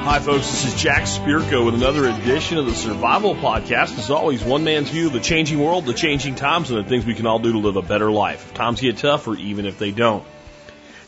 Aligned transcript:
Hi, 0.00 0.20
folks. 0.20 0.50
This 0.50 0.64
is 0.64 0.80
Jack 0.80 1.02
Spirko 1.02 1.66
with 1.66 1.74
another 1.74 2.06
edition 2.08 2.56
of 2.56 2.64
the 2.64 2.74
Survival 2.74 3.34
Podcast. 3.34 3.98
As 3.98 4.10
always, 4.10 4.42
one 4.42 4.64
man's 4.64 4.88
view 4.88 5.08
of 5.08 5.12
the 5.12 5.20
changing 5.20 5.62
world, 5.62 5.84
the 5.84 5.92
changing 5.92 6.34
times, 6.34 6.70
and 6.70 6.82
the 6.82 6.88
things 6.88 7.04
we 7.04 7.14
can 7.14 7.26
all 7.26 7.38
do 7.38 7.52
to 7.52 7.58
live 7.58 7.76
a 7.76 7.82
better 7.82 8.10
life. 8.10 8.46
If 8.46 8.54
times 8.54 8.80
get 8.80 8.96
tough, 8.96 9.28
or 9.28 9.36
even 9.36 9.66
if 9.66 9.78
they 9.78 9.90
don't. 9.90 10.24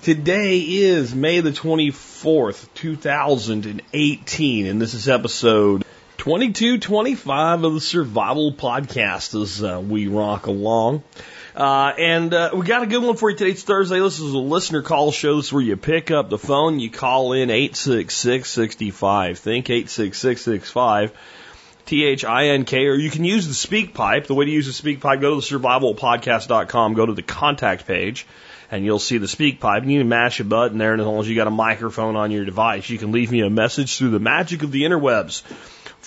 Today 0.02 0.58
is 0.58 1.14
May 1.14 1.40
the 1.40 1.50
24th, 1.50 2.68
2018, 2.74 4.66
and 4.66 4.80
this 4.80 4.92
is 4.92 5.08
episode 5.08 5.84
2225 6.20 7.64
of 7.64 7.72
the 7.72 7.80
Survival 7.80 8.52
Podcast 8.52 9.40
as 9.40 9.64
uh, 9.64 9.80
we 9.80 10.06
rock 10.06 10.48
along. 10.48 11.02
Uh, 11.56 11.94
and 11.96 12.34
uh, 12.34 12.50
we 12.52 12.66
got 12.66 12.82
a 12.82 12.86
good 12.86 13.02
one 13.02 13.16
for 13.16 13.30
you 13.30 13.36
today. 13.38 13.52
It's 13.52 13.62
Thursday. 13.62 14.00
This 14.00 14.20
is 14.20 14.34
a 14.34 14.38
listener 14.38 14.82
call 14.82 15.12
show. 15.12 15.36
This 15.36 15.46
is 15.46 15.52
where 15.54 15.62
you 15.62 15.78
pick 15.78 16.10
up 16.10 16.28
the 16.28 16.36
phone, 16.36 16.78
you 16.78 16.90
call 16.90 17.32
in 17.32 17.48
86665. 17.48 19.38
Think 19.38 19.70
86665. 19.70 21.12
T 21.86 22.04
H 22.04 22.26
I 22.26 22.48
N 22.48 22.66
K, 22.66 22.86
or 22.86 22.96
you 22.96 23.10
can 23.10 23.24
use 23.24 23.48
the 23.48 23.54
speak 23.54 23.94
pipe. 23.94 24.26
The 24.26 24.34
way 24.34 24.44
to 24.44 24.50
use 24.50 24.66
the 24.66 24.74
speak 24.74 25.00
pipe, 25.00 25.22
go 25.22 25.40
to 25.40 25.48
the 25.48 25.58
survivalpodcast.com, 25.58 26.92
go 26.92 27.06
to 27.06 27.14
the 27.14 27.22
contact 27.22 27.86
page, 27.86 28.26
and 28.70 28.84
you'll 28.84 28.98
see 28.98 29.16
the 29.16 29.26
speak 29.26 29.58
pipe. 29.58 29.84
And 29.84 29.90
You 29.90 30.00
can 30.00 30.08
mash 30.10 30.38
a 30.38 30.44
button 30.44 30.76
there, 30.76 30.92
and 30.92 31.00
as 31.00 31.06
long 31.06 31.20
as 31.20 31.30
you 31.30 31.34
got 31.34 31.46
a 31.46 31.50
microphone 31.50 32.16
on 32.16 32.30
your 32.30 32.44
device, 32.44 32.90
you 32.90 32.98
can 32.98 33.10
leave 33.10 33.32
me 33.32 33.40
a 33.40 33.48
message 33.48 33.96
through 33.96 34.10
the 34.10 34.20
magic 34.20 34.62
of 34.62 34.70
the 34.70 34.82
interwebs 34.82 35.42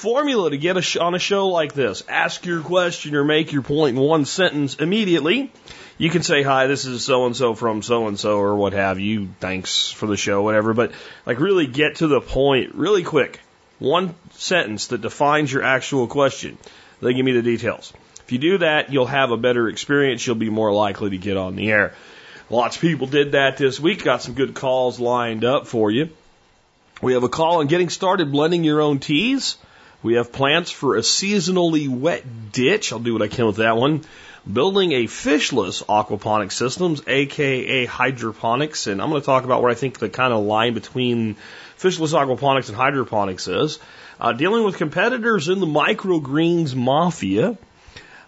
formula 0.03 0.49
to 0.49 0.57
get 0.57 0.75
a 0.75 0.81
sh- 0.81 0.97
on 0.97 1.15
a 1.15 1.19
show 1.19 1.47
like 1.47 1.73
this. 1.73 2.03
Ask 2.09 2.45
your 2.45 2.59
question 2.59 3.15
or 3.15 3.23
make 3.23 3.53
your 3.53 3.61
point 3.61 3.95
in 3.95 4.03
one 4.03 4.25
sentence 4.25 4.75
immediately. 4.75 5.49
You 5.97 6.09
can 6.09 6.23
say, 6.23 6.43
hi, 6.43 6.67
this 6.67 6.83
is 6.83 7.05
so 7.05 7.25
and 7.25 7.33
so 7.33 7.55
from 7.55 7.81
so 7.81 8.07
and 8.09 8.19
so 8.19 8.37
or 8.37 8.53
what 8.57 8.73
have 8.73 8.99
you. 8.99 9.29
Thanks 9.39 9.91
for 9.91 10.05
the 10.07 10.17
show, 10.17 10.41
whatever. 10.41 10.73
But 10.73 10.91
like 11.25 11.39
really 11.39 11.67
get 11.67 11.95
to 11.97 12.07
the 12.07 12.19
point 12.19 12.75
really 12.75 13.03
quick. 13.03 13.39
One 13.79 14.13
sentence 14.31 14.87
that 14.87 14.99
defines 14.99 15.53
your 15.53 15.63
actual 15.63 16.07
question. 16.07 16.57
Then 16.99 17.15
give 17.15 17.23
me 17.23 17.31
the 17.31 17.41
details. 17.41 17.93
If 18.25 18.33
you 18.33 18.39
do 18.39 18.57
that, 18.57 18.91
you'll 18.91 19.05
have 19.05 19.31
a 19.31 19.37
better 19.37 19.69
experience. 19.69 20.27
You'll 20.27 20.35
be 20.35 20.49
more 20.49 20.73
likely 20.73 21.11
to 21.11 21.17
get 21.17 21.37
on 21.37 21.55
the 21.55 21.71
air. 21.71 21.93
Lots 22.49 22.75
of 22.75 22.81
people 22.81 23.07
did 23.07 23.31
that 23.31 23.55
this 23.55 23.79
week. 23.79 24.03
Got 24.03 24.21
some 24.21 24.33
good 24.33 24.53
calls 24.53 24.99
lined 24.99 25.45
up 25.45 25.65
for 25.65 25.89
you. 25.89 26.09
We 27.01 27.13
have 27.13 27.23
a 27.23 27.29
call 27.29 27.61
on 27.61 27.67
getting 27.67 27.89
started 27.89 28.33
blending 28.33 28.65
your 28.65 28.81
own 28.81 28.99
teas. 28.99 29.55
We 30.03 30.15
have 30.15 30.33
plants 30.33 30.69
for 30.69 30.97
a 30.97 30.99
seasonally 30.99 31.87
wet 31.87 32.51
ditch. 32.51 32.91
I'll 32.91 32.99
do 32.99 33.13
what 33.13 33.21
I 33.21 33.29
can 33.29 33.45
with 33.47 33.55
that 33.55 33.77
one. 33.77 34.03
Building 34.51 34.91
a 34.91 35.05
fishless 35.05 35.81
aquaponic 35.85 36.51
systems, 36.51 37.01
aka 37.07 37.85
hydroponics, 37.85 38.87
and 38.87 39.01
I'm 39.01 39.09
going 39.09 39.21
to 39.21 39.25
talk 39.25 39.45
about 39.45 39.61
where 39.61 39.71
I 39.71 39.75
think 39.75 39.99
the 39.99 40.09
kind 40.09 40.33
of 40.33 40.43
line 40.43 40.73
between 40.73 41.37
fishless 41.79 42.13
aquaponics 42.13 42.67
and 42.67 42.75
hydroponics 42.75 43.47
is. 43.47 43.79
Uh, 44.19 44.33
dealing 44.33 44.65
with 44.65 44.77
competitors 44.77 45.47
in 45.47 45.61
the 45.61 45.65
microgreens 45.65 46.75
mafia. 46.75 47.57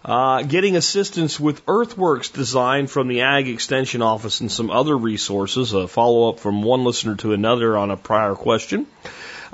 Uh, 0.06 0.44
getting 0.44 0.78
assistance 0.78 1.40
with 1.40 1.64
earthworks 1.68 2.30
design 2.30 2.86
from 2.88 3.08
the 3.08 3.22
Ag 3.22 3.50
Extension 3.50 4.02
Office 4.02 4.40
and 4.40 4.52
some 4.52 4.70
other 4.70 4.96
resources. 4.96 5.74
A 5.74 5.88
follow 5.88 6.30
up 6.30 6.40
from 6.40 6.62
one 6.62 6.86
listener 6.86 7.16
to 7.16 7.34
another 7.34 7.76
on 7.76 7.92
a 7.92 7.98
prior 7.98 8.36
question. 8.36 8.86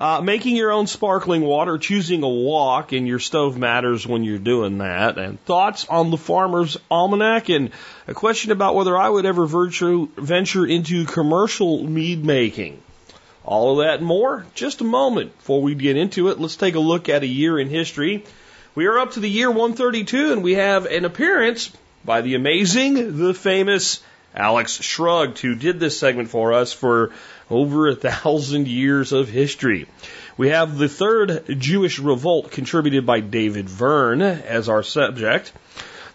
Uh, 0.02 0.20
making 0.20 0.56
your 0.56 0.72
own 0.72 0.88
sparkling 0.88 1.44
water, 1.44 1.78
choosing 1.78 2.24
a 2.24 2.28
wok 2.28 2.92
in 2.92 3.06
your 3.06 3.20
stove 3.20 3.56
matters 3.56 4.08
when 4.08 4.24
you're 4.24 4.40
doing 4.40 4.80
that, 4.80 5.20
and 5.20 5.40
thoughts 5.46 5.86
on 5.88 6.10
the 6.10 6.18
farmer's 6.18 6.76
almanac, 6.90 7.50
and 7.50 7.70
a 8.08 8.14
question 8.16 8.52
about 8.52 8.74
whether 8.74 8.98
I 8.98 9.08
would 9.08 9.28
ever 9.28 9.46
virtue, 9.46 10.10
venture 10.18 10.66
into 10.66 11.06
commercial 11.06 11.84
mead 11.84 12.26
making. 12.26 12.82
All 13.46 13.74
of 13.74 13.86
that 13.86 14.00
and 14.00 14.08
more, 14.08 14.48
just 14.56 14.82
a 14.82 14.86
moment 14.86 15.38
before 15.38 15.62
we 15.62 15.76
get 15.76 15.98
into 15.98 16.30
it. 16.30 16.40
Let's 16.40 16.56
take 16.56 16.74
a 16.74 16.80
look 16.80 17.08
at 17.08 17.22
a 17.22 17.28
year 17.28 17.60
in 17.60 17.70
history. 17.70 18.26
We 18.74 18.88
are 18.88 18.98
up 18.98 19.12
to 19.12 19.20
the 19.20 19.30
year 19.30 19.52
132, 19.52 20.32
and 20.32 20.42
we 20.42 20.56
have 20.56 20.88
an 20.88 21.06
appearance 21.06 21.72
by 22.04 22.22
the 22.22 22.34
amazing, 22.34 23.20
the 23.20 23.36
famous 23.36 24.02
Alex 24.34 24.82
Shrugged, 24.82 25.38
who 25.38 25.54
did 25.54 25.80
this 25.80 26.00
segment 26.00 26.30
for 26.30 26.54
us 26.54 26.74
for 26.74 27.12
over 27.52 27.88
a 27.88 27.96
thousand 27.96 28.68
years 28.68 29.12
of 29.12 29.30
history. 29.30 29.88
We 30.38 30.50
have 30.50 30.78
the 30.78 30.90
third 30.90 31.46
Jewish 31.60 32.00
revolt 32.00 32.52
contributed 32.52 33.06
by 33.06 33.20
David 33.20 33.70
Verne 33.70 34.22
as 34.22 34.70
our 34.70 34.82
subject. 34.82 35.52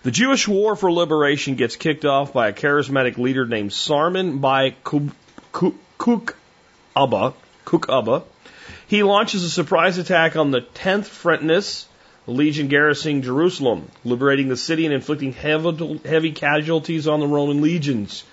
The 0.03 0.11
Jewish 0.11 0.49
War 0.49 0.75
for 0.77 0.91
Liberation 0.91 1.57
gets 1.57 1.77
kicked 1.77 2.05
off 2.05 2.33
by 2.33 2.49
a 2.49 2.53
charismatic 2.53 3.19
leader 3.19 3.45
named 3.45 3.71
Sarman 3.71 4.41
by 4.41 4.75
Kuk 4.83 5.13
Abba. 6.97 7.35
He 8.89 9.03
launches 9.03 9.43
a 9.43 9.51
surprise 9.51 9.99
attack 9.99 10.37
on 10.37 10.53
the 10.53 10.61
10th 10.61 11.09
Fretensis, 11.09 11.87
the 12.25 12.33
legion 12.33 12.69
garrisoning 12.69 13.23
Jerusalem, 13.23 13.91
liberating 14.05 14.49
the 14.49 14.57
city 14.57 14.87
and 14.87 14.95
inflicting 14.95 15.33
heavy 15.33 16.33
casualties 16.33 17.07
on 17.09 17.21
the 17.21 17.27
Roman 17.27 17.61
legions. 17.61 18.25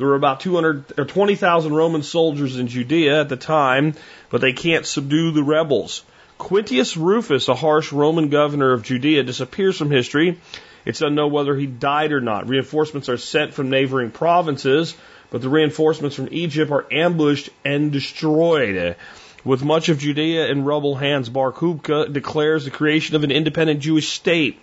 There 0.00 0.08
were 0.08 0.14
about 0.14 0.40
200 0.40 0.94
or 0.96 1.02
uh, 1.02 1.06
20,000 1.06 1.74
Roman 1.74 2.02
soldiers 2.02 2.56
in 2.56 2.68
Judea 2.68 3.20
at 3.20 3.28
the 3.28 3.36
time, 3.36 3.92
but 4.30 4.40
they 4.40 4.54
can't 4.54 4.86
subdue 4.86 5.30
the 5.30 5.42
rebels. 5.42 6.04
Quintus 6.38 6.96
Rufus, 6.96 7.48
a 7.48 7.54
harsh 7.54 7.92
Roman 7.92 8.30
governor 8.30 8.72
of 8.72 8.82
Judea, 8.82 9.24
disappears 9.24 9.76
from 9.76 9.90
history. 9.90 10.38
It's 10.86 11.02
unknown 11.02 11.32
whether 11.32 11.54
he 11.54 11.66
died 11.66 12.12
or 12.12 12.22
not. 12.22 12.48
Reinforcements 12.48 13.10
are 13.10 13.18
sent 13.18 13.52
from 13.52 13.68
neighboring 13.68 14.10
provinces, 14.10 14.96
but 15.28 15.42
the 15.42 15.50
reinforcements 15.50 16.16
from 16.16 16.30
Egypt 16.30 16.72
are 16.72 16.86
ambushed 16.90 17.50
and 17.62 17.92
destroyed. 17.92 18.96
With 19.44 19.62
much 19.62 19.90
of 19.90 19.98
Judea 19.98 20.46
in 20.46 20.64
rebel 20.64 20.94
hands, 20.94 21.28
Bar 21.28 21.52
Kokhba 21.52 22.10
declares 22.10 22.64
the 22.64 22.70
creation 22.70 23.16
of 23.16 23.24
an 23.24 23.30
independent 23.30 23.80
Jewish 23.80 24.08
state 24.08 24.58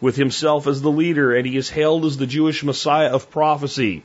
with 0.00 0.16
himself 0.16 0.66
as 0.66 0.80
the 0.80 0.90
leader, 0.90 1.36
and 1.36 1.46
he 1.46 1.58
is 1.58 1.68
hailed 1.68 2.06
as 2.06 2.16
the 2.16 2.26
Jewish 2.26 2.64
Messiah 2.64 3.10
of 3.10 3.30
prophecy. 3.30 4.02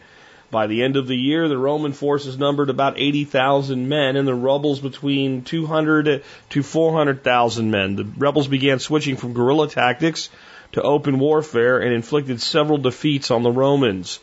By 0.53 0.67
the 0.67 0.83
end 0.83 0.97
of 0.97 1.07
the 1.07 1.15
year, 1.15 1.47
the 1.47 1.57
Roman 1.57 1.93
forces 1.93 2.37
numbered 2.37 2.69
about 2.69 2.99
80,000 2.99 3.89
men 3.89 4.15
and 4.15 4.27
the 4.27 4.35
rebels 4.35 4.79
between 4.79 5.41
200 5.41 6.23
to 6.51 6.61
400,000 6.61 7.71
men. 7.71 7.95
The 7.95 8.05
rebels 8.19 8.47
began 8.47 8.77
switching 8.77 9.15
from 9.15 9.33
guerrilla 9.33 9.67
tactics 9.67 10.29
to 10.73 10.83
open 10.83 11.17
warfare 11.17 11.79
and 11.79 11.91
inflicted 11.91 12.39
several 12.39 12.77
defeats 12.77 13.31
on 13.31 13.41
the 13.41 13.49
Romans. 13.49 14.19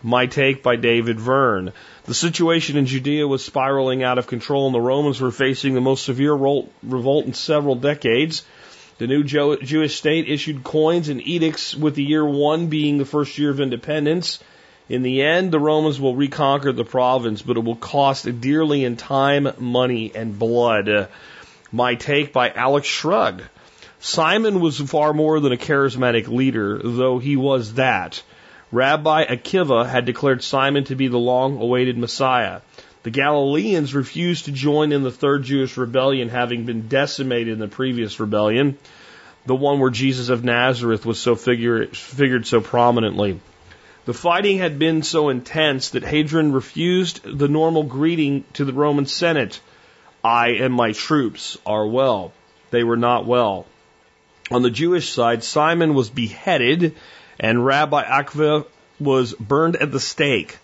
My 0.00 0.26
take 0.26 0.62
by 0.62 0.76
David 0.76 1.18
Verne. 1.18 1.72
The 2.04 2.14
situation 2.14 2.76
in 2.76 2.86
Judea 2.86 3.26
was 3.26 3.44
spiraling 3.44 4.04
out 4.04 4.18
of 4.18 4.28
control 4.28 4.66
and 4.66 4.74
the 4.76 4.80
Romans 4.80 5.20
were 5.20 5.32
facing 5.32 5.74
the 5.74 5.80
most 5.80 6.04
severe 6.04 6.34
revolt 6.34 7.26
in 7.26 7.34
several 7.34 7.74
decades. 7.74 8.44
The 8.98 9.08
new 9.08 9.24
Jewish 9.24 9.96
state 9.96 10.28
issued 10.28 10.62
coins 10.62 11.08
and 11.08 11.20
edicts 11.26 11.74
with 11.74 11.96
the 11.96 12.04
year 12.04 12.24
one 12.24 12.68
being 12.68 12.98
the 12.98 13.04
first 13.04 13.38
year 13.38 13.50
of 13.50 13.58
independence. 13.58 14.38
In 14.88 15.02
the 15.02 15.22
end, 15.22 15.50
the 15.50 15.58
Romans 15.58 15.98
will 15.98 16.14
reconquer 16.14 16.70
the 16.70 16.84
province, 16.84 17.40
but 17.40 17.56
it 17.56 17.64
will 17.64 17.76
cost 17.76 18.40
dearly 18.40 18.84
in 18.84 18.96
time, 18.96 19.48
money, 19.58 20.12
and 20.14 20.38
blood. 20.38 21.08
My 21.72 21.94
take 21.94 22.34
by 22.34 22.50
Alex 22.50 22.86
Shrugged. 22.86 23.42
Simon 23.98 24.60
was 24.60 24.78
far 24.78 25.14
more 25.14 25.40
than 25.40 25.52
a 25.52 25.56
charismatic 25.56 26.28
leader, 26.28 26.78
though 26.84 27.18
he 27.18 27.36
was 27.36 27.74
that. 27.74 28.22
Rabbi 28.70 29.24
Akiva 29.24 29.88
had 29.88 30.04
declared 30.04 30.42
Simon 30.42 30.84
to 30.84 30.94
be 30.94 31.08
the 31.08 31.18
long 31.18 31.58
awaited 31.62 31.96
Messiah. 31.96 32.60
The 33.04 33.10
Galileans 33.10 33.94
refused 33.94 34.44
to 34.44 34.52
join 34.52 34.92
in 34.92 35.02
the 35.02 35.10
third 35.10 35.44
Jewish 35.44 35.78
rebellion, 35.78 36.28
having 36.28 36.66
been 36.66 36.88
decimated 36.88 37.54
in 37.54 37.58
the 37.58 37.68
previous 37.68 38.20
rebellion, 38.20 38.76
the 39.46 39.54
one 39.54 39.78
where 39.78 39.90
Jesus 39.90 40.28
of 40.28 40.44
Nazareth 40.44 41.06
was 41.06 41.18
so 41.18 41.36
figure, 41.36 41.86
figured 41.86 42.46
so 42.46 42.60
prominently. 42.60 43.40
The 44.06 44.12
fighting 44.12 44.58
had 44.58 44.78
been 44.78 45.02
so 45.02 45.30
intense 45.30 45.90
that 45.90 46.04
Hadrian 46.04 46.52
refused 46.52 47.22
the 47.24 47.48
normal 47.48 47.84
greeting 47.84 48.44
to 48.52 48.66
the 48.66 48.72
Roman 48.72 49.06
Senate 49.06 49.60
I 50.22 50.48
and 50.50 50.74
my 50.74 50.92
troops 50.92 51.56
are 51.64 51.86
well. 51.86 52.32
They 52.70 52.84
were 52.84 52.98
not 52.98 53.24
well. 53.24 53.66
On 54.50 54.62
the 54.62 54.70
Jewish 54.70 55.10
side, 55.10 55.42
Simon 55.42 55.94
was 55.94 56.10
beheaded 56.10 56.94
and 57.40 57.64
Rabbi 57.64 58.02
Akiva 58.04 58.66
was 59.00 59.32
burned 59.34 59.76
at 59.76 59.90
the 59.90 60.00
stake. 60.00 60.58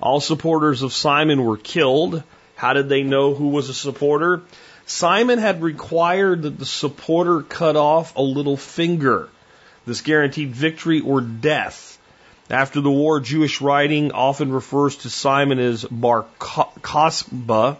All 0.00 0.20
supporters 0.20 0.82
of 0.82 0.94
Simon 0.94 1.44
were 1.44 1.58
killed. 1.58 2.22
How 2.54 2.72
did 2.72 2.88
they 2.88 3.02
know 3.02 3.34
who 3.34 3.48
was 3.48 3.68
a 3.68 3.74
supporter? 3.74 4.42
Simon 4.86 5.38
had 5.38 5.62
required 5.62 6.42
that 6.42 6.58
the 6.58 6.64
supporter 6.64 7.42
cut 7.42 7.76
off 7.76 8.16
a 8.16 8.22
little 8.22 8.56
finger. 8.56 9.28
This 9.84 10.00
guaranteed 10.00 10.54
victory 10.54 11.00
or 11.00 11.20
death. 11.20 11.95
After 12.48 12.80
the 12.80 12.90
war, 12.90 13.18
Jewish 13.18 13.60
writing 13.60 14.12
often 14.12 14.52
refers 14.52 14.96
to 14.98 15.10
Simon 15.10 15.58
as 15.58 15.84
Bar 15.84 16.26
Kokhba, 16.38 17.76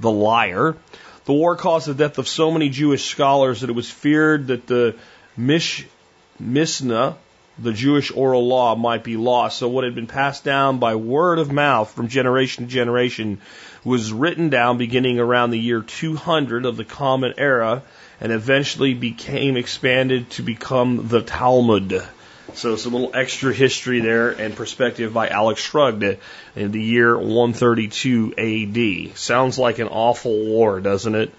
the 0.00 0.10
liar. 0.10 0.76
The 1.26 1.34
war 1.34 1.56
caused 1.56 1.86
the 1.86 1.94
death 1.94 2.16
of 2.16 2.26
so 2.26 2.50
many 2.50 2.70
Jewish 2.70 3.04
scholars 3.04 3.60
that 3.60 3.68
it 3.68 3.74
was 3.74 3.90
feared 3.90 4.46
that 4.46 4.66
the 4.66 4.96
Mish, 5.36 5.86
Mishnah, 6.38 7.16
the 7.58 7.72
Jewish 7.74 8.10
oral 8.10 8.46
law, 8.46 8.74
might 8.74 9.04
be 9.04 9.18
lost. 9.18 9.58
So 9.58 9.68
what 9.68 9.84
had 9.84 9.94
been 9.94 10.06
passed 10.06 10.44
down 10.44 10.78
by 10.78 10.94
word 10.94 11.38
of 11.38 11.52
mouth 11.52 11.92
from 11.92 12.08
generation 12.08 12.64
to 12.64 12.72
generation 12.72 13.38
was 13.84 14.14
written 14.14 14.48
down 14.48 14.78
beginning 14.78 15.18
around 15.18 15.50
the 15.50 15.58
year 15.58 15.82
200 15.82 16.64
of 16.64 16.78
the 16.78 16.84
Common 16.84 17.34
Era 17.36 17.82
and 18.18 18.32
eventually 18.32 18.94
became 18.94 19.58
expanded 19.58 20.30
to 20.30 20.42
become 20.42 21.08
the 21.08 21.20
Talmud. 21.20 22.02
So 22.56 22.72
it's 22.72 22.86
a 22.86 22.88
little 22.88 23.10
extra 23.14 23.52
history 23.52 24.00
there 24.00 24.30
and 24.30 24.56
perspective 24.56 25.12
by 25.12 25.28
Alex 25.28 25.60
Shrugged 25.60 26.18
in 26.54 26.72
the 26.72 26.82
year 26.82 27.14
132 27.14 28.32
AD. 29.12 29.18
Sounds 29.18 29.58
like 29.58 29.78
an 29.78 29.88
awful 29.88 30.46
war, 30.46 30.80
doesn't 30.80 31.14
it? 31.14 31.34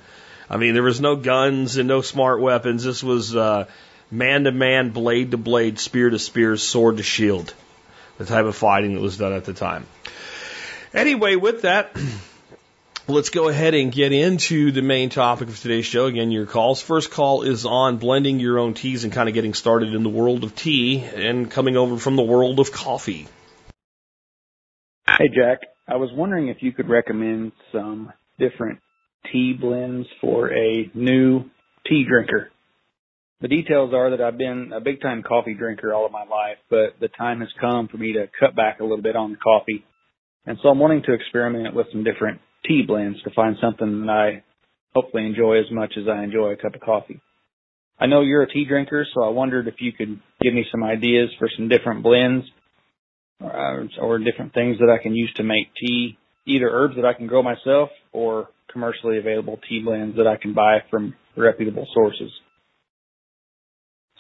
I 0.48 0.58
mean, 0.58 0.76
there 0.76 0.84
was 0.84 1.02
no 1.02 1.16
guns 1.16 1.78
and 1.78 1.88
no 1.88 2.02
smart 2.02 2.40
weapons. 2.40 2.84
This 2.84 3.04
was 3.04 3.36
uh, 3.36 3.66
man 4.12 4.44
to 4.44 4.52
man, 4.52 4.92
blade 4.92 5.32
to 5.32 5.38
blade, 5.38 5.80
spear 5.80 6.12
to 6.12 6.20
spear, 6.20 6.56
sword 6.56 6.98
to 6.98 7.04
shield. 7.04 7.52
The 8.20 8.26
type 8.26 8.46
of 8.46 8.56
fighting 8.56 8.94
that 8.94 9.02
was 9.02 9.18
done 9.18 9.34
at 9.34 9.46
the 9.46 9.54
time. 9.54 9.88
Anyway, 10.94 11.36
with 11.36 11.64
that, 11.64 11.96
let's 13.08 13.30
go 13.30 13.48
ahead 13.48 13.74
and 13.74 13.92
get 13.92 14.12
into 14.12 14.72
the 14.72 14.82
main 14.82 15.10
topic 15.10 15.48
of 15.48 15.60
today's 15.60 15.86
show. 15.86 16.06
Again, 16.06 16.32
your 16.32 16.46
calls. 16.46 16.82
First 16.82 17.12
call 17.12 17.44
is 17.44 17.66
on 17.66 17.98
blending 17.98 18.40
your 18.40 18.60
own 18.60 18.74
teas 18.74 19.04
and 19.04 19.14
kind 19.14 19.30
of 19.30 19.34
getting 19.34 19.54
started 19.54 19.94
in 19.94 20.04
the 20.04 20.10
world 20.10 20.44
of 20.44 20.56
tea 20.56 21.00
and 21.00 21.50
coming 21.50 21.78
over 21.78 21.98
from 21.98 22.16
the 22.16 22.24
world 22.24 22.60
of 22.60 22.72
coffee. 22.72 23.28
Hey, 25.08 25.30
Jack. 25.30 25.60
I 25.88 25.96
was 25.96 26.10
wondering 26.14 26.50
if 26.50 26.58
you 26.60 26.74
could 26.74 26.90
recommend 26.90 27.54
some 27.72 28.12
different 28.38 28.80
tea 29.32 29.54
blends 29.54 30.06
for 30.20 30.52
a 30.52 30.92
new 30.94 31.46
tea 31.88 32.06
drinker. 32.08 32.52
The 33.40 33.48
details 33.48 33.94
are 33.94 34.10
that 34.10 34.22
I've 34.22 34.38
been 34.38 34.74
a 34.76 34.82
big 34.82 35.00
time 35.00 35.24
coffee 35.24 35.54
drinker 35.54 35.94
all 35.94 36.06
of 36.06 36.12
my 36.12 36.26
life, 36.26 36.58
but 36.70 37.00
the 37.00 37.08
time 37.08 37.40
has 37.40 37.50
come 37.62 37.88
for 37.88 37.98
me 37.98 38.14
to 38.14 38.28
cut 38.38 38.56
back 38.56 38.80
a 38.80 38.84
little 38.84 39.02
bit 39.02 39.16
on 39.16 39.32
the 39.32 39.38
coffee. 39.38 39.86
And 40.46 40.58
so 40.62 40.70
I'm 40.70 40.80
wanting 40.80 41.04
to 41.04 41.14
experiment 41.14 41.74
with 41.74 41.88
some 41.92 42.04
different 42.04 42.42
tea 42.66 42.84
blends 42.86 43.22
to 43.24 43.30
find 43.32 43.56
something 43.62 44.06
that 44.06 44.12
I 44.12 44.44
hopefully 44.94 45.26
enjoy 45.26 45.60
as 45.60 45.72
much 45.72 45.94
as 45.98 46.08
I 46.08 46.24
enjoy 46.24 46.52
a 46.52 46.58
cup 46.58 46.76
of 46.76 46.82
coffee. 46.82 47.22
I 48.00 48.06
know 48.06 48.22
you're 48.22 48.44
a 48.44 48.52
tea 48.52 48.66
drinker, 48.66 49.06
so 49.14 49.24
I 49.24 49.30
wondered 49.30 49.68
if 49.68 49.76
you 49.80 49.92
could 49.92 50.20
give 50.42 50.54
me 50.54 50.66
some 50.72 50.84
ideas 50.84 51.30
for 51.40 51.50
some 51.56 51.68
different 51.68 52.04
blends 52.04 52.46
or, 53.42 53.82
uh, 53.82 53.88
or 54.02 54.20
different 54.20 54.54
things 54.54 54.78
that 54.80 54.90
I 54.90 55.02
can 55.02 55.16
use 55.16 55.32
to 55.36 55.44
make 55.44 55.74
tea, 55.76 56.18
either 56.46 56.70
herbs 56.70 56.96
that 56.96 57.06
I 57.06 57.14
can 57.14 57.28
grow 57.28 57.42
myself 57.42 57.90
or 58.12 58.50
commercially 58.72 59.18
available 59.18 59.60
tea 59.68 59.82
blends 59.84 60.18
that 60.18 60.28
I 60.28 60.38
can 60.38 60.54
buy 60.54 60.80
from 60.90 61.16
reputable 61.36 61.88
sources. 61.94 62.32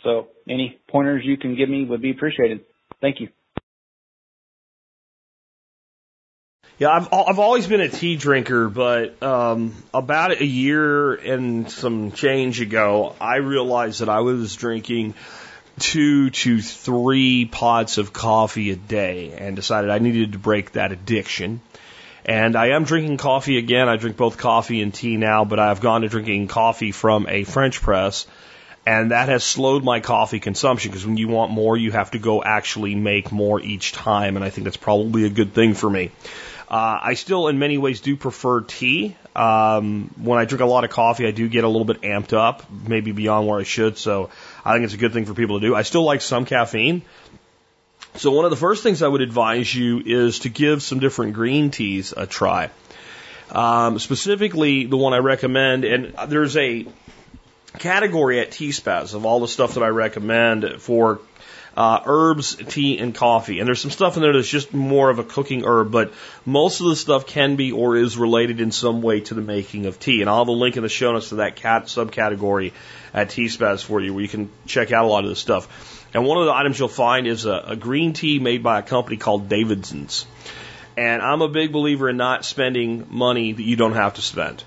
So 0.03 0.27
any 0.49 0.79
pointers 0.89 1.23
you 1.25 1.37
can 1.37 1.55
give 1.55 1.69
me 1.69 1.85
would 1.85 2.01
be 2.01 2.11
appreciated. 2.11 2.61
Thank 3.01 3.19
you. 3.19 3.29
Yeah, 6.79 6.89
I've 6.89 7.11
I've 7.11 7.39
always 7.39 7.65
been 7.65 7.81
a 7.81 7.89
tea 7.89 8.17
drinker, 8.17 8.69
but 8.69 9.23
um, 9.23 9.73
about 9.95 10.39
a 10.39 10.45
year 10.45 11.15
and 11.15 11.71
some 11.71 12.11
change 12.11 12.61
ago, 12.61 13.15
I 13.19 13.37
realized 13.37 14.01
that 14.01 14.09
I 14.09 14.19
was 14.19 14.55
drinking 14.55 15.15
two 15.79 16.29
to 16.29 16.61
three 16.61 17.45
pots 17.45 17.97
of 17.97 18.13
coffee 18.13 18.69
a 18.69 18.75
day, 18.75 19.33
and 19.35 19.55
decided 19.55 19.89
I 19.89 19.97
needed 19.97 20.33
to 20.33 20.37
break 20.37 20.73
that 20.73 20.91
addiction. 20.91 21.61
And 22.25 22.55
I 22.55 22.67
am 22.67 22.83
drinking 22.83 23.17
coffee 23.17 23.57
again. 23.57 23.89
I 23.89 23.95
drink 23.95 24.15
both 24.15 24.37
coffee 24.37 24.81
and 24.81 24.93
tea 24.93 25.17
now, 25.17 25.45
but 25.45 25.59
I've 25.59 25.81
gone 25.81 26.01
to 26.01 26.09
drinking 26.09 26.47
coffee 26.47 26.91
from 26.91 27.25
a 27.27 27.43
French 27.43 27.81
press. 27.81 28.27
And 28.85 29.11
that 29.11 29.29
has 29.29 29.43
slowed 29.43 29.83
my 29.83 29.99
coffee 29.99 30.39
consumption 30.39 30.91
because 30.91 31.05
when 31.05 31.17
you 31.17 31.27
want 31.27 31.51
more, 31.51 31.75
you 31.75 31.91
have 31.91 32.11
to 32.11 32.19
go 32.19 32.43
actually 32.43 32.95
make 32.95 33.31
more 33.31 33.59
each 33.59 33.93
time. 33.93 34.35
And 34.35 34.45
I 34.45 34.49
think 34.49 34.65
that's 34.65 34.77
probably 34.77 35.25
a 35.25 35.29
good 35.29 35.53
thing 35.53 35.73
for 35.73 35.89
me. 35.89 36.11
Uh, 36.69 36.99
I 37.01 37.13
still, 37.13 37.47
in 37.47 37.59
many 37.59 37.77
ways, 37.77 38.01
do 38.01 38.17
prefer 38.17 38.61
tea. 38.61 39.15
Um, 39.35 40.13
when 40.21 40.37
I 40.37 40.45
drink 40.45 40.61
a 40.61 40.65
lot 40.65 40.83
of 40.83 40.89
coffee, 40.89 41.25
I 41.25 41.31
do 41.31 41.47
get 41.47 41.63
a 41.63 41.67
little 41.67 41.85
bit 41.85 42.01
amped 42.01 42.33
up, 42.33 42.69
maybe 42.69 43.13
beyond 43.13 43.47
where 43.47 43.59
I 43.59 43.63
should. 43.63 43.97
So 43.97 44.29
I 44.65 44.73
think 44.73 44.83
it's 44.83 44.93
a 44.93 44.97
good 44.97 45.13
thing 45.13 45.25
for 45.25 45.33
people 45.33 45.61
to 45.61 45.67
do. 45.67 45.75
I 45.75 45.83
still 45.83 46.03
like 46.03 46.21
some 46.21 46.45
caffeine. 46.45 47.03
So 48.15 48.31
one 48.31 48.45
of 48.45 48.51
the 48.51 48.57
first 48.57 48.83
things 48.83 49.01
I 49.01 49.07
would 49.07 49.21
advise 49.21 49.73
you 49.73 50.01
is 50.05 50.39
to 50.39 50.49
give 50.49 50.81
some 50.81 50.99
different 50.99 51.33
green 51.33 51.71
teas 51.71 52.13
a 52.15 52.27
try. 52.27 52.69
Um, 53.51 53.99
specifically, 53.99 54.87
the 54.87 54.97
one 54.97 55.13
I 55.13 55.19
recommend, 55.19 55.85
and 55.85 56.15
there's 56.27 56.57
a 56.57 56.85
category 57.79 58.41
at 58.41 58.51
TSPaz 58.51 59.13
of 59.13 59.25
all 59.25 59.39
the 59.39 59.47
stuff 59.47 59.75
that 59.75 59.83
I 59.83 59.89
recommend 59.89 60.81
for 60.81 61.21
uh, 61.77 62.01
herbs, 62.07 62.55
tea, 62.55 62.97
and 62.97 63.13
coffee. 63.13 63.59
And 63.59 63.67
there's 63.67 63.79
some 63.79 63.91
stuff 63.91 64.17
in 64.17 64.23
there 64.23 64.33
that's 64.33 64.49
just 64.49 64.73
more 64.73 65.11
of 65.11 65.19
a 65.19 65.23
cooking 65.23 65.63
herb, 65.63 65.91
but 65.91 66.11
most 66.43 66.81
of 66.81 66.87
the 66.87 66.95
stuff 66.95 67.27
can 67.27 67.55
be 67.55 67.71
or 67.71 67.95
is 67.95 68.17
related 68.17 68.59
in 68.59 68.71
some 68.71 69.03
way 69.03 69.19
to 69.19 69.35
the 69.35 69.41
making 69.41 69.85
of 69.85 69.99
tea. 69.99 70.21
And 70.21 70.29
I'll 70.29 70.39
have 70.39 70.47
a 70.47 70.53
link 70.53 70.75
in 70.75 70.81
the 70.81 70.89
show 70.89 71.13
notes 71.13 71.29
to 71.29 71.35
that 71.35 71.55
cat 71.55 71.83
subcategory 71.83 72.73
at 73.13 73.29
TSPaz 73.29 73.83
for 73.83 74.01
you, 74.01 74.11
where 74.11 74.23
you 74.23 74.27
can 74.27 74.49
check 74.65 74.91
out 74.91 75.05
a 75.05 75.07
lot 75.07 75.23
of 75.23 75.29
this 75.29 75.39
stuff. 75.39 76.07
And 76.15 76.25
one 76.25 76.39
of 76.39 76.45
the 76.45 76.53
items 76.53 76.79
you'll 76.79 76.87
find 76.87 77.27
is 77.27 77.45
a, 77.45 77.63
a 77.67 77.75
green 77.75 78.13
tea 78.13 78.39
made 78.39 78.63
by 78.63 78.79
a 78.79 78.83
company 78.83 79.17
called 79.17 79.47
Davidson's. 79.47 80.25
And 80.97 81.21
I'm 81.21 81.43
a 81.43 81.47
big 81.47 81.71
believer 81.71 82.09
in 82.09 82.17
not 82.17 82.43
spending 82.43 83.05
money 83.11 83.51
that 83.51 83.61
you 83.61 83.75
don't 83.75 83.93
have 83.93 84.15
to 84.15 84.23
spend. 84.23 84.63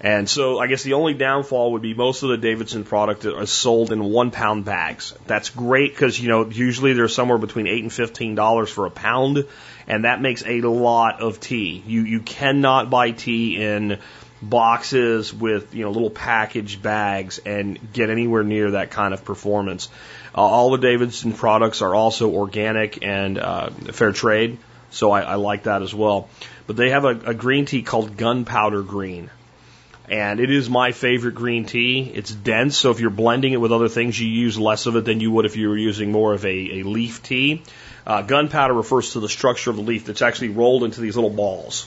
And 0.00 0.28
so 0.28 0.60
I 0.60 0.68
guess 0.68 0.84
the 0.84 0.92
only 0.92 1.14
downfall 1.14 1.72
would 1.72 1.82
be 1.82 1.92
most 1.92 2.22
of 2.22 2.28
the 2.28 2.36
Davidson 2.36 2.84
product 2.84 3.24
is 3.24 3.50
sold 3.50 3.90
in 3.90 4.04
one 4.04 4.30
pound 4.30 4.64
bags. 4.64 5.12
That's 5.26 5.50
great 5.50 5.92
because, 5.92 6.20
you 6.20 6.28
know, 6.28 6.48
usually 6.48 6.92
they're 6.92 7.08
somewhere 7.08 7.38
between 7.38 7.66
eight 7.66 7.82
and 7.82 7.92
fifteen 7.92 8.36
dollars 8.36 8.70
for 8.70 8.86
a 8.86 8.90
pound, 8.90 9.46
and 9.88 10.04
that 10.04 10.20
makes 10.20 10.44
a 10.46 10.60
lot 10.60 11.20
of 11.20 11.40
tea. 11.40 11.82
You 11.84 12.02
you 12.02 12.20
cannot 12.20 12.90
buy 12.90 13.10
tea 13.10 13.60
in 13.60 13.98
boxes 14.40 15.34
with 15.34 15.74
you 15.74 15.82
know 15.82 15.90
little 15.90 16.10
packaged 16.10 16.80
bags 16.80 17.38
and 17.38 17.92
get 17.92 18.08
anywhere 18.08 18.44
near 18.44 18.72
that 18.72 18.92
kind 18.92 19.12
of 19.12 19.24
performance. 19.24 19.88
Uh, 20.32 20.42
all 20.42 20.70
the 20.70 20.78
Davidson 20.78 21.32
products 21.32 21.82
are 21.82 21.92
also 21.92 22.30
organic 22.30 23.02
and 23.02 23.36
uh, 23.36 23.70
fair 23.70 24.12
trade, 24.12 24.58
so 24.90 25.10
I, 25.10 25.22
I 25.22 25.34
like 25.34 25.64
that 25.64 25.82
as 25.82 25.92
well. 25.92 26.28
But 26.68 26.76
they 26.76 26.90
have 26.90 27.04
a, 27.04 27.18
a 27.30 27.34
green 27.34 27.64
tea 27.64 27.82
called 27.82 28.16
Gunpowder 28.16 28.82
Green 28.82 29.30
and 30.10 30.40
it 30.40 30.50
is 30.50 30.70
my 30.70 30.92
favorite 30.92 31.34
green 31.34 31.66
tea. 31.66 32.10
It's 32.14 32.32
dense, 32.32 32.76
so 32.76 32.90
if 32.90 33.00
you're 33.00 33.10
blending 33.10 33.52
it 33.52 33.60
with 33.60 33.72
other 33.72 33.88
things, 33.88 34.18
you 34.18 34.26
use 34.26 34.58
less 34.58 34.86
of 34.86 34.96
it 34.96 35.04
than 35.04 35.20
you 35.20 35.30
would 35.32 35.44
if 35.44 35.56
you 35.56 35.68
were 35.68 35.76
using 35.76 36.12
more 36.12 36.32
of 36.32 36.44
a, 36.44 36.80
a 36.80 36.82
leaf 36.82 37.22
tea. 37.22 37.62
Uh, 38.06 38.22
gunpowder 38.22 38.72
refers 38.72 39.12
to 39.12 39.20
the 39.20 39.28
structure 39.28 39.70
of 39.70 39.76
the 39.76 39.82
leaf 39.82 40.06
that's 40.06 40.22
actually 40.22 40.48
rolled 40.48 40.84
into 40.84 41.00
these 41.00 41.14
little 41.14 41.30
balls. 41.30 41.86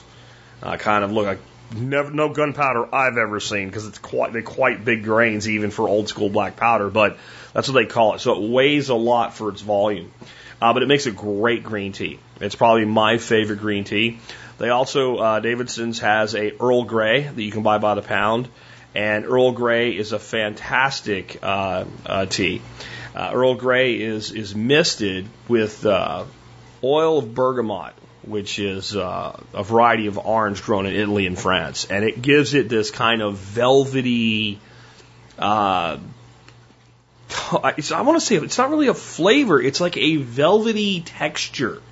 Uh, 0.62 0.76
kind 0.76 1.02
of 1.02 1.10
look 1.10 1.26
like 1.26 1.40
never, 1.74 2.10
no 2.10 2.28
gunpowder 2.28 2.94
I've 2.94 3.16
ever 3.16 3.40
seen 3.40 3.68
because 3.68 3.86
it's 3.86 3.98
quite 3.98 4.32
they're 4.32 4.42
quite 4.42 4.84
big 4.84 5.04
grains 5.04 5.48
even 5.48 5.70
for 5.70 5.88
old 5.88 6.08
school 6.08 6.28
black 6.28 6.56
powder, 6.56 6.88
but 6.90 7.18
that's 7.52 7.68
what 7.68 7.74
they 7.74 7.86
call 7.86 8.14
it. 8.14 8.20
So 8.20 8.40
it 8.42 8.50
weighs 8.50 8.88
a 8.88 8.94
lot 8.94 9.34
for 9.34 9.48
its 9.48 9.60
volume, 9.60 10.12
uh, 10.60 10.72
but 10.72 10.82
it 10.82 10.86
makes 10.86 11.06
a 11.06 11.10
great 11.10 11.64
green 11.64 11.92
tea. 11.92 12.20
It's 12.40 12.54
probably 12.54 12.84
my 12.84 13.18
favorite 13.18 13.58
green 13.58 13.84
tea. 13.84 14.18
They 14.62 14.70
also, 14.70 15.16
uh, 15.16 15.40
Davidson's 15.40 15.98
has 15.98 16.36
a 16.36 16.52
Earl 16.56 16.84
Grey 16.84 17.22
that 17.22 17.42
you 17.42 17.50
can 17.50 17.64
buy 17.64 17.78
by 17.78 17.96
the 17.96 18.00
pound, 18.00 18.48
and 18.94 19.24
Earl 19.24 19.50
Grey 19.50 19.90
is 19.90 20.12
a 20.12 20.20
fantastic 20.20 21.40
uh, 21.42 21.84
uh, 22.06 22.26
tea. 22.26 22.62
Uh, 23.12 23.32
Earl 23.34 23.56
Grey 23.56 23.94
is 23.94 24.30
is 24.30 24.54
misted 24.54 25.26
with 25.48 25.84
uh, 25.84 26.26
oil 26.84 27.18
of 27.18 27.34
bergamot, 27.34 27.94
which 28.24 28.60
is 28.60 28.94
uh, 28.94 29.36
a 29.52 29.64
variety 29.64 30.06
of 30.06 30.16
orange 30.16 30.62
grown 30.62 30.86
in 30.86 30.94
Italy 30.94 31.26
and 31.26 31.36
France, 31.36 31.88
and 31.90 32.04
it 32.04 32.22
gives 32.22 32.54
it 32.54 32.68
this 32.68 32.92
kind 32.92 33.20
of 33.20 33.38
velvety. 33.38 34.60
I 35.40 35.98
want 37.50 38.14
to 38.14 38.20
say 38.20 38.36
it's 38.36 38.58
not 38.58 38.70
really 38.70 38.86
a 38.86 38.94
flavor; 38.94 39.60
it's 39.60 39.80
like 39.80 39.96
a 39.96 40.18
velvety 40.18 41.00
texture 41.00 41.82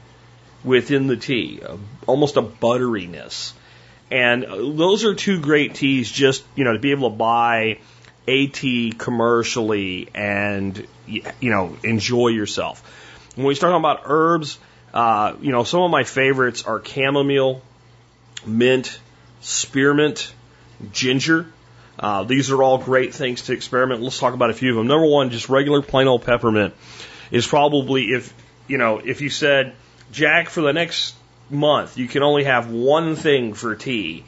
within 0.65 1.07
the 1.07 1.17
tea, 1.17 1.61
almost 2.07 2.37
a 2.37 2.43
butteriness. 2.43 3.53
And 4.11 4.43
those 4.43 5.05
are 5.05 5.15
two 5.15 5.41
great 5.41 5.75
teas 5.75 6.11
just, 6.11 6.45
you 6.57 6.65
know, 6.65 6.73
to 6.73 6.79
be 6.79 6.91
able 6.91 7.11
to 7.11 7.17
buy 7.17 7.79
a 8.27 8.47
tea 8.49 8.93
commercially 8.93 10.09
and, 10.15 10.87
you 11.07 11.23
know, 11.41 11.77
enjoy 11.83 12.29
yourself. 12.29 12.83
When 13.37 13.47
we 13.47 13.55
start 13.55 13.71
talking 13.71 13.81
about 13.81 14.03
herbs, 14.05 14.59
uh, 14.93 15.35
you 15.41 15.53
know, 15.53 15.65
some 15.65 15.83
of 15.83 15.91
my 15.91 16.05
favorites 16.05 16.65
are 16.65 16.85
chamomile, 16.85 17.63
mint, 18.45 18.99
spearmint, 19.41 20.33
ginger. 20.93 21.47
Uh, 21.99 22.25
these 22.25 22.51
are 22.51 22.63
all 22.63 22.79
great 22.79 23.15
things 23.15 23.43
to 23.43 23.53
experiment. 23.53 24.01
Let's 24.01 24.19
talk 24.19 24.35
about 24.35 24.51
a 24.51 24.55
few 24.55 24.71
of 24.71 24.77
them. 24.77 24.87
Number 24.87 25.07
one, 25.07 25.31
just 25.31 25.49
regular 25.49 25.83
plain 25.83 26.09
old 26.09 26.25
peppermint 26.25 26.75
is 27.31 27.47
probably 27.47 28.07
if, 28.07 28.35
you 28.67 28.79
know, 28.79 28.99
if 28.99 29.21
you 29.21 29.31
said, 29.31 29.75
Jack, 30.13 30.49
for 30.49 30.61
the 30.61 30.73
next 30.73 31.15
month, 31.49 31.99
you 31.99 32.09
can 32.09 32.23
only 32.23 32.45
have 32.45 32.71
one 32.71 33.17
thing 33.17 33.55
for 33.55 33.75
tea. 33.75 34.25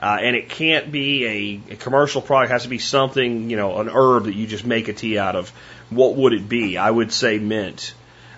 Uh, 0.00 0.18
and 0.20 0.36
it 0.36 0.48
can't 0.48 0.92
be 0.92 1.60
a, 1.68 1.72
a 1.72 1.76
commercial 1.76 2.22
product. 2.22 2.50
It 2.50 2.52
has 2.52 2.62
to 2.62 2.68
be 2.68 2.78
something, 2.78 3.50
you 3.50 3.56
know, 3.56 3.80
an 3.80 3.88
herb 3.88 4.24
that 4.24 4.34
you 4.34 4.46
just 4.46 4.64
make 4.64 4.86
a 4.86 4.92
tea 4.92 5.18
out 5.18 5.34
of. 5.34 5.50
What 5.90 6.14
would 6.14 6.32
it 6.32 6.48
be? 6.48 6.78
I 6.78 6.88
would 6.88 7.12
say 7.12 7.38
mint. 7.38 7.94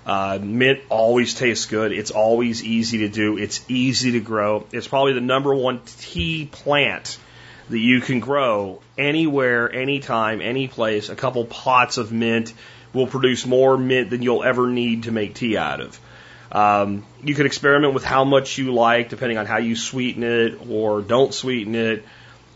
Uh, 0.06 0.38
mint 0.40 0.80
always 0.88 1.35
tastes 1.35 1.66
good. 1.66 1.92
It's 1.92 2.11
always 2.11 2.64
easy 2.64 2.99
to 2.99 3.09
do. 3.09 3.37
It's 3.37 3.62
easy 3.68 4.12
to 4.12 4.20
grow. 4.20 4.66
It's 4.73 4.88
probably 4.88 5.12
the 5.12 5.20
number 5.20 5.54
one 5.54 5.82
tea 5.99 6.49
plant 6.50 7.18
that 7.68 7.78
you 7.78 8.00
can 8.00 8.20
grow 8.20 8.80
anywhere, 8.97 9.70
anytime, 9.70 10.40
any 10.40 10.66
place. 10.66 11.11
A 11.11 11.14
couple 11.14 11.44
pots 11.44 11.99
of 11.99 12.11
mint 12.11 12.54
will 12.92 13.06
produce 13.06 13.47
more 13.47 13.76
mint 13.76 14.11
than 14.11 14.23
you'll 14.23 14.42
ever 14.42 14.68
need 14.68 15.04
to 15.04 15.12
make 15.12 15.35
tea 15.35 15.56
out 15.59 15.80
of. 15.80 16.00
Um, 16.52 17.04
you 17.23 17.35
can 17.35 17.47
experiment 17.47 17.95
with 17.95 18.04
how 18.04 18.25
much 18.25 18.59
you 18.59 18.75
like, 18.75 19.09
depending 19.09 19.38
on 19.38 19.47
how 19.47 19.59
you 19.59 19.76
sweeten 19.76 20.23
it 20.23 20.59
or 20.69 21.00
don't 21.00 21.33
sweeten 21.33 21.75
it. 21.75 22.04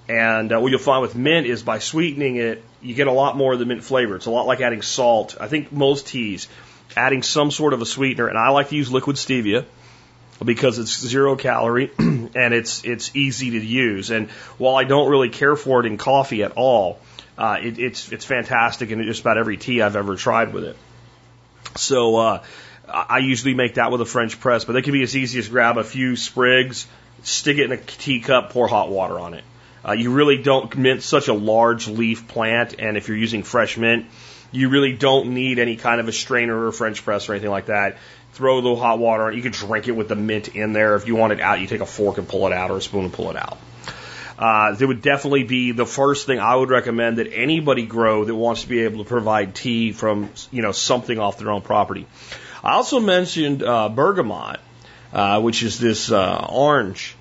And 0.08 0.52
uh, 0.52 0.60
what 0.60 0.70
you'll 0.70 0.80
find 0.80 1.00
with 1.00 1.14
mint 1.14 1.46
is 1.46 1.62
by 1.62 1.78
sweetening 1.78 2.36
it, 2.36 2.62
you 2.82 2.94
get 2.94 3.06
a 3.06 3.12
lot 3.12 3.36
more 3.36 3.52
of 3.52 3.58
the 3.58 3.64
mint 3.64 3.84
flavor. 3.84 4.16
It's 4.16 4.26
a 4.26 4.30
lot 4.30 4.46
like 4.46 4.60
adding 4.60 4.82
salt. 4.82 5.36
I 5.40 5.48
think 5.48 5.72
most 5.72 6.08
teas, 6.08 6.48
adding 6.96 7.22
some 7.22 7.50
sort 7.50 7.72
of 7.72 7.80
a 7.80 7.86
sweetener, 7.86 8.28
and 8.28 8.36
I 8.36 8.50
like 8.50 8.68
to 8.68 8.76
use 8.76 8.90
liquid 8.90 9.16
stevia 9.16 9.64
because 10.44 10.78
it's 10.78 11.00
zero 11.06 11.36
calorie 11.36 11.90
and 11.98 12.54
it's 12.54 12.84
it's 12.84 13.14
easy 13.14 13.50
to 13.52 13.64
use. 13.64 14.10
And 14.10 14.30
while 14.58 14.76
I 14.76 14.84
don't 14.84 15.08
really 15.08 15.30
care 15.30 15.56
for 15.56 15.80
it 15.80 15.86
in 15.86 15.96
coffee 15.96 16.42
at 16.42 16.52
all, 16.52 16.98
uh, 17.38 17.58
it, 17.62 17.78
it's 17.78 18.12
it's 18.12 18.24
fantastic 18.24 18.90
in 18.90 19.02
just 19.04 19.20
about 19.20 19.38
every 19.38 19.56
tea 19.56 19.80
I've 19.80 19.96
ever 19.96 20.16
tried 20.16 20.52
with 20.52 20.64
it. 20.64 20.76
So 21.76 22.16
uh, 22.16 22.42
I 22.88 23.18
usually 23.18 23.54
make 23.54 23.74
that 23.74 23.90
with 23.90 24.00
a 24.00 24.06
French 24.06 24.38
press, 24.38 24.64
but 24.64 24.74
they 24.74 24.82
can 24.82 24.92
be 24.92 25.02
as 25.02 25.16
easy 25.16 25.38
as 25.38 25.48
grab 25.48 25.78
a 25.78 25.84
few 25.84 26.16
sprigs, 26.16 26.86
stick 27.22 27.58
it 27.58 27.64
in 27.64 27.72
a 27.72 27.76
teacup, 27.78 28.50
pour 28.50 28.68
hot 28.68 28.90
water 28.90 29.18
on 29.18 29.34
it. 29.34 29.44
Uh, 29.86 29.92
you 29.92 30.12
really 30.12 30.38
don't 30.38 30.74
mint 30.76 31.02
such 31.02 31.28
a 31.28 31.34
large 31.34 31.88
leaf 31.88 32.28
plant, 32.28 32.74
and 32.78 32.96
if 32.96 33.08
you're 33.08 33.16
using 33.16 33.42
fresh 33.42 33.76
mint, 33.76 34.06
you 34.52 34.68
really 34.68 34.92
don't 34.92 35.34
need 35.34 35.58
any 35.58 35.76
kind 35.76 36.00
of 36.00 36.08
a 36.08 36.12
strainer 36.12 36.66
or 36.66 36.72
French 36.72 37.04
press 37.04 37.28
or 37.28 37.32
anything 37.32 37.50
like 37.50 37.66
that. 37.66 37.98
Throw 38.32 38.60
the 38.60 38.74
hot 38.76 38.98
water 38.98 39.24
on. 39.24 39.36
You 39.36 39.42
can 39.42 39.52
drink 39.52 39.88
it 39.88 39.92
with 39.92 40.08
the 40.08 40.16
mint 40.16 40.48
in 40.48 40.72
there. 40.72 40.96
If 40.96 41.06
you 41.06 41.16
want 41.16 41.32
it 41.32 41.40
out, 41.40 41.60
you 41.60 41.66
take 41.66 41.80
a 41.80 41.86
fork 41.86 42.18
and 42.18 42.28
pull 42.28 42.46
it 42.46 42.52
out, 42.52 42.70
or 42.70 42.78
a 42.78 42.82
spoon 42.82 43.04
and 43.04 43.12
pull 43.12 43.30
it 43.30 43.36
out. 43.36 43.58
Uh, 44.38 44.72
there 44.72 44.88
would 44.88 45.02
definitely 45.02 45.44
be 45.44 45.72
the 45.72 45.86
first 45.86 46.26
thing 46.26 46.40
I 46.40 46.56
would 46.56 46.70
recommend 46.70 47.18
that 47.18 47.32
anybody 47.32 47.86
grow 47.86 48.24
that 48.24 48.34
wants 48.34 48.62
to 48.62 48.68
be 48.68 48.80
able 48.80 49.04
to 49.04 49.08
provide 49.08 49.54
tea 49.54 49.92
from 49.92 50.30
you 50.50 50.62
know 50.62 50.72
something 50.72 51.18
off 51.18 51.38
their 51.38 51.50
own 51.50 51.62
property. 51.62 52.06
I 52.64 52.72
also 52.76 52.98
mentioned 52.98 53.62
uh, 53.62 53.90
bergamot, 53.90 54.58
uh, 55.12 55.42
which 55.42 55.62
is 55.62 55.78
this 55.78 56.10
uh, 56.10 56.46
orange. 56.48 57.14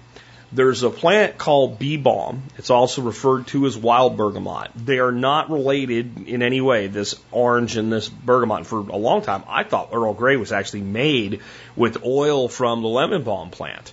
There's 0.54 0.84
a 0.84 0.90
plant 0.90 1.38
called 1.38 1.80
bee 1.80 1.98
balm. 1.98 2.44
It's 2.58 2.70
also 2.70 3.02
referred 3.02 3.48
to 3.48 3.66
as 3.66 3.76
wild 3.76 4.16
bergamot. 4.16 4.70
They 4.74 5.00
are 5.00 5.12
not 5.12 5.52
related 5.52 6.30
in 6.30 6.44
any 6.44 6.62
way, 6.62 6.88
this 6.88 7.16
orange 7.30 7.76
and 7.76 7.92
this 7.92 8.08
bergamot. 8.08 8.66
For 8.66 8.78
a 8.78 8.96
long 8.96 9.22
time, 9.22 9.44
I 9.50 9.64
thought 9.64 9.90
Earl 9.92 10.14
Grey 10.14 10.38
was 10.38 10.54
actually 10.54 10.84
made 10.84 11.42
with 11.76 12.06
oil 12.06 12.48
from 12.48 12.82
the 12.82 12.88
lemon 12.88 13.24
balm 13.24 13.50
plant 13.50 13.92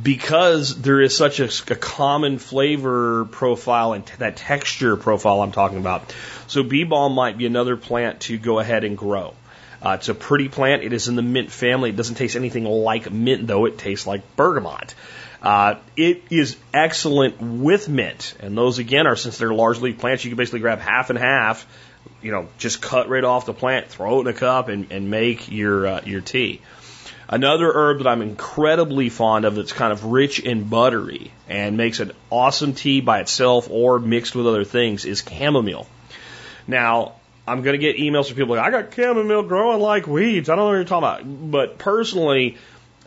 because 0.00 0.78
there 0.82 1.00
is 1.00 1.16
such 1.16 1.40
a, 1.40 1.48
a 1.72 1.76
common 1.76 2.36
flavor 2.38 3.24
profile 3.26 3.94
and 3.94 4.04
that 4.18 4.36
texture 4.36 4.98
profile 4.98 5.40
I'm 5.40 5.52
talking 5.52 5.78
about. 5.78 6.14
So 6.48 6.62
bee 6.62 6.84
balm 6.84 7.14
might 7.14 7.38
be 7.38 7.46
another 7.46 7.78
plant 7.78 8.20
to 8.22 8.36
go 8.36 8.58
ahead 8.58 8.84
and 8.84 8.98
grow. 8.98 9.32
Uh, 9.82 9.96
it's 9.98 10.08
a 10.08 10.14
pretty 10.14 10.48
plant. 10.48 10.84
It 10.84 10.92
is 10.92 11.08
in 11.08 11.16
the 11.16 11.22
mint 11.22 11.50
family. 11.50 11.90
It 11.90 11.96
doesn't 11.96 12.14
taste 12.14 12.36
anything 12.36 12.64
like 12.64 13.10
mint, 13.10 13.46
though. 13.48 13.64
It 13.64 13.78
tastes 13.78 14.06
like 14.06 14.36
bergamot. 14.36 14.94
Uh, 15.42 15.74
it 15.96 16.22
is 16.30 16.56
excellent 16.72 17.40
with 17.40 17.88
mint, 17.88 18.34
and 18.38 18.56
those 18.56 18.78
again 18.78 19.08
are 19.08 19.16
since 19.16 19.38
they're 19.38 19.52
large 19.52 19.80
leaf 19.80 19.98
plants. 19.98 20.24
You 20.24 20.30
can 20.30 20.36
basically 20.36 20.60
grab 20.60 20.78
half 20.78 21.10
and 21.10 21.18
half, 21.18 21.66
you 22.22 22.30
know, 22.30 22.46
just 22.58 22.80
cut 22.80 23.08
right 23.08 23.24
off 23.24 23.46
the 23.46 23.52
plant, 23.52 23.88
throw 23.88 24.18
it 24.18 24.20
in 24.20 24.26
a 24.28 24.32
cup, 24.32 24.68
and, 24.68 24.92
and 24.92 25.10
make 25.10 25.50
your 25.50 25.86
uh, 25.86 26.00
your 26.04 26.20
tea. 26.20 26.60
Another 27.28 27.72
herb 27.72 27.98
that 27.98 28.06
I'm 28.06 28.22
incredibly 28.22 29.08
fond 29.08 29.44
of 29.44 29.56
that's 29.56 29.72
kind 29.72 29.90
of 29.90 30.04
rich 30.04 30.38
and 30.44 30.68
buttery 30.68 31.32
and 31.48 31.76
makes 31.76 31.98
an 31.98 32.12
awesome 32.30 32.74
tea 32.74 33.00
by 33.00 33.20
itself 33.20 33.68
or 33.70 33.98
mixed 33.98 34.36
with 34.36 34.46
other 34.46 34.64
things 34.64 35.04
is 35.06 35.24
chamomile. 35.28 35.86
Now, 36.68 37.14
I'm 37.46 37.62
going 37.62 37.72
to 37.72 37.78
get 37.78 37.96
emails 37.96 38.28
from 38.28 38.36
people 38.36 38.54
like, 38.54 38.64
I 38.64 38.70
got 38.70 38.94
chamomile 38.94 39.42
growing 39.42 39.80
like 39.80 40.06
weeds. 40.06 40.48
I 40.48 40.54
don't 40.54 40.64
know 40.64 40.66
what 40.66 40.74
you're 40.74 40.84
talking 40.84 41.24
about. 41.24 41.50
But 41.50 41.78
personally, 41.78 42.56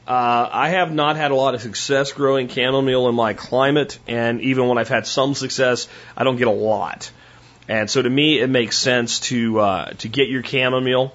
uh, 0.08 0.50
I 0.52 0.70
have 0.70 0.94
not 0.94 1.16
had 1.16 1.32
a 1.32 1.36
lot 1.36 1.56
of 1.56 1.62
success 1.62 2.12
growing 2.12 2.50
chamomile 2.50 3.08
in 3.08 3.16
my 3.16 3.34
climate. 3.34 3.98
And 4.08 4.42
even 4.42 4.68
when 4.68 4.78
I've 4.78 4.90
had 4.90 5.08
some 5.08 5.36
success, 5.36 5.88
I 6.18 6.26
don't 6.26 6.36
get 6.36 6.48
a 6.48 6.52
lot. 6.52 7.10
And 7.68 7.90
so 7.90 8.02
to 8.02 8.10
me, 8.10 8.40
it 8.40 8.50
makes 8.50 8.78
sense 8.78 9.22
to, 9.22 9.60
uh, 9.60 9.86
to 9.94 10.10
get 10.10 10.28
your 10.28 10.44
chamomile, 10.44 11.14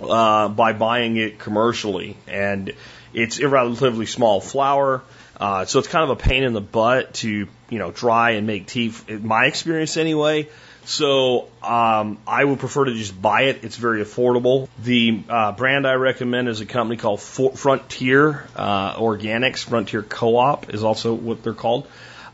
uh, 0.00 0.48
by 0.48 0.72
buying 0.72 1.16
it 1.16 1.40
commercially. 1.40 2.16
And 2.28 2.72
it's 3.12 3.40
a 3.40 3.48
relatively 3.48 4.06
small 4.06 4.40
flower. 4.40 5.02
Uh, 5.38 5.64
so 5.64 5.80
it's 5.80 5.88
kind 5.88 6.04
of 6.04 6.10
a 6.10 6.16
pain 6.16 6.44
in 6.44 6.52
the 6.52 6.60
butt 6.60 7.14
to, 7.14 7.48
you 7.68 7.78
know, 7.78 7.90
dry 7.90 8.30
and 8.32 8.46
make 8.46 8.68
tea, 8.68 8.92
in 9.08 9.26
my 9.26 9.46
experience 9.46 9.96
anyway. 9.96 10.48
So 10.84 11.48
um, 11.62 12.18
I 12.26 12.44
would 12.44 12.58
prefer 12.58 12.86
to 12.86 12.94
just 12.94 13.20
buy 13.20 13.42
it. 13.42 13.64
It's 13.64 13.76
very 13.76 14.02
affordable. 14.02 14.68
The 14.82 15.22
uh, 15.28 15.52
brand 15.52 15.86
I 15.86 15.94
recommend 15.94 16.48
is 16.48 16.60
a 16.60 16.66
company 16.66 16.96
called 16.96 17.20
Frontier 17.20 18.46
uh, 18.56 18.94
Organics. 18.94 19.64
Frontier 19.64 20.02
Co-op 20.02 20.74
is 20.74 20.82
also 20.82 21.14
what 21.14 21.42
they're 21.42 21.54
called. 21.54 21.86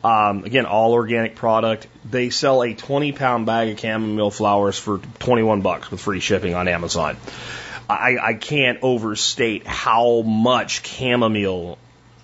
Um, 0.02 0.44
again, 0.44 0.64
all 0.64 0.92
organic 0.92 1.34
product. 1.34 1.88
They 2.08 2.30
sell 2.30 2.62
a 2.62 2.72
20 2.74 3.12
pound 3.12 3.46
bag 3.46 3.70
of 3.70 3.80
chamomile 3.80 4.30
flowers 4.30 4.78
for 4.78 4.98
21 5.18 5.62
bucks 5.62 5.90
with 5.90 6.00
free 6.00 6.20
shipping 6.20 6.54
on 6.54 6.68
Amazon. 6.68 7.16
I, 7.90 8.18
I 8.20 8.34
can't 8.34 8.78
overstate 8.82 9.66
how 9.66 10.22
much 10.22 10.86
chamomile 10.86 11.78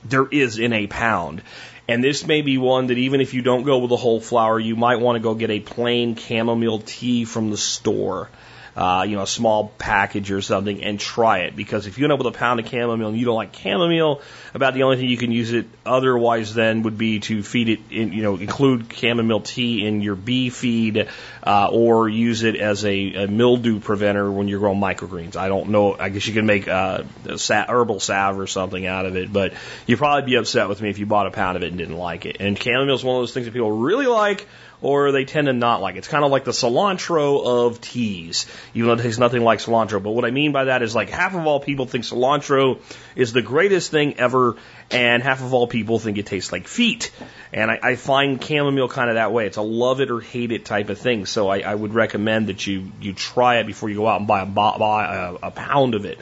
there 0.05 0.27
is 0.27 0.59
in 0.59 0.73
a 0.73 0.87
pound. 0.87 1.43
And 1.87 2.03
this 2.03 2.27
may 2.27 2.41
be 2.41 2.57
one 2.57 2.87
that 2.87 2.99
even 2.99 3.21
if 3.21 3.35
you 3.35 3.43
don't 3.43 3.65
go 3.65 3.79
with 3.79 3.93
a 3.93 3.97
whole 3.97 4.21
flower, 4.21 4.59
you 4.59 4.75
might 4.75 5.01
want 5.01 5.17
to 5.17 5.21
go 5.21 5.35
get 5.35 5.51
a 5.51 5.61
plain 5.61 6.17
chamomile 6.17 6.79
tea 6.81 7.25
from 7.25 7.51
the 7.51 7.59
store 7.59 8.31
uh, 8.77 9.05
you 9.09 9.17
know, 9.17 9.23
a 9.23 9.27
small 9.27 9.69
package 9.79 10.31
or 10.31 10.43
something 10.43 10.83
and 10.83 10.99
try 10.99 11.41
it. 11.41 11.55
Because 11.55 11.87
if 11.87 11.99
you 11.99 12.05
end 12.05 12.13
up 12.13 12.19
with 12.19 12.27
a 12.27 12.37
pound 12.37 12.61
of 12.61 12.69
chamomile 12.69 13.09
and 13.09 13.19
you 13.19 13.25
don't 13.25 13.37
like 13.37 13.55
chamomile, 13.55 14.21
about 14.53 14.75
the 14.75 14.83
only 14.83 14.97
thing 14.97 15.09
you 15.09 15.17
can 15.17 15.33
use 15.33 15.53
it 15.53 15.67
otherwise 15.87 16.55
then 16.55 16.83
would 16.83 16.99
be 16.99 17.21
to 17.21 17.43
feed 17.43 17.69
it 17.69 17.81
in, 17.91 18.13
you 18.13 18.23
know, 18.23 18.37
include 18.37 18.93
chamomile 18.93 19.41
tea 19.41 19.87
in 19.87 20.01
your 20.01 20.17
bee 20.17 20.51
feed, 20.51 21.09
uh, 21.45 21.69
or 21.71 22.09
use 22.09 22.43
it 22.43 22.57
as 22.57 22.85
a, 22.85 23.25
a 23.25 23.29
mildew 23.29 23.81
preventer 23.81 24.31
when 24.31 24.49
you're 24.49 24.61
growing 24.61 24.81
microgreens. 24.81 25.37
I 25.37 25.49
don't 25.49 25.71
know. 25.71 25.97
I 25.99 26.09
guess 26.09 26.27
you 26.27 26.35
can 26.35 26.47
make 26.47 26.67
uh, 26.67 27.05
a 27.27 27.39
sa- 27.39 27.67
herbal 27.69 28.01
salve 28.01 28.39
or 28.39 28.47
something 28.47 28.87
out 28.87 29.07
of 29.07 29.17
it, 29.17 29.33
but 29.33 29.55
you'd 29.87 29.99
probably 29.99 30.31
be 30.31 30.37
upset 30.37 30.69
with 30.69 30.83
me 30.83 30.91
if 30.91 30.99
you 30.99 31.07
bought 31.07 31.27
a 31.27 31.31
pound 31.31 31.57
of 31.57 31.63
it 31.63 31.69
and 31.69 31.79
didn't 31.79 31.97
like 31.97 32.27
it. 32.27 32.39
And 32.41 32.61
chamomile 32.61 32.95
is 32.95 33.05
one 33.05 33.17
of 33.17 33.23
those 33.23 33.35
things 33.35 33.47
that 33.47 33.53
people 33.53 33.71
really 33.71 34.07
like 34.07 34.47
or 34.85 35.13
they 35.13 35.25
tend 35.25 35.47
to 35.47 35.53
not 35.55 35.81
like. 35.81 35.97
It's 35.97 36.09
kind 36.09 36.27
of 36.27 36.31
like 36.31 36.45
the 36.45 36.51
cilantro 36.51 37.43
of 37.43 37.81
teas, 37.81 38.45
even 38.75 38.89
though 38.89 38.95
it 38.95 39.03
tastes 39.03 39.19
nothing 39.19 39.43
like 39.43 39.61
cilantro. 39.61 40.03
But 40.03 40.11
what 40.11 40.27
I 40.27 40.31
mean 40.31 40.53
by 40.53 40.65
that 40.65 40.83
is 40.83 40.95
like 40.95 41.09
half 41.09 41.35
of 41.35 41.47
all 41.47 41.59
people 41.59 41.87
think 41.87 42.05
cilantro 42.05 42.81
is 43.17 43.33
the 43.33 43.41
greatest 43.41 43.91
thing 43.91 44.19
ever, 44.19 44.57
and 44.91 45.23
half 45.23 45.43
of 45.43 45.55
all 45.55 45.67
people 45.67 45.99
think 45.99 46.19
it 46.19 46.27
tastes 46.27 46.53
like 46.53 46.69
feet. 46.69 47.13
And 47.51 47.71
I, 47.71 47.79
I 47.83 47.97
find 47.97 48.45
chamomile 48.45 48.91
kind 48.91 49.09
of 49.09 49.15
that 49.15 49.33
way. 49.33 49.47
It's 49.47 49.57
a 49.57 49.63
love 49.63 50.03
it 50.03 50.11
or 50.11 50.21
hate 50.21 50.53
it 50.53 50.67
type 50.67 50.91
of 50.91 50.99
thing. 50.99 51.25
So 51.25 51.49
I, 51.49 51.61
I 51.61 51.75
would 51.75 51.95
recommend 51.95 52.49
that 52.49 52.67
you 52.67 52.93
you 53.01 53.15
try 53.15 53.61
it 53.61 53.67
before 53.67 53.89
you 53.89 53.97
go 53.97 54.07
out 54.07 54.19
and 54.19 54.29
buy 54.29 54.43
a, 54.43 54.47
buy 54.47 55.15
a, 55.15 55.47
a 55.47 55.51
pound 55.51 55.95
of 55.95 56.05
it. 56.05 56.19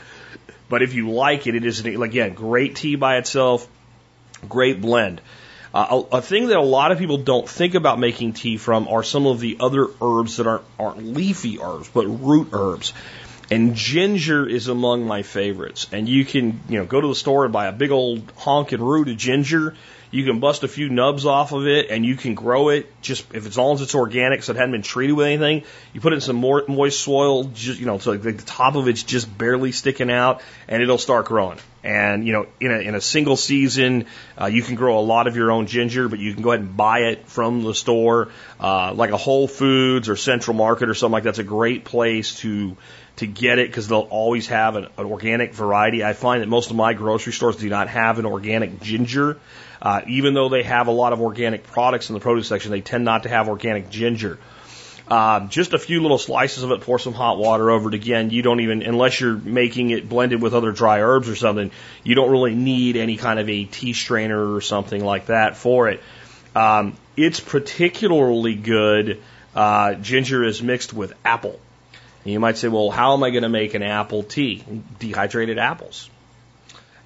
But 0.69 0.83
if 0.83 0.95
you 0.95 1.11
like 1.11 1.49
it, 1.49 1.57
it 1.57 1.64
is 1.64 1.85
again 1.85 2.35
great 2.35 2.76
tea 2.76 2.95
by 2.95 3.16
itself, 3.16 3.66
great 4.49 4.81
blend. 4.81 5.21
Uh, 5.75 6.02
a, 6.12 6.17
a, 6.17 6.23
thing 6.23 6.49
that 6.49 6.59
a 6.59 6.62
lot 6.62 6.93
of 6.93 6.99
people 6.99 7.17
don't 7.17 7.49
think 7.49 7.75
about 7.75 7.99
making 7.99 8.35
tea 8.35 8.59
from 8.59 8.88
are 8.88 9.02
some 9.02 9.26
of 9.26 9.41
the 9.41 9.57
other 9.59 9.88
herbs 10.02 10.37
that 10.37 10.47
aren't, 10.47 10.64
aren't 10.79 11.02
leafy 11.02 11.61
herbs, 11.61 11.88
but 11.88 12.07
root 12.07 12.49
herbs. 12.52 12.93
And 13.50 13.75
ginger 13.75 14.47
is 14.47 14.69
among 14.69 15.07
my 15.07 15.23
favorites. 15.23 15.87
And 15.93 16.09
you 16.09 16.25
can, 16.25 16.61
you 16.69 16.79
know, 16.79 16.87
go 16.87 17.00
to 17.00 17.09
the 17.09 17.14
store 17.14 17.45
and 17.45 17.52
buy 17.52 17.67
a 17.67 17.73
big 17.73 17.91
old 17.91 18.31
honking 18.37 18.81
root 18.81 19.09
of 19.09 19.17
ginger 19.17 19.75
you 20.12 20.25
can 20.26 20.40
bust 20.40 20.62
a 20.62 20.69
few 20.69 20.90
nubs 20.90 21.25
off 21.25 21.52
of 21.52 21.66
it 21.66 21.90
and 21.90 22.04
you 22.04 22.16
can 22.16 22.35
grow 22.35 22.69
it 22.69 22.87
just 23.00 23.25
if 23.35 23.47
as 23.47 23.57
long 23.57 23.75
as 23.75 23.81
it's 23.81 23.95
organic, 23.95 24.42
so 24.42 24.52
it 24.52 24.57
hadn't 24.57 24.73
been 24.73 24.83
treated 24.83 25.14
with 25.14 25.26
anything. 25.26 25.64
You 25.95 26.00
put 26.02 26.12
it 26.12 26.16
in 26.16 26.21
some 26.21 26.37
more 26.37 26.62
moist 26.69 27.00
soil, 27.00 27.45
just 27.45 27.81
you 27.81 27.87
know, 27.87 27.99
so 27.99 28.12
like 28.12 28.23
the 28.23 28.35
top 28.35 28.76
of 28.76 28.88
it's 28.88 29.02
just 29.02 29.37
barely 29.37 29.73
sticking 29.73 30.11
out, 30.11 30.42
and 30.69 30.83
it'll 30.83 30.99
start 30.99 31.26
growing. 31.26 31.59
And 31.83 32.26
you 32.26 32.35
know, 32.35 32.47
in 32.61 32.71
a 32.71 32.78
in 32.78 32.95
a 32.95 33.00
single 33.00 33.37
season, 33.37 34.04
uh, 34.40 34.47
you 34.47 34.62
can 34.62 34.75
grow 34.75 34.99
a 34.99 35.00
lot 35.00 35.26
of 35.26 35.35
your 35.35 35.50
own 35.50 35.66
ginger, 35.66 36.09
but 36.09 36.19
you 36.19 36.35
can 36.35 36.42
go 36.42 36.52
ahead 36.52 36.61
and 36.61 36.76
buy 36.76 37.00
it 37.00 37.26
from 37.26 37.62
the 37.62 37.75
store, 37.75 38.28
uh, 38.61 38.92
like 38.95 39.11
a 39.11 39.16
Whole 39.16 39.49
Foods 39.49 40.11
or 40.11 40.16
Central 40.16 40.54
Market 40.54 40.90
or 40.90 40.95
something 40.95 41.14
like 41.14 41.25
that's 41.25 41.38
a 41.38 41.45
great 41.45 41.87
place 41.87 42.37
to 42.40 42.76
to 43.16 43.26
get 43.26 43.59
it 43.59 43.69
because 43.69 43.88
they'll 43.88 44.00
always 44.00 44.47
have 44.49 44.76
an, 44.76 44.87
an, 44.97 45.07
organic 45.07 45.54
variety. 45.54 46.04
I 46.04 46.12
find 46.12 46.42
that 46.42 46.49
most 46.49 46.71
of 46.71 46.76
my 46.76 46.95
grocery 46.95 47.33
stores 47.33 47.57
do 47.57 47.69
not 47.69 47.88
have 47.88 48.19
an 48.19 48.26
organic 48.26 48.81
ginger. 48.81 49.38
Uh, 49.82 50.00
even 50.06 50.32
though 50.32 50.48
they 50.48 50.62
have 50.62 50.86
a 50.86 50.92
lot 50.92 51.12
of 51.12 51.20
organic 51.20 51.64
products 51.64 52.08
in 52.08 52.14
the 52.14 52.20
produce 52.20 52.46
section, 52.46 52.70
they 52.70 52.80
tend 52.80 53.04
not 53.04 53.24
to 53.24 53.28
have 53.28 53.48
organic 53.48 53.90
ginger. 53.90 54.38
Um, 55.08 55.48
just 55.48 55.72
a 55.72 55.78
few 55.78 56.00
little 56.00 56.18
slices 56.18 56.62
of 56.62 56.70
it, 56.70 56.82
pour 56.82 57.00
some 57.00 57.12
hot 57.12 57.36
water 57.36 57.68
over 57.68 57.88
it. 57.88 57.94
Again, 57.94 58.30
you 58.30 58.42
don't 58.42 58.60
even, 58.60 58.82
unless 58.82 59.20
you're 59.20 59.36
making 59.36 59.90
it 59.90 60.08
blended 60.08 60.40
with 60.40 60.54
other 60.54 60.70
dry 60.70 61.02
herbs 61.02 61.28
or 61.28 61.34
something, 61.34 61.72
you 62.04 62.14
don't 62.14 62.30
really 62.30 62.54
need 62.54 62.96
any 62.96 63.16
kind 63.16 63.40
of 63.40 63.48
a 63.48 63.64
tea 63.64 63.92
strainer 63.92 64.54
or 64.54 64.60
something 64.60 65.04
like 65.04 65.26
that 65.26 65.56
for 65.56 65.88
it. 65.88 66.00
Um, 66.54 66.96
it's 67.16 67.40
particularly 67.40 68.54
good. 68.54 69.20
Uh, 69.54 69.94
ginger 69.94 70.44
is 70.44 70.62
mixed 70.62 70.92
with 70.92 71.12
apple. 71.24 71.58
And 72.24 72.32
you 72.32 72.38
might 72.38 72.56
say, 72.56 72.68
well, 72.68 72.90
how 72.90 73.14
am 73.14 73.24
I 73.24 73.30
going 73.30 73.42
to 73.42 73.48
make 73.48 73.74
an 73.74 73.82
apple 73.82 74.22
tea? 74.22 74.64
Dehydrated 75.00 75.58
apples. 75.58 76.08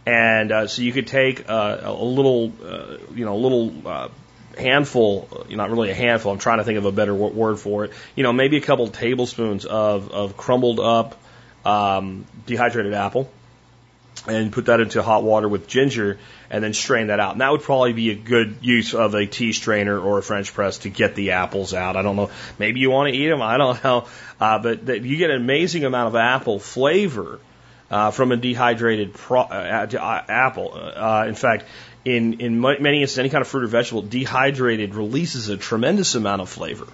And 0.06 0.52
uh, 0.52 0.66
so 0.68 0.82
you 0.82 0.92
could 0.92 1.08
take 1.08 1.50
uh, 1.50 1.80
a 1.82 1.92
little, 1.92 2.52
uh, 2.64 2.98
you 3.12 3.24
know, 3.24 3.34
a 3.34 3.42
little 3.42 3.88
uh, 3.88 4.08
handful, 4.56 5.28
uh, 5.32 5.54
not 5.54 5.70
really 5.70 5.90
a 5.90 5.94
handful, 5.94 6.32
I'm 6.32 6.38
trying 6.38 6.58
to 6.58 6.64
think 6.64 6.78
of 6.78 6.84
a 6.84 6.92
better 6.92 7.14
word 7.14 7.56
for 7.56 7.84
it, 7.84 7.92
you 8.14 8.22
know, 8.22 8.32
maybe 8.32 8.56
a 8.56 8.60
couple 8.60 8.86
tablespoons 8.88 9.64
of, 9.64 10.12
of 10.12 10.36
crumbled 10.36 10.78
up 10.78 11.20
um, 11.64 12.24
dehydrated 12.46 12.94
apple 12.94 13.28
and 14.28 14.52
put 14.52 14.66
that 14.66 14.80
into 14.80 15.02
hot 15.02 15.22
water 15.22 15.48
with 15.48 15.66
ginger 15.66 16.18
and 16.50 16.62
then 16.62 16.72
strain 16.72 17.08
that 17.08 17.20
out. 17.20 17.32
And 17.32 17.40
that 17.40 17.50
would 17.50 17.62
probably 17.62 17.92
be 17.92 18.10
a 18.10 18.14
good 18.14 18.58
use 18.60 18.94
of 18.94 19.14
a 19.14 19.26
tea 19.26 19.52
strainer 19.52 19.98
or 19.98 20.18
a 20.18 20.22
French 20.22 20.54
press 20.54 20.78
to 20.78 20.90
get 20.90 21.14
the 21.14 21.32
apples 21.32 21.74
out. 21.74 21.96
I 21.96 22.02
don't 22.02 22.16
know. 22.16 22.30
Maybe 22.58 22.80
you 22.80 22.90
want 22.90 23.12
to 23.12 23.18
eat 23.18 23.28
them. 23.28 23.42
I 23.42 23.56
don't 23.56 23.82
know. 23.84 24.06
Uh, 24.40 24.58
but 24.60 24.86
that 24.86 25.02
you 25.02 25.16
get 25.16 25.30
an 25.30 25.36
amazing 25.36 25.84
amount 25.84 26.08
of 26.08 26.16
apple 26.16 26.58
flavor 26.58 27.40
uh, 27.90 28.10
from 28.10 28.32
a 28.32 28.36
dehydrated 28.36 29.14
pro- 29.14 29.42
uh, 29.42 29.86
uh 29.92 30.22
apple. 30.28 30.76
In 31.26 31.34
fact, 31.34 31.64
in, 32.04 32.40
in 32.40 32.60
many 32.60 33.00
instances, 33.02 33.18
any 33.18 33.30
kind 33.30 33.42
of 33.42 33.48
fruit 33.48 33.64
or 33.64 33.68
vegetable, 33.68 34.02
dehydrated 34.02 34.94
releases 34.94 35.48
a 35.48 35.56
tremendous 35.56 36.14
amount 36.14 36.40
of 36.40 36.48
flavor 36.48 36.86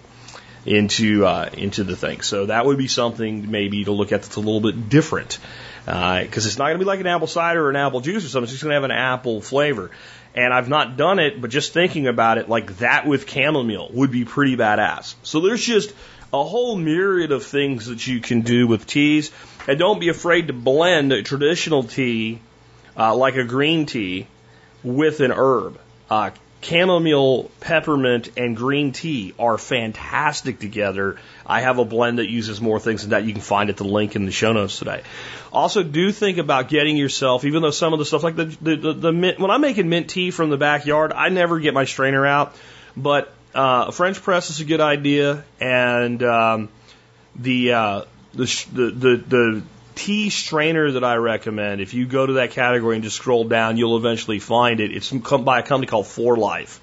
into 0.64 1.26
uh, 1.26 1.50
into 1.52 1.84
the 1.84 1.96
thing. 1.96 2.20
So 2.20 2.46
that 2.46 2.64
would 2.64 2.78
be 2.78 2.88
something 2.88 3.50
maybe 3.50 3.84
to 3.84 3.92
look 3.92 4.12
at 4.12 4.22
that's 4.22 4.36
a 4.36 4.40
little 4.40 4.60
bit 4.60 4.88
different 4.88 5.38
because 5.84 6.46
uh, 6.46 6.48
it's 6.48 6.58
not 6.58 6.66
going 6.66 6.78
to 6.78 6.78
be 6.78 6.84
like 6.84 7.00
an 7.00 7.06
apple 7.06 7.26
cider 7.26 7.66
or 7.66 7.70
an 7.70 7.76
apple 7.76 8.00
juice 8.00 8.24
or 8.24 8.28
something. 8.28 8.44
It's 8.44 8.52
just 8.52 8.62
going 8.62 8.70
to 8.70 8.74
have 8.74 8.84
an 8.84 8.92
apple 8.92 9.40
flavor. 9.40 9.90
And 10.34 10.54
I've 10.54 10.68
not 10.68 10.96
done 10.96 11.18
it, 11.18 11.40
but 11.40 11.50
just 11.50 11.74
thinking 11.74 12.06
about 12.06 12.38
it, 12.38 12.48
like 12.48 12.78
that 12.78 13.06
with 13.06 13.28
chamomile 13.28 13.90
would 13.92 14.10
be 14.10 14.24
pretty 14.24 14.56
badass. 14.56 15.14
So 15.22 15.40
there's 15.40 15.62
just 15.62 15.92
a 16.32 16.42
whole 16.42 16.76
myriad 16.76 17.32
of 17.32 17.44
things 17.44 17.86
that 17.86 18.06
you 18.06 18.20
can 18.20 18.40
do 18.40 18.66
with 18.66 18.86
teas. 18.86 19.30
And 19.68 19.78
don't 19.78 20.00
be 20.00 20.08
afraid 20.08 20.48
to 20.48 20.52
blend 20.52 21.12
a 21.12 21.22
traditional 21.22 21.84
tea, 21.84 22.40
uh, 22.96 23.14
like 23.14 23.36
a 23.36 23.44
green 23.44 23.86
tea, 23.86 24.26
with 24.82 25.20
an 25.20 25.32
herb. 25.32 25.78
Uh, 26.10 26.30
chamomile, 26.62 27.50
peppermint, 27.60 28.30
and 28.36 28.56
green 28.56 28.92
tea 28.92 29.34
are 29.38 29.58
fantastic 29.58 30.58
together. 30.58 31.18
I 31.44 31.60
have 31.60 31.78
a 31.78 31.84
blend 31.84 32.18
that 32.18 32.30
uses 32.30 32.60
more 32.60 32.78
things 32.78 33.02
than 33.02 33.10
that. 33.10 33.24
You 33.24 33.32
can 33.32 33.42
find 33.42 33.68
at 33.68 33.76
the 33.76 33.84
link 33.84 34.16
in 34.16 34.24
the 34.24 34.32
show 34.32 34.52
notes 34.52 34.78
today. 34.78 35.02
Also, 35.52 35.82
do 35.82 36.12
think 36.12 36.38
about 36.38 36.68
getting 36.68 36.96
yourself, 36.96 37.44
even 37.44 37.62
though 37.62 37.70
some 37.70 37.92
of 37.92 37.98
the 37.98 38.04
stuff 38.04 38.22
like 38.22 38.36
the 38.36 38.44
the, 38.44 38.76
the, 38.76 38.92
the 38.92 39.12
mint, 39.12 39.38
when 39.38 39.50
I'm 39.50 39.60
making 39.60 39.88
mint 39.88 40.08
tea 40.08 40.30
from 40.30 40.50
the 40.50 40.56
backyard, 40.56 41.12
I 41.12 41.28
never 41.28 41.58
get 41.58 41.74
my 41.74 41.84
strainer 41.84 42.24
out, 42.24 42.54
but 42.96 43.32
uh, 43.54 43.86
a 43.88 43.92
French 43.92 44.22
press 44.22 44.50
is 44.50 44.60
a 44.60 44.64
good 44.64 44.80
idea, 44.80 45.44
and 45.60 46.22
um, 46.22 46.68
the, 47.36 47.72
uh, 47.72 48.02
the 48.32 48.66
the 48.72 48.90
the 48.90 49.16
the 49.16 49.62
tea 49.94 50.30
strainer 50.30 50.92
that 50.92 51.04
I 51.04 51.16
recommend, 51.16 51.80
if 51.80 51.94
you 51.94 52.06
go 52.06 52.26
to 52.26 52.32
that 52.34 52.52
category 52.52 52.96
and 52.96 53.04
just 53.04 53.16
scroll 53.16 53.44
down, 53.44 53.76
you'll 53.76 53.96
eventually 53.96 54.38
find 54.38 54.80
it. 54.80 54.90
It's 54.90 55.10
by 55.10 55.60
a 55.60 55.62
company 55.62 55.86
called 55.86 56.06
For 56.06 56.36
Life. 56.36 56.80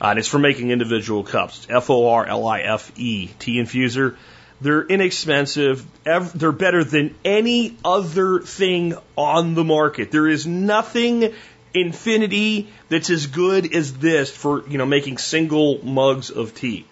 Uh, 0.00 0.08
and 0.08 0.18
it's 0.18 0.28
for 0.28 0.38
making 0.38 0.70
individual 0.70 1.22
cups. 1.22 1.66
F 1.70 1.88
O 1.88 2.08
R 2.08 2.26
L 2.26 2.46
I 2.46 2.60
F 2.60 2.92
E, 2.96 3.28
tea 3.38 3.56
infuser. 3.56 4.16
They're 4.60 4.82
inexpensive. 4.82 5.84
They're 6.04 6.52
better 6.52 6.84
than 6.84 7.14
any 7.24 7.76
other 7.84 8.40
thing 8.40 8.94
on 9.16 9.54
the 9.54 9.64
market. 9.64 10.10
There 10.10 10.28
is 10.28 10.46
nothing 10.46 11.34
infinity 11.74 12.68
that's 12.88 13.10
as 13.10 13.26
good 13.26 13.74
as 13.74 13.94
this 13.94 14.30
for, 14.30 14.68
you 14.68 14.78
know, 14.78 14.86
making 14.86 15.18
single 15.18 15.84
mugs 15.84 16.30
of 16.30 16.54
tea. 16.54 16.86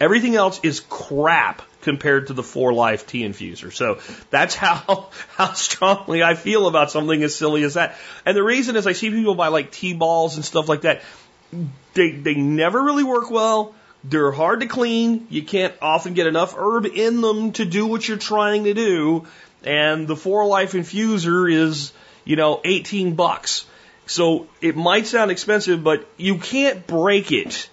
Everything 0.00 0.34
else 0.34 0.60
is 0.62 0.80
crap 0.80 1.62
compared 1.82 2.28
to 2.28 2.32
the 2.32 2.42
For 2.42 2.72
Life 2.72 3.06
tea 3.06 3.22
infuser. 3.22 3.72
So 3.72 4.00
that's 4.30 4.54
how 4.64 5.10
how 5.36 5.52
strongly 5.52 6.22
I 6.22 6.34
feel 6.34 6.66
about 6.66 6.90
something 6.90 7.22
as 7.22 7.36
silly 7.36 7.62
as 7.62 7.74
that. 7.74 7.96
And 8.26 8.36
the 8.36 8.42
reason 8.42 8.76
is 8.76 8.86
I 8.86 8.92
see 8.92 9.10
people 9.10 9.34
buy 9.34 9.48
like 9.48 9.70
tea 9.70 9.94
balls 9.94 10.36
and 10.36 10.44
stuff 10.44 10.68
like 10.68 10.82
that. 10.82 11.02
They 11.92 12.10
they 12.10 12.34
never 12.34 12.82
really 12.82 13.04
work 13.04 13.30
well. 13.30 13.74
They're 14.02 14.32
hard 14.32 14.60
to 14.60 14.66
clean. 14.66 15.26
You 15.30 15.42
can't 15.42 15.74
often 15.80 16.12
get 16.12 16.26
enough 16.26 16.54
herb 16.56 16.84
in 16.84 17.22
them 17.22 17.52
to 17.52 17.64
do 17.64 17.86
what 17.86 18.06
you're 18.06 18.18
trying 18.18 18.64
to 18.64 18.74
do. 18.74 19.26
And 19.62 20.06
the 20.06 20.16
For 20.16 20.44
Life 20.46 20.72
infuser 20.72 21.50
is, 21.50 21.92
you 22.24 22.36
know, 22.36 22.60
18 22.64 23.14
bucks. 23.14 23.64
So 24.06 24.48
it 24.60 24.76
might 24.76 25.06
sound 25.06 25.30
expensive, 25.30 25.82
but 25.82 26.06
you 26.16 26.38
can't 26.38 26.86
break 26.86 27.32
it. 27.32 27.68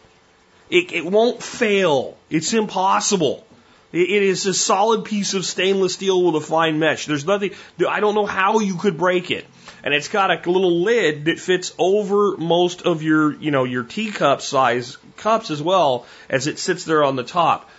It, 0.70 0.94
it 0.94 1.06
won't 1.06 1.44
fail. 1.44 2.18
It's 2.30 2.54
impossible. 2.54 3.46
It, 3.92 4.10
It 4.10 4.24
is 4.24 4.46
a 4.46 4.54
solid 4.54 5.04
piece 5.04 5.34
of 5.34 5.46
stainless 5.46 5.96
steel 5.96 6.24
with 6.24 6.42
a 6.42 6.46
fine 6.46 6.80
mesh. 6.80 7.06
There's 7.06 7.26
nothing, 7.26 7.52
I 7.88 8.00
don't 8.00 8.16
know 8.16 8.26
how 8.26 8.60
you 8.60 8.76
could 8.76 8.98
break 8.98 9.32
it. 9.32 9.46
And 9.84 9.94
it's 9.94 10.08
got 10.08 10.30
a 10.30 10.50
little 10.50 10.84
lid 10.84 11.26
that 11.26 11.40
fits 11.40 11.74
over 11.78 12.38
most 12.38 12.84
of 12.84 13.02
your, 13.02 13.34
you 13.34 13.52
know, 13.52 13.64
your 13.64 13.84
teacup 13.84 14.42
size 14.42 14.98
cups 15.18 15.52
as 15.52 15.62
well 15.62 16.06
as 16.30 16.48
it 16.48 16.60
sits 16.60 16.86
there 16.86 17.04
on 17.04 17.16
the 17.16 17.24
top. 17.24 17.70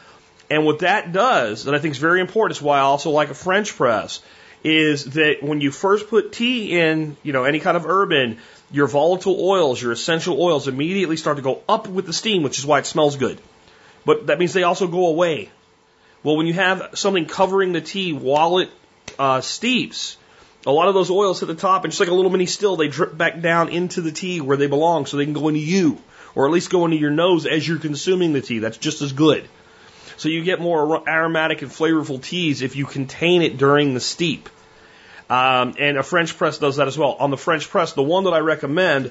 And 0.51 0.67
what 0.67 0.81
that 0.81 1.13
does, 1.13 1.65
that 1.65 1.75
I 1.75 1.79
think 1.79 1.93
is 1.93 1.99
very 1.99 2.21
important, 2.21 2.59
is 2.59 2.63
why 2.63 2.79
I 2.79 2.83
also 2.83 3.11
like 3.11 3.31
a 3.31 3.35
French 3.35 3.75
press, 3.77 4.21
is 4.65 5.05
that 5.05 5.43
when 5.43 5.61
you 5.61 5.71
first 5.71 6.09
put 6.09 6.33
tea 6.33 6.79
in, 6.79 7.17
you 7.23 7.33
know, 7.33 7.45
any 7.45 7.61
kind 7.61 7.77
of 7.77 7.85
herb 7.85 8.13
in, 8.13 8.39
your 8.71 8.87
volatile 8.87 9.37
oils, 9.41 9.83
your 9.83 9.93
essential 9.93 10.41
oils 10.41 10.69
immediately 10.69 11.17
start 11.17 11.37
to 11.37 11.43
go 11.43 11.63
up 11.69 11.89
with 11.89 12.07
the 12.07 12.13
steam, 12.13 12.43
which 12.43 12.59
is 12.59 12.67
why 12.67 12.79
it 12.79 12.87
smells 12.87 13.17
good. 13.17 13.41
But 14.05 14.29
that 14.29 14.39
means 14.39 14.53
they 14.53 14.63
also 14.63 14.87
go 14.87 15.09
away. 15.09 15.51
Well, 16.23 16.37
when 16.37 16.47
you 16.47 16.55
have 16.55 16.91
something 16.95 17.27
covering 17.27 17.73
the 17.73 17.81
tea 17.81 18.13
while 18.13 18.59
it 18.59 18.71
uh, 19.19 19.41
steeps, 19.41 20.17
a 20.65 20.71
lot 20.71 20.89
of 20.89 20.95
those 20.95 21.11
oils 21.11 21.41
hit 21.41 21.47
the 21.47 21.55
top, 21.55 21.85
and 21.85 21.93
just 21.93 22.01
like 22.01 22.09
a 22.09 22.15
little 22.15 22.31
mini 22.31 22.47
still, 22.47 22.77
they 22.77 22.89
drip 22.89 23.17
back 23.17 23.41
down 23.41 23.69
into 23.69 24.01
the 24.01 24.13
tea 24.13 24.41
where 24.41 24.57
they 24.57 24.69
belong, 24.69 25.07
so 25.07 25.17
they 25.17 25.25
can 25.25 25.35
go 25.35 25.49
into 25.49 25.61
you, 25.61 25.99
or 26.35 26.47
at 26.47 26.53
least 26.53 26.71
go 26.71 26.85
into 26.85 26.97
your 26.97 27.11
nose 27.11 27.47
as 27.47 27.67
you're 27.67 27.79
consuming 27.79 28.33
the 28.33 28.41
tea. 28.41 28.61
That's 28.61 28.79
just 28.79 29.03
as 29.03 29.13
good. 29.13 29.49
So 30.23 30.29
you 30.29 30.45
get 30.45 30.61
more 30.61 31.03
aromatic 31.09 31.63
and 31.63 31.71
flavorful 31.73 32.23
teas 32.23 32.63
if 32.63 32.77
you 32.77 32.87
contain 32.87 33.43
it 33.43 33.57
during 33.57 33.93
the 33.93 33.99
steep. 33.99 34.49
Um, 35.29 35.75
and 35.81 35.99
a 35.99 36.05
French 36.05 36.39
press 36.39 36.59
does 36.59 36.77
that 36.77 36.87
as 36.87 36.97
well. 36.97 37.17
On 37.19 37.33
the 37.33 37.37
French 37.37 37.69
press, 37.69 37.95
the 37.95 38.05
one 38.05 38.23
that 38.23 38.33
I 38.33 38.39
recommend, 38.39 39.11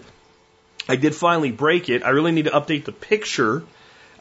I 0.87 0.95
did 0.95 1.13
finally 1.13 1.51
break 1.51 1.89
it. 1.89 2.03
I 2.03 2.11
really 2.11 2.31
need 2.31 2.45
to 2.45 2.51
update 2.51 2.85
the 2.85 2.93
picture 2.93 3.63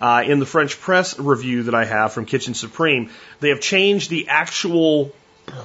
uh, 0.00 0.24
in 0.26 0.40
the 0.40 0.46
French 0.46 0.80
press 0.80 1.16
review 1.16 1.62
that 1.64 1.76
I 1.76 1.84
have 1.84 2.12
from 2.12 2.26
Kitchen 2.26 2.54
Supreme, 2.54 3.10
they 3.38 3.50
have 3.50 3.60
changed 3.60 4.10
the 4.10 4.26
actual, 4.26 5.12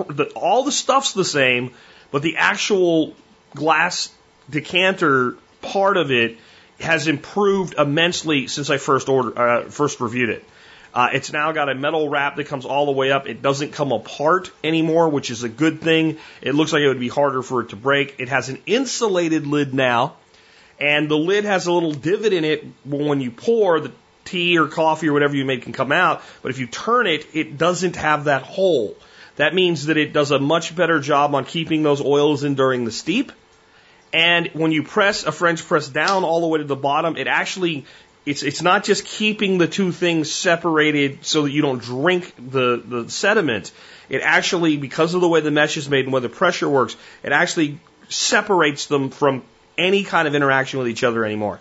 the, 0.08 0.26
all 0.36 0.64
the 0.64 0.72
stuff's 0.72 1.14
the 1.14 1.26
same, 1.26 1.72
but 2.12 2.22
the 2.22 2.38
actual 2.38 3.16
glass 3.56 4.14
decanter 4.48 5.38
part 5.64 5.98
of 5.98 6.12
it 6.12 6.38
has 6.80 7.08
improved 7.08 7.74
immensely 7.80 8.46
since 8.46 8.70
I 8.70 8.78
first 8.78 9.10
ordered, 9.10 9.38
uh, 9.40 9.64
first 9.70 10.00
reviewed 10.00 10.30
it. 10.30 10.46
Uh, 10.96 11.10
it's 11.12 11.34
now 11.34 11.52
got 11.52 11.68
a 11.68 11.76
metal 11.76 12.08
wrap 12.08 12.38
that 12.38 12.48
comes 12.48 12.64
all 12.64 12.86
the 12.86 12.94
way 12.94 13.12
up. 13.12 13.28
It 13.28 13.42
doesn't 13.42 13.74
come 13.74 13.92
apart 13.92 14.50
anymore, 14.64 15.10
which 15.10 15.30
is 15.30 15.44
a 15.44 15.50
good 15.50 15.82
thing. 15.82 16.18
It 16.42 16.56
looks 16.56 16.72
like 16.72 16.82
it 16.82 16.88
would 16.88 17.02
be 17.02 17.10
harder 17.10 17.42
for 17.42 17.62
it 17.62 17.70
to 17.70 17.76
break. 17.76 18.16
It 18.18 18.30
has 18.30 18.48
an 18.48 18.62
insulated 18.66 19.46
lid 19.46 19.74
now, 19.74 20.16
and 20.80 21.10
the 21.10 21.18
lid 21.18 21.44
has 21.44 21.68
a 21.68 21.74
little 21.74 21.92
divot 21.92 22.32
in 22.32 22.46
it 22.46 22.66
when 22.86 23.20
you 23.20 23.30
pour. 23.30 23.82
The 23.82 23.92
tea 24.26 24.58
or 24.58 24.68
coffee 24.68 25.08
or 25.08 25.14
whatever 25.14 25.36
you 25.36 25.46
make 25.46 25.62
can 25.62 25.74
come 25.74 25.92
out. 25.92 26.22
But 26.42 26.52
if 26.52 26.60
you 26.60 26.68
turn 26.68 27.08
it, 27.08 27.28
it 27.34 27.58
doesn't 27.58 27.96
have 27.96 28.26
that 28.26 28.42
hole. 28.42 28.98
That 29.38 29.54
means 29.54 29.86
that 29.86 29.98
it 29.98 30.14
does 30.14 30.32
a 30.32 30.40
much 30.40 30.76
better 30.76 31.00
job 31.00 31.36
on 31.36 31.46
keeping 31.46 31.84
those 31.84 32.02
oils 32.02 32.44
in 32.44 32.56
during 32.56 32.86
the 32.86 32.92
steep. 32.92 33.32
And 34.14 34.50
when 34.54 34.72
you 34.72 34.84
press 34.84 35.26
a 35.26 35.32
French 35.32 35.66
press 35.66 35.90
down 35.90 36.24
all 36.24 36.42
the 36.42 36.48
way 36.48 36.60
to 36.60 36.64
the 36.64 36.76
bottom, 36.76 37.18
it 37.18 37.28
actually 37.28 37.86
it's 38.26 38.44
it's 38.44 38.62
not 38.62 38.84
just 38.84 39.06
keeping 39.06 39.58
the 39.58 39.68
two 39.68 39.92
things 39.92 40.32
separated 40.32 41.24
so 41.26 41.44
that 41.44 41.52
you 41.52 41.62
don't 41.62 41.82
drink 41.82 42.34
the 42.38 42.82
the 42.84 43.10
sediment. 43.10 43.72
It 44.10 44.22
actually, 44.22 44.78
because 44.78 45.14
of 45.14 45.22
the 45.22 45.28
way 45.28 45.42
the 45.42 45.52
mesh 45.52 45.78
is 45.78 45.90
made 45.90 46.06
and 46.06 46.12
where 46.12 46.22
the 46.22 46.30
pressure 46.30 46.70
works, 46.70 46.96
it 47.24 47.32
actually 47.32 47.80
separates 48.10 48.88
them 48.88 49.10
from 49.10 49.44
any 49.78 50.04
kind 50.04 50.28
of 50.28 50.36
interaction 50.36 50.80
with 50.80 50.88
each 50.88 51.04
other 51.04 51.26
anymore. 51.26 51.60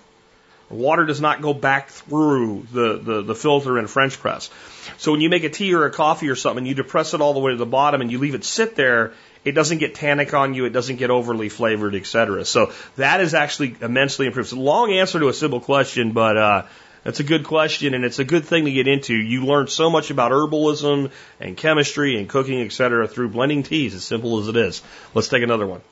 Water 0.70 1.04
does 1.04 1.20
not 1.20 1.42
go 1.42 1.52
back 1.52 1.88
through 1.90 2.66
the, 2.72 2.98
the, 2.98 3.22
the 3.22 3.34
filter 3.34 3.78
in 3.78 3.84
a 3.84 3.88
French 3.88 4.18
press. 4.18 4.50
So 4.96 5.12
when 5.12 5.20
you 5.20 5.28
make 5.28 5.44
a 5.44 5.50
tea 5.50 5.74
or 5.74 5.84
a 5.84 5.90
coffee 5.90 6.28
or 6.28 6.34
something, 6.34 6.64
you 6.66 6.74
depress 6.74 7.14
it 7.14 7.20
all 7.20 7.34
the 7.34 7.40
way 7.40 7.52
to 7.52 7.56
the 7.56 7.66
bottom 7.66 8.00
and 8.00 8.10
you 8.10 8.18
leave 8.18 8.34
it 8.34 8.44
sit 8.44 8.74
there, 8.74 9.12
it 9.44 9.52
doesn't 9.52 9.78
get 9.78 9.94
tannic 9.94 10.32
on 10.34 10.54
you, 10.54 10.64
it 10.64 10.70
doesn't 10.70 10.96
get 10.96 11.10
overly 11.10 11.48
flavored, 11.48 11.94
etc. 11.94 12.44
So 12.44 12.72
that 12.96 13.20
is 13.20 13.34
actually 13.34 13.76
immensely 13.80 14.26
improved. 14.26 14.52
Long 14.52 14.92
answer 14.92 15.20
to 15.20 15.28
a 15.28 15.34
simple 15.34 15.60
question, 15.60 16.12
but 16.12 16.36
uh, 16.36 16.66
that's 17.04 17.20
a 17.20 17.24
good 17.24 17.44
question, 17.44 17.92
and 17.94 18.04
it's 18.04 18.18
a 18.18 18.24
good 18.24 18.46
thing 18.46 18.64
to 18.64 18.72
get 18.72 18.88
into. 18.88 19.14
You 19.14 19.44
learn 19.44 19.68
so 19.68 19.90
much 19.90 20.10
about 20.10 20.32
herbalism 20.32 21.10
and 21.38 21.56
chemistry 21.56 22.18
and 22.18 22.28
cooking, 22.28 22.62
etc., 22.62 23.06
through 23.06 23.28
blending 23.28 23.62
teas, 23.62 23.94
as 23.94 24.04
simple 24.04 24.40
as 24.40 24.48
it 24.48 24.56
is. 24.56 24.82
Let's 25.12 25.28
take 25.28 25.42
another 25.42 25.66
one. 25.66 25.82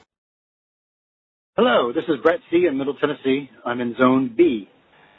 Hello, 1.54 1.92
this 1.92 2.04
is 2.08 2.16
Brett 2.22 2.40
C. 2.50 2.64
in 2.66 2.78
Middle 2.78 2.94
Tennessee. 2.94 3.50
I'm 3.66 3.82
in 3.82 3.94
Zone 3.96 4.32
B. 4.34 4.70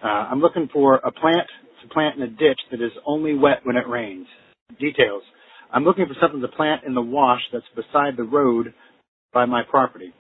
Uh, 0.04 0.08
I'm 0.08 0.42
looking 0.42 0.68
for 0.74 0.96
a 0.96 1.12
plant 1.12 1.48
to 1.84 1.88
plant 1.90 2.16
in 2.18 2.24
a 2.24 2.28
ditch 2.28 2.60
that 2.72 2.82
is 2.82 2.92
only 3.06 3.36
wet 3.36 3.60
when 3.64 3.78
it 3.78 3.88
rains. 3.88 4.26
Details. 4.80 5.22
I'm 5.74 5.84
looking 5.84 6.06
for 6.06 6.16
something 6.22 6.42
to 6.42 6.48
plant 6.48 6.84
in 6.86 6.94
the 6.94 7.02
wash 7.02 7.42
that's 7.52 7.66
beside 7.76 8.16
the 8.16 8.24
road 8.24 8.76
by 9.34 9.46
my 9.46 9.64
property. 9.68 10.14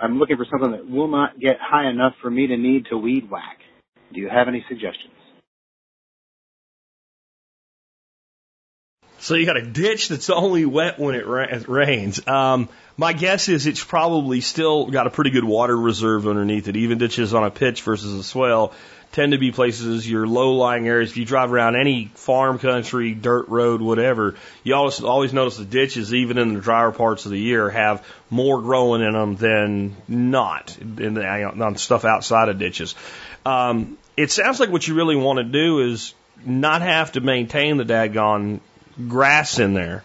I'm 0.00 0.18
looking 0.18 0.36
for 0.36 0.46
something 0.50 0.72
that 0.72 0.88
will 0.88 1.08
not 1.08 1.40
get 1.40 1.56
high 1.60 1.88
enough 1.88 2.12
for 2.20 2.30
me 2.30 2.46
to 2.48 2.56
need 2.58 2.86
to 2.90 2.98
weed 2.98 3.30
whack. 3.30 3.58
Do 4.12 4.20
you 4.20 4.28
have 4.28 4.48
any 4.48 4.62
suggestions? 4.68 5.14
So 9.20 9.36
you 9.36 9.46
got 9.46 9.56
a 9.56 9.64
ditch 9.64 10.08
that's 10.08 10.28
only 10.28 10.66
wet 10.66 10.98
when 10.98 11.14
it 11.14 11.26
rains. 11.68 12.26
Um, 12.26 12.68
my 12.96 13.12
guess 13.12 13.48
is 13.48 13.66
it's 13.68 13.82
probably 13.82 14.40
still 14.40 14.86
got 14.86 15.06
a 15.06 15.10
pretty 15.10 15.30
good 15.30 15.44
water 15.44 15.76
reserve 15.76 16.26
underneath 16.26 16.66
it. 16.66 16.76
Even 16.76 16.98
ditches 16.98 17.32
on 17.32 17.44
a 17.44 17.50
pitch 17.50 17.82
versus 17.82 18.12
a 18.12 18.24
swale 18.24 18.74
tend 19.12 19.32
to 19.32 19.38
be 19.38 19.52
places 19.52 20.08
your 20.08 20.26
low-lying 20.26 20.88
areas. 20.88 21.10
If 21.10 21.16
you 21.18 21.24
drive 21.24 21.52
around 21.52 21.76
any 21.76 22.06
farm 22.14 22.58
country, 22.58 23.14
dirt 23.14 23.48
road, 23.48 23.80
whatever, 23.80 24.34
you 24.64 24.74
always 24.74 25.02
always 25.02 25.32
notice 25.32 25.58
the 25.58 25.64
ditches, 25.64 26.12
even 26.12 26.38
in 26.38 26.54
the 26.54 26.60
drier 26.60 26.90
parts 26.90 27.26
of 27.26 27.30
the 27.30 27.38
year, 27.38 27.70
have 27.70 28.06
more 28.30 28.60
growing 28.60 29.02
in 29.02 29.12
them 29.12 29.36
than 29.36 29.96
not 30.08 30.76
in 30.78 31.14
the, 31.14 31.24
on 31.24 31.76
stuff 31.76 32.04
outside 32.04 32.48
of 32.48 32.58
ditches. 32.58 32.94
Um, 33.44 33.98
it 34.16 34.30
sounds 34.30 34.60
like 34.60 34.70
what 34.70 34.86
you 34.86 34.94
really 34.94 35.16
want 35.16 35.38
to 35.38 35.44
do 35.44 35.80
is 35.80 36.14
not 36.44 36.82
have 36.82 37.12
to 37.12 37.20
maintain 37.20 37.76
the 37.76 37.84
daggone 37.84 38.60
grass 39.08 39.58
in 39.58 39.74
there 39.74 40.04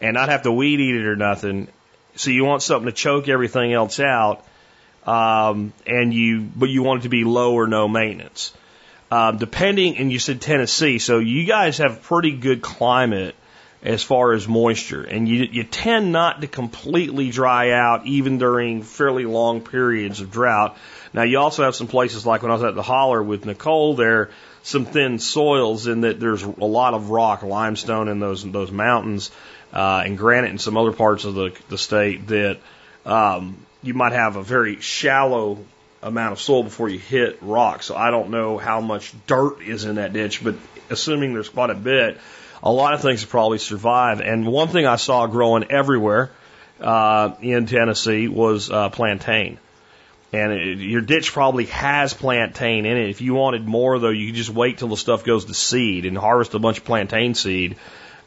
and 0.00 0.14
not 0.14 0.28
have 0.28 0.42
to 0.42 0.52
weed 0.52 0.80
eat 0.80 0.94
it 0.94 1.06
or 1.06 1.16
nothing. 1.16 1.68
So 2.16 2.30
you 2.30 2.44
want 2.44 2.62
something 2.62 2.86
to 2.86 2.92
choke 2.92 3.28
everything 3.28 3.72
else 3.72 4.00
out, 4.00 4.44
um, 5.08 5.72
and 5.86 6.12
you 6.12 6.42
but 6.54 6.68
you 6.68 6.82
want 6.82 7.00
it 7.00 7.02
to 7.04 7.08
be 7.08 7.24
low 7.24 7.54
or 7.54 7.66
no 7.66 7.88
maintenance. 7.88 8.52
Um, 9.10 9.38
depending, 9.38 9.96
and 9.96 10.12
you 10.12 10.18
said 10.18 10.42
Tennessee, 10.42 10.98
so 10.98 11.18
you 11.18 11.46
guys 11.46 11.78
have 11.78 12.02
pretty 12.02 12.32
good 12.32 12.60
climate 12.60 13.34
as 13.82 14.02
far 14.02 14.34
as 14.34 14.46
moisture, 14.46 15.02
and 15.02 15.26
you 15.26 15.48
you 15.50 15.64
tend 15.64 16.12
not 16.12 16.42
to 16.42 16.46
completely 16.46 17.30
dry 17.30 17.70
out 17.70 18.04
even 18.04 18.36
during 18.36 18.82
fairly 18.82 19.24
long 19.24 19.62
periods 19.62 20.20
of 20.20 20.30
drought. 20.30 20.76
Now 21.14 21.22
you 21.22 21.38
also 21.38 21.64
have 21.64 21.74
some 21.74 21.86
places 21.86 22.26
like 22.26 22.42
when 22.42 22.50
I 22.50 22.54
was 22.54 22.64
at 22.64 22.74
the 22.74 22.82
holler 22.82 23.22
with 23.22 23.46
Nicole 23.46 23.94
there, 23.94 24.28
some 24.62 24.84
thin 24.84 25.18
soils 25.18 25.86
in 25.86 26.02
that 26.02 26.20
there's 26.20 26.42
a 26.42 26.50
lot 26.50 26.92
of 26.92 27.08
rock, 27.08 27.42
limestone 27.42 28.08
in 28.08 28.20
those 28.20 28.44
those 28.44 28.70
mountains, 28.70 29.30
uh, 29.72 30.02
and 30.04 30.18
granite 30.18 30.50
in 30.50 30.58
some 30.58 30.76
other 30.76 30.92
parts 30.92 31.24
of 31.24 31.34
the 31.34 31.56
the 31.70 31.78
state 31.78 32.26
that 32.26 32.58
um, 33.06 33.64
you 33.82 33.94
might 33.94 34.12
have 34.12 34.36
a 34.36 34.42
very 34.42 34.80
shallow 34.80 35.58
amount 36.02 36.32
of 36.32 36.40
soil 36.40 36.62
before 36.62 36.88
you 36.88 36.98
hit 36.98 37.38
rock. 37.42 37.82
So 37.82 37.96
I 37.96 38.10
don't 38.10 38.30
know 38.30 38.58
how 38.58 38.80
much 38.80 39.12
dirt 39.26 39.60
is 39.62 39.84
in 39.84 39.96
that 39.96 40.12
ditch, 40.12 40.42
but 40.42 40.56
assuming 40.90 41.34
there's 41.34 41.48
quite 41.48 41.70
a 41.70 41.74
bit, 41.74 42.18
a 42.62 42.72
lot 42.72 42.94
of 42.94 43.02
things 43.02 43.24
probably 43.24 43.58
survive. 43.58 44.20
And 44.20 44.46
one 44.46 44.68
thing 44.68 44.86
I 44.86 44.96
saw 44.96 45.26
growing 45.26 45.70
everywhere 45.70 46.30
uh, 46.80 47.34
in 47.40 47.66
Tennessee 47.66 48.28
was 48.28 48.70
uh, 48.70 48.88
plantain. 48.90 49.58
And 50.32 50.52
it, 50.52 50.78
your 50.78 51.00
ditch 51.00 51.32
probably 51.32 51.66
has 51.66 52.14
plantain 52.14 52.84
in 52.84 52.96
it. 52.96 53.10
If 53.10 53.20
you 53.20 53.34
wanted 53.34 53.66
more, 53.66 53.98
though, 53.98 54.10
you 54.10 54.26
could 54.26 54.34
just 54.34 54.50
wait 54.50 54.78
till 54.78 54.88
the 54.88 54.96
stuff 54.96 55.24
goes 55.24 55.46
to 55.46 55.54
seed 55.54 56.04
and 56.04 56.18
harvest 56.18 56.54
a 56.54 56.58
bunch 56.58 56.78
of 56.78 56.84
plantain 56.84 57.34
seed, 57.34 57.76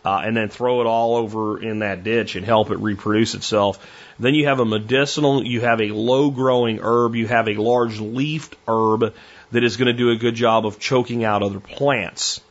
uh, 0.03 0.21
and 0.23 0.35
then 0.35 0.49
throw 0.49 0.81
it 0.81 0.87
all 0.87 1.15
over 1.15 1.61
in 1.61 1.79
that 1.79 2.03
ditch 2.03 2.35
and 2.35 2.45
help 2.45 2.71
it 2.71 2.77
reproduce 2.77 3.35
itself. 3.35 3.85
Then 4.19 4.35
you 4.35 4.47
have 4.47 4.59
a 4.59 4.65
medicinal, 4.65 5.45
you 5.45 5.61
have 5.61 5.81
a 5.81 5.89
low 5.89 6.31
growing 6.31 6.79
herb, 6.81 7.15
you 7.15 7.27
have 7.27 7.47
a 7.47 7.55
large 7.55 7.99
leafed 7.99 8.55
herb 8.67 9.13
that 9.51 9.63
is 9.63 9.77
going 9.77 9.87
to 9.87 9.93
do 9.93 10.11
a 10.11 10.15
good 10.15 10.35
job 10.35 10.65
of 10.65 10.79
choking 10.79 11.23
out 11.23 11.43
other 11.43 11.59
plants. 11.59 12.41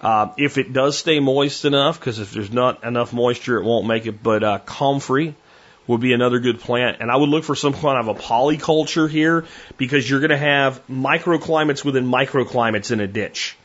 Uh, 0.00 0.32
if 0.36 0.58
it 0.58 0.72
does 0.72 0.98
stay 0.98 1.20
moist 1.20 1.64
enough, 1.64 1.98
because 1.98 2.18
if 2.18 2.32
there's 2.32 2.52
not 2.52 2.84
enough 2.84 3.12
moisture, 3.12 3.58
it 3.58 3.64
won't 3.64 3.86
make 3.86 4.06
it. 4.06 4.22
But 4.22 4.44
uh, 4.44 4.58
comfrey 4.58 5.34
would 5.86 6.00
be 6.00 6.12
another 6.12 6.38
good 6.38 6.60
plant, 6.60 6.98
and 7.00 7.10
I 7.10 7.16
would 7.16 7.28
look 7.28 7.44
for 7.44 7.54
some 7.54 7.72
kind 7.72 7.98
of 7.98 8.08
a 8.08 8.20
polyculture 8.20 9.08
here 9.08 9.46
because 9.76 10.08
you're 10.08 10.20
going 10.20 10.30
to 10.30 10.36
have 10.36 10.86
microclimates 10.88 11.84
within 11.84 12.06
microclimates 12.06 12.90
in 12.90 13.00
a 13.00 13.06
ditch. 13.06 13.56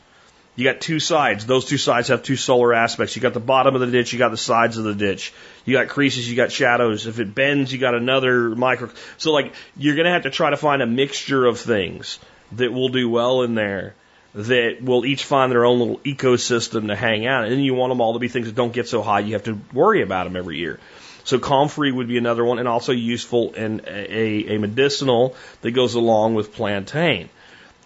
You 0.54 0.64
got 0.64 0.82
two 0.82 1.00
sides. 1.00 1.46
Those 1.46 1.64
two 1.64 1.78
sides 1.78 2.08
have 2.08 2.22
two 2.22 2.36
solar 2.36 2.74
aspects. 2.74 3.16
You 3.16 3.22
got 3.22 3.32
the 3.32 3.40
bottom 3.40 3.74
of 3.74 3.80
the 3.80 3.86
ditch, 3.86 4.12
you 4.12 4.18
got 4.18 4.30
the 4.30 4.36
sides 4.36 4.76
of 4.76 4.84
the 4.84 4.94
ditch. 4.94 5.32
You 5.64 5.74
got 5.74 5.88
creases, 5.88 6.28
you 6.28 6.36
got 6.36 6.52
shadows. 6.52 7.06
If 7.06 7.20
it 7.20 7.34
bends, 7.34 7.72
you 7.72 7.78
got 7.78 7.94
another 7.94 8.50
micro. 8.50 8.90
So 9.16 9.32
like 9.32 9.54
you're 9.76 9.94
going 9.94 10.04
to 10.04 10.12
have 10.12 10.24
to 10.24 10.30
try 10.30 10.50
to 10.50 10.58
find 10.58 10.82
a 10.82 10.86
mixture 10.86 11.46
of 11.46 11.58
things 11.58 12.18
that 12.52 12.72
will 12.72 12.90
do 12.90 13.08
well 13.08 13.42
in 13.42 13.54
there 13.54 13.94
that 14.34 14.82
will 14.82 15.04
each 15.06 15.24
find 15.24 15.52
their 15.52 15.64
own 15.64 15.78
little 15.78 15.98
ecosystem 15.98 16.88
to 16.88 16.96
hang 16.96 17.26
out. 17.26 17.46
And 17.46 17.64
you 17.64 17.74
want 17.74 17.90
them 17.90 18.00
all 18.00 18.14
to 18.14 18.18
be 18.18 18.28
things 18.28 18.46
that 18.46 18.54
don't 18.54 18.72
get 18.72 18.88
so 18.88 19.02
high 19.02 19.20
you 19.20 19.34
have 19.34 19.44
to 19.44 19.58
worry 19.72 20.02
about 20.02 20.24
them 20.24 20.36
every 20.36 20.58
year. 20.58 20.78
So 21.24 21.38
comfrey 21.38 21.92
would 21.92 22.08
be 22.08 22.18
another 22.18 22.44
one, 22.44 22.58
and 22.58 22.66
also 22.66 22.92
useful 22.92 23.52
in 23.52 23.82
a, 23.86 24.54
a 24.54 24.58
medicinal 24.58 25.36
that 25.60 25.70
goes 25.70 25.94
along 25.94 26.34
with 26.34 26.52
plantain. 26.52 27.28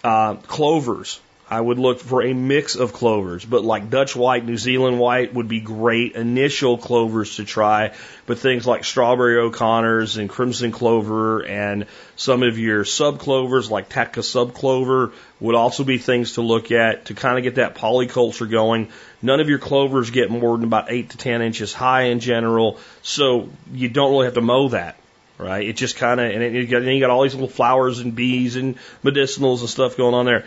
Uh, 0.02 0.34
clovers 0.34 1.20
I 1.48 1.60
would 1.60 1.78
look 1.78 2.00
for 2.00 2.22
a 2.22 2.32
mix 2.32 2.74
of 2.74 2.92
clovers, 2.92 3.44
but 3.44 3.64
like 3.64 3.88
Dutch 3.88 4.16
white, 4.16 4.44
New 4.44 4.56
Zealand 4.56 4.98
white 4.98 5.32
would 5.32 5.46
be 5.46 5.60
great 5.60 6.16
initial 6.16 6.76
clovers 6.76 7.36
to 7.36 7.44
try. 7.44 7.92
But 8.26 8.40
things 8.40 8.66
like 8.66 8.84
strawberry 8.84 9.38
O'Connors 9.38 10.16
and 10.16 10.28
crimson 10.28 10.72
clover 10.72 11.44
and 11.44 11.86
some 12.16 12.42
of 12.42 12.58
your 12.58 12.84
sub 12.84 13.20
clovers 13.20 13.70
like 13.70 13.88
Tka 13.88 14.22
subclover 14.22 15.12
would 15.38 15.54
also 15.54 15.84
be 15.84 15.98
things 15.98 16.32
to 16.32 16.42
look 16.42 16.72
at 16.72 17.06
to 17.06 17.14
kind 17.14 17.38
of 17.38 17.44
get 17.44 17.54
that 17.56 17.76
polyculture 17.76 18.50
going. 18.50 18.88
None 19.22 19.38
of 19.38 19.48
your 19.48 19.60
clovers 19.60 20.10
get 20.10 20.30
more 20.30 20.56
than 20.56 20.66
about 20.66 20.90
eight 20.90 21.10
to 21.10 21.16
ten 21.16 21.42
inches 21.42 21.72
high 21.72 22.04
in 22.04 22.18
general, 22.18 22.80
so 23.02 23.48
you 23.72 23.88
don't 23.88 24.10
really 24.10 24.24
have 24.24 24.34
to 24.34 24.40
mow 24.40 24.70
that 24.70 24.96
right? 25.38 25.68
It 25.68 25.74
just 25.74 25.96
kind 25.96 26.18
of, 26.18 26.30
and, 26.30 26.54
you 26.54 26.76
and 26.76 26.86
you 26.86 27.00
got 27.00 27.10
all 27.10 27.22
these 27.22 27.34
little 27.34 27.48
flowers 27.48 27.98
and 27.98 28.14
bees 28.14 28.56
and 28.56 28.76
medicinals 29.04 29.60
and 29.60 29.68
stuff 29.68 29.96
going 29.96 30.14
on 30.14 30.24
there. 30.24 30.46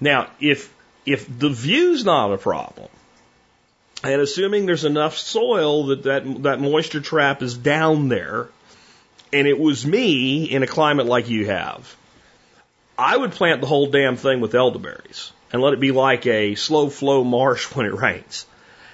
Now, 0.00 0.28
if 0.40 0.72
if 1.04 1.26
the 1.38 1.48
view's 1.48 2.04
not 2.04 2.32
a 2.32 2.38
problem, 2.38 2.88
and 4.02 4.20
assuming 4.20 4.66
there's 4.66 4.84
enough 4.84 5.16
soil 5.16 5.86
that 5.86 6.02
that, 6.04 6.42
that 6.42 6.60
moisture 6.60 7.00
trap 7.00 7.42
is 7.42 7.56
down 7.56 8.08
there, 8.08 8.48
and 9.32 9.46
it 9.46 9.58
was 9.58 9.86
me 9.86 10.44
in 10.44 10.62
a 10.62 10.66
climate 10.66 11.06
like 11.06 11.28
you 11.28 11.46
have, 11.46 11.96
I 12.98 13.16
would 13.16 13.32
plant 13.32 13.60
the 13.60 13.66
whole 13.66 13.86
damn 13.86 14.16
thing 14.16 14.40
with 14.40 14.54
elderberries 14.54 15.32
and 15.52 15.62
let 15.62 15.72
it 15.72 15.80
be 15.80 15.92
like 15.92 16.26
a 16.26 16.54
slow 16.54 16.88
flow 16.88 17.24
marsh 17.24 17.64
when 17.74 17.86
it 17.86 17.94
rains. 17.94 18.46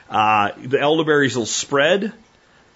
Uh, 0.08 0.50
the 0.58 0.78
elderberries 0.78 1.36
will 1.36 1.46
spread. 1.46 2.12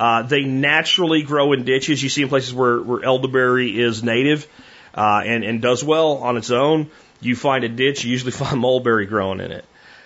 Uh, 0.01 0.23
they 0.23 0.45
naturally 0.45 1.23
grow 1.23 1.53
in 1.53 1.65
ditches. 1.65 2.03
You 2.03 2.09
see 2.09 2.23
in 2.23 2.29
places 2.29 2.53
where, 2.53 2.81
where 2.81 3.03
elderberry 3.03 3.79
is 3.79 4.03
native 4.03 4.47
uh, 4.95 5.23
and, 5.25 5.45
and 5.45 5.61
does 5.62 5.85
well 5.85 6.19
on 6.19 6.37
its 6.37 6.51
own 6.51 6.91
you 7.20 7.37
find 7.37 7.64
a 7.64 7.68
ditch, 7.68 8.05
you 8.05 8.11
usually 8.11 8.33
find 8.44 8.59
mulberry 8.59 9.07
growing 9.07 9.40
in 9.40 9.52
it. 9.52 9.64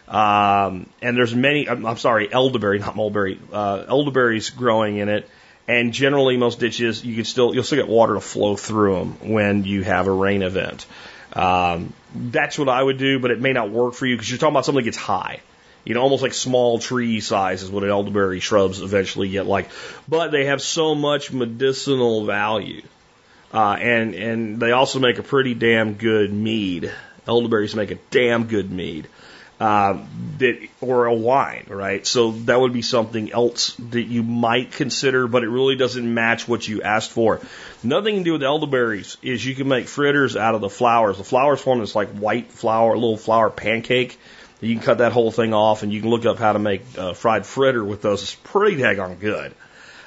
Um, 0.08 0.90
and 1.00 1.16
there's 1.16 1.34
many, 1.34 1.68
I'm, 1.68 1.86
I'm 1.86 1.96
sorry, 1.96 2.32
elderberry, 2.32 2.80
not 2.80 2.96
mulberry, 2.96 3.38
uh, 3.52 3.84
elderberries 3.88 4.50
growing 4.50 4.96
in 4.96 5.08
it. 5.08 5.28
And 5.68 5.92
generally, 5.92 6.36
most 6.36 6.58
ditches, 6.58 7.04
you 7.04 7.14
can 7.14 7.24
still, 7.24 7.54
you'll 7.54 7.62
still 7.62 7.78
get 7.78 7.88
water 7.88 8.14
to 8.14 8.20
flow 8.20 8.56
through 8.56 8.96
them 8.96 9.30
when 9.30 9.62
you 9.62 9.84
have 9.84 10.08
a 10.08 10.10
rain 10.10 10.42
event. 10.42 10.84
Um, 11.32 11.92
that's 12.12 12.58
what 12.58 12.68
I 12.68 12.82
would 12.82 12.98
do, 12.98 13.20
but 13.20 13.30
it 13.30 13.40
may 13.40 13.52
not 13.52 13.70
work 13.70 13.94
for 13.94 14.04
you 14.04 14.16
because 14.16 14.28
you're 14.28 14.38
talking 14.38 14.54
about 14.54 14.64
something 14.64 14.82
that 14.82 14.90
gets 14.90 14.96
high. 14.96 15.40
You 15.84 15.94
know, 15.94 16.02
almost 16.02 16.22
like 16.22 16.34
small 16.34 16.80
tree 16.80 17.20
size 17.20 17.62
is 17.62 17.70
what 17.70 17.88
elderberry 17.88 18.40
shrubs 18.40 18.82
eventually 18.82 19.28
get 19.28 19.46
like. 19.46 19.70
But 20.08 20.32
they 20.32 20.46
have 20.46 20.60
so 20.60 20.96
much 20.96 21.32
medicinal 21.32 22.24
value 22.24 22.82
uh, 23.52 23.76
and 23.80 24.14
and 24.14 24.60
they 24.60 24.72
also 24.72 24.98
make 24.98 25.18
a 25.18 25.22
pretty 25.22 25.54
damn 25.54 25.94
good 25.94 26.32
mead. 26.32 26.92
Elderberries 27.26 27.74
make 27.74 27.90
a 27.90 27.98
damn 28.10 28.44
good 28.46 28.70
mead. 28.70 29.08
uh, 29.60 29.98
that 30.38 30.68
or 30.80 31.04
a 31.04 31.14
wine, 31.14 31.66
right? 31.68 32.06
So 32.06 32.32
that 32.46 32.58
would 32.58 32.72
be 32.72 32.80
something 32.80 33.30
else 33.30 33.74
that 33.90 34.04
you 34.04 34.22
might 34.22 34.72
consider, 34.72 35.28
but 35.28 35.44
it 35.44 35.50
really 35.50 35.76
doesn't 35.76 36.14
match 36.14 36.48
what 36.48 36.66
you 36.66 36.80
asked 36.80 37.10
for. 37.10 37.40
Nothing 37.82 38.16
to 38.16 38.24
do 38.24 38.32
with 38.32 38.42
elderberries 38.42 39.18
is 39.22 39.44
you 39.44 39.54
can 39.54 39.68
make 39.68 39.86
fritters 39.86 40.34
out 40.34 40.54
of 40.54 40.62
the 40.62 40.70
flowers. 40.70 41.18
The 41.18 41.24
flowers 41.24 41.60
form 41.60 41.80
this 41.80 41.94
like 41.94 42.08
white 42.08 42.50
flour, 42.50 42.94
little 42.94 43.18
flour 43.18 43.50
pancake. 43.50 44.18
You 44.62 44.74
can 44.74 44.82
cut 44.82 44.98
that 44.98 45.12
whole 45.12 45.30
thing 45.30 45.52
off, 45.52 45.82
and 45.82 45.92
you 45.92 46.00
can 46.00 46.10
look 46.10 46.24
up 46.24 46.38
how 46.38 46.54
to 46.54 46.58
make 46.58 46.82
uh, 46.96 47.12
fried 47.12 47.44
fritter 47.44 47.84
with 47.84 48.00
those. 48.00 48.22
It's 48.22 48.34
pretty 48.34 48.76
daggone 48.76 49.20
good. 49.20 49.54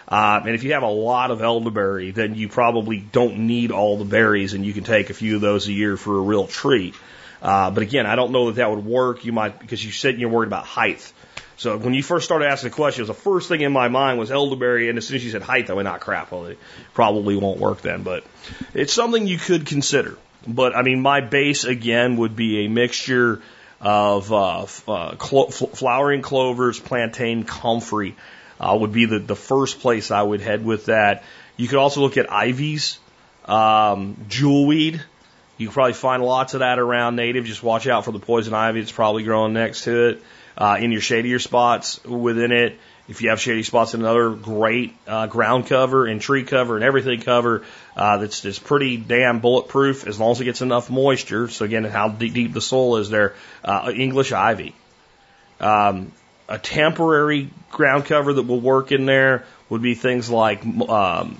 Uh, 0.08 0.42
and 0.46 0.54
if 0.56 0.64
you 0.64 0.74
have 0.74 0.84
a 0.84 0.88
lot 0.88 1.32
of 1.32 1.42
elderberry, 1.42 2.12
then 2.12 2.36
you 2.36 2.50
probably 2.50 3.00
don't 3.00 3.40
need 3.40 3.72
all 3.72 3.98
the 3.98 4.06
berries, 4.06 4.54
and 4.54 4.66
you 4.66 4.74
can 4.74 4.84
take 4.84 5.10
a 5.10 5.14
few 5.14 5.36
of 5.36 5.42
those 5.42 5.68
a 5.68 5.72
year 5.72 5.98
for 5.98 6.18
a 6.18 6.22
real 6.22 6.48
treat. 6.48 6.96
Uh, 7.42 7.72
but 7.72 7.84
again, 7.84 8.06
I 8.06 8.16
don't 8.16 8.32
know 8.32 8.48
that 8.48 8.56
that 8.56 8.70
would 8.70 8.86
work. 8.86 9.26
You 9.26 9.34
might 9.34 9.60
because 9.60 9.84
you 9.84 9.92
said 9.92 10.18
you're 10.18 10.30
worried 10.30 10.48
about 10.48 10.66
height. 10.66 11.12
So 11.58 11.78
when 11.78 11.94
you 11.94 12.02
first 12.02 12.26
started 12.26 12.46
asking 12.48 12.72
the 12.72 12.76
questions, 12.76 13.08
the 13.08 13.14
first 13.14 13.48
thing 13.48 13.62
in 13.62 13.72
my 13.72 13.88
mind 13.88 14.18
was 14.18 14.32
elderberry, 14.32 14.90
and 14.90 14.98
as 14.98 15.08
soon 15.08 15.18
as 15.18 15.26
you 15.26 15.32
said 15.32 15.42
height, 15.42 15.70
I 15.70 15.74
went, 15.74 15.86
"Not 15.86 16.00
crap." 16.00 16.32
Well, 16.32 16.46
it 16.48 16.58
probably 16.94 17.36
won't 17.36 17.60
work 17.60 17.82
then, 17.82 18.04
but 18.04 18.24
it's 18.74 18.94
something 18.94 19.28
you 19.28 19.38
could 19.38 19.66
consider. 19.66 20.18
But 20.48 20.76
I 20.76 20.82
mean, 20.82 21.02
my 21.02 21.22
base 21.22 21.64
again 21.64 22.18
would 22.18 22.36
be 22.36 22.66
a 22.66 22.70
mixture 22.70 23.42
of 23.80 24.32
uh, 24.32 24.66
uh, 24.88 25.16
clo- 25.16 25.50
flowering 25.50 26.22
clovers, 26.22 26.80
plantain, 26.80 27.44
comfrey 27.44 28.16
uh, 28.64 28.76
would 28.76 28.94
be 28.94 29.06
the 29.06 29.20
the 29.20 29.36
first 29.36 29.80
place 29.80 30.12
I 30.12 30.22
would 30.22 30.42
head 30.42 30.66
with 30.66 30.86
that. 30.86 31.24
You 31.58 31.68
could 31.68 31.78
also 31.78 32.02
look 32.02 32.18
at 32.18 32.32
ivies, 32.32 32.98
um, 33.46 34.26
jewelweed 34.28 35.02
you 35.58 35.68
can 35.68 35.74
probably 35.74 35.94
find 35.94 36.24
lots 36.24 36.56
of 36.56 36.62
that 36.62 36.80
around 36.80 37.16
native. 37.16 37.46
Just 37.46 37.62
watch 37.62 37.88
out 37.88 38.06
for 38.06 38.12
the 38.12 38.20
poison 38.20 38.54
ivy 38.54 38.80
that's 38.80 38.92
probably 38.92 39.24
growing 39.24 39.54
next 39.54 39.84
to 39.84 40.10
it. 40.10 40.24
Uh, 40.58 40.78
in 40.80 40.92
your 40.92 41.02
shadier 41.02 41.40
spots 41.40 42.04
within 42.04 42.52
it, 42.52 42.78
if 43.08 43.22
you 43.22 43.30
have 43.30 43.40
shady 43.40 43.64
spots, 43.64 43.94
another 43.94 44.30
great 44.32 44.96
uh, 45.08 45.28
ground 45.28 45.68
cover 45.68 46.06
and 46.06 46.22
tree 46.22 46.44
cover 46.44 46.76
and 46.76 46.84
everything 46.84 47.22
cover 47.22 47.64
uh, 47.98 48.18
that's, 48.18 48.42
that's 48.42 48.60
pretty 48.60 48.98
damn 48.98 49.40
bulletproof 49.40 50.08
as 50.08 50.20
long 50.20 50.32
as 50.32 50.42
it 50.42 50.46
gets 50.46 50.62
enough 50.62 50.90
moisture. 50.90 51.48
So 51.50 51.66
again, 51.66 51.84
how 51.84 52.10
deep, 52.10 52.34
deep 52.34 52.54
the 52.54 52.62
soil 52.62 52.98
is 52.98 53.10
there. 53.10 53.36
Uh, 53.64 53.92
English 53.96 54.32
ivy. 54.32 54.76
Um, 55.60 56.12
a 56.54 56.60
temporary 56.60 57.50
ground 57.72 58.06
cover 58.06 58.32
that 58.32 58.44
will 58.44 58.60
work 58.60 58.92
in 58.92 59.08
there 59.08 59.44
would 59.70 59.82
be 59.82 59.96
things 59.96 60.30
like 60.30 60.64
um, 60.64 61.36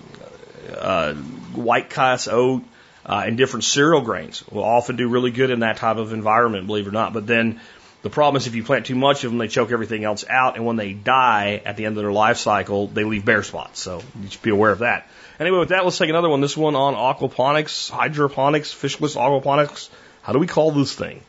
uh, 0.76 1.14
white 1.54 1.92
cuss 1.92 2.28
oat, 2.28 2.64
uh, 3.06 3.24
and 3.28 3.38
different 3.38 3.64
cereal 3.64 4.02
grains 4.02 4.44
will 4.48 4.64
often 4.64 4.96
do 4.96 5.08
really 5.08 5.30
good 5.30 5.52
in 5.52 5.60
that 5.60 5.78
type 5.78 5.98
of 5.98 6.14
environment, 6.14 6.66
believe 6.66 6.88
it 6.88 6.90
or 6.90 6.94
not. 6.94 7.14
But 7.14 7.28
then 7.28 7.62
the 8.02 8.10
problem 8.10 8.38
is 8.38 8.48
if 8.48 8.56
you 8.56 8.64
plant 8.64 8.88
too 8.88 8.96
much 8.96 9.24
of 9.24 9.30
them, 9.30 9.38
they 9.38 9.48
choke 9.48 9.72
everything 9.72 10.04
else 10.04 10.26
out, 10.28 10.56
and 10.56 10.66
when 10.66 10.78
they 10.78 10.94
die 10.94 11.62
at 11.64 11.78
the 11.78 11.86
end 11.86 11.96
of 11.96 12.04
their 12.04 12.12
life 12.12 12.38
cycle, 12.38 12.88
they 12.88 13.04
leave 13.04 13.24
bare 13.24 13.44
spots. 13.44 13.80
So 13.82 14.02
you 14.20 14.30
should 14.32 14.42
be 14.42 14.50
aware 14.50 14.72
of 14.72 14.80
that. 14.80 15.08
Anyway, 15.40 15.60
with 15.60 15.70
that, 15.70 15.84
let's 15.84 16.00
take 16.00 16.10
another 16.10 16.30
one. 16.30 16.42
This 16.42 16.58
one 16.58 16.76
on 16.76 16.96
aquaponics, 16.96 17.92
hydroponics, 17.92 18.74
fishless 18.74 19.16
aquaponics. 19.16 19.90
How 20.24 20.34
do 20.34 20.40
we 20.40 20.48
call 20.48 20.72
this 20.72 20.96
thing? 20.96 21.22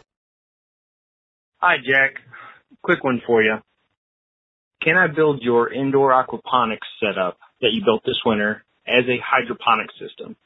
Hi, 1.61 1.77
Jack. 1.77 2.23
Quick 2.83 3.05
one 3.05 3.21
for 3.27 3.43
you. 3.43 3.59
Can 4.85 4.97
I 4.97 5.07
build 5.07 5.43
your 5.43 5.73
indoor 5.73 6.13
aquaponics 6.13 6.87
setup 7.01 7.39
that 7.63 7.71
you 7.73 7.83
built 7.85 8.03
this 8.05 8.21
winter 8.25 8.65
as 8.87 9.05
a 9.09 9.19
hydroponic 9.25 9.89
system? 9.99 10.37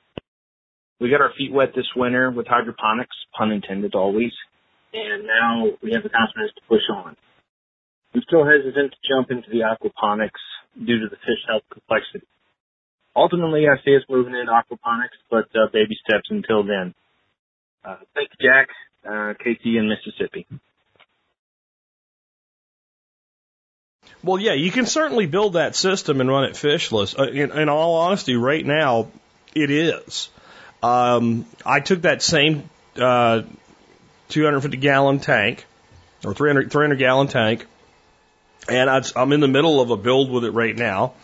we 1.00 1.10
got 1.10 1.20
our 1.20 1.32
feet 1.36 1.52
wet 1.52 1.70
this 1.74 1.86
winter 1.94 2.30
with 2.30 2.46
hydroponics, 2.46 3.16
pun 3.36 3.52
intended 3.52 3.94
always, 3.94 4.32
and 4.92 5.26
now 5.26 5.66
we 5.82 5.92
have 5.92 6.02
the 6.02 6.08
confidence 6.08 6.52
to 6.56 6.62
push 6.68 6.82
on. 6.92 7.16
I'm 8.14 8.22
still 8.26 8.44
hesitant 8.44 8.92
to 8.92 9.08
jump 9.08 9.30
into 9.30 9.48
the 9.50 9.62
aquaponics 9.62 10.42
due 10.74 11.00
to 11.00 11.08
the 11.08 11.16
fish 11.16 11.42
health 11.46 11.62
complexity. 11.70 12.26
Ultimately, 13.14 13.66
I 13.66 13.82
see 13.84 13.96
us 13.96 14.02
moving 14.08 14.34
into 14.34 14.50
aquaponics, 14.50 15.18
but 15.30 15.46
uh, 15.54 15.68
baby 15.72 15.96
steps 16.06 16.28
until 16.30 16.62
then. 16.64 16.94
Uh, 17.84 17.96
thank 18.14 18.30
you, 18.38 18.48
Jack. 18.48 18.68
Uh, 19.06 19.34
KT 19.34 19.64
in 19.66 19.88
Mississippi. 19.88 20.46
Well, 24.22 24.40
yeah, 24.40 24.54
you 24.54 24.70
can 24.70 24.86
certainly 24.86 25.26
build 25.26 25.52
that 25.52 25.76
system 25.76 26.20
and 26.20 26.28
run 26.28 26.44
it 26.44 26.54
fishless. 26.54 27.18
Uh, 27.18 27.30
in, 27.30 27.52
in 27.52 27.68
all 27.68 27.94
honesty, 27.96 28.36
right 28.36 28.64
now, 28.64 29.08
it 29.54 29.70
is. 29.70 30.28
Um, 30.82 31.46
I 31.64 31.80
took 31.80 32.02
that 32.02 32.22
same 32.22 32.68
uh, 32.96 33.42
250 34.28 34.76
gallon 34.78 35.20
tank 35.20 35.64
or 36.24 36.34
300, 36.34 36.70
300 36.70 36.96
gallon 36.96 37.28
tank, 37.28 37.64
and 38.68 38.90
I, 38.90 39.02
I'm 39.16 39.32
in 39.32 39.40
the 39.40 39.48
middle 39.48 39.80
of 39.80 39.90
a 39.90 39.96
build 39.96 40.30
with 40.30 40.44
it 40.44 40.50
right 40.50 40.76
now. 40.76 41.14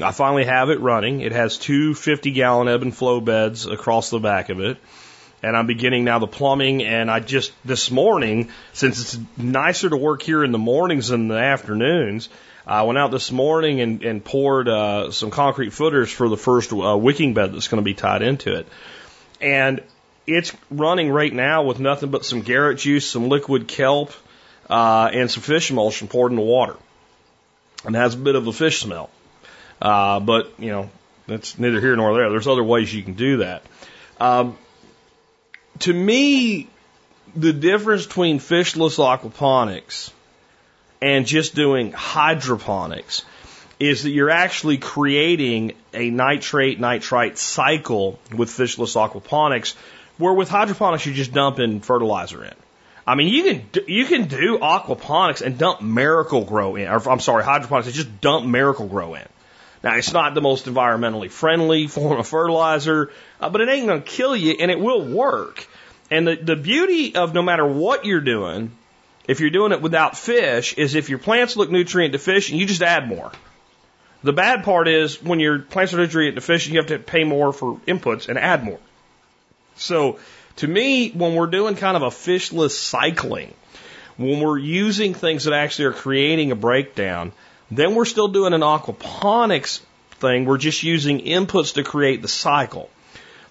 I 0.00 0.10
finally 0.10 0.44
have 0.44 0.70
it 0.70 0.80
running. 0.80 1.20
It 1.20 1.32
has 1.32 1.58
two 1.58 1.94
50 1.94 2.30
gallon 2.32 2.68
ebb 2.68 2.82
and 2.82 2.96
flow 2.96 3.20
beds 3.20 3.66
across 3.66 4.10
the 4.10 4.18
back 4.18 4.48
of 4.48 4.58
it. 4.60 4.78
And 5.42 5.56
I'm 5.56 5.66
beginning 5.66 6.04
now 6.04 6.18
the 6.18 6.26
plumbing. 6.26 6.84
And 6.84 7.10
I 7.10 7.20
just, 7.20 7.52
this 7.64 7.90
morning, 7.90 8.50
since 8.72 9.00
it's 9.00 9.18
nicer 9.36 9.90
to 9.90 9.96
work 9.96 10.22
here 10.22 10.44
in 10.44 10.52
the 10.52 10.58
mornings 10.58 11.08
than 11.08 11.28
the 11.28 11.38
afternoons, 11.38 12.28
I 12.66 12.82
went 12.82 12.98
out 12.98 13.10
this 13.10 13.32
morning 13.32 13.80
and, 13.80 14.04
and 14.04 14.24
poured 14.24 14.68
uh, 14.68 15.10
some 15.10 15.30
concrete 15.30 15.72
footers 15.72 16.12
for 16.12 16.28
the 16.28 16.36
first 16.36 16.72
uh, 16.72 16.96
wicking 16.96 17.34
bed 17.34 17.52
that's 17.52 17.68
going 17.68 17.80
to 17.80 17.84
be 17.84 17.94
tied 17.94 18.22
into 18.22 18.56
it. 18.56 18.68
And 19.40 19.82
it's 20.28 20.52
running 20.70 21.10
right 21.10 21.32
now 21.32 21.64
with 21.64 21.80
nothing 21.80 22.10
but 22.10 22.24
some 22.24 22.42
Garrett 22.42 22.78
juice, 22.78 23.10
some 23.10 23.28
liquid 23.28 23.66
kelp, 23.66 24.12
uh, 24.70 25.10
and 25.12 25.28
some 25.28 25.42
fish 25.42 25.70
emulsion 25.70 26.06
poured 26.06 26.30
in 26.30 26.36
the 26.36 26.42
water. 26.42 26.76
And 27.84 27.96
has 27.96 28.14
a 28.14 28.18
bit 28.18 28.36
of 28.36 28.46
a 28.46 28.52
fish 28.52 28.80
smell. 28.80 29.10
Uh, 29.80 30.20
but, 30.20 30.52
you 30.60 30.70
know, 30.70 30.90
that's 31.26 31.58
neither 31.58 31.80
here 31.80 31.96
nor 31.96 32.14
there. 32.14 32.30
There's 32.30 32.46
other 32.46 32.62
ways 32.62 32.94
you 32.94 33.02
can 33.02 33.14
do 33.14 33.38
that. 33.38 33.64
Um, 34.20 34.56
to 35.82 35.92
me, 35.92 36.68
the 37.34 37.52
difference 37.52 38.06
between 38.06 38.38
fishless 38.38 38.98
aquaponics 38.98 40.10
and 41.00 41.26
just 41.26 41.54
doing 41.54 41.92
hydroponics 41.92 43.24
is 43.80 44.04
that 44.04 44.10
you're 44.10 44.30
actually 44.30 44.78
creating 44.78 45.72
a 45.92 46.08
nitrate 46.10 46.78
nitrite 46.78 47.36
cycle 47.36 48.18
with 48.32 48.48
fishless 48.48 48.94
aquaponics, 48.94 49.74
where 50.18 50.32
with 50.32 50.48
hydroponics 50.48 51.04
you're 51.04 51.14
just 51.14 51.32
dumping 51.32 51.80
fertilizer 51.80 52.44
in. 52.44 52.54
I 53.04 53.16
mean, 53.16 53.28
you 53.28 53.42
can 53.42 53.84
you 53.88 54.04
can 54.04 54.28
do 54.28 54.58
aquaponics 54.58 55.42
and 55.42 55.58
dump 55.58 55.82
Miracle-Gro 55.82 56.76
in, 56.76 56.86
or 56.86 57.10
I'm 57.10 57.18
sorry, 57.18 57.42
hydroponics 57.42 57.88
and 57.88 57.96
just 57.96 58.20
dump 58.20 58.46
Miracle-Gro 58.46 59.14
in. 59.14 59.26
Now, 59.82 59.96
it's 59.96 60.12
not 60.12 60.34
the 60.34 60.40
most 60.40 60.66
environmentally 60.66 61.28
friendly 61.28 61.88
form 61.88 62.20
of 62.20 62.28
fertilizer, 62.28 63.10
uh, 63.40 63.50
but 63.50 63.60
it 63.60 63.68
ain't 63.68 63.88
to 63.88 64.00
kill 64.00 64.36
you, 64.36 64.54
and 64.60 64.70
it 64.70 64.78
will 64.78 65.02
work. 65.02 65.66
And 66.12 66.28
the 66.28 66.36
the 66.36 66.56
beauty 66.56 67.14
of 67.14 67.32
no 67.32 67.40
matter 67.40 67.66
what 67.66 68.04
you're 68.04 68.20
doing, 68.20 68.70
if 69.26 69.40
you're 69.40 69.48
doing 69.48 69.72
it 69.72 69.80
without 69.80 70.14
fish, 70.14 70.74
is 70.74 70.94
if 70.94 71.08
your 71.08 71.18
plants 71.18 71.56
look 71.56 71.70
nutrient 71.70 72.12
deficient, 72.12 72.60
you 72.60 72.66
just 72.66 72.82
add 72.82 73.08
more. 73.08 73.32
The 74.22 74.34
bad 74.34 74.62
part 74.62 74.88
is 74.88 75.22
when 75.22 75.40
your 75.40 75.60
plants 75.60 75.94
are 75.94 75.96
nutrient 75.96 76.34
deficient, 76.34 76.74
you 76.74 76.80
have 76.80 76.88
to 76.88 76.98
pay 76.98 77.24
more 77.24 77.50
for 77.54 77.80
inputs 77.86 78.28
and 78.28 78.38
add 78.38 78.62
more. 78.62 78.78
So 79.76 80.18
to 80.56 80.68
me, 80.68 81.10
when 81.12 81.34
we're 81.34 81.46
doing 81.46 81.76
kind 81.76 81.96
of 81.96 82.02
a 82.02 82.10
fishless 82.10 82.72
cycling, 82.72 83.54
when 84.18 84.40
we're 84.40 84.58
using 84.58 85.14
things 85.14 85.44
that 85.44 85.54
actually 85.54 85.86
are 85.86 85.94
creating 85.94 86.50
a 86.52 86.56
breakdown, 86.56 87.32
then 87.70 87.94
we're 87.94 88.04
still 88.04 88.28
doing 88.28 88.52
an 88.52 88.60
aquaponics 88.60 89.80
thing. 90.20 90.44
We're 90.44 90.58
just 90.58 90.82
using 90.82 91.20
inputs 91.20 91.72
to 91.74 91.84
create 91.84 92.20
the 92.20 92.28
cycle. 92.28 92.90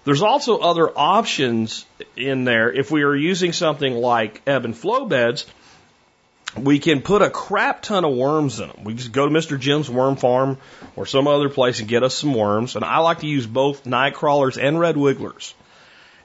There's 0.04 0.22
also 0.22 0.58
other 0.58 0.90
options 0.96 1.86
in 2.16 2.44
there. 2.44 2.72
If 2.72 2.90
we 2.90 3.02
are 3.02 3.14
using 3.14 3.52
something 3.52 3.94
like 3.94 4.42
ebb 4.46 4.64
and 4.64 4.76
flow 4.76 5.04
beds, 5.06 5.46
we 6.56 6.80
can 6.80 7.02
put 7.02 7.22
a 7.22 7.30
crap 7.30 7.82
ton 7.82 8.04
of 8.04 8.14
worms 8.14 8.58
in 8.58 8.68
them. 8.68 8.84
We 8.84 8.94
just 8.94 9.12
go 9.12 9.28
to 9.28 9.32
Mr. 9.32 9.58
Jim's 9.58 9.88
worm 9.88 10.16
farm 10.16 10.58
or 10.96 11.06
some 11.06 11.28
other 11.28 11.48
place 11.48 11.80
and 11.80 11.88
get 11.88 12.02
us 12.02 12.14
some 12.14 12.34
worms. 12.34 12.74
And 12.74 12.84
I 12.84 12.98
like 12.98 13.20
to 13.20 13.26
use 13.26 13.46
both 13.46 13.86
night 13.86 14.14
crawlers 14.14 14.58
and 14.58 14.78
red 14.78 14.96
wigglers. 14.96 15.54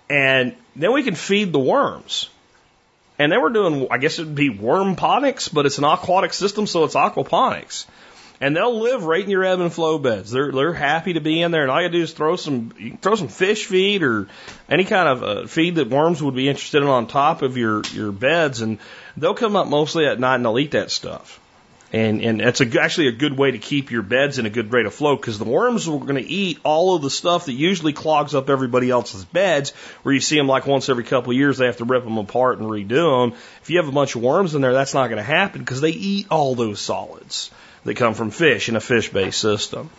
And 0.10 0.56
then 0.76 0.94
we 0.94 1.04
can 1.04 1.16
feed 1.16 1.54
the 1.54 1.60
worms. 1.60 2.30
And 3.20 3.32
then 3.32 3.42
we're 3.42 3.50
doing, 3.50 3.88
I 3.92 4.00
guess 4.00 4.20
it'd 4.20 4.36
be 4.36 4.50
worm 4.50 4.96
ponics, 4.96 5.50
but 5.50 5.66
it's 5.66 5.78
an 5.78 5.84
aquatic 5.84 6.34
system, 6.34 6.68
so 6.68 6.84
it's 6.84 6.96
aquaponics 6.96 7.86
and 8.40 8.56
they'll 8.56 8.80
live 8.80 9.04
right 9.04 9.24
in 9.24 9.30
your 9.30 9.44
ebb 9.44 9.60
and 9.60 9.74
flow 9.74 9.98
beds. 9.98 10.32
They're 10.32 10.52
they're 10.52 10.74
happy 10.74 11.14
to 11.14 11.22
be 11.22 11.42
in 11.42 11.52
there, 11.52 11.64
and 11.64 11.72
all 11.72 11.82
you 11.82 11.90
do 11.90 12.02
is 12.02 12.14
throw 12.14 12.36
some 12.36 12.98
throw 13.02 13.16
some 13.16 13.28
fish 13.28 13.66
feed 13.66 14.04
or 14.04 14.28
any 14.70 14.86
kind 14.86 15.10
of 15.10 15.24
uh, 15.24 15.48
feed 15.48 15.76
that 15.76 15.90
worms 15.90 16.22
would 16.22 16.36
be 16.36 16.50
interested 16.50 16.84
in 16.84 16.88
on 16.88 17.08
top 17.08 17.42
of 17.42 17.58
your 17.58 17.82
your 17.94 18.12
beds, 18.12 18.62
and 18.62 18.78
they'll 19.16 19.34
come 19.34 19.56
up 19.56 19.68
mostly 19.68 20.06
at 20.06 20.20
night 20.20 20.36
and 20.36 20.46
they'll 20.46 20.60
eat 20.60 20.72
that 20.72 20.92
stuff. 20.92 21.40
And, 21.94 22.22
and 22.22 22.42
that's 22.42 22.60
a, 22.60 22.82
actually 22.82 23.08
a 23.08 23.14
good 23.14 23.38
way 23.38 23.52
to 23.52 23.60
keep 23.60 23.92
your 23.92 24.02
beds 24.02 24.40
in 24.40 24.46
a 24.46 24.50
good 24.50 24.74
rate 24.74 24.86
of 24.86 24.94
flow 24.94 25.16
because 25.16 25.40
the 25.40 25.46
worms 25.46 25.88
are 25.88 25.98
going 25.98 26.16
to 26.16 26.22
eat 26.22 26.60
all 26.66 26.98
of 26.98 27.02
the 27.02 27.10
stuff 27.10 27.46
that 27.46 27.54
usually 27.54 27.94
clogs 27.94 28.36
up 28.36 28.50
everybody 28.50 28.90
else's 28.90 29.24
beds 29.24 29.72
where 30.04 30.14
you 30.14 30.20
see 30.20 30.36
them 30.36 30.50
like 30.50 30.68
once 30.68 30.90
every 30.90 31.06
couple 31.06 31.32
of 31.32 31.38
years 31.38 31.58
they 31.58 31.66
have 31.66 31.78
to 31.78 31.86
rip 31.86 32.04
them 32.04 32.18
apart 32.18 32.60
and 32.60 32.68
redo 32.68 33.32
them. 33.32 33.40
If 33.62 33.70
you 33.70 33.78
have 33.78 33.88
a 33.88 33.94
bunch 33.94 34.18
of 34.18 34.22
worms 34.22 34.54
in 34.54 34.62
there, 34.62 34.74
that's 34.74 34.94
not 34.94 35.08
going 35.08 35.16
to 35.18 35.24
happen 35.24 35.62
because 35.62 35.80
they 35.80 35.92
eat 35.92 36.28
all 36.30 36.56
those 36.56 36.82
solids 36.82 37.52
that 37.88 37.96
come 37.96 38.14
from 38.14 38.32
fish 38.32 38.68
in 38.68 38.76
a 38.76 38.82
fish 38.82 39.10
based 39.14 39.40
system. 39.40 39.90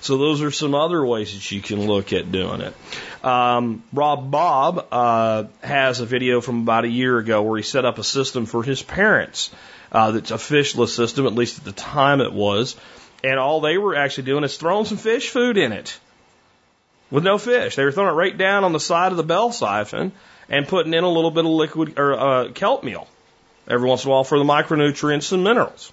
So 0.00 0.16
those 0.16 0.40
are 0.40 0.50
some 0.50 0.74
other 0.74 1.04
ways 1.04 1.34
that 1.34 1.50
you 1.52 1.60
can 1.60 1.86
look 1.86 2.14
at 2.14 2.32
doing 2.32 2.62
it. 2.62 2.74
Um, 3.22 3.82
Rob 3.92 4.30
Bob 4.30 4.86
uh, 4.90 5.44
has 5.62 6.00
a 6.00 6.06
video 6.06 6.40
from 6.40 6.62
about 6.62 6.84
a 6.84 6.88
year 6.88 7.18
ago 7.18 7.42
where 7.42 7.58
he 7.58 7.62
set 7.62 7.84
up 7.84 7.98
a 7.98 8.04
system 8.04 8.46
for 8.46 8.62
his 8.62 8.82
parents 8.82 9.50
uh, 9.92 10.10
that's 10.12 10.30
a 10.30 10.36
fishless 10.36 10.88
system, 10.88 11.26
at 11.26 11.34
least 11.34 11.58
at 11.58 11.64
the 11.64 11.72
time 11.72 12.22
it 12.22 12.32
was. 12.32 12.76
And 13.22 13.38
all 13.38 13.60
they 13.60 13.76
were 13.76 13.94
actually 13.94 14.24
doing 14.24 14.44
is 14.44 14.56
throwing 14.56 14.86
some 14.86 14.98
fish 14.98 15.28
food 15.28 15.58
in 15.58 15.72
it 15.72 15.98
with 17.10 17.24
no 17.24 17.36
fish. 17.36 17.76
They 17.76 17.84
were 17.84 17.92
throwing 17.92 18.08
it 18.08 18.16
right 18.16 18.36
down 18.36 18.64
on 18.64 18.72
the 18.72 18.80
side 18.80 19.12
of 19.12 19.18
the 19.18 19.22
bell 19.22 19.52
siphon 19.52 20.12
and 20.48 20.66
putting 20.66 20.94
in 20.94 21.04
a 21.04 21.10
little 21.10 21.30
bit 21.30 21.44
of 21.44 21.50
liquid 21.50 21.98
or 21.98 22.18
uh, 22.18 22.52
kelp 22.52 22.84
meal 22.84 23.06
every 23.68 23.86
once 23.86 24.04
in 24.04 24.08
a 24.08 24.12
while 24.12 24.24
for 24.24 24.38
the 24.38 24.44
micronutrients 24.44 25.30
and 25.32 25.44
minerals 25.44 25.92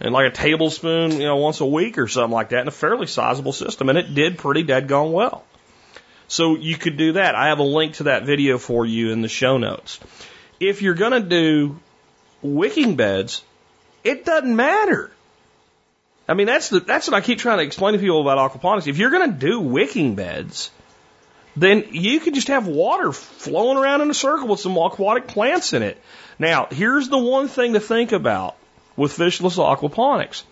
and 0.00 0.12
like 0.14 0.32
a 0.32 0.34
tablespoon, 0.34 1.12
you 1.12 1.26
know, 1.26 1.36
once 1.36 1.60
a 1.60 1.66
week 1.66 1.98
or 1.98 2.08
something 2.08 2.32
like 2.32 2.50
that 2.50 2.62
in 2.62 2.68
a 2.68 2.72
fairly 2.72 3.06
sizable 3.06 3.52
system. 3.52 3.88
And 3.88 3.98
it 3.98 4.14
did 4.14 4.38
pretty 4.38 4.62
dead 4.62 4.88
gone 4.88 5.12
well. 5.12 5.44
So 6.26 6.56
you 6.56 6.76
could 6.76 6.96
do 6.96 7.12
that. 7.12 7.34
I 7.34 7.48
have 7.48 7.58
a 7.58 7.64
link 7.64 7.94
to 7.94 8.04
that 8.04 8.24
video 8.24 8.56
for 8.56 8.86
you 8.86 9.10
in 9.10 9.20
the 9.20 9.28
show 9.28 9.58
notes. 9.58 10.00
If 10.58 10.80
you're 10.80 10.94
going 10.94 11.12
to 11.12 11.20
do 11.20 11.78
wicking 12.40 12.96
beds, 12.96 13.42
it 14.04 14.24
doesn't 14.24 14.54
matter. 14.54 15.10
I 16.28 16.34
mean, 16.34 16.46
that's 16.46 16.68
the, 16.68 16.80
that's 16.80 17.08
what 17.08 17.16
I 17.16 17.20
keep 17.20 17.38
trying 17.38 17.58
to 17.58 17.64
explain 17.64 17.94
to 17.94 17.98
people 17.98 18.20
about 18.20 18.52
aquaponics. 18.52 18.86
If 18.86 18.98
you're 18.98 19.10
going 19.10 19.32
to 19.32 19.36
do 19.36 19.60
wicking 19.60 20.14
beds, 20.14 20.70
then 21.56 21.86
you 21.90 22.20
can 22.20 22.34
just 22.34 22.48
have 22.48 22.68
water 22.68 23.12
flowing 23.12 23.76
around 23.76 24.00
in 24.00 24.10
a 24.10 24.14
circle 24.14 24.46
with 24.46 24.60
some 24.60 24.76
aquatic 24.76 25.26
plants 25.26 25.72
in 25.72 25.82
it. 25.82 26.00
Now, 26.38 26.68
here's 26.70 27.08
the 27.08 27.18
one 27.18 27.48
thing 27.48 27.72
to 27.72 27.80
think 27.80 28.12
about 28.12 28.56
with 29.00 29.16
fishless 29.16 29.56
aquaponics. 29.56 30.42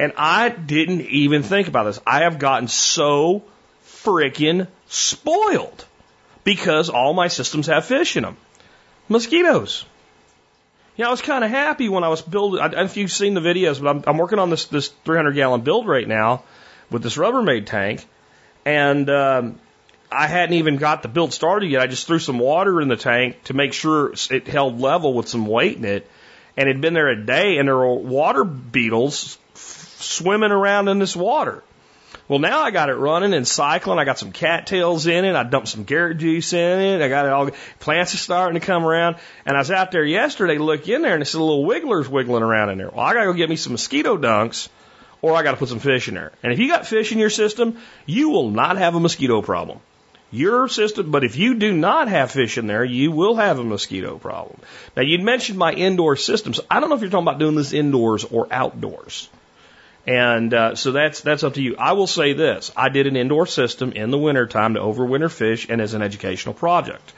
And 0.00 0.12
I 0.16 0.48
didn't 0.48 1.02
even 1.02 1.44
think 1.44 1.68
about 1.68 1.84
this. 1.84 2.00
I 2.04 2.22
have 2.22 2.40
gotten 2.40 2.66
so 2.66 3.44
freaking 3.86 4.66
spoiled 4.88 5.84
because 6.42 6.90
all 6.90 7.14
my 7.14 7.28
systems 7.28 7.68
have 7.68 7.84
fish 7.84 8.16
in 8.16 8.24
them. 8.24 8.36
Mosquitoes. 9.08 9.84
Yeah, 10.96 11.06
I 11.06 11.10
was 11.10 11.22
kind 11.22 11.44
of 11.44 11.50
happy 11.50 11.88
when 11.88 12.02
I 12.02 12.08
was 12.08 12.20
building. 12.20 12.60
I 12.60 12.82
if 12.82 12.96
you've 12.96 13.12
seen 13.12 13.34
the 13.34 13.40
videos, 13.40 13.80
but 13.80 13.88
I'm, 13.88 14.04
I'm 14.08 14.18
working 14.18 14.40
on 14.40 14.50
this 14.50 14.64
this 14.64 14.88
300 15.04 15.32
gallon 15.32 15.60
build 15.60 15.86
right 15.86 16.06
now 16.06 16.42
with 16.90 17.04
this 17.04 17.16
Rubbermaid 17.16 17.66
tank, 17.66 18.04
and 18.64 19.08
um, 19.08 19.60
I 20.10 20.26
hadn't 20.26 20.56
even 20.56 20.76
got 20.76 21.02
the 21.02 21.08
build 21.08 21.32
started 21.32 21.70
yet. 21.70 21.80
I 21.80 21.86
just 21.86 22.08
threw 22.08 22.18
some 22.18 22.38
water 22.40 22.80
in 22.80 22.88
the 22.88 22.96
tank 22.96 23.44
to 23.44 23.54
make 23.54 23.72
sure 23.72 24.14
it 24.30 24.48
held 24.48 24.80
level 24.80 25.14
with 25.14 25.28
some 25.28 25.46
weight 25.46 25.76
in 25.76 25.84
it, 25.84 26.10
and 26.56 26.68
it'd 26.68 26.80
been 26.80 26.94
there 26.94 27.08
a 27.08 27.24
day, 27.24 27.58
and 27.58 27.68
there 27.68 27.76
were 27.76 27.94
water 27.94 28.44
beetles 28.44 29.38
swimming 29.54 30.52
around 30.52 30.88
in 30.88 30.98
this 30.98 31.16
water. 31.16 31.62
Well, 32.26 32.38
now 32.38 32.60
I 32.60 32.70
got 32.70 32.88
it 32.88 32.94
running 32.94 33.34
and 33.34 33.46
cycling. 33.46 33.98
I 33.98 34.04
got 34.04 34.18
some 34.18 34.32
cattails 34.32 35.06
in 35.06 35.26
it. 35.26 35.34
I 35.34 35.42
dumped 35.42 35.68
some 35.68 35.84
carrot 35.84 36.18
juice 36.18 36.54
in 36.54 36.80
it. 36.80 37.02
I 37.02 37.08
got 37.08 37.26
it 37.26 37.32
all. 37.32 37.50
Plants 37.80 38.14
are 38.14 38.18
starting 38.18 38.58
to 38.58 38.64
come 38.64 38.86
around. 38.86 39.16
And 39.44 39.56
I 39.56 39.60
was 39.60 39.70
out 39.70 39.90
there 39.90 40.04
yesterday 40.04 40.56
to 40.56 40.64
look 40.64 40.88
in 40.88 41.02
there, 41.02 41.12
and 41.12 41.22
it's 41.22 41.34
a 41.34 41.38
little 41.38 41.64
wigglers 41.66 42.08
wiggling 42.08 42.42
around 42.42 42.70
in 42.70 42.78
there. 42.78 42.88
Well, 42.88 43.00
I 43.00 43.12
got 43.12 43.20
to 43.20 43.26
go 43.26 43.32
get 43.34 43.50
me 43.50 43.56
some 43.56 43.72
mosquito 43.72 44.16
dunks, 44.16 44.68
or 45.20 45.34
I 45.34 45.42
got 45.42 45.50
to 45.50 45.56
put 45.58 45.68
some 45.68 45.80
fish 45.80 46.08
in 46.08 46.14
there. 46.14 46.32
And 46.42 46.52
if 46.52 46.58
you 46.58 46.68
got 46.68 46.86
fish 46.86 47.12
in 47.12 47.18
your 47.18 47.30
system, 47.30 47.76
you 48.06 48.30
will 48.30 48.50
not 48.50 48.78
have 48.78 48.94
a 48.94 49.00
mosquito 49.00 49.42
problem 49.42 49.80
your 50.34 50.68
system, 50.68 51.10
but 51.10 51.24
if 51.24 51.36
you 51.36 51.54
do 51.54 51.72
not 51.72 52.08
have 52.08 52.30
fish 52.30 52.58
in 52.58 52.66
there, 52.66 52.84
you 52.84 53.12
will 53.12 53.36
have 53.36 53.58
a 53.58 53.64
mosquito 53.64 54.18
problem. 54.18 54.58
Now, 54.96 55.02
you'd 55.02 55.22
mentioned 55.22 55.58
my 55.58 55.72
indoor 55.72 56.16
systems. 56.16 56.60
I 56.70 56.80
don't 56.80 56.88
know 56.88 56.96
if 56.96 57.00
you're 57.00 57.10
talking 57.10 57.28
about 57.28 57.38
doing 57.38 57.54
this 57.54 57.72
indoors 57.72 58.24
or 58.24 58.48
outdoors. 58.50 59.28
And 60.06 60.52
uh, 60.52 60.74
so 60.74 60.92
that's 60.92 61.22
that's 61.22 61.44
up 61.44 61.54
to 61.54 61.62
you. 61.62 61.76
I 61.78 61.92
will 61.92 62.06
say 62.06 62.34
this: 62.34 62.70
I 62.76 62.90
did 62.90 63.06
an 63.06 63.16
indoor 63.16 63.46
system 63.46 63.92
in 63.92 64.10
the 64.10 64.18
wintertime 64.18 64.74
to 64.74 64.80
overwinter 64.80 65.30
fish 65.30 65.66
and 65.70 65.80
as 65.80 65.94
an 65.94 66.02
educational 66.02 66.54
project. 66.54 67.12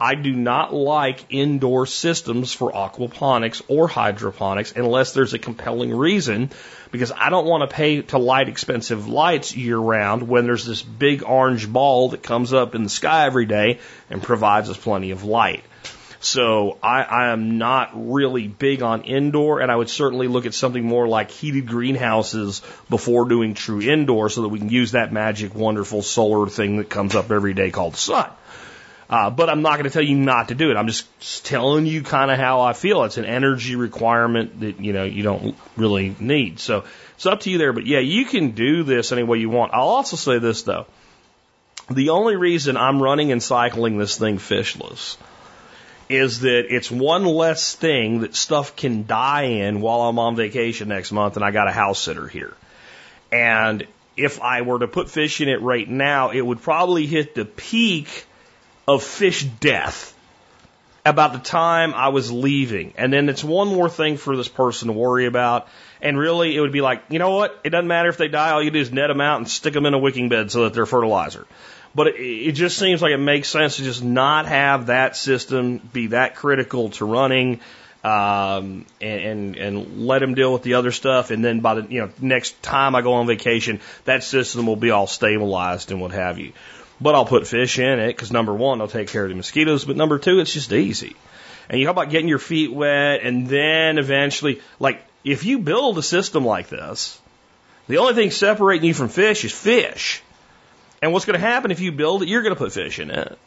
I 0.00 0.14
do 0.14 0.32
not 0.32 0.74
like 0.74 1.24
indoor 1.30 1.86
systems 1.86 2.52
for 2.52 2.72
aquaponics 2.72 3.62
or 3.68 3.88
hydroponics 3.88 4.72
unless 4.76 5.12
there's 5.12 5.32
a 5.32 5.38
compelling 5.38 5.94
reason 5.94 6.50
because 6.90 7.12
I 7.12 7.30
don't 7.30 7.46
want 7.46 7.68
to 7.68 7.74
pay 7.74 8.02
to 8.02 8.18
light 8.18 8.48
expensive 8.48 9.08
lights 9.08 9.56
year 9.56 9.78
round 9.78 10.28
when 10.28 10.44
there's 10.44 10.66
this 10.66 10.82
big 10.82 11.22
orange 11.22 11.70
ball 11.70 12.10
that 12.10 12.22
comes 12.22 12.52
up 12.52 12.74
in 12.74 12.82
the 12.82 12.88
sky 12.88 13.26
every 13.26 13.46
day 13.46 13.80
and 14.10 14.22
provides 14.22 14.68
us 14.68 14.76
plenty 14.76 15.12
of 15.12 15.24
light. 15.24 15.64
So 16.20 16.78
I, 16.82 17.02
I 17.02 17.28
am 17.28 17.58
not 17.58 17.90
really 17.94 18.48
big 18.48 18.82
on 18.82 19.02
indoor, 19.02 19.60
and 19.60 19.70
I 19.70 19.76
would 19.76 19.90
certainly 19.90 20.28
look 20.28 20.46
at 20.46 20.54
something 20.54 20.84
more 20.84 21.06
like 21.06 21.30
heated 21.30 21.68
greenhouses 21.68 22.62
before 22.90 23.28
doing 23.28 23.54
true 23.54 23.80
indoor 23.80 24.28
so 24.28 24.42
that 24.42 24.48
we 24.48 24.58
can 24.58 24.68
use 24.68 24.92
that 24.92 25.12
magic, 25.12 25.54
wonderful 25.54 26.02
solar 26.02 26.48
thing 26.48 26.78
that 26.78 26.88
comes 26.88 27.14
up 27.14 27.30
every 27.30 27.54
day 27.54 27.70
called 27.70 27.92
the 27.94 27.98
sun. 27.98 28.30
Uh, 29.08 29.30
but 29.30 29.48
I'm 29.48 29.62
not 29.62 29.74
going 29.74 29.84
to 29.84 29.90
tell 29.90 30.02
you 30.02 30.16
not 30.16 30.48
to 30.48 30.54
do 30.56 30.70
it. 30.70 30.76
I'm 30.76 30.88
just 30.88 31.46
telling 31.46 31.86
you 31.86 32.02
kind 32.02 32.30
of 32.30 32.38
how 32.38 32.62
I 32.62 32.72
feel. 32.72 33.04
It's 33.04 33.18
an 33.18 33.24
energy 33.24 33.76
requirement 33.76 34.60
that, 34.60 34.80
you 34.80 34.92
know, 34.92 35.04
you 35.04 35.22
don't 35.22 35.56
really 35.76 36.14
need. 36.18 36.58
So 36.58 36.84
it's 37.14 37.26
up 37.26 37.40
to 37.40 37.50
you 37.50 37.58
there. 37.58 37.72
But 37.72 37.86
yeah, 37.86 38.00
you 38.00 38.24
can 38.24 38.50
do 38.50 38.82
this 38.82 39.12
any 39.12 39.22
way 39.22 39.38
you 39.38 39.48
want. 39.48 39.72
I'll 39.74 39.88
also 39.88 40.16
say 40.16 40.40
this 40.40 40.62
though. 40.62 40.86
The 41.88 42.10
only 42.10 42.34
reason 42.34 42.76
I'm 42.76 43.00
running 43.00 43.30
and 43.30 43.40
cycling 43.40 43.96
this 43.96 44.18
thing 44.18 44.38
fishless 44.38 45.16
is 46.08 46.40
that 46.40 46.74
it's 46.74 46.90
one 46.90 47.24
less 47.24 47.74
thing 47.74 48.20
that 48.20 48.34
stuff 48.34 48.74
can 48.74 49.06
die 49.06 49.42
in 49.42 49.80
while 49.80 50.02
I'm 50.02 50.18
on 50.18 50.34
vacation 50.34 50.88
next 50.88 51.12
month 51.12 51.36
and 51.36 51.44
I 51.44 51.52
got 51.52 51.68
a 51.68 51.72
house 51.72 52.00
sitter 52.00 52.26
here. 52.26 52.54
And 53.30 53.86
if 54.16 54.40
I 54.40 54.62
were 54.62 54.80
to 54.80 54.88
put 54.88 55.10
fish 55.10 55.40
in 55.40 55.48
it 55.48 55.60
right 55.62 55.88
now, 55.88 56.30
it 56.30 56.40
would 56.40 56.62
probably 56.62 57.06
hit 57.06 57.36
the 57.36 57.44
peak 57.44 58.26
of 58.86 59.02
fish 59.02 59.44
death 59.44 60.14
about 61.04 61.32
the 61.32 61.38
time 61.38 61.94
I 61.94 62.08
was 62.08 62.32
leaving. 62.32 62.92
And 62.96 63.12
then 63.12 63.28
it's 63.28 63.44
one 63.44 63.68
more 63.68 63.88
thing 63.88 64.16
for 64.16 64.36
this 64.36 64.48
person 64.48 64.88
to 64.88 64.92
worry 64.92 65.26
about. 65.26 65.68
And 66.02 66.18
really, 66.18 66.56
it 66.56 66.60
would 66.60 66.72
be 66.72 66.80
like, 66.80 67.04
you 67.08 67.18
know 67.18 67.30
what? 67.30 67.58
It 67.64 67.70
doesn't 67.70 67.86
matter 67.86 68.08
if 68.08 68.16
they 68.16 68.28
die. 68.28 68.50
All 68.50 68.62
you 68.62 68.70
do 68.70 68.80
is 68.80 68.92
net 68.92 69.08
them 69.08 69.20
out 69.20 69.38
and 69.38 69.48
stick 69.48 69.72
them 69.72 69.86
in 69.86 69.94
a 69.94 69.98
wicking 69.98 70.28
bed 70.28 70.50
so 70.50 70.64
that 70.64 70.74
they're 70.74 70.86
fertilizer. 70.86 71.46
But 71.94 72.08
it, 72.08 72.20
it 72.20 72.52
just 72.52 72.76
seems 72.76 73.00
like 73.02 73.12
it 73.12 73.18
makes 73.18 73.48
sense 73.48 73.76
to 73.76 73.84
just 73.84 74.02
not 74.02 74.46
have 74.46 74.86
that 74.86 75.16
system 75.16 75.78
be 75.78 76.08
that 76.08 76.34
critical 76.34 76.90
to 76.90 77.04
running. 77.04 77.60
Um, 78.04 78.86
and, 79.00 79.20
and, 79.20 79.56
and 79.56 80.06
let 80.06 80.20
them 80.20 80.34
deal 80.34 80.52
with 80.52 80.62
the 80.62 80.74
other 80.74 80.92
stuff. 80.92 81.32
And 81.32 81.44
then 81.44 81.58
by 81.58 81.74
the, 81.74 81.92
you 81.92 82.02
know, 82.02 82.10
next 82.20 82.62
time 82.62 82.94
I 82.94 83.02
go 83.02 83.14
on 83.14 83.26
vacation, 83.26 83.80
that 84.04 84.22
system 84.22 84.66
will 84.66 84.76
be 84.76 84.92
all 84.92 85.08
stabilized 85.08 85.90
and 85.90 86.00
what 86.00 86.12
have 86.12 86.38
you. 86.38 86.52
But 87.00 87.14
I'll 87.14 87.26
put 87.26 87.46
fish 87.46 87.78
in 87.78 87.98
it 87.98 88.08
because 88.08 88.32
number 88.32 88.54
one, 88.54 88.80
I'll 88.80 88.88
take 88.88 89.08
care 89.08 89.24
of 89.24 89.28
the 89.28 89.34
mosquitoes. 89.34 89.84
But 89.84 89.96
number 89.96 90.18
two, 90.18 90.40
it's 90.40 90.52
just 90.52 90.72
easy. 90.72 91.14
And 91.68 91.78
you 91.78 91.86
talk 91.86 91.94
about 91.94 92.10
getting 92.10 92.28
your 92.28 92.38
feet 92.38 92.72
wet 92.72 93.20
and 93.22 93.48
then 93.48 93.98
eventually, 93.98 94.62
like, 94.78 95.02
if 95.24 95.44
you 95.44 95.58
build 95.58 95.98
a 95.98 96.02
system 96.02 96.44
like 96.44 96.68
this, 96.68 97.20
the 97.88 97.98
only 97.98 98.14
thing 98.14 98.30
separating 98.30 98.86
you 98.86 98.94
from 98.94 99.08
fish 99.08 99.44
is 99.44 99.52
fish. 99.52 100.22
And 101.02 101.12
what's 101.12 101.24
going 101.24 101.38
to 101.38 101.44
happen 101.44 101.70
if 101.70 101.80
you 101.80 101.92
build 101.92 102.22
it, 102.22 102.28
you're 102.28 102.42
going 102.42 102.54
to 102.54 102.58
put 102.58 102.72
fish 102.72 102.98
in 102.98 103.10
it. 103.10 103.38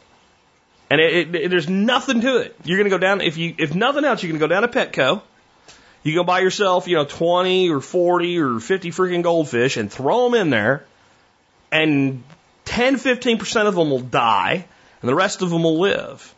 And 0.90 1.00
it, 1.00 1.34
it, 1.34 1.50
there's 1.50 1.68
nothing 1.68 2.20
to 2.20 2.38
it. 2.38 2.56
You're 2.64 2.78
going 2.78 2.90
to 2.90 2.96
go 2.96 2.98
down, 2.98 3.20
if 3.20 3.36
you, 3.36 3.54
if 3.58 3.74
nothing 3.74 4.04
else, 4.04 4.22
you're 4.22 4.30
going 4.30 4.40
to 4.40 4.46
go 4.46 4.48
down 4.48 4.62
to 4.62 4.68
Petco. 4.68 5.22
You 6.02 6.14
go 6.14 6.24
buy 6.24 6.40
yourself, 6.40 6.88
you 6.88 6.96
know, 6.96 7.04
20 7.04 7.70
or 7.70 7.80
40 7.80 8.38
or 8.38 8.60
50 8.60 8.90
freaking 8.90 9.22
goldfish 9.22 9.76
and 9.76 9.90
throw 9.90 10.24
them 10.30 10.40
in 10.40 10.50
there 10.50 10.84
and 11.70 12.22
10, 12.70 12.96
15% 12.96 13.66
of 13.66 13.74
them 13.74 13.90
will 13.90 13.98
die, 13.98 14.64
and 15.02 15.08
the 15.08 15.14
rest 15.14 15.42
of 15.42 15.50
them 15.50 15.64
will 15.64 15.80
live. 15.80 16.34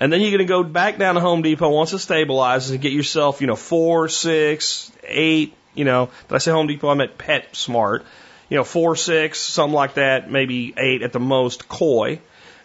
And 0.00 0.12
then 0.12 0.20
you're 0.20 0.30
going 0.30 0.38
to 0.38 0.44
go 0.44 0.64
back 0.64 0.98
down 0.98 1.14
to 1.14 1.20
Home 1.20 1.42
Depot 1.42 1.68
once 1.68 1.92
it 1.92 1.98
stabilizes 1.98 2.72
and 2.72 2.80
get 2.80 2.92
yourself, 2.92 3.40
you 3.40 3.46
know, 3.46 3.54
four, 3.54 4.08
six, 4.08 4.90
eight, 5.04 5.54
you 5.74 5.84
know, 5.84 6.10
did 6.26 6.34
I 6.34 6.38
say 6.38 6.50
Home 6.50 6.66
Depot? 6.66 6.88
I 6.88 6.94
meant 6.94 7.16
Pet 7.18 7.54
Smart. 7.54 8.04
You 8.48 8.56
know, 8.56 8.64
four, 8.64 8.96
six, 8.96 9.38
something 9.38 9.72
like 9.72 9.94
that, 9.94 10.28
maybe 10.28 10.74
eight 10.76 11.02
at 11.02 11.12
the 11.12 11.20
most 11.20 11.68
koi. 11.68 12.20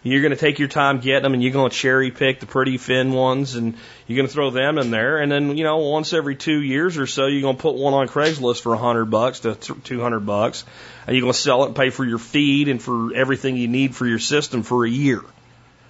You're 0.06 0.22
going 0.22 0.30
to 0.30 0.36
take 0.36 0.60
your 0.60 0.68
time 0.68 1.00
getting 1.00 1.24
them 1.24 1.34
and 1.34 1.42
you're 1.42 1.52
going 1.52 1.68
to 1.68 1.76
cherry 1.76 2.12
pick 2.12 2.38
the 2.38 2.46
pretty 2.46 2.78
fin 2.78 3.12
ones 3.12 3.56
and 3.56 3.74
you're 4.06 4.16
going 4.16 4.28
to 4.28 4.32
throw 4.32 4.50
them 4.50 4.78
in 4.78 4.92
there. 4.92 5.18
And 5.18 5.32
then, 5.32 5.56
you 5.56 5.64
know, 5.64 5.78
once 5.78 6.12
every 6.12 6.36
two 6.36 6.62
years 6.62 6.96
or 6.96 7.08
so, 7.08 7.26
you're 7.26 7.42
going 7.42 7.56
to 7.56 7.62
put 7.62 7.74
one 7.74 7.92
on 7.92 8.06
Craigslist 8.06 8.60
for 8.60 8.74
a 8.74 8.78
hundred 8.78 9.06
bucks 9.06 9.40
to 9.40 9.56
200 9.56 10.20
bucks 10.20 10.64
and 11.06 11.16
you're 11.16 11.22
going 11.22 11.32
to 11.32 11.38
sell 11.38 11.64
it 11.64 11.66
and 11.66 11.76
pay 11.76 11.90
for 11.90 12.04
your 12.04 12.18
feed 12.18 12.68
and 12.68 12.80
for 12.80 13.14
everything 13.14 13.56
you 13.56 13.66
need 13.66 13.96
for 13.96 14.06
your 14.06 14.20
system 14.20 14.62
for 14.62 14.86
a 14.86 14.88
year. 14.88 15.22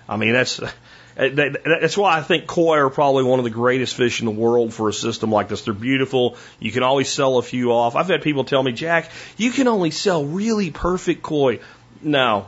I 0.08 0.16
mean, 0.16 0.32
that's, 0.32 0.60
that's 1.14 1.98
why 1.98 2.16
I 2.16 2.22
think 2.22 2.46
koi 2.46 2.78
are 2.78 2.88
probably 2.88 3.24
one 3.24 3.38
of 3.38 3.44
the 3.44 3.50
greatest 3.50 3.96
fish 3.96 4.20
in 4.20 4.24
the 4.24 4.32
world 4.32 4.72
for 4.72 4.88
a 4.88 4.94
system 4.94 5.30
like 5.30 5.48
this. 5.48 5.60
They're 5.60 5.74
beautiful. 5.74 6.38
You 6.58 6.72
can 6.72 6.82
always 6.82 7.10
sell 7.10 7.36
a 7.36 7.42
few 7.42 7.72
off. 7.72 7.96
I've 7.96 8.08
had 8.08 8.22
people 8.22 8.44
tell 8.44 8.62
me, 8.62 8.72
Jack, 8.72 9.10
you 9.36 9.50
can 9.50 9.68
only 9.68 9.90
sell 9.90 10.24
really 10.24 10.70
perfect 10.70 11.22
koi. 11.22 11.60
No, 12.00 12.46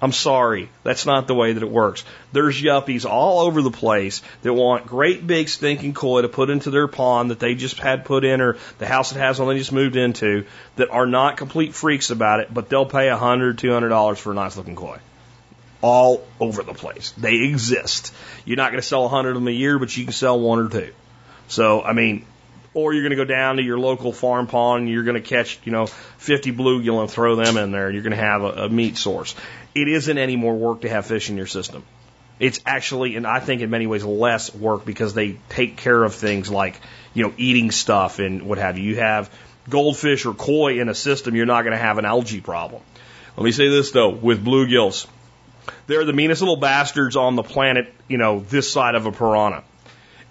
I'm 0.00 0.12
sorry. 0.12 0.68
That's 0.84 1.06
not 1.06 1.26
the 1.26 1.34
way 1.34 1.52
that 1.52 1.62
it 1.62 1.70
works. 1.70 2.04
There's 2.32 2.60
yuppies 2.60 3.04
all 3.04 3.40
over 3.40 3.62
the 3.62 3.70
place 3.70 4.22
that 4.42 4.54
want 4.54 4.86
great 4.86 5.26
big 5.26 5.48
stinking 5.48 5.94
koi 5.94 6.22
to 6.22 6.28
put 6.28 6.50
into 6.50 6.70
their 6.70 6.86
pond 6.86 7.32
that 7.32 7.40
they 7.40 7.56
just 7.56 7.78
had 7.78 8.04
put 8.04 8.24
in 8.24 8.40
or 8.40 8.58
the 8.78 8.86
house 8.86 9.10
that 9.10 9.18
has 9.18 9.40
one 9.40 9.48
they 9.48 9.58
just 9.58 9.72
moved 9.72 9.96
into 9.96 10.46
that 10.76 10.90
are 10.90 11.06
not 11.06 11.36
complete 11.36 11.74
freaks 11.74 12.10
about 12.10 12.40
it, 12.40 12.52
but 12.52 12.68
they'll 12.68 12.86
pay 12.86 13.08
a 13.08 13.16
hundred, 13.16 13.58
two 13.58 13.72
hundred 13.72 13.88
dollars 13.88 14.20
for 14.20 14.30
a 14.30 14.34
nice 14.34 14.56
looking 14.56 14.76
koi. 14.76 14.98
All 15.80 16.24
over 16.38 16.62
the 16.62 16.74
place. 16.74 17.12
They 17.16 17.36
exist. 17.42 18.12
You're 18.44 18.56
not 18.56 18.70
going 18.70 18.80
to 18.80 18.86
sell 18.86 19.04
a 19.04 19.08
hundred 19.08 19.30
of 19.30 19.34
them 19.36 19.48
a 19.48 19.52
year, 19.52 19.78
but 19.78 19.96
you 19.96 20.04
can 20.04 20.12
sell 20.12 20.38
one 20.38 20.60
or 20.60 20.68
two. 20.68 20.92
So, 21.48 21.82
I 21.82 21.92
mean, 21.92 22.24
or 22.74 22.92
you're 22.92 23.02
going 23.02 23.10
to 23.10 23.16
go 23.16 23.24
down 23.24 23.56
to 23.56 23.62
your 23.62 23.78
local 23.78 24.12
farm 24.12 24.46
pond 24.46 24.82
and 24.82 24.90
you're 24.90 25.02
going 25.02 25.20
to 25.20 25.26
catch, 25.26 25.58
you 25.64 25.72
know, 25.72 25.86
50 25.86 26.52
bluegill 26.52 27.00
and 27.00 27.10
throw 27.10 27.34
them 27.36 27.56
in 27.56 27.70
there. 27.70 27.90
You're 27.90 28.02
going 28.02 28.12
to 28.12 28.16
have 28.16 28.42
a, 28.42 28.64
a 28.64 28.68
meat 28.68 28.96
source. 28.96 29.34
It 29.82 29.88
isn't 29.88 30.18
any 30.18 30.36
more 30.36 30.54
work 30.54 30.82
to 30.82 30.88
have 30.88 31.06
fish 31.06 31.30
in 31.30 31.36
your 31.36 31.46
system. 31.46 31.84
It's 32.40 32.60
actually, 32.64 33.16
and 33.16 33.26
I 33.26 33.40
think 33.40 33.62
in 33.62 33.70
many 33.70 33.86
ways, 33.86 34.04
less 34.04 34.54
work 34.54 34.84
because 34.84 35.12
they 35.14 35.38
take 35.48 35.76
care 35.76 36.02
of 36.02 36.14
things 36.14 36.50
like, 36.50 36.80
you 37.12 37.24
know, 37.24 37.34
eating 37.36 37.70
stuff 37.70 38.20
and 38.20 38.42
what 38.42 38.58
have 38.58 38.78
you. 38.78 38.84
You 38.84 38.96
have 38.96 39.30
goldfish 39.68 40.24
or 40.24 40.34
koi 40.34 40.80
in 40.80 40.88
a 40.88 40.94
system, 40.94 41.34
you're 41.34 41.46
not 41.46 41.62
going 41.62 41.72
to 41.72 41.82
have 41.82 41.98
an 41.98 42.04
algae 42.04 42.40
problem. 42.40 42.82
Let 43.36 43.44
me 43.44 43.52
say 43.52 43.68
this 43.68 43.90
though, 43.90 44.10
with 44.10 44.44
bluegills, 44.44 45.06
they're 45.86 46.04
the 46.04 46.12
meanest 46.12 46.40
little 46.40 46.56
bastards 46.56 47.16
on 47.16 47.36
the 47.36 47.42
planet, 47.42 47.92
you 48.08 48.18
know, 48.18 48.40
this 48.40 48.70
side 48.70 48.94
of 48.94 49.06
a 49.06 49.12
piranha. 49.12 49.64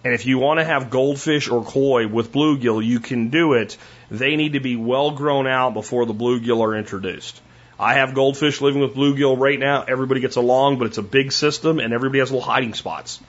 And 0.04 0.14
if 0.14 0.26
you 0.26 0.38
want 0.38 0.60
to 0.60 0.64
have 0.64 0.90
goldfish 0.90 1.50
or 1.50 1.64
koi 1.64 2.08
with 2.08 2.32
bluegill, 2.32 2.86
you 2.86 3.00
can 3.00 3.30
do 3.30 3.54
it. 3.54 3.78
They 4.10 4.36
need 4.36 4.54
to 4.54 4.60
be 4.60 4.76
well 4.76 5.12
grown 5.12 5.48
out 5.48 5.74
before 5.74 6.06
the 6.06 6.14
bluegill 6.14 6.62
are 6.62 6.76
introduced. 6.76 7.42
I 7.80 7.96
have 7.96 8.14
goldfish 8.14 8.60
living 8.62 8.82
with 8.82 8.96
bluegill 8.96 9.38
right 9.38 9.60
now. 9.60 9.84
Everybody 9.84 10.22
gets 10.22 10.36
along, 10.36 10.80
but 10.80 10.88
it's 10.88 10.98
a 10.98 11.04
big 11.04 11.32
system 11.32 11.80
and 11.80 11.94
everybody 11.94 12.20
has 12.20 12.32
little 12.32 12.46
hiding 12.46 12.74
spots. 12.74 13.20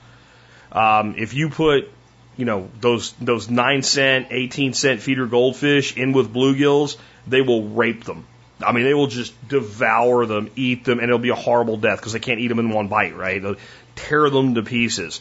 Um, 0.73 1.15
if 1.19 1.35
you 1.35 1.51
put, 1.51 1.91
you 2.37 2.45
know, 2.45 2.69
those 2.81 3.13
those 3.13 3.51
nine 3.51 3.83
cent, 3.83 4.29
eighteen 4.31 4.73
cent 4.73 5.01
feeder 5.03 5.27
goldfish 5.27 5.97
in 5.97 6.13
with 6.13 6.33
bluegills, 6.33 6.97
they 7.27 7.43
will 7.43 7.69
rape 7.69 8.05
them. 8.05 8.27
I 8.65 8.73
mean, 8.73 8.85
they 8.85 8.95
will 8.95 9.07
just 9.07 9.49
devour 9.49 10.27
them, 10.27 10.51
eat 10.57 10.85
them, 10.85 10.99
and 10.99 11.09
it'll 11.09 11.19
be 11.19 11.29
a 11.29 11.37
horrible 11.37 11.77
death 11.77 11.99
because 11.99 12.13
they 12.13 12.19
can't 12.19 12.41
eat 12.41 12.49
them 12.49 12.59
in 12.59 12.71
one 12.71 12.89
bite, 12.89 13.17
right? 13.17 13.41
They'll 13.41 13.57
tear 13.95 14.31
them 14.31 14.55
to 14.55 14.63
pieces. 14.63 15.21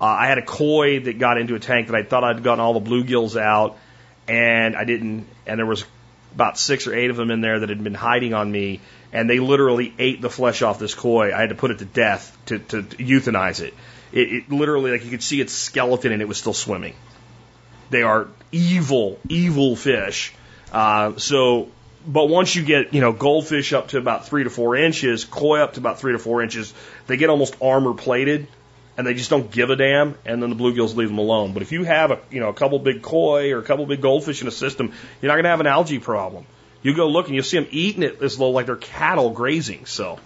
Uh, 0.00 0.04
I 0.04 0.26
had 0.26 0.38
a 0.38 0.42
koi 0.42 1.00
that 1.00 1.18
got 1.18 1.38
into 1.38 1.54
a 1.54 1.58
tank 1.58 1.88
that 1.88 1.96
I 1.96 2.02
thought 2.02 2.24
I'd 2.24 2.42
gotten 2.42 2.60
all 2.60 2.78
the 2.78 2.90
bluegills 2.90 3.38
out, 3.38 3.76
and 4.26 4.76
I 4.76 4.84
didn't. 4.84 5.26
And 5.46 5.58
there 5.58 5.66
was 5.66 5.84
about 6.38 6.56
six 6.56 6.86
or 6.86 6.94
eight 6.94 7.10
of 7.10 7.16
them 7.16 7.32
in 7.32 7.40
there 7.40 7.58
that 7.58 7.68
had 7.68 7.82
been 7.82 7.94
hiding 7.94 8.32
on 8.32 8.48
me, 8.48 8.78
and 9.12 9.28
they 9.28 9.40
literally 9.40 9.92
ate 9.98 10.20
the 10.22 10.30
flesh 10.30 10.62
off 10.62 10.78
this 10.78 10.94
koi. 10.94 11.34
I 11.34 11.40
had 11.40 11.48
to 11.48 11.56
put 11.56 11.72
it 11.72 11.80
to 11.80 11.84
death 11.84 12.38
to, 12.46 12.60
to, 12.60 12.82
to 12.84 12.96
euthanize 12.96 13.60
it. 13.60 13.74
it. 14.12 14.32
It 14.32 14.52
literally, 14.52 14.92
like 14.92 15.04
you 15.04 15.10
could 15.10 15.22
see 15.24 15.40
its 15.40 15.52
skeleton, 15.52 16.12
and 16.12 16.22
it 16.22 16.28
was 16.28 16.38
still 16.38 16.54
swimming. 16.54 16.94
They 17.90 18.02
are 18.02 18.28
evil, 18.52 19.18
evil 19.28 19.74
fish. 19.74 20.32
Uh, 20.70 21.16
so 21.16 21.70
but 22.06 22.28
once 22.28 22.54
you 22.54 22.62
get, 22.62 22.94
you 22.94 23.00
know, 23.00 23.12
goldfish 23.12 23.72
up 23.72 23.88
to 23.88 23.98
about 23.98 24.28
three 24.28 24.44
to 24.44 24.50
four 24.50 24.76
inches, 24.76 25.24
koi 25.24 25.58
up 25.58 25.72
to 25.72 25.80
about 25.80 25.98
three 25.98 26.12
to 26.12 26.20
four 26.20 26.40
inches, 26.40 26.72
they 27.08 27.16
get 27.16 27.30
almost 27.30 27.56
armor 27.60 27.94
plated 27.94 28.46
and 28.98 29.06
they 29.06 29.14
just 29.14 29.30
don't 29.30 29.48
give 29.50 29.70
a 29.70 29.76
damn, 29.76 30.16
and 30.26 30.42
then 30.42 30.50
the 30.50 30.56
bluegills 30.56 30.96
leave 30.96 31.08
them 31.08 31.18
alone. 31.18 31.52
But 31.52 31.62
if 31.62 31.70
you 31.70 31.84
have 31.84 32.10
a 32.10 32.20
you 32.30 32.40
know 32.40 32.48
a 32.48 32.52
couple 32.52 32.80
big 32.80 33.00
koi 33.00 33.52
or 33.52 33.60
a 33.60 33.62
couple 33.62 33.86
big 33.86 34.02
goldfish 34.02 34.42
in 34.42 34.48
a 34.48 34.50
system, 34.50 34.92
you're 35.22 35.28
not 35.28 35.36
going 35.36 35.44
to 35.44 35.50
have 35.50 35.60
an 35.60 35.68
algae 35.68 36.00
problem. 36.00 36.44
You 36.82 36.94
go 36.94 37.08
look 37.08 37.26
and 37.26 37.34
you'll 37.34 37.44
see 37.44 37.58
them 37.58 37.68
eating 37.70 38.02
it 38.02 38.20
as 38.22 38.36
though 38.36 38.50
like 38.50 38.66
they're 38.66 38.76
cattle 38.76 39.30
grazing. 39.30 39.86
So 39.86 40.18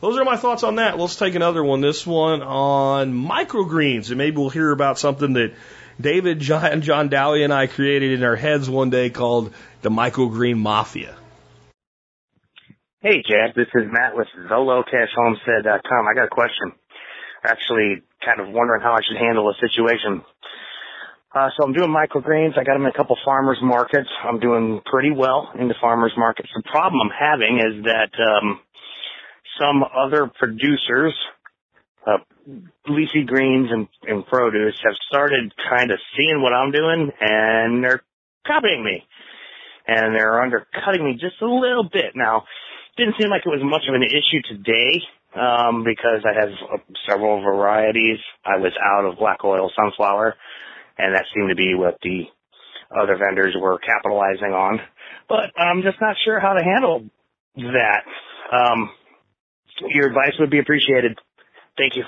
those 0.00 0.18
are 0.18 0.24
my 0.24 0.36
thoughts 0.36 0.64
on 0.64 0.76
that. 0.76 0.98
Let's 0.98 1.16
take 1.16 1.36
another 1.36 1.62
one. 1.62 1.80
This 1.80 2.04
one 2.04 2.42
on 2.42 3.14
microgreens, 3.14 4.08
and 4.08 4.18
maybe 4.18 4.36
we'll 4.36 4.50
hear 4.50 4.72
about 4.72 4.98
something 4.98 5.34
that 5.34 5.54
David, 6.00 6.40
John, 6.40 6.82
John 6.82 7.08
Dowie, 7.08 7.44
and 7.44 7.54
I 7.54 7.68
created 7.68 8.12
in 8.12 8.24
our 8.24 8.36
heads 8.36 8.68
one 8.68 8.90
day 8.90 9.08
called 9.08 9.54
the 9.82 9.90
microgreen 9.90 10.58
mafia. 10.58 11.16
Hey, 13.00 13.22
Jack. 13.22 13.54
This 13.54 13.68
is 13.72 13.84
Matt 13.88 14.16
with 14.16 14.26
ZoloCashHomestead.com. 14.50 16.08
I 16.08 16.14
got 16.14 16.24
a 16.24 16.28
question 16.28 16.72
actually 17.44 18.02
kind 18.26 18.40
of 18.40 18.52
wondering 18.52 18.82
how 18.82 18.92
I 18.92 19.00
should 19.06 19.16
handle 19.16 19.48
a 19.48 19.54
situation. 19.62 20.22
Uh, 21.34 21.50
so 21.56 21.64
I'm 21.64 21.72
doing 21.72 21.90
microgreens. 21.90 22.58
I 22.58 22.64
got 22.64 22.74
them 22.74 22.82
in 22.82 22.88
a 22.88 22.96
couple 22.96 23.16
farmers 23.24 23.58
markets. 23.62 24.08
I'm 24.24 24.40
doing 24.40 24.80
pretty 24.84 25.12
well 25.12 25.52
in 25.58 25.68
the 25.68 25.74
farmers 25.80 26.12
markets. 26.16 26.48
The 26.54 26.62
problem 26.62 27.00
I'm 27.00 27.14
having 27.14 27.58
is 27.58 27.84
that 27.84 28.10
um, 28.18 28.58
some 29.60 29.84
other 29.84 30.30
producers, 30.38 31.14
uh, 32.06 32.18
leafy 32.88 33.24
greens 33.24 33.68
and, 33.70 33.86
and 34.08 34.26
produce, 34.26 34.74
have 34.82 34.96
started 35.08 35.52
kind 35.68 35.90
of 35.90 35.98
seeing 36.16 36.40
what 36.40 36.52
I'm 36.52 36.72
doing, 36.72 37.10
and 37.20 37.84
they're 37.84 38.02
copying 38.46 38.82
me, 38.82 39.04
and 39.86 40.14
they're 40.14 40.40
undercutting 40.40 41.04
me 41.04 41.18
just 41.20 41.42
a 41.42 41.46
little 41.46 41.88
bit. 41.92 42.12
Now, 42.14 42.44
didn't 42.96 43.16
seem 43.20 43.30
like 43.30 43.42
it 43.44 43.48
was 43.48 43.62
much 43.62 43.82
of 43.88 43.94
an 43.94 44.02
issue 44.02 44.42
today 44.48 45.02
um, 45.34 45.84
because 45.84 46.24
I 46.24 46.32
have 46.34 46.50
uh, 46.72 46.78
several 47.08 47.42
varieties. 47.42 48.18
I 48.44 48.56
was 48.56 48.72
out 48.82 49.04
of 49.04 49.18
black 49.18 49.44
oil 49.44 49.70
sunflower, 49.76 50.34
and 50.98 51.14
that 51.14 51.24
seemed 51.34 51.50
to 51.50 51.56
be 51.56 51.74
what 51.74 51.98
the 52.02 52.24
other 52.90 53.16
vendors 53.16 53.54
were 53.58 53.78
capitalizing 53.78 54.52
on. 54.52 54.80
But 55.28 55.50
I'm 55.56 55.82
just 55.82 56.00
not 56.00 56.16
sure 56.24 56.40
how 56.40 56.54
to 56.54 56.64
handle 56.64 57.04
that. 57.56 58.02
Um, 58.52 58.90
your 59.88 60.08
advice 60.08 60.34
would 60.38 60.50
be 60.50 60.58
appreciated. 60.58 61.18
Thank 61.76 61.96
you. 61.96 62.04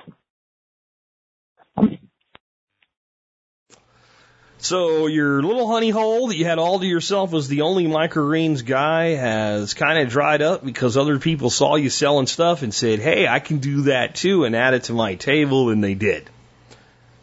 So 4.61 5.07
your 5.07 5.41
little 5.41 5.69
honey 5.69 5.91
hole 5.91 6.29
that 6.29 6.37
you 6.37 6.45
had 6.45 6.59
all 6.59 6.81
to 6.81 6.87
yourself 6.87 7.33
as 7.33 7.47
the 7.47 7.63
only 7.63 7.87
microgreens 7.87 8.65
guy 8.65 9.11
has 9.11 9.73
kind 9.73 10.01
of 10.01 10.09
dried 10.09 10.43
up 10.43 10.65
because 10.65 10.97
other 10.97 11.21
people 11.21 11.49
saw 11.49 11.77
you 11.77 11.91
selling 11.91 12.27
stuff 12.27 12.63
and 12.63 12.75
said, 12.75 12.99
"Hey, 12.99 13.29
I 13.29 13.39
can 13.39 13.59
do 13.59 13.83
that 13.83 14.17
too," 14.17 14.45
and 14.45 14.57
add 14.57 14.75
it 14.75 14.85
to 14.85 14.93
my 14.95 15.15
table, 15.15 15.71
and 15.71 15.83
they 15.83 15.95
did. 15.95 16.29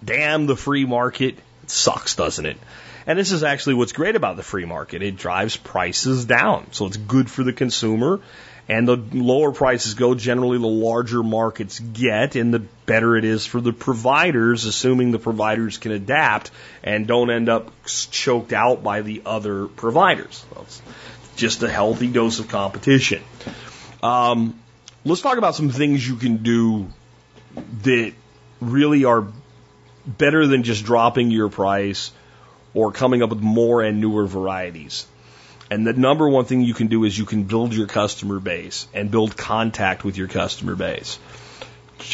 Damn 0.03 0.45
the 0.45 0.55
free 0.55 0.85
market! 0.85 1.37
It 1.63 1.71
sucks, 1.71 2.15
doesn't 2.15 2.45
it? 2.45 2.57
And 3.05 3.19
this 3.19 3.33
is 3.33 3.43
actually 3.43 3.75
what's 3.75 3.91
great 3.91 4.15
about 4.15 4.37
the 4.37 4.43
free 4.43 4.65
market. 4.65 5.03
It 5.03 5.17
drives 5.17 5.57
prices 5.57 6.23
down, 6.25 6.67
so 6.71 6.85
it's 6.85 6.97
good 6.97 7.29
for 7.29 7.43
the 7.43 7.53
consumer 7.53 8.21
and 8.67 8.87
the 8.87 8.97
lower 9.13 9.51
prices 9.51 9.93
go, 9.93 10.15
generally 10.15 10.57
the 10.57 10.65
larger 10.65 11.21
markets 11.21 11.79
get, 11.79 12.35
and 12.35 12.53
the 12.53 12.59
better 12.59 13.15
it 13.15 13.23
is 13.23 13.45
for 13.45 13.61
the 13.61 13.71
providers, 13.71 14.65
assuming 14.65 15.11
the 15.11 15.19
providers 15.19 15.77
can 15.77 15.91
adapt 15.91 16.51
and 16.83 17.05
don't 17.07 17.29
end 17.29 17.47
up 17.47 17.71
choked 17.85 18.53
out 18.53 18.83
by 18.83 19.01
the 19.01 19.21
other 19.25 19.67
providers. 19.67 20.43
Just 21.35 21.61
a 21.61 21.69
healthy 21.69 22.07
dose 22.07 22.39
of 22.39 22.47
competition. 22.47 23.21
Um, 24.01 24.59
let's 25.03 25.21
talk 25.21 25.37
about 25.37 25.55
some 25.55 25.69
things 25.69 26.07
you 26.07 26.15
can 26.15 26.37
do 26.37 26.87
that 27.83 28.13
really 28.61 29.05
are 29.05 29.27
better 30.07 30.47
than 30.47 30.63
just 30.63 30.85
dropping 30.85 31.29
your 31.29 31.49
price 31.49 32.11
or 32.73 32.91
coming 32.91 33.21
up 33.21 33.29
with 33.29 33.41
more 33.41 33.81
and 33.83 34.01
newer 34.01 34.25
varieties. 34.25 35.05
And 35.69 35.85
the 35.85 35.93
number 35.93 36.29
one 36.29 36.45
thing 36.45 36.61
you 36.61 36.73
can 36.73 36.87
do 36.87 37.03
is 37.05 37.17
you 37.17 37.25
can 37.25 37.43
build 37.43 37.73
your 37.73 37.87
customer 37.87 38.39
base 38.39 38.87
and 38.93 39.09
build 39.09 39.35
contact 39.35 40.03
with 40.03 40.17
your 40.17 40.27
customer 40.27 40.75
base. 40.75 41.17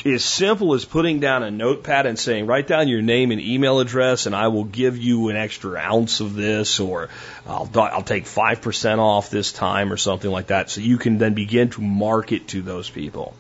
As 0.06 0.24
simple 0.24 0.74
as 0.74 0.86
putting 0.86 1.20
down 1.20 1.44
a 1.44 1.52
notepad 1.52 2.06
and 2.06 2.18
saying, 2.18 2.46
write 2.46 2.68
down 2.68 2.88
your 2.88 3.02
name 3.02 3.32
and 3.32 3.42
email 3.42 3.80
address, 3.80 4.26
and 4.26 4.36
I 4.36 4.48
will 4.48 4.64
give 4.64 4.98
you 4.98 5.30
an 5.30 5.36
extra 5.36 5.78
ounce 5.78 6.22
of 6.22 6.36
this, 6.36 6.80
or 6.80 7.10
I'll, 7.46 7.70
I'll 7.76 8.04
take 8.04 8.26
5% 8.26 9.00
off 9.00 9.30
this 9.30 9.52
time, 9.52 9.92
or 9.92 9.98
something 9.98 10.30
like 10.30 10.48
that. 10.48 10.70
So 10.70 10.82
you 10.82 10.98
can 10.98 11.18
then 11.18 11.34
begin 11.34 11.72
to 11.72 11.82
market 11.82 12.48
to 12.50 12.62
those 12.62 12.90
people 12.90 13.34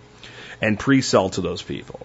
and 0.62 0.78
pre 0.78 1.02
sell 1.02 1.30
to 1.30 1.42
those 1.42 1.62
people. 1.62 2.00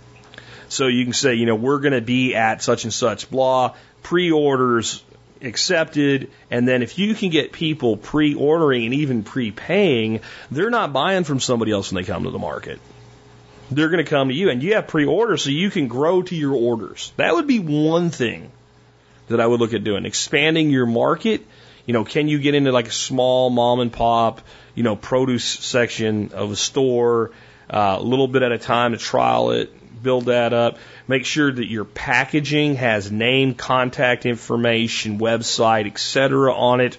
So 0.69 0.87
you 0.87 1.05
can 1.05 1.13
say, 1.13 1.35
you 1.35 1.47
know, 1.47 1.55
we're 1.55 1.81
going 1.81 1.95
to 1.95 2.01
be 2.01 2.35
at 2.35 2.63
such 2.63 2.85
and 2.85 2.93
such, 2.93 3.31
blah, 3.31 3.75
pre 4.03 4.31
orders 4.31 5.03
accepted. 5.43 6.31
And 6.51 6.67
then 6.67 6.83
if 6.83 6.99
you 6.99 7.15
can 7.15 7.31
get 7.31 7.53
people 7.53 7.97
pre 7.97 8.35
ordering 8.35 8.85
and 8.85 8.95
even 8.95 9.25
pre 9.25 9.51
paying, 9.51 10.21
they're 10.51 10.71
not 10.71 10.93
buying 10.93 11.25
from 11.25 11.41
somebody 11.41 11.73
else 11.73 11.93
when 11.93 12.03
they 12.03 12.07
come 12.07 12.25
to 12.25 12.31
the 12.31 12.39
market. 12.39 12.81
They're 13.71 13.89
going 13.89 14.05
to 14.05 14.09
come 14.09 14.29
to 14.29 14.35
you 14.35 14.51
and 14.51 14.63
you 14.63 14.75
have 14.75 14.87
pre 14.87 15.07
orders 15.07 15.43
so 15.43 15.51
you 15.51 15.71
can 15.71 15.89
grow 15.89 16.23
to 16.23 16.35
your 16.35 16.55
orders. 16.55 17.13
That 17.17 17.35
would 17.35 17.47
be 17.47 17.59
one 17.59 18.11
thing 18.11 18.51
that 19.29 19.41
I 19.41 19.47
would 19.47 19.61
look 19.61 19.75
at 19.75 19.85
doing. 19.85 20.05
Expanding 20.05 20.71
your 20.71 20.87
market. 20.87 21.47
You 21.85 21.93
know, 21.93 22.05
can 22.05 22.27
you 22.27 22.39
get 22.41 22.55
into 22.55 22.73
like 22.73 22.89
a 22.89 22.93
small 22.93 23.49
mom 23.49 23.81
and 23.81 23.93
pop, 23.93 24.41
you 24.75 24.83
know, 24.83 24.97
produce 24.97 25.45
section 25.45 26.33
of 26.33 26.51
a 26.51 26.57
store, 26.57 27.31
uh, 27.71 27.97
a 27.99 28.03
little 28.03 28.27
bit 28.27 28.43
at 28.43 28.53
a 28.53 28.59
time 28.59 28.93
to 28.93 28.99
trial 28.99 29.53
it, 29.53 29.73
build 30.03 30.27
that 30.27 30.53
up. 30.53 30.79
Make 31.09 31.25
sure 31.25 31.51
that 31.51 31.67
your 31.67 31.85
packaging 31.85 32.77
has 32.77 33.11
name, 33.11 33.55
contact 33.55 34.27
information, 34.27 35.19
website, 35.19 35.87
etc. 35.87 36.55
on 36.55 36.81
it 36.81 36.99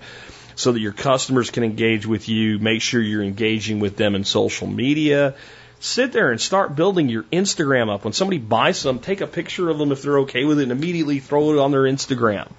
so 0.56 0.72
that 0.72 0.80
your 0.80 0.92
customers 0.92 1.52
can 1.52 1.64
engage 1.64 2.06
with 2.06 2.28
you. 2.28 2.60
Make 2.60 2.82
sure 2.82 3.02
you're 3.02 3.24
engaging 3.24 3.80
with 3.80 3.96
them 3.96 4.16
in 4.16 4.24
social 4.24 4.68
media. 4.68 5.36
Sit 5.80 6.12
there 6.12 6.32
and 6.32 6.42
start 6.42 6.76
building 6.76 7.08
your 7.08 7.24
Instagram 7.24 7.94
up. 7.94 8.04
When 8.04 8.14
somebody 8.14 8.40
buys 8.40 8.80
some, 8.80 9.00
take 9.00 9.22
a 9.22 9.28
picture 9.28 9.70
of 9.70 9.78
them 9.78 9.92
if 9.92 10.02
they're 10.02 10.20
okay 10.22 10.44
with 10.44 10.60
it 10.60 10.64
and 10.64 10.72
immediately 10.72 11.20
throw 11.20 11.54
it 11.54 11.60
on 11.60 11.70
their 11.70 11.84
Instagram, 11.84 12.52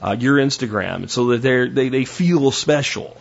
uh, 0.00 0.16
your 0.18 0.38
Instagram, 0.38 1.10
so 1.10 1.26
that 1.26 1.42
they're, 1.42 1.68
they, 1.68 1.90
they 1.90 2.06
feel 2.06 2.50
special 2.50 3.16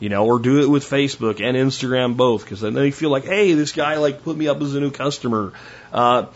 you 0.00 0.08
know, 0.08 0.26
or 0.26 0.38
do 0.38 0.60
it 0.60 0.68
with 0.68 0.84
Facebook 0.84 1.40
and 1.40 1.56
Instagram 1.56 2.16
both, 2.16 2.44
because 2.44 2.60
then 2.60 2.74
they 2.74 2.90
feel 2.90 3.10
like, 3.10 3.24
hey, 3.24 3.54
this 3.54 3.72
guy 3.72 3.96
like 3.96 4.22
put 4.22 4.36
me 4.36 4.48
up 4.48 4.60
as 4.60 4.74
a 4.74 4.80
new 4.80 4.90
customer. 4.90 5.52
Uh, 5.94 6.26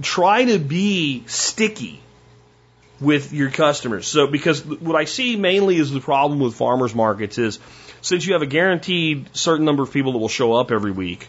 try 0.00 0.44
to 0.44 0.58
be 0.58 1.24
sticky 1.26 2.00
with 3.00 3.32
your 3.32 3.50
customers. 3.50 4.06
So, 4.06 4.26
because 4.26 4.64
what 4.64 4.94
I 4.94 5.04
see 5.04 5.36
mainly 5.36 5.76
is 5.76 5.90
the 5.90 6.00
problem 6.00 6.38
with 6.38 6.54
farmers 6.54 6.94
markets 6.94 7.36
is 7.38 7.58
since 8.02 8.24
you 8.26 8.34
have 8.34 8.42
a 8.42 8.46
guaranteed 8.46 9.34
certain 9.36 9.64
number 9.64 9.82
of 9.82 9.92
people 9.92 10.12
that 10.12 10.18
will 10.18 10.28
show 10.28 10.54
up 10.54 10.70
every 10.70 10.92
week, 10.92 11.28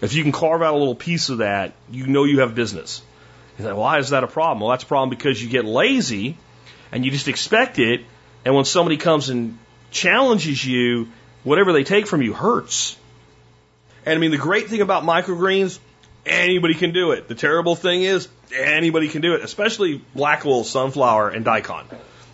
if 0.00 0.14
you 0.14 0.22
can 0.22 0.32
carve 0.32 0.62
out 0.62 0.74
a 0.74 0.78
little 0.78 0.94
piece 0.94 1.28
of 1.28 1.38
that, 1.38 1.74
you 1.90 2.06
know 2.06 2.24
you 2.24 2.40
have 2.40 2.54
business. 2.54 3.02
You 3.58 3.66
say, 3.66 3.72
why 3.72 3.98
is 3.98 4.10
that 4.10 4.24
a 4.24 4.26
problem? 4.26 4.60
Well, 4.60 4.70
that's 4.70 4.84
a 4.84 4.86
problem 4.86 5.10
because 5.10 5.42
you 5.42 5.50
get 5.50 5.66
lazy 5.66 6.38
and 6.90 7.04
you 7.04 7.10
just 7.10 7.28
expect 7.28 7.78
it. 7.78 8.00
And 8.44 8.54
when 8.54 8.64
somebody 8.64 8.96
comes 8.96 9.28
and 9.28 9.58
challenges 9.90 10.64
you, 10.64 11.08
whatever 11.44 11.72
they 11.74 11.84
take 11.84 12.06
from 12.06 12.22
you 12.22 12.32
hurts. 12.32 12.96
And 14.06 14.14
I 14.14 14.18
mean, 14.18 14.30
the 14.30 14.38
great 14.38 14.68
thing 14.68 14.80
about 14.80 15.04
microgreens, 15.04 15.78
anybody 16.26 16.74
can 16.74 16.92
do 16.92 17.12
it. 17.12 17.28
The 17.28 17.34
terrible 17.34 17.76
thing 17.76 18.02
is, 18.02 18.28
anybody 18.54 19.08
can 19.08 19.20
do 19.20 19.34
it, 19.34 19.42
especially 19.42 20.02
black 20.14 20.44
oil, 20.46 20.64
sunflower, 20.64 21.30
and 21.30 21.44
daikon. 21.44 21.86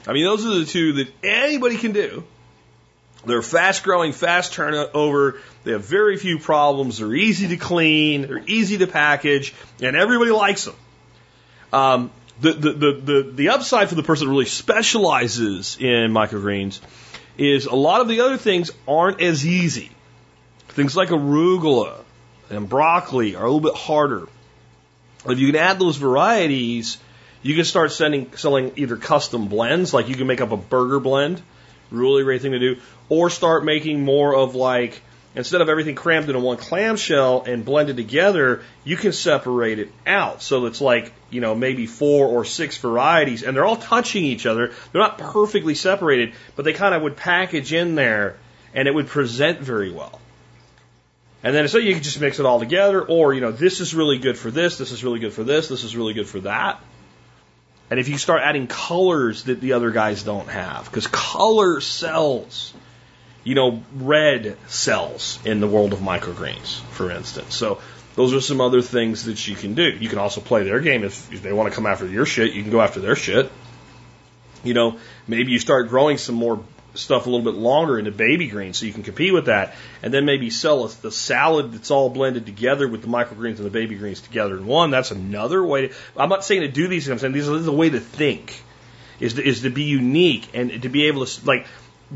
I 0.07 0.12
mean, 0.12 0.24
those 0.24 0.45
are 0.47 0.59
the 0.61 0.66
two 0.66 0.93
that 0.95 1.09
anybody 1.24 1.76
can 1.76 1.93
do. 1.93 2.24
They're 3.24 3.43
fast 3.43 3.82
growing, 3.82 4.12
fast 4.12 4.53
turnover. 4.53 5.41
They 5.64 5.72
have 5.72 5.84
very 5.84 6.16
few 6.16 6.39
problems. 6.39 6.99
They're 6.99 7.14
easy 7.14 7.49
to 7.49 7.57
clean. 7.57 8.22
They're 8.22 8.45
easy 8.47 8.78
to 8.78 8.87
package, 8.87 9.53
and 9.82 9.97
everybody 9.97 10.30
likes 10.30 10.64
them. 10.64 10.76
Um, 11.72 12.11
the, 12.41 12.53
the, 12.53 12.72
the, 12.72 12.93
the, 12.93 13.30
the 13.34 13.49
upside 13.49 13.89
for 13.89 13.97
the 13.97 14.03
person 14.03 14.26
that 14.26 14.30
really 14.30 14.45
specializes 14.45 15.76
in 15.80 16.12
microgreens 16.12 16.80
is 17.37 17.66
a 17.66 17.74
lot 17.74 18.01
of 18.01 18.09
the 18.09 18.20
other 18.20 18.37
things 18.37 18.70
aren't 18.87 19.20
as 19.20 19.45
easy. 19.45 19.91
Things 20.68 20.97
like 20.97 21.09
arugula 21.09 22.05
and 22.51 22.69
broccoli 22.69 23.37
are 23.37 23.45
a 23.45 23.51
little 23.51 23.61
bit 23.61 23.75
harder. 23.75 24.27
If 25.27 25.39
you 25.39 25.47
can 25.53 25.57
add 25.57 25.79
those 25.79 25.97
varieties, 25.97 26.99
you 27.43 27.55
can 27.55 27.65
start 27.65 27.93
sending, 27.93 28.37
selling 28.37 28.73
either 28.77 28.97
custom 28.97 29.49
blends, 29.49 29.93
like 29.93 30.09
you 30.09 30.15
can 30.15 30.27
make 30.27 30.41
up 30.41 30.53
a 30.53 30.57
burger 30.57 31.01
blend, 31.01 31.43
really 31.91 32.23
great 32.23 32.43
thing 32.43 32.53
to 32.53 32.59
do, 32.59 32.77
or 33.09 33.31
start 33.31 33.65
making 33.65 34.05
more 34.05 34.35
of 34.35 34.55
like 34.55 35.01
instead 35.37 35.61
of 35.61 35.69
everything 35.69 35.95
crammed 35.95 36.29
into 36.29 36.41
one 36.41 36.57
clamshell 36.57 37.43
and 37.47 37.65
blended 37.65 37.97
together, 37.97 38.63
you 38.85 38.97
can 38.97 39.13
separate 39.13 39.79
it 39.79 39.93
out. 40.07 40.43
So 40.43 40.65
it's 40.65 40.81
like, 40.81 41.13
you 41.31 41.43
know, 41.43 41.55
maybe 41.55 41.87
four 41.87 42.27
or 42.27 42.45
six 42.45 42.79
varieties 42.79 43.43
and 43.43 43.55
they're 43.55 43.65
all 43.65 43.77
touching 43.77 44.25
each 44.25 44.47
other. 44.47 44.73
They're 44.91 45.03
not 45.03 45.19
perfectly 45.19 45.75
separated, 45.75 46.33
but 46.57 46.65
they 46.65 46.73
kind 46.73 46.95
of 46.95 47.03
would 47.03 47.17
package 47.17 47.73
in 47.73 47.95
there 47.95 48.39
and 48.75 48.89
it 48.89 48.95
would 48.95 49.09
present 49.09 49.61
very 49.61 49.93
well. 49.93 50.21
And 51.47 51.55
then 51.55 51.69
so 51.69 51.79
you 51.79 51.95
can 51.95 52.03
just 52.03 52.21
mix 52.21 52.41
it 52.41 52.45
all 52.45 52.59
together 52.59 53.01
or, 53.01 53.33
you 53.33 53.41
know, 53.41 53.53
this 53.53 53.79
is 53.81 53.95
really 53.95 54.19
good 54.19 54.37
for 54.37 54.51
this, 54.51 54.79
this 54.79 54.91
is 54.91 55.05
really 55.05 55.21
good 55.21 55.33
for 55.33 55.45
this, 55.45 55.69
this 55.69 55.85
is 55.85 55.97
really 55.97 56.13
good 56.13 56.27
for 56.27 56.41
that. 56.41 56.81
And 57.89 58.01
if 58.01 58.09
you 58.09 58.19
start 58.19 58.43
adding 58.43 58.67
colors 58.67 59.45
that 59.45 59.61
the 59.61 59.75
other 59.75 59.93
guys 59.93 60.25
don't 60.25 60.49
have, 60.49 60.87
because 60.87 61.07
color 61.07 61.81
sells 61.81 62.75
you 63.45 63.55
know, 63.55 63.81
red 63.95 64.57
sells 64.67 65.39
in 65.45 65.61
the 65.61 65.69
world 65.69 65.93
of 65.93 66.01
microgreens, 66.01 66.81
for 66.91 67.13
instance. 67.13 67.55
So 67.55 67.81
those 68.17 68.35
are 68.35 68.41
some 68.41 68.61
other 68.61 68.83
things 68.83 69.27
that 69.27 69.47
you 69.47 69.55
can 69.55 69.75
do. 69.75 69.85
You 69.85 70.09
can 70.09 70.19
also 70.19 70.41
play 70.41 70.65
their 70.65 70.81
game 70.81 71.05
if, 71.05 71.33
if 71.33 71.43
they 71.43 71.53
want 71.53 71.71
to 71.71 71.75
come 71.75 71.87
after 71.87 72.09
your 72.09 72.27
shit. 72.27 72.55
You 72.55 72.63
can 72.63 72.73
go 72.73 72.81
after 72.81 72.99
their 72.99 73.15
shit. 73.15 73.53
You 74.65 74.75
know, 74.75 74.99
maybe 75.29 75.53
you 75.53 75.61
start 75.61 75.91
growing 75.91 76.19
some 76.19 76.35
more 76.35 76.59
stuff 76.99 77.27
a 77.27 77.31
little 77.31 77.45
bit 77.45 77.59
longer 77.59 77.99
into 77.99 78.11
baby 78.11 78.49
greens 78.49 78.79
so 78.79 78.87
you 78.87 78.93
can 78.93 79.03
compete 79.03 79.33
with 79.33 79.47
that, 79.47 79.75
and 80.03 80.13
then 80.13 80.25
maybe 80.25 80.51
sell 80.51 80.85
a, 80.85 80.89
the 80.89 81.11
salad 81.11 81.73
that's 81.73 81.91
all 81.91 82.11
blended 82.11 82.47
together 82.47 82.89
with 82.89 83.03
the 83.03 83.09
microgreens 83.09 83.57
and 83.57 83.67
the 83.67 83.71
baby 83.71 83.97
greens 83.97 84.21
together 84.21 84.57
in 84.57 84.67
one. 84.67 84.91
That's 84.91 85.11
another 85.11 85.65
way. 85.65 85.89
To, 85.89 85.95
I'm 86.17 86.29
not 86.29 86.45
saying 86.45 86.63
to 86.63 86.69
do 86.69 86.89
these. 86.89 87.05
things. 87.05 87.13
I'm 87.13 87.19
saying 87.19 87.33
these 87.33 87.49
are 87.49 87.59
the 87.59 87.73
way 87.73 87.91
to 87.91 88.01
think. 88.01 88.63
Is 89.19 89.35
to, 89.35 89.47
is 89.47 89.63
to 89.63 89.71
be 89.71 89.85
unique 89.85 90.51
and 90.53 90.83
to 90.83 90.89
be 90.91 91.07
able 91.07 91.25
to 91.25 91.47
like 91.47 91.67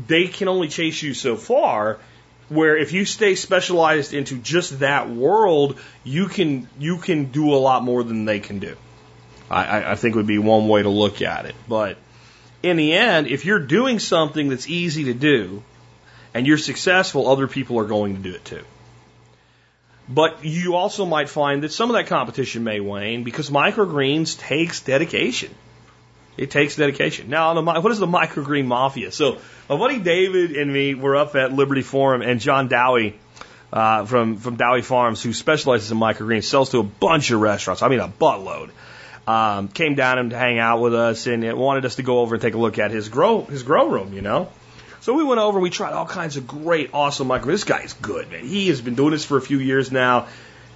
they 0.07 0.27
can 0.27 0.47
only 0.47 0.67
chase 0.67 1.01
you 1.01 1.13
so 1.13 1.35
far. 1.35 1.99
Where 2.49 2.77
if 2.77 2.91
you 2.91 3.05
stay 3.05 3.35
specialized 3.35 4.13
into 4.13 4.37
just 4.37 4.79
that 4.79 5.09
world, 5.09 5.79
you 6.03 6.27
can 6.27 6.67
you 6.77 6.97
can 6.97 7.31
do 7.31 7.53
a 7.53 7.57
lot 7.57 7.83
more 7.83 8.03
than 8.03 8.25
they 8.25 8.39
can 8.39 8.59
do. 8.59 8.75
I, 9.49 9.91
I 9.91 9.95
think 9.95 10.15
would 10.15 10.27
be 10.27 10.37
one 10.37 10.67
way 10.67 10.81
to 10.81 10.89
look 10.89 11.21
at 11.21 11.45
it. 11.45 11.55
But 11.67 11.97
in 12.63 12.77
the 12.77 12.93
end, 12.93 13.27
if 13.27 13.45
you're 13.45 13.59
doing 13.59 13.99
something 13.99 14.49
that's 14.49 14.67
easy 14.67 15.05
to 15.05 15.13
do 15.13 15.63
and 16.33 16.45
you're 16.45 16.57
successful, 16.57 17.27
other 17.27 17.47
people 17.47 17.79
are 17.79 17.85
going 17.85 18.15
to 18.15 18.21
do 18.21 18.33
it 18.33 18.45
too. 18.45 18.63
But 20.07 20.43
you 20.43 20.75
also 20.75 21.05
might 21.05 21.29
find 21.29 21.63
that 21.63 21.71
some 21.71 21.89
of 21.89 21.95
that 21.95 22.07
competition 22.07 22.63
may 22.63 22.79
wane 22.79 23.23
because 23.23 23.49
microgreens 23.49 24.37
takes 24.37 24.81
dedication. 24.81 25.53
It 26.37 26.49
takes 26.49 26.75
dedication. 26.75 27.29
Now, 27.29 27.59
what 27.61 27.91
is 27.91 27.99
the 27.99 28.07
microgreen 28.07 28.65
mafia? 28.65 29.11
So, 29.11 29.37
my 29.69 29.77
buddy 29.77 29.99
David 29.99 30.55
and 30.55 30.71
me 30.71 30.95
were 30.95 31.15
up 31.15 31.35
at 31.35 31.53
Liberty 31.53 31.81
Forum, 31.81 32.21
and 32.21 32.39
John 32.39 32.67
Dowie 32.67 33.19
uh, 33.71 34.05
from 34.05 34.37
from 34.37 34.55
Dowie 34.55 34.81
Farms, 34.81 35.21
who 35.21 35.33
specializes 35.33 35.91
in 35.91 35.97
microgreens, 35.97 36.45
sells 36.45 36.71
to 36.71 36.79
a 36.79 36.83
bunch 36.83 37.31
of 37.31 37.41
restaurants. 37.41 37.81
I 37.81 37.89
mean, 37.89 37.99
a 37.99 38.07
buttload. 38.07 38.71
Um, 39.27 39.67
came 39.67 39.95
down 39.95 40.17
and 40.17 40.29
to 40.31 40.37
hang 40.37 40.57
out 40.57 40.81
with 40.81 40.95
us, 40.95 41.27
and 41.27 41.43
it 41.43 41.55
wanted 41.55 41.85
us 41.85 41.95
to 41.95 42.03
go 42.03 42.19
over 42.21 42.35
and 42.35 42.41
take 42.41 42.55
a 42.55 42.57
look 42.57 42.79
at 42.79 42.91
his 42.91 43.09
grow 43.09 43.43
his 43.43 43.63
grow 43.63 43.87
room. 43.87 44.13
You 44.13 44.21
know. 44.21 44.49
So 45.01 45.13
we 45.13 45.23
went 45.23 45.39
over 45.39 45.59
we 45.59 45.71
tried 45.71 45.93
all 45.93 46.05
kinds 46.05 46.37
of 46.37 46.47
great, 46.47 46.91
awesome 46.93 47.27
microgreens. 47.27 47.45
This 47.45 47.63
guy's 47.63 47.93
good, 47.93 48.29
man. 48.31 48.45
He 48.45 48.67
has 48.69 48.81
been 48.81 48.95
doing 48.95 49.11
this 49.11 49.25
for 49.25 49.37
a 49.37 49.41
few 49.41 49.59
years 49.59 49.91
now. 49.91 50.27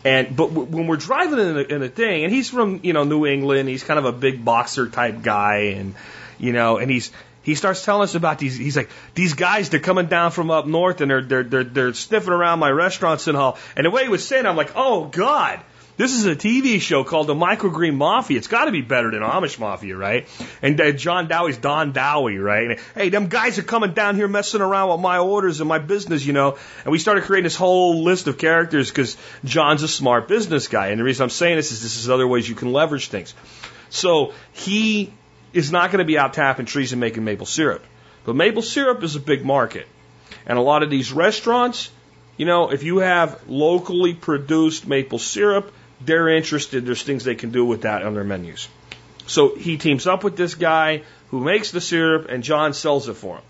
And 0.04 0.36
but 0.36 0.52
when 0.52 0.86
we're 0.86 0.98
driving 0.98 1.40
in 1.40 1.58
a, 1.58 1.62
in 1.62 1.84
a 1.84 1.90
thing, 1.90 2.24
and 2.24 2.34
he's 2.34 2.50
from 2.50 2.82
you 2.84 2.94
know 2.94 3.04
New 3.04 3.26
England, 3.26 3.68
he's 3.68 3.84
kind 3.84 3.98
of 3.98 4.06
a 4.06 4.12
big 4.12 4.46
boxer 4.46 4.88
type 4.88 5.24
guy, 5.24 5.74
and 5.76 5.96
you 6.38 6.54
know, 6.54 6.78
and 6.78 6.92
he's 6.92 7.12
he 7.42 7.56
starts 7.56 7.84
telling 7.86 8.04
us 8.04 8.16
about 8.16 8.40
these. 8.40 8.56
He's 8.56 8.76
like, 8.76 8.90
these 9.14 9.34
guys, 9.36 9.70
they're 9.70 9.80
coming 9.80 10.08
down 10.08 10.32
from 10.32 10.50
up 10.50 10.66
north, 10.66 11.02
and 11.02 11.10
they're 11.10 11.22
they're 11.22 11.44
they're, 11.44 11.64
they're 11.64 11.94
sniffing 11.94 12.34
around 12.34 12.60
my 12.60 12.70
restaurants 12.70 13.28
and 13.28 13.38
all. 13.38 13.58
And 13.76 13.86
the 13.86 13.92
way 13.92 14.04
he 14.04 14.10
was 14.10 14.28
saying, 14.28 14.46
I'm 14.46 14.56
like, 14.56 14.72
oh 14.76 15.06
god, 15.06 15.60
this 15.98 16.12
is 16.12 16.26
a 16.26 16.36
TV 16.36 16.82
show 16.82 17.04
called 17.04 17.28
The 17.28 17.36
Microgreen 17.36 17.96
Mafia. 17.96 18.38
It's 18.38 18.48
got 18.48 18.66
to 18.66 18.72
be 18.72 18.82
better 18.82 19.12
than 19.12 19.22
Amish 19.22 19.58
Mafia, 19.60 19.96
right? 19.96 20.28
And 20.62 20.80
uh, 20.80 20.92
John 20.92 21.28
Dowie's 21.28 21.58
Don 21.58 21.94
Dowie, 21.94 22.38
right? 22.38 22.72
And, 22.72 22.80
hey, 22.96 23.10
them 23.10 23.28
guys 23.28 23.58
are 23.60 23.64
coming 23.64 23.94
down 23.94 24.16
here 24.16 24.28
messing 24.28 24.62
around 24.62 24.90
with 24.90 25.00
my 25.00 25.20
orders 25.20 25.62
and 25.62 25.70
my 25.70 25.80
business, 25.80 26.26
you 26.26 26.34
know. 26.34 26.58
And 26.84 26.92
we 26.92 27.00
started 27.00 27.24
creating 27.24 27.46
this 27.46 27.56
whole 27.56 28.04
list 28.04 28.28
of 28.28 28.38
characters 28.38 28.90
because 28.90 29.16
John's 29.46 29.84
a 29.84 29.88
smart 29.88 30.28
business 30.28 30.68
guy. 30.68 30.88
And 30.88 31.00
the 31.00 31.06
reason 31.06 31.24
I'm 31.24 31.30
saying 31.30 31.56
this 31.56 31.72
is 31.72 31.82
this 31.82 31.98
is 31.98 32.10
other 32.10 32.28
ways 32.28 32.48
you 32.48 32.56
can 32.56 32.74
leverage 32.74 33.08
things. 33.08 33.34
So 33.90 34.34
he 34.52 35.14
is 35.54 35.72
not 35.72 35.92
going 35.92 36.00
to 36.00 36.06
be 36.06 36.18
out 36.18 36.34
tapping 36.34 36.66
trees 36.66 36.92
and 36.92 37.00
making 37.00 37.24
maple 37.24 37.46
syrup. 37.46 37.84
But 38.26 38.36
maple 38.36 38.64
syrup 38.64 39.02
is 39.04 39.16
a 39.16 39.22
big 39.22 39.46
market. 39.46 39.88
And 40.46 40.58
a 40.58 40.62
lot 40.62 40.84
of 40.84 40.90
these 40.90 41.14
restaurants, 41.14 41.90
you 42.36 42.46
know, 42.46 42.72
if 42.72 42.84
you 42.84 42.98
have 42.98 43.48
locally 43.48 44.14
produced 44.14 44.86
maple 44.86 45.20
syrup, 45.20 45.72
they're 46.02 46.30
interested. 46.30 46.86
There's 46.86 47.04
things 47.04 47.24
they 47.24 47.36
can 47.36 47.52
do 47.52 47.66
with 47.66 47.82
that 47.82 48.04
on 48.04 48.14
their 48.14 48.24
menus. 48.24 48.68
So 49.28 49.56
he 49.56 49.78
teams 49.78 50.08
up 50.08 50.24
with 50.24 50.38
this 50.38 50.56
guy 50.56 51.04
who 51.32 51.40
makes 51.40 51.72
the 51.72 51.82
syrup, 51.82 52.28
and 52.30 52.44
John 52.44 52.74
sells 52.74 53.10
it 53.10 53.16
for 53.16 53.38
him. 53.38 53.44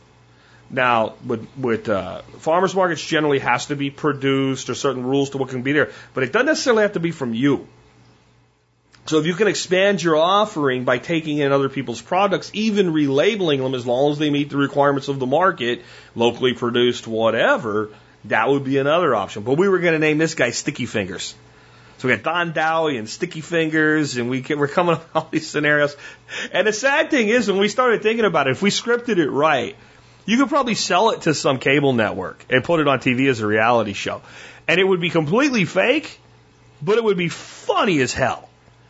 Now, 0.70 1.14
with, 1.26 1.48
with 1.58 1.90
uh, 1.90 2.22
farmers 2.40 2.74
markets, 2.74 3.06
generally 3.06 3.40
has 3.40 3.68
to 3.68 3.76
be 3.76 3.92
produced. 3.92 4.68
There's 4.68 4.80
certain 4.80 5.04
rules 5.04 5.32
to 5.32 5.38
what 5.38 5.50
can 5.50 5.62
be 5.62 5.74
there, 5.74 5.92
but 6.14 6.24
it 6.24 6.32
doesn't 6.32 6.48
necessarily 6.48 6.84
have 6.84 6.94
to 6.94 7.00
be 7.00 7.12
from 7.12 7.34
you. 7.34 7.68
So 9.08 9.20
if 9.20 9.28
you 9.28 9.36
can 9.36 9.48
expand 9.48 10.02
your 10.02 10.16
offering 10.16 10.84
by 10.84 10.98
taking 10.98 11.38
in 11.38 11.52
other 11.52 11.70
people's 11.70 12.02
products, 12.02 12.50
even 12.54 12.92
relabeling 12.92 13.60
them 13.60 13.76
as 13.76 13.86
long 13.86 14.12
as 14.12 14.18
they 14.18 14.32
meet 14.32 14.50
the 14.50 14.58
requirements 14.58 15.10
of 15.10 15.20
the 15.20 15.28
market, 15.28 15.84
locally 16.16 16.54
produced, 16.54 17.06
whatever, 17.06 17.92
that 18.26 18.50
would 18.50 18.64
be 18.64 18.80
another 18.80 19.14
option. 19.14 19.44
But 19.44 19.60
we 19.60 19.70
were 19.70 19.78
going 19.78 19.94
to 19.94 20.00
name 20.00 20.18
this 20.18 20.34
guy 20.34 20.50
Sticky 20.50 20.88
Fingers. 20.88 21.36
So 21.98 22.08
we 22.08 22.16
got 22.16 22.24
Don 22.24 22.52
Dowie 22.52 22.98
and 22.98 23.10
Sticky 23.10 23.42
Fingers, 23.42 24.18
and 24.18 24.30
we 24.30 24.42
get, 24.42 24.58
we're 24.58 24.68
coming 24.68 24.96
up 24.96 25.04
with 25.04 25.16
all 25.16 25.30
these 25.32 25.48
scenarios. 25.48 25.96
And 26.52 26.68
the 26.68 26.74
sad 26.74 27.10
thing 27.10 27.30
is, 27.30 27.48
when 27.48 27.60
we 27.60 27.70
started 27.70 28.04
thinking 28.04 28.26
about 28.26 28.48
it, 28.48 28.52
if 28.52 28.62
we 28.62 28.70
scripted 28.70 29.18
it 29.18 29.30
right, 29.30 29.76
you 30.26 30.38
could 30.38 30.50
probably 30.50 30.76
sell 30.76 31.12
it 31.12 31.22
to 31.22 31.34
some 31.34 31.60
cable 31.60 31.94
network 31.94 32.44
and 32.50 32.64
put 32.64 32.80
it 32.80 32.88
on 32.88 33.00
TV 33.00 33.30
as 33.30 33.40
a 33.40 33.48
reality 33.48 33.94
show. 33.94 34.22
And 34.68 34.80
it 34.80 34.84
would 34.84 35.00
be 35.00 35.10
completely 35.10 35.66
fake, 35.66 36.20
but 36.82 36.98
it 36.98 37.04
would 37.04 37.18
be 37.18 37.30
funny 37.30 38.02
as 38.02 38.14
hell. 38.14 38.50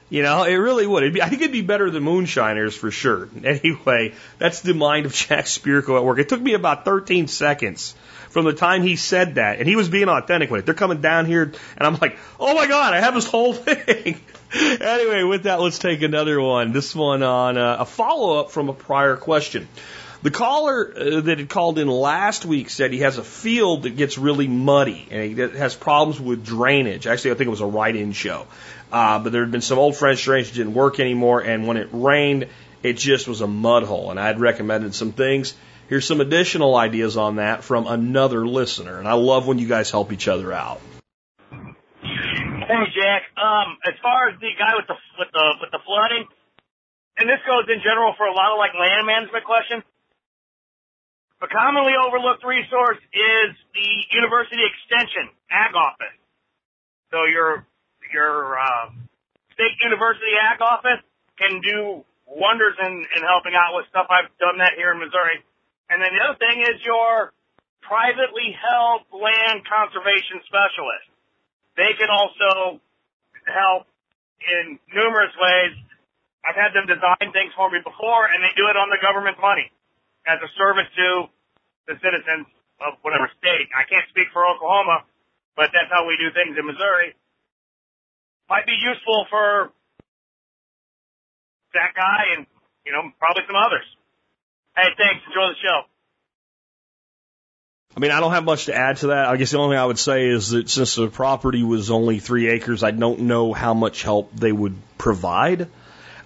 You 0.09 0.21
know, 0.21 0.43
it 0.43 0.53
really 0.53 0.85
would. 0.87 1.13
Be, 1.13 1.21
I 1.21 1.29
think 1.29 1.41
it'd 1.41 1.51
be 1.51 1.61
better 1.61 1.89
than 1.89 2.03
moonshiners 2.03 2.75
for 2.75 2.91
sure. 2.91 3.27
Anyway, 3.43 4.13
that's 4.37 4.61
the 4.61 4.73
mind 4.73 5.05
of 5.05 5.13
Jack 5.13 5.45
Spirko 5.45 5.97
at 5.97 6.03
work. 6.03 6.19
It 6.19 6.29
took 6.29 6.41
me 6.41 6.53
about 6.53 6.85
13 6.85 7.27
seconds 7.27 7.95
from 8.35 8.43
the 8.43 8.51
time 8.51 8.83
he 8.83 8.97
said 8.97 9.35
that, 9.35 9.59
and 9.59 9.65
he 9.65 9.77
was 9.77 9.87
being 9.87 10.09
authentic 10.09 10.51
with 10.51 10.59
it. 10.59 10.65
They're 10.65 10.75
coming 10.75 10.99
down 10.99 11.25
here, 11.25 11.43
and 11.43 11.87
I'm 11.87 11.95
like, 12.01 12.17
oh 12.37 12.53
my 12.53 12.67
god, 12.67 12.93
I 12.93 12.99
have 12.99 13.13
this 13.13 13.25
whole 13.25 13.53
thing. 13.53 14.19
anyway, 14.53 15.23
with 15.23 15.43
that, 15.43 15.61
let's 15.61 15.79
take 15.79 16.01
another 16.01 16.41
one. 16.41 16.73
This 16.73 16.93
one 16.93 17.23
on 17.23 17.57
uh, 17.57 17.77
a 17.79 17.85
follow 17.85 18.41
up 18.41 18.51
from 18.51 18.67
a 18.67 18.73
prior 18.73 19.15
question. 19.15 19.69
The 20.21 20.31
caller 20.31 20.93
uh, 20.97 21.21
that 21.21 21.39
had 21.39 21.47
called 21.47 21.79
in 21.79 21.87
last 21.87 22.43
week 22.43 22.69
said 22.69 22.91
he 22.91 22.99
has 22.99 23.17
a 23.17 23.23
field 23.23 23.83
that 23.83 23.95
gets 23.95 24.17
really 24.17 24.49
muddy 24.49 25.07
and 25.11 25.23
he 25.23 25.57
has 25.57 25.73
problems 25.73 26.19
with 26.19 26.45
drainage. 26.45 27.07
Actually, 27.07 27.31
I 27.31 27.33
think 27.35 27.47
it 27.47 27.51
was 27.51 27.61
a 27.61 27.65
write-in 27.65 28.11
show. 28.11 28.47
Uh, 28.91 29.19
but 29.19 29.31
there 29.31 29.43
had 29.43 29.51
been 29.51 29.61
some 29.61 29.79
old 29.79 29.95
French 29.95 30.21
drainage 30.25 30.49
that 30.49 30.57
didn't 30.57 30.73
work 30.73 30.99
anymore, 30.99 31.39
and 31.39 31.65
when 31.67 31.77
it 31.77 31.87
rained, 31.93 32.49
it 32.83 32.97
just 32.97 33.29
was 33.29 33.39
a 33.39 33.47
mud 33.47 33.83
hole. 33.83 34.11
And 34.11 34.19
I 34.19 34.27
had 34.27 34.41
recommended 34.41 34.93
some 34.93 35.13
things. 35.13 35.53
Here's 35.87 36.07
some 36.07 36.19
additional 36.19 36.75
ideas 36.75 37.15
on 37.15 37.37
that 37.37 37.63
from 37.63 37.85
another 37.85 38.45
listener. 38.47 38.97
And 38.97 39.07
I 39.07 39.13
love 39.13 39.45
when 39.45 39.59
you 39.59 39.67
guys 39.67 39.91
help 39.91 40.11
each 40.11 40.27
other 40.27 40.51
out. 40.51 40.81
Hey 42.01 42.81
Jack, 42.97 43.29
um, 43.37 43.77
as 43.85 43.93
far 44.01 44.29
as 44.29 44.39
the 44.41 44.49
guy 44.57 44.73
with 44.73 44.87
the 44.89 44.97
with 45.19 45.29
the 45.29 45.45
with 45.61 45.69
the 45.69 45.79
flooding, 45.85 46.25
and 47.17 47.29
this 47.29 47.37
goes 47.45 47.69
in 47.69 47.77
general 47.85 48.17
for 48.17 48.25
a 48.25 48.33
lot 48.33 48.51
of 48.51 48.57
like 48.57 48.73
land 48.73 49.05
management 49.05 49.45
questions. 49.45 49.83
A 51.43 51.47
commonly 51.47 51.93
overlooked 51.93 52.41
resource 52.41 52.97
is 53.13 53.53
the 53.77 53.89
University 54.17 54.65
Extension 54.65 55.29
Ag 55.51 55.75
Office. 55.77 56.17
So 57.13 57.29
your 57.29 57.67
your 58.11 58.57
uh, 58.57 58.89
state 59.53 59.77
university 59.83 60.33
ag 60.41 60.61
office 60.61 61.05
can 61.37 61.61
do 61.61 62.03
wonders 62.25 62.73
in, 62.81 63.05
in 63.15 63.21
helping 63.21 63.53
out 63.53 63.77
with 63.77 63.85
stuff. 63.93 64.07
I've 64.09 64.31
done 64.39 64.57
that 64.57 64.73
here 64.73 64.91
in 64.91 64.99
Missouri. 64.99 65.45
And 65.89 66.01
then 66.01 66.09
the 66.13 66.21
other 66.25 66.39
thing 66.41 66.65
is 66.65 66.81
your 66.81 67.33
privately 67.85 68.49
held 68.57 69.05
land 69.13 69.61
conservation 69.69 70.41
specialist. 70.49 71.07
They 71.77 71.93
can 71.93 72.09
also 72.09 72.81
help 73.45 73.85
in 74.41 74.81
numerous 74.89 75.33
ways. 75.37 75.73
I've 76.45 76.57
had 76.57 76.73
them 76.73 76.89
design 76.89 77.29
things 77.33 77.53
for 77.53 77.69
me 77.69 77.81
before 77.85 78.25
and 78.29 78.41
they 78.41 78.53
do 78.57 78.65
it 78.69 78.77
on 78.77 78.89
the 78.89 78.97
government's 79.01 79.41
money 79.41 79.69
as 80.25 80.41
a 80.41 80.49
service 80.57 80.89
to 80.97 81.29
the 81.85 81.95
citizens 82.01 82.49
of 82.81 82.97
whatever 83.05 83.29
state. 83.37 83.69
I 83.77 83.85
can't 83.85 84.05
speak 84.09 84.33
for 84.33 84.45
Oklahoma, 84.45 85.05
but 85.53 85.69
that's 85.73 85.89
how 85.93 86.05
we 86.09 86.17
do 86.17 86.33
things 86.33 86.57
in 86.57 86.65
Missouri. 86.65 87.13
Might 88.49 88.65
be 88.65 88.77
useful 88.77 89.25
for 89.29 89.73
that 91.73 91.93
guy 91.93 92.37
and, 92.37 92.45
you 92.85 92.93
know, 92.93 93.09
probably 93.17 93.43
some 93.45 93.57
others. 93.57 93.85
Hey, 94.75 94.89
thanks. 94.97 95.23
Enjoy 95.27 95.47
the 95.49 95.55
show. 95.61 95.81
I 97.95 97.99
mean, 98.01 98.11
I 98.11 98.19
don't 98.19 98.33
have 98.33 98.43
much 98.43 98.65
to 98.65 98.75
add 98.75 98.97
to 98.97 99.07
that. 99.07 99.27
I 99.27 99.37
guess 99.37 99.51
the 99.51 99.57
only 99.57 99.75
thing 99.75 99.81
I 99.81 99.85
would 99.85 99.99
say 99.99 100.27
is 100.27 100.49
that 100.49 100.69
since 100.69 100.95
the 100.95 101.07
property 101.07 101.63
was 101.63 101.91
only 101.91 102.19
three 102.19 102.49
acres, 102.49 102.83
I 102.83 102.91
don't 102.91 103.21
know 103.21 103.53
how 103.53 103.73
much 103.73 104.03
help 104.03 104.35
they 104.35 104.51
would 104.51 104.75
provide. 104.97 105.69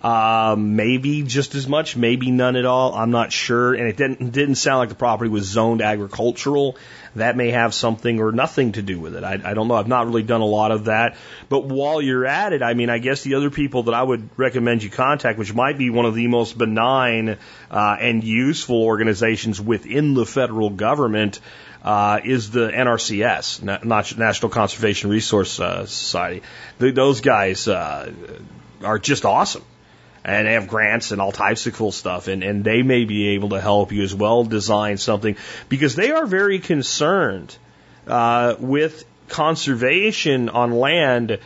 Uh, 0.01 0.55
maybe 0.57 1.21
just 1.23 1.53
as 1.53 1.67
much, 1.67 1.95
maybe 1.95 2.31
none 2.31 2.55
at 2.55 2.65
all. 2.65 2.95
I'm 2.95 3.11
not 3.11 3.31
sure. 3.31 3.75
And 3.75 3.87
it 3.87 3.97
didn't, 3.97 4.31
didn't 4.31 4.55
sound 4.55 4.79
like 4.79 4.89
the 4.89 4.95
property 4.95 5.29
was 5.29 5.45
zoned 5.45 5.81
agricultural. 5.81 6.75
That 7.15 7.35
may 7.35 7.51
have 7.51 7.73
something 7.73 8.19
or 8.19 8.31
nothing 8.31 8.73
to 8.73 8.81
do 8.81 8.99
with 8.99 9.15
it. 9.15 9.23
I, 9.23 9.39
I 9.43 9.53
don't 9.53 9.67
know. 9.67 9.75
I've 9.75 9.87
not 9.87 10.05
really 10.05 10.23
done 10.23 10.41
a 10.41 10.45
lot 10.45 10.71
of 10.71 10.85
that. 10.85 11.17
But 11.49 11.65
while 11.65 12.01
you're 12.01 12.25
at 12.25 12.53
it, 12.53 12.61
I 12.61 12.73
mean, 12.73 12.89
I 12.89 12.99
guess 12.99 13.23
the 13.23 13.35
other 13.35 13.49
people 13.49 13.83
that 13.83 13.93
I 13.93 14.03
would 14.03 14.29
recommend 14.37 14.83
you 14.83 14.89
contact, 14.89 15.39
which 15.39 15.53
might 15.53 15.77
be 15.77 15.89
one 15.89 16.05
of 16.05 16.15
the 16.15 16.27
most 16.27 16.57
benign 16.57 17.37
uh, 17.71 17.97
and 17.99 18.23
useful 18.23 18.83
organizations 18.83 19.59
within 19.59 20.13
the 20.13 20.25
federal 20.25 20.69
government, 20.69 21.39
uh, 21.83 22.19
is 22.23 22.51
the 22.51 22.69
NRCS, 22.69 24.17
National 24.17 24.49
Conservation 24.49 25.09
Resource 25.09 25.59
uh, 25.59 25.85
Society. 25.85 26.41
Those 26.77 27.21
guys 27.21 27.67
uh, 27.67 28.11
are 28.83 28.99
just 28.99 29.25
awesome 29.25 29.63
and 30.29 30.47
they 30.47 30.53
have 30.53 30.67
grants 30.67 31.11
and 31.11 31.19
all 31.19 31.31
types 31.31 31.65
of 31.65 31.73
cool 31.73 31.91
stuff 31.91 32.27
and, 32.27 32.43
and 32.43 32.63
they 32.63 32.83
may 32.83 33.05
be 33.05 33.29
able 33.29 33.49
to 33.49 33.59
help 33.59 33.91
you 33.91 34.03
as 34.03 34.13
well 34.13 34.43
design 34.43 34.97
something 34.97 35.35
because 35.69 35.95
they 35.95 36.11
are 36.11 36.25
very 36.25 36.59
concerned 36.59 37.57
uh, 38.07 38.55
with 38.59 39.05
conservation 39.27 40.49
on 40.49 40.71
land 40.71 41.39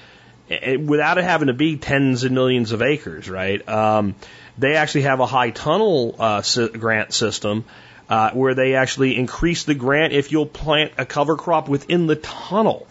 eh, 0.50 0.76
without 0.76 1.18
it 1.18 1.24
having 1.24 1.48
to 1.48 1.54
be 1.54 1.78
tens 1.78 2.24
of 2.24 2.32
millions 2.32 2.72
of 2.72 2.82
acres, 2.82 3.30
right? 3.30 3.68
Um, 3.68 4.16
they 4.58 4.76
actually 4.76 5.04
have 5.04 5.20
a 5.20 5.26
high 5.26 5.52
tunnel 5.52 6.16
uh, 6.20 6.42
grant 6.74 7.14
system 7.14 7.66
uh, 8.10 8.32
where 8.32 8.54
they 8.54 8.76
actually 8.76 9.18
increase 9.18 9.64
the 9.64 9.76
grant 9.76 10.14
if 10.14 10.32
you'll 10.32 10.46
plant 10.46 10.92
a 10.98 11.06
cover 11.06 11.38
crop 11.38 11.70
within 11.70 12.08
the 12.08 12.18
tunnel. 12.18 12.86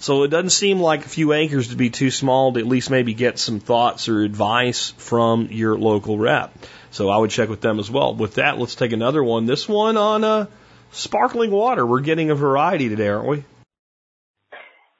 So 0.00 0.22
it 0.22 0.28
doesn't 0.28 0.50
seem 0.50 0.78
like 0.78 1.04
a 1.04 1.08
few 1.08 1.32
acres 1.32 1.68
to 1.68 1.76
be 1.76 1.90
too 1.90 2.10
small 2.10 2.52
to 2.52 2.60
at 2.60 2.66
least 2.66 2.88
maybe 2.88 3.14
get 3.14 3.38
some 3.38 3.58
thoughts 3.58 4.08
or 4.08 4.22
advice 4.22 4.90
from 4.96 5.48
your 5.50 5.76
local 5.76 6.16
rep. 6.16 6.52
So 6.92 7.10
I 7.10 7.16
would 7.16 7.30
check 7.30 7.48
with 7.48 7.60
them 7.60 7.80
as 7.80 7.90
well. 7.90 8.14
With 8.14 8.36
that, 8.36 8.58
let's 8.58 8.76
take 8.76 8.92
another 8.92 9.22
one. 9.22 9.46
This 9.46 9.68
one 9.68 9.96
on 9.96 10.22
uh, 10.22 10.46
sparkling 10.92 11.50
water. 11.50 11.84
We're 11.84 12.00
getting 12.00 12.30
a 12.30 12.36
variety 12.36 12.88
today, 12.88 13.08
aren't 13.08 13.28
we? 13.28 13.44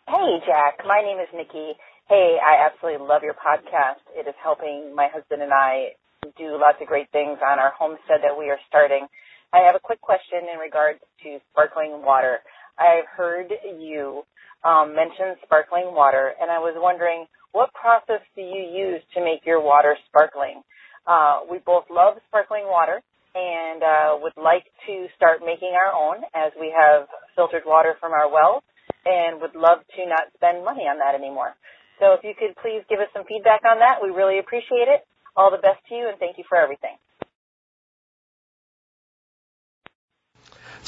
Hey, 0.09 0.41
Jack. 0.45 0.85
My 0.85 1.01
name 1.01 1.19
is 1.21 1.29
Nikki. 1.33 1.75
Hey, 2.09 2.39
I 2.43 2.67
absolutely 2.67 3.07
love 3.07 3.23
your 3.23 3.35
podcast. 3.35 4.03
It 4.17 4.27
is 4.27 4.35
helping 4.43 4.95
my 4.97 5.09
husband 5.13 5.43
and 5.43 5.53
I 5.53 5.93
do 6.37 6.59
lots 6.61 6.79
of 6.81 6.89
great 6.89 7.11
things 7.13 7.39
on 7.47 7.59
our 7.61 7.73
homestead 7.79 8.21
that 8.23 8.37
we 8.37 8.51
are 8.51 8.59
starting. 8.67 9.07
I 9.53 9.59
have 9.59 9.77
a 9.77 9.81
quick 9.81 10.01
question 10.01 10.41
in 10.53 10.59
regards 10.59 10.99
to 11.23 11.39
sparkling 11.53 12.03
water. 12.03 12.41
I've 12.79 13.07
heard 13.07 13.53
you 13.79 14.25
um, 14.65 14.95
mentioned 14.95 15.37
sparkling 15.45 15.95
water, 15.95 16.35
and 16.41 16.51
I 16.51 16.59
was 16.59 16.75
wondering 16.77 17.27
what 17.53 17.73
process 17.73 18.21
do 18.37 18.43
you 18.43 18.69
use 18.69 19.03
to 19.15 19.25
make 19.25 19.47
your 19.47 19.63
water 19.63 19.97
sparkling? 20.09 20.63
Uh, 21.07 21.41
we 21.51 21.59
both 21.65 21.85
love 21.91 22.19
sparkling 22.29 22.67
water 22.69 23.01
and 23.35 23.83
uh, 23.83 24.19
would 24.21 24.37
like 24.37 24.65
to 24.87 25.07
start 25.17 25.41
making 25.45 25.73
our 25.73 25.93
own 25.95 26.25
as 26.35 26.53
we 26.61 26.75
have 26.75 27.09
filtered 27.37 27.63
water 27.65 27.95
from 28.01 28.13
our 28.13 28.31
wells 28.31 28.63
and 29.07 29.41
would 29.41 29.55
love 29.55 29.81
to 29.97 30.05
not 30.05 30.29
spend 30.37 30.65
money 30.65 30.85
on 30.85 30.99
that 30.99 31.15
anymore. 31.15 31.55
So 32.01 32.13
if 32.13 32.21
you 32.23 32.35
could 32.37 32.55
please 32.61 32.85
give 32.89 33.01
us 33.01 33.09
some 33.15 33.25
feedback 33.25 33.63
on 33.65 33.79
that, 33.81 34.03
we 34.03 34.11
really 34.11 34.39
appreciate 34.39 34.87
it. 34.87 35.03
All 35.37 35.51
the 35.51 35.63
best 35.63 35.81
to 35.89 35.95
you 35.95 36.09
and 36.09 36.19
thank 36.19 36.37
you 36.37 36.45
for 36.49 36.59
everything. 36.59 36.99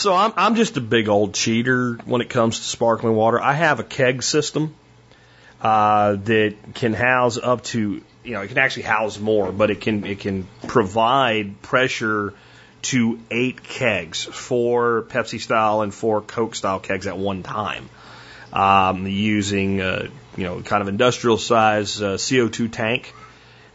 So 0.01 0.15
I'm 0.15 0.33
I'm 0.35 0.55
just 0.55 0.79
a 0.79 0.81
big 0.81 1.11
old 1.11 1.35
cheater 1.35 1.99
when 2.07 2.23
it 2.23 2.31
comes 2.31 2.59
to 2.59 2.65
sparkling 2.65 3.15
water. 3.15 3.39
I 3.39 3.53
have 3.53 3.81
a 3.81 3.85
keg 3.85 4.23
system 4.23 4.75
uh, 5.61 6.15
that 6.15 6.55
can 6.73 6.95
house 6.95 7.37
up 7.37 7.65
to 7.65 8.01
you 8.25 8.33
know 8.33 8.41
it 8.41 8.49
can 8.49 8.57
actually 8.57 8.85
house 8.85 9.19
more, 9.19 9.53
but 9.53 9.71
it 9.71 9.83
can 9.83 10.07
it 10.07 10.21
can 10.21 10.49
provide 10.67 11.61
pressure 11.61 12.33
to 12.83 13.21
eight 13.31 13.63
kegs, 13.63 14.25
four 14.25 15.03
Pepsi 15.03 15.39
style 15.39 15.83
and 15.83 15.93
four 15.93 16.23
Coke 16.23 16.55
style 16.55 16.81
kegs 16.81 17.07
at 17.07 17.19
one 17.19 17.43
time, 17.43 17.91
um, 18.55 19.07
using 19.07 19.83
uh, 19.83 20.09
you 20.35 20.45
know 20.45 20.63
kind 20.63 20.81
of 20.81 20.89
industrial 20.89 21.37
size 21.37 22.01
uh, 22.01 22.15
CO2 22.15 22.73
tank 22.73 23.13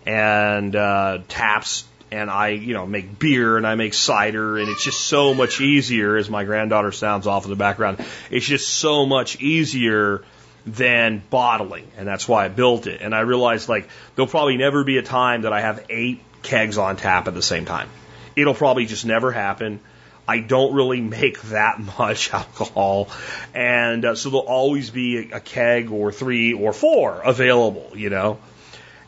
and 0.08 0.76
uh, 0.76 1.20
taps 1.28 1.86
and 2.12 2.30
I, 2.30 2.50
you 2.50 2.74
know, 2.74 2.86
make 2.86 3.18
beer 3.20 3.58
and 3.58 3.66
I 3.66 3.76
make 3.76 3.94
cider 3.94 4.58
and 4.58 4.70
it's 4.70 4.84
just 4.84 5.02
so 5.02 5.34
much 5.34 5.60
easier 5.62 6.18
as 6.18 6.30
my 6.30 6.44
granddaughter 6.44 6.92
sounds 6.92 7.28
off 7.28 7.46
in 7.46 7.50
the 7.50 7.56
background. 7.56 8.06
It's 8.30 8.46
just 8.46 8.70
so 8.70 9.06
much 9.06 9.40
easier 9.42 10.24
than 10.66 11.22
bottling 11.30 11.88
and 11.98 12.08
that's 12.08 12.28
why 12.28 12.46
I 12.46 12.48
built 12.48 12.88
it. 12.88 13.02
And 13.02 13.14
I 13.14 13.22
realized 13.22 13.70
like 13.70 13.90
there'll 14.16 14.30
probably 14.30 14.58
never 14.58 14.84
be 14.84 14.98
a 14.98 15.04
time 15.04 15.44
that 15.44 15.54
I 15.54 15.62
have 15.62 15.86
eight 15.90 16.22
kegs 16.42 16.78
on 16.78 16.96
tap 16.96 17.28
at 17.28 17.34
the 17.34 17.42
same 17.42 17.66
time. 17.66 17.90
It'll 18.36 18.54
probably 18.54 18.86
just 18.86 19.06
never 19.06 19.32
happen. 19.32 19.80
I 20.28 20.40
don't 20.40 20.74
really 20.74 21.02
make 21.02 21.42
that 21.44 21.80
much 22.00 22.34
alcohol, 22.34 23.10
and 23.54 24.04
uh, 24.06 24.16
so 24.16 24.30
there'll 24.30 24.48
always 24.48 24.90
be 24.90 25.30
a, 25.32 25.38
a 25.38 25.40
keg 25.40 25.92
or 25.92 26.12
three 26.12 26.54
or 26.54 26.74
four 26.74 27.22
available, 27.24 27.92
you 27.96 28.10
know. 28.10 28.40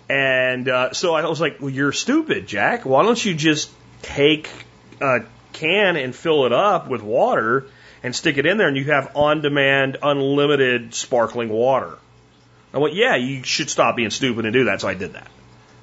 And 0.09 0.69
uh, 0.69 0.93
so 0.93 1.15
I 1.15 1.25
was 1.27 1.41
like, 1.41 1.59
well, 1.59 1.69
you're 1.69 1.91
stupid, 1.91 2.47
Jack. 2.47 2.85
Why 2.85 3.03
don't 3.03 3.23
you 3.23 3.33
just 3.33 3.69
take 4.01 4.49
a 5.01 5.19
can 5.53 5.97
and 5.97 6.15
fill 6.15 6.45
it 6.45 6.53
up 6.53 6.87
with 6.87 7.01
water 7.01 7.67
and 8.03 8.15
stick 8.15 8.37
it 8.37 8.45
in 8.45 8.57
there 8.57 8.67
and 8.67 8.77
you 8.77 8.85
have 8.85 9.15
on 9.15 9.41
demand, 9.41 9.97
unlimited 10.01 10.93
sparkling 10.93 11.49
water? 11.49 11.97
I 12.73 12.79
went, 12.79 12.95
yeah, 12.95 13.15
you 13.15 13.43
should 13.43 13.69
stop 13.69 13.95
being 13.95 14.09
stupid 14.09 14.45
and 14.45 14.53
do 14.53 14.65
that. 14.65 14.81
So 14.81 14.87
I 14.87 14.93
did 14.93 15.13
that. 15.13 15.27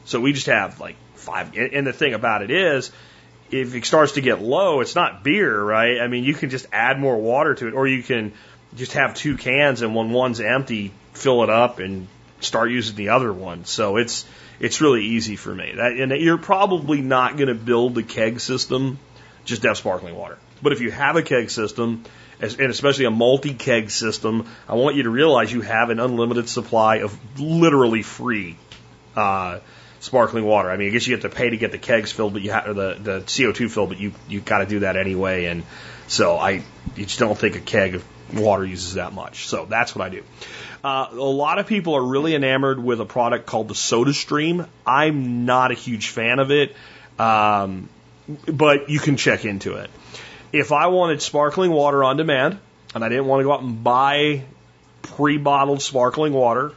So 0.05 0.21
we 0.21 0.33
just 0.33 0.47
have 0.47 0.81
like 0.81 0.97
five. 1.15 1.57
And 1.57 1.87
the 1.87 1.93
thing 1.93 2.15
about 2.15 2.43
it 2.43 2.51
is, 2.51 2.93
if 3.51 3.75
it 3.75 3.85
starts 3.85 4.13
to 4.13 4.21
get 4.21 4.41
low, 4.41 4.81
it's 4.81 4.95
not 4.95 5.23
beer, 5.23 5.63
right? 5.63 6.01
I 6.01 6.09
mean, 6.09 6.25
you 6.25 6.35
can 6.35 6.51
just 6.51 6.67
add 6.73 6.99
more 6.99 7.17
water 7.17 7.55
to 7.55 7.69
it, 7.69 7.75
or 7.75 7.87
you 7.87 8.03
can 8.03 8.33
just 8.75 8.95
have 8.95 9.15
two 9.15 9.37
cans 9.37 9.83
and 9.83 9.95
when 9.95 10.11
one's 10.11 10.41
empty, 10.41 10.93
fill 11.13 11.43
it 11.43 11.51
up 11.51 11.79
and 11.79 12.09
start 12.41 12.71
using 12.71 12.97
the 12.97 13.11
other 13.11 13.33
one. 13.33 13.65
So 13.65 13.97
it's 13.97 14.25
it's 14.61 14.81
really 14.81 15.05
easy 15.05 15.37
for 15.37 15.55
me. 15.55 15.73
That, 15.77 15.93
and 15.93 16.13
you're 16.13 16.39
probably 16.39 17.01
not 17.01 17.37
going 17.37 17.49
to 17.49 17.55
build 17.55 17.99
a 17.99 18.03
keg 18.03 18.41
system 18.41 18.99
just 19.45 19.63
to 19.63 19.69
have 19.69 19.77
sparkling 19.77 20.15
water. 20.15 20.39
But 20.63 20.73
if 20.73 20.81
you 20.81 20.91
have 20.91 21.17
a 21.17 21.23
keg 21.23 21.51
system, 21.51 22.05
and 22.41 22.61
especially 22.61 23.05
a 23.05 23.11
multi 23.11 23.55
keg 23.55 23.91
system, 23.91 24.47
I 24.69 24.75
want 24.75 24.97
you 24.97 25.05
to 25.05 25.11
realize 25.11 25.53
you 25.53 25.61
have 25.61 25.91
an 25.91 26.01
unlimited 26.01 26.49
supply 26.49 26.97
of 26.97 27.19
literally 27.41 28.03
free 28.03 28.57
uh, 29.17 29.61
sparkling 30.01 30.45
water. 30.45 30.71
I 30.71 30.77
mean, 30.77 30.89
I 30.89 30.91
guess 30.91 31.07
you 31.07 31.15
have 31.15 31.23
to 31.23 31.29
pay 31.29 31.51
to 31.51 31.57
get 31.57 31.73
the 31.73 31.79
kegs 31.79 32.13
filled, 32.13 32.33
but 32.33 32.43
you 32.43 32.53
have 32.53 32.75
the 32.75 32.97
the 33.01 33.21
CO2 33.21 33.71
filled, 33.71 33.89
but 33.91 33.99
you 33.99 34.13
you 34.29 34.41
got 34.41 34.59
to 34.59 34.67
do 34.67 34.81
that 34.81 34.97
anyway. 34.97 35.47
And 35.47 35.65
so 36.09 36.37
I 36.37 36.63
you 36.97 37.07
just 37.07 37.19
don't 37.19 37.37
think 37.37 37.57
a 37.57 37.61
keg 37.61 37.95
of 37.95 38.05
water 38.33 38.65
uses 38.65 38.95
that 38.95 39.13
much. 39.13 39.47
So 39.47 39.67
that's 39.67 39.95
what 39.95 40.07
I 40.07 40.09
do. 40.11 40.25
Uh, 40.85 41.09
a 41.13 41.15
lot 41.15 41.59
of 41.59 41.67
people 41.67 41.95
are 41.95 42.05
really 42.05 42.35
enamored 42.35 42.79
with 42.79 43.01
a 43.01 43.07
product 43.07 43.47
called 43.47 43.69
the 43.69 43.75
Soda 43.75 44.13
Stream. 44.13 44.67
I'm 44.87 45.47
not 45.47 45.71
a 45.71 45.75
huge 45.75 46.09
fan 46.09 46.41
of 46.41 46.51
it, 46.51 46.77
um, 47.19 47.89
but 48.47 48.91
you 48.91 48.99
can 48.99 49.17
check 49.17 49.47
into 49.47 49.77
it. 49.77 49.89
If 50.53 50.73
I 50.73 50.89
wanted 50.89 51.23
sparkling 51.23 51.71
water 51.71 52.05
on 52.05 52.19
demand, 52.19 52.59
and 52.95 53.03
I 53.03 53.09
didn't 53.09 53.25
want 53.25 53.41
to 53.41 53.45
go 53.45 53.53
out 53.55 53.63
and 53.63 53.83
buy 53.83 54.45
pre-bottled 55.01 55.81
sparkling 55.81 56.35
water, 56.35 56.73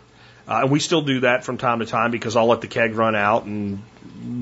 uh, 0.48 0.62
and 0.62 0.72
we 0.72 0.80
still 0.80 1.02
do 1.02 1.20
that 1.20 1.44
from 1.44 1.58
time 1.58 1.80
to 1.80 1.86
time 1.86 2.10
because 2.12 2.38
I'll 2.38 2.48
let 2.48 2.62
the 2.62 2.68
keg 2.68 2.96
run 2.96 3.14
out 3.14 3.44
and 3.44 3.84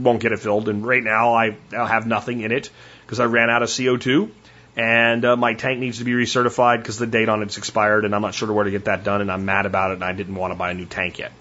won't 0.03 0.19
get 0.19 0.31
it 0.31 0.39
filled. 0.39 0.69
And 0.69 0.85
right 0.85 1.03
now 1.03 1.33
I, 1.33 1.57
I 1.75 1.87
have 1.87 2.05
nothing 2.05 2.41
in 2.41 2.51
it 2.51 2.69
because 3.01 3.19
I 3.19 3.25
ran 3.25 3.49
out 3.49 3.63
of 3.63 3.69
CO2 3.69 4.29
and 4.75 5.23
uh, 5.23 5.35
my 5.37 5.53
tank 5.53 5.79
needs 5.79 5.99
to 5.99 6.03
be 6.03 6.11
recertified 6.11 6.79
because 6.79 6.97
the 6.97 7.07
date 7.07 7.29
on 7.29 7.41
it's 7.41 7.57
expired, 7.57 8.05
and 8.05 8.13
I'm 8.13 8.21
not 8.21 8.33
sure 8.33 8.51
where 8.51 8.65
to 8.65 8.71
get 8.71 8.85
that 8.85 9.03
done, 9.03 9.21
and 9.21 9.31
I'm 9.31 9.45
mad 9.45 9.65
about 9.65 9.91
it, 9.91 9.95
and 9.95 10.03
I 10.03 10.11
didn't 10.11 10.35
want 10.35 10.51
to 10.51 10.55
buy 10.55 10.71
a 10.71 10.73
new 10.73 10.85
tank 10.85 11.19
yet. 11.19 11.31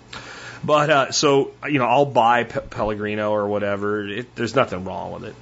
But 0.62 0.90
uh, 0.90 1.12
so 1.12 1.52
you 1.68 1.78
know, 1.78 1.86
I'll 1.86 2.06
buy 2.06 2.44
P- 2.44 2.60
Pellegrino 2.60 3.30
or 3.30 3.46
whatever. 3.48 4.08
It, 4.08 4.34
there's 4.34 4.54
nothing 4.54 4.84
wrong 4.84 5.12
with 5.12 5.24
it. 5.24 5.34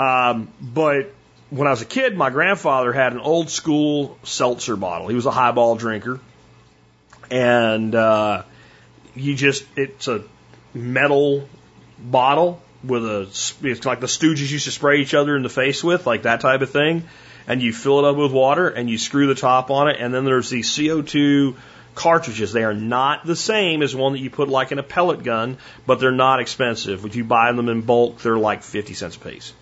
Um, 0.00 0.48
but 0.60 1.12
when 1.50 1.66
I 1.66 1.70
was 1.70 1.82
a 1.82 1.86
kid, 1.86 2.16
my 2.16 2.30
grandfather 2.30 2.92
had 2.92 3.12
an 3.12 3.20
old 3.20 3.50
school 3.50 4.18
seltzer 4.22 4.76
bottle. 4.76 5.08
He 5.08 5.14
was 5.14 5.26
a 5.26 5.30
highball 5.30 5.76
drinker, 5.76 6.20
and 7.30 7.94
uh, 7.94 8.44
you 9.14 9.34
just 9.34 9.64
it's 9.76 10.06
a 10.06 10.22
metal 10.74 11.48
bottle 11.98 12.62
with 12.84 13.04
a 13.04 13.22
it's 13.62 13.84
like 13.86 14.00
the 14.00 14.06
Stooges 14.06 14.50
used 14.50 14.64
to 14.66 14.70
spray 14.70 15.00
each 15.00 15.14
other 15.14 15.36
in 15.36 15.42
the 15.42 15.48
face 15.48 15.82
with, 15.82 16.06
like 16.06 16.22
that 16.22 16.40
type 16.40 16.62
of 16.62 16.70
thing. 16.70 17.04
And 17.48 17.62
you 17.62 17.72
fill 17.72 18.00
it 18.00 18.08
up 18.08 18.16
with 18.16 18.32
water 18.32 18.68
and 18.68 18.90
you 18.90 18.98
screw 18.98 19.28
the 19.28 19.34
top 19.34 19.70
on 19.70 19.88
it, 19.88 19.96
and 20.00 20.12
then 20.12 20.24
there's 20.24 20.50
these 20.50 20.68
CO2 20.68 21.54
cartridges. 21.94 22.52
They 22.52 22.64
are 22.64 22.74
not 22.74 23.26
the 23.26 23.34
same 23.34 23.82
as 23.82 23.96
one 23.96 24.12
that 24.12 24.20
you 24.20 24.30
put 24.30 24.48
like 24.48 24.70
in 24.70 24.78
a 24.78 24.82
pellet 24.84 25.24
gun, 25.24 25.58
but 25.86 25.98
they're 25.98 26.12
not 26.12 26.40
expensive. 26.40 27.04
If 27.04 27.16
you 27.16 27.24
buy 27.24 27.50
them 27.52 27.68
in 27.68 27.82
bulk, 27.82 28.20
they're 28.20 28.38
like 28.38 28.62
50 28.62 28.94
cents 28.94 29.16
a 29.16 29.18
piece. 29.18 29.52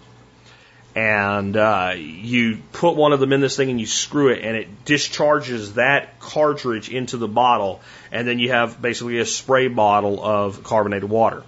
And 0.97 1.57
uh, 1.57 1.95
you 1.97 2.59
put 2.73 2.95
one 2.95 3.12
of 3.12 3.21
them 3.21 3.33
in 3.33 3.41
this 3.41 3.57
thing 3.57 3.71
and 3.71 3.81
you 3.81 3.87
screw 3.87 4.29
it, 4.29 4.45
and 4.45 4.57
it 4.57 4.85
discharges 4.85 5.75
that 5.75 6.21
cartridge 6.21 6.89
into 6.89 7.17
the 7.17 7.27
bottle, 7.27 7.81
and 8.12 8.29
then 8.29 8.39
you 8.39 8.53
have 8.53 8.81
basically 8.81 9.19
a 9.19 9.27
spray 9.27 9.67
bottle 9.69 10.23
of 10.23 10.62
carbonated 10.62 11.11
water. 11.11 11.43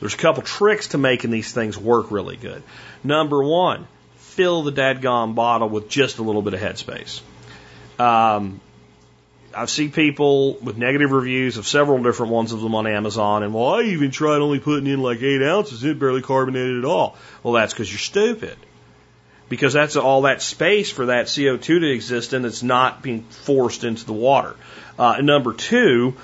There's 0.00 0.14
a 0.14 0.18
couple 0.18 0.42
tricks 0.42 0.88
to 0.88 0.98
making 0.98 1.30
these 1.30 1.52
things 1.52 1.78
work 1.78 2.10
really 2.10 2.36
good. 2.36 2.62
Number 3.02 3.42
one, 3.42 3.86
fill 4.16 4.62
the 4.62 4.72
dadgum 4.72 5.34
bottle 5.34 5.68
with 5.68 5.88
just 5.88 6.18
a 6.18 6.22
little 6.22 6.42
bit 6.42 6.54
of 6.54 6.60
headspace. 6.60 7.20
Um, 7.98 8.60
I've 9.54 9.70
seen 9.70 9.90
people 9.90 10.54
with 10.58 10.76
negative 10.76 11.12
reviews 11.12 11.56
of 11.56 11.66
several 11.66 12.02
different 12.02 12.32
ones 12.32 12.52
of 12.52 12.60
them 12.60 12.74
on 12.74 12.86
Amazon, 12.86 13.42
and 13.42 13.54
well, 13.54 13.76
I 13.76 13.82
even 13.82 14.10
tried 14.10 14.38
only 14.38 14.58
putting 14.58 14.86
in 14.86 15.00
like 15.00 15.22
eight 15.22 15.42
ounces, 15.42 15.82
it 15.82 15.98
barely 15.98 16.20
carbonated 16.20 16.78
at 16.78 16.84
all. 16.84 17.16
Well, 17.42 17.54
that's 17.54 17.72
because 17.72 17.90
you're 17.90 17.98
stupid. 17.98 18.56
Because 19.48 19.72
that's 19.72 19.96
all 19.96 20.22
that 20.22 20.42
space 20.42 20.90
for 20.90 21.06
that 21.06 21.26
CO2 21.26 21.62
to 21.62 21.90
exist 21.90 22.32
in 22.32 22.42
that's 22.42 22.64
not 22.64 23.00
being 23.00 23.22
forced 23.22 23.84
into 23.84 24.04
the 24.04 24.12
water. 24.12 24.56
Uh, 24.98 25.18
number 25.22 25.52
two, 25.52 26.16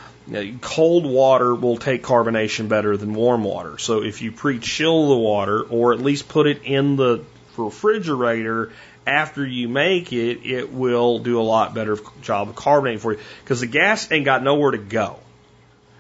cold 0.61 1.07
water 1.07 1.55
will 1.55 1.77
take 1.77 2.03
carbonation 2.03 2.69
better 2.69 2.97
than 2.97 3.15
warm 3.15 3.45
water. 3.45 3.79
So 3.79 4.03
if 4.03 4.23
you 4.23 4.33
pre-chill 4.33 5.09
the 5.09 5.17
water 5.17 5.63
or 5.63 5.93
at 5.93 6.01
least 6.01 6.29
put 6.29 6.47
it 6.47 6.63
in 6.65 6.97
the 6.97 7.25
refrigerator 7.57 8.73
after 9.07 9.45
you 9.45 9.69
make 9.69 10.13
it, 10.13 10.47
it 10.47 10.73
will 10.73 11.19
do 11.19 11.41
a 11.41 11.43
lot 11.43 11.75
better 11.75 11.99
job 12.21 12.49
of 12.49 12.57
carbonating 12.57 13.01
for 13.01 13.15
you 13.15 13.21
because 13.43 13.61
the 13.61 13.67
gas 13.67 14.11
ain't 14.13 14.25
got 14.25 14.43
nowhere 14.43 14.71
to 14.71 14.79
go. 14.79 15.19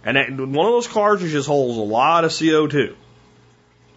And 0.04 0.16
that, 0.16 0.30
one 0.30 0.66
of 0.66 0.72
those 0.72 0.88
cartridges 0.88 1.46
holds 1.46 1.78
a 1.78 1.82
lot 1.82 2.24
of 2.24 2.30
CO2. 2.30 2.94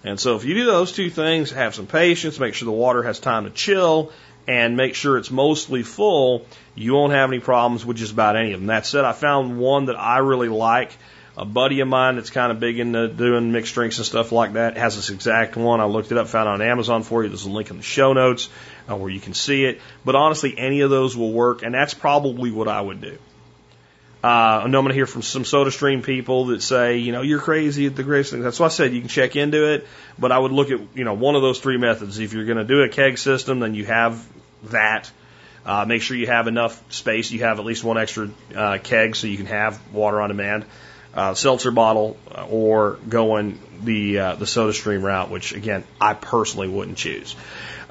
And 0.04 0.20
so 0.20 0.36
if 0.36 0.46
you 0.46 0.54
do 0.54 0.66
those 0.66 0.92
two 0.92 1.10
things, 1.10 1.52
have 1.52 1.74
some 1.74 1.88
patience, 1.88 2.40
make 2.40 2.54
sure 2.54 2.68
the 2.68 2.72
water 2.72 3.02
has 3.04 3.20
time 3.20 3.46
to 3.46 3.50
chill, 3.50 4.12
and 4.48 4.78
make 4.78 4.96
sure 4.96 5.18
it's 5.18 5.32
mostly 5.32 5.84
full, 5.84 6.46
you 6.76 6.94
won't 6.94 7.14
have 7.14 7.30
any 7.30 7.40
problems 7.40 7.86
with 7.86 7.98
just 7.98 8.14
about 8.14 8.36
any 8.36 8.54
of 8.54 8.60
them. 8.60 8.68
That 8.68 8.86
said, 8.86 9.06
I 9.06 9.14
found 9.14 9.60
one 9.60 9.86
that 9.86 9.96
I 9.96 10.20
really 10.20 10.50
like. 10.50 10.96
A 11.38 11.44
buddy 11.44 11.82
of 11.82 11.90
mine 11.90 12.16
that's 12.16 12.30
kind 12.30 12.50
of 12.50 12.62
big 12.62 12.80
into 12.80 13.10
doing 13.10 13.52
mixed 13.52 13.74
drinks 13.74 13.98
and 13.98 14.06
stuff 14.06 14.32
like 14.32 14.54
that 14.54 14.78
has 14.78 14.96
this 14.96 15.10
exact 15.10 15.58
one. 15.58 15.82
I 15.82 15.86
looked 15.86 16.14
it 16.14 16.18
up, 16.18 16.28
found 16.28 16.48
it 16.48 16.54
on 16.54 16.62
Amazon 16.62 17.04
for 17.04 17.24
you. 17.24 17.30
There's 17.30 17.46
a 17.46 17.50
link 17.50 17.72
in 17.72 17.78
the 17.78 17.84
show 17.84 18.14
notes 18.14 18.48
uh, 18.90 18.96
where 18.96 19.10
you 19.10 19.20
can 19.20 19.34
see 19.34 19.66
it. 19.66 19.82
But 20.06 20.16
honestly, 20.16 20.58
any 20.58 20.80
of 20.80 20.90
those 20.90 21.18
will 21.18 21.34
work, 21.34 21.62
and 21.62 21.74
that's 21.74 21.94
probably 21.94 22.52
what 22.52 22.70
I 22.70 22.80
would 22.80 23.02
do. 23.02 23.18
Uh, 24.26 24.64
I 24.64 24.68
know 24.68 24.80
I'm 24.80 24.86
going 24.86 24.88
to 24.88 24.96
hear 24.96 25.06
from 25.06 25.22
some 25.22 25.44
SodaStream 25.44 26.04
people 26.04 26.46
that 26.46 26.64
say, 26.64 26.98
you 26.98 27.12
know, 27.12 27.22
you're 27.22 27.40
crazy 27.40 27.86
at 27.86 27.96
the 27.96 28.02
greatest 28.02 28.32
thing. 28.32 28.42
That's 28.42 28.60
why 28.60 28.66
I 28.66 28.70
said 28.70 28.92
you 28.92 29.02
can 29.02 29.08
check 29.08 29.36
into 29.36 29.72
it, 29.72 29.86
but 30.18 30.32
I 30.32 30.40
would 30.40 30.52
look 30.52 30.72
at, 30.72 30.80
you 30.96 31.04
know, 31.04 31.14
one 31.14 31.36
of 31.36 31.44
those 31.44 31.60
three 31.60 31.78
methods. 31.78 32.18
If 32.18 32.34
you're 32.34 32.46
going 32.46 32.58
to 32.58 32.64
do 32.64 32.82
a 32.82 32.90
keg 32.90 33.20
system, 33.20 33.60
then 33.60 33.76
you 33.76 33.86
have 33.86 34.28
that. 34.72 35.12
Uh, 35.64 35.86
make 35.88 36.02
sure 36.02 36.18
you 36.18 36.26
have 36.26 36.48
enough 36.48 36.92
space. 36.92 37.30
You 37.30 37.42
have 37.42 37.60
at 37.60 37.66
least 37.66 37.84
one 37.84 38.00
extra 38.00 38.32
uh, 38.56 38.80
keg 38.82 39.16
so 39.16 39.28
you 39.28 39.38
can 39.38 39.46
have 39.46 39.80
water 39.94 40.20
on 40.20 40.30
demand. 40.30 40.66
Uh, 41.14 41.36
seltzer 41.36 41.70
bottle 41.70 42.18
uh, 42.36 42.48
or 42.50 42.98
going 43.08 43.60
the 43.84 44.18
uh, 44.18 44.36
the 44.38 44.46
SodaStream 44.46 45.04
route, 45.04 45.30
which 45.30 45.54
again 45.54 45.84
I 46.02 46.16
personally 46.16 46.68
wouldn't 46.68 46.98
choose. 46.98 47.36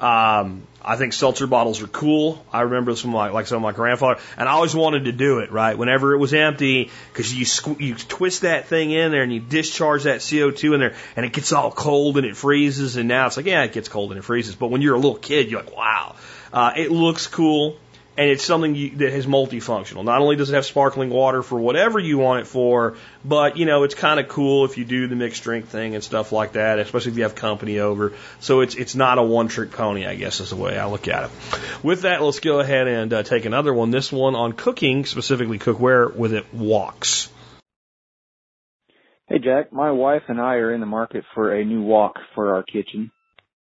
Um, 0.01 0.67
I 0.85 0.97
think 0.97 1.13
seltzer 1.13 1.47
bottles 1.47 1.81
are 1.81 1.87
cool. 1.87 2.45
I 2.53 2.61
remember 2.61 2.95
some 2.95 3.11
like 3.11 3.33
like 3.33 3.47
some 3.47 3.57
of 3.57 3.63
my 3.63 3.71
grandfather, 3.71 4.19
and 4.37 4.47
I 4.47 4.51
always 4.51 4.75
wanted 4.75 5.05
to 5.05 5.11
do 5.11 5.39
it 5.39 5.51
right 5.51 5.77
whenever 5.77 6.13
it 6.13 6.19
was 6.19 6.33
empty 6.33 6.91
because 7.11 7.33
you 7.33 7.45
squ- 7.45 7.79
you 7.79 7.95
twist 7.95 8.41
that 8.41 8.67
thing 8.67 8.91
in 8.91 9.11
there 9.11 9.23
and 9.23 9.33
you 9.33 9.39
discharge 9.39 10.03
that 10.03 10.19
CO2 10.19 10.75
in 10.75 10.79
there, 10.79 10.95
and 11.15 11.25
it 11.25 11.33
gets 11.33 11.51
all 11.51 11.71
cold 11.71 12.17
and 12.17 12.25
it 12.25 12.37
freezes. 12.37 12.97
And 12.97 13.07
now 13.07 13.25
it's 13.25 13.37
like 13.37 13.47
yeah, 13.47 13.63
it 13.63 13.73
gets 13.73 13.89
cold 13.89 14.11
and 14.11 14.19
it 14.19 14.23
freezes. 14.23 14.55
But 14.55 14.67
when 14.67 14.81
you're 14.81 14.95
a 14.95 14.99
little 14.99 15.17
kid, 15.17 15.49
you're 15.49 15.63
like 15.63 15.75
wow, 15.75 16.15
uh, 16.53 16.73
it 16.77 16.91
looks 16.91 17.25
cool 17.25 17.77
and 18.17 18.29
it's 18.29 18.43
something 18.43 18.75
you, 18.75 18.91
that 18.91 19.13
is 19.13 19.25
multifunctional. 19.25 20.03
Not 20.03 20.21
only 20.21 20.35
does 20.35 20.49
it 20.49 20.55
have 20.55 20.65
sparkling 20.65 21.09
water 21.09 21.43
for 21.43 21.59
whatever 21.59 21.99
you 21.99 22.17
want 22.17 22.41
it 22.41 22.47
for, 22.47 22.95
but 23.23 23.57
you 23.57 23.65
know 23.65 23.83
it's 23.83 23.95
kind 23.95 24.19
of 24.19 24.27
cool 24.27 24.65
if 24.65 24.77
you 24.77 24.85
do 24.85 25.07
the 25.07 25.15
mixed 25.15 25.43
drink 25.43 25.67
thing 25.67 25.95
and 25.95 26.03
stuff 26.03 26.31
like 26.31 26.53
that, 26.53 26.79
especially 26.79 27.11
if 27.11 27.17
you 27.17 27.23
have 27.23 27.35
company 27.35 27.79
over. 27.79 28.13
So 28.39 28.61
it's 28.61 28.75
it's 28.75 28.95
not 28.95 29.17
a 29.17 29.23
one 29.23 29.47
trick 29.47 29.71
pony, 29.71 30.05
I 30.05 30.15
guess 30.15 30.39
is 30.39 30.49
the 30.49 30.55
way 30.55 30.77
I 30.77 30.87
look 30.87 31.07
at 31.07 31.25
it. 31.25 31.31
With 31.83 32.03
that, 32.03 32.21
let's 32.21 32.39
go 32.39 32.59
ahead 32.59 32.87
and 32.87 33.13
uh, 33.13 33.23
take 33.23 33.45
another 33.45 33.73
one. 33.73 33.91
This 33.91 34.11
one 34.11 34.35
on 34.35 34.53
cooking, 34.53 35.05
specifically 35.05 35.59
cookware, 35.59 36.13
with 36.13 36.33
it 36.33 36.55
woks. 36.55 37.29
Hey 39.27 39.39
Jack, 39.39 39.73
my 39.73 39.91
wife 39.91 40.23
and 40.27 40.39
I 40.39 40.55
are 40.55 40.71
in 40.71 40.79
the 40.79 40.85
market 40.85 41.25
for 41.33 41.53
a 41.53 41.65
new 41.65 41.81
wok 41.81 42.19
for 42.35 42.53
our 42.53 42.63
kitchen. 42.63 43.11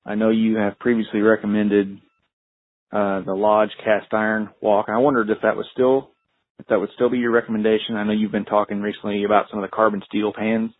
I 0.06 0.14
know 0.14 0.30
you 0.30 0.56
have 0.56 0.78
previously 0.78 1.20
recommended 1.20 2.00
uh, 2.92 3.20
the 3.22 3.34
Lodge 3.34 3.70
cast 3.84 4.12
iron. 4.12 4.50
And 4.62 4.96
I 4.96 4.98
wondered 4.98 5.30
if 5.30 5.38
that 5.42 5.56
was 5.56 5.66
still, 5.72 6.10
if 6.58 6.66
that 6.66 6.80
would 6.80 6.90
still 6.94 7.10
be 7.10 7.18
your 7.18 7.30
recommendation. 7.30 7.96
I 7.96 8.04
know 8.04 8.12
you've 8.12 8.32
been 8.32 8.44
talking 8.44 8.80
recently 8.80 9.24
about 9.24 9.46
some 9.50 9.62
of 9.62 9.68
the 9.68 9.74
carbon 9.74 10.02
steel 10.06 10.32
pans. 10.36 10.72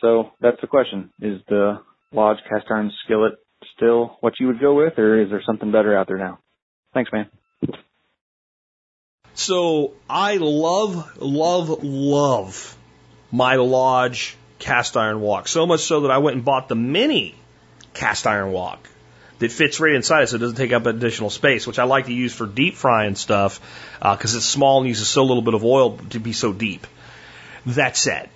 So 0.00 0.30
that's 0.40 0.60
the 0.60 0.66
question. 0.66 1.10
Is 1.20 1.40
the 1.48 1.80
Lodge 2.12 2.38
cast 2.48 2.66
iron 2.70 2.92
skillet 3.04 3.32
still 3.76 4.16
what 4.20 4.34
you 4.40 4.48
would 4.48 4.60
go 4.60 4.74
with 4.74 4.98
or 4.98 5.22
is 5.22 5.30
there 5.30 5.42
something 5.46 5.70
better 5.70 5.96
out 5.96 6.08
there 6.08 6.18
now? 6.18 6.38
Thanks, 6.94 7.10
man. 7.12 7.28
So 9.34 9.94
I 10.10 10.36
love, 10.36 11.16
love, 11.18 11.82
love 11.82 12.76
my 13.30 13.56
Lodge 13.56 14.36
cast 14.58 14.96
iron 14.96 15.20
wok. 15.20 15.48
So 15.48 15.66
much 15.66 15.80
so 15.80 16.02
that 16.02 16.10
I 16.10 16.18
went 16.18 16.36
and 16.36 16.44
bought 16.44 16.68
the 16.68 16.74
mini 16.74 17.34
cast 17.94 18.26
iron 18.26 18.52
wok 18.52 18.88
that 19.42 19.50
fits 19.50 19.80
right 19.80 19.94
inside 19.94 20.22
it 20.22 20.28
so 20.28 20.36
it 20.36 20.38
doesn't 20.38 20.56
take 20.56 20.72
up 20.72 20.86
additional 20.86 21.28
space, 21.28 21.66
which 21.66 21.80
I 21.80 21.84
like 21.84 22.06
to 22.06 22.12
use 22.12 22.32
for 22.32 22.46
deep 22.46 22.76
frying 22.76 23.16
stuff 23.16 23.60
because 23.98 24.34
uh, 24.34 24.38
it's 24.38 24.46
small 24.46 24.78
and 24.78 24.88
uses 24.88 25.08
so 25.08 25.24
little 25.24 25.42
bit 25.42 25.54
of 25.54 25.64
oil 25.64 25.98
to 26.10 26.20
be 26.20 26.32
so 26.32 26.52
deep. 26.52 26.86
That 27.66 27.96
said, 27.96 28.28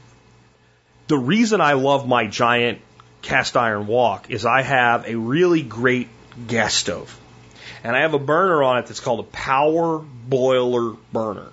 the 1.07 1.17
reason 1.17 1.61
I 1.61 1.75
love 1.75 2.09
my 2.09 2.27
giant 2.27 2.81
cast 3.23 3.57
iron 3.57 3.87
wok 3.87 4.31
is 4.31 4.45
I 4.45 4.63
have 4.63 5.07
a 5.07 5.15
really 5.15 5.63
great 5.63 6.09
gas 6.49 6.75
stove. 6.75 7.17
And 7.85 7.95
I 7.95 8.01
have 8.01 8.15
a 8.15 8.19
burner 8.19 8.65
on 8.65 8.79
it 8.79 8.87
that's 8.87 8.99
called 8.99 9.21
a 9.21 9.29
power 9.31 9.99
boiler 9.99 10.97
burner. 11.13 11.53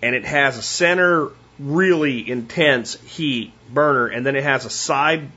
And 0.00 0.14
it 0.14 0.24
has 0.24 0.56
a 0.56 0.62
center 0.62 1.30
really 1.58 2.28
intense 2.30 2.94
heat 3.02 3.52
burner, 3.72 4.06
and 4.06 4.24
then 4.24 4.36
it 4.36 4.42
has 4.42 4.64
a 4.64 4.70
side, 4.70 5.30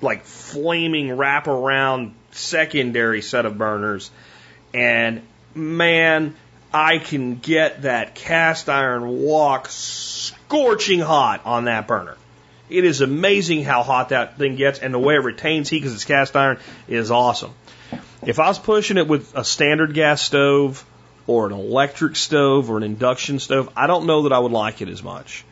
like 0.00 0.22
flaming 0.22 1.08
wraparound 1.08 2.12
secondary 2.32 3.22
set 3.22 3.46
of 3.46 3.58
burners. 3.58 4.10
And 4.72 5.22
man, 5.54 6.34
I 6.72 6.98
can 6.98 7.36
get 7.36 7.82
that 7.82 8.14
cast 8.14 8.68
iron 8.68 9.22
wok 9.22 9.68
scorching 9.68 11.00
hot 11.00 11.42
on 11.44 11.64
that 11.64 11.86
burner. 11.86 12.16
It 12.68 12.84
is 12.84 13.00
amazing 13.00 13.64
how 13.64 13.82
hot 13.82 14.10
that 14.10 14.38
thing 14.38 14.54
gets, 14.54 14.78
and 14.78 14.94
the 14.94 14.98
way 14.98 15.14
it 15.14 15.24
retains 15.24 15.68
heat 15.68 15.78
because 15.78 15.94
it's 15.94 16.04
cast 16.04 16.36
iron 16.36 16.58
is 16.86 17.10
awesome. 17.10 17.52
If 18.24 18.38
I 18.38 18.46
was 18.46 18.58
pushing 18.58 18.96
it 18.96 19.08
with 19.08 19.34
a 19.34 19.44
standard 19.44 19.94
gas 19.94 20.22
stove 20.22 20.84
or 21.26 21.46
an 21.46 21.52
electric 21.52 22.14
stove 22.14 22.70
or 22.70 22.76
an 22.76 22.84
induction 22.84 23.40
stove, 23.40 23.70
I 23.76 23.88
don't 23.88 24.06
know 24.06 24.22
that 24.22 24.32
I 24.32 24.38
would 24.38 24.52
like 24.52 24.82
it 24.82 24.88
as 24.88 25.02
much. 25.02 25.44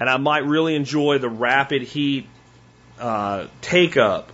And 0.00 0.08
I 0.08 0.16
might 0.16 0.44
really 0.44 0.74
enjoy 0.74 1.18
the 1.18 1.28
rapid 1.28 1.82
heat 1.82 2.26
uh, 2.98 3.46
take 3.60 3.96
up 3.96 4.32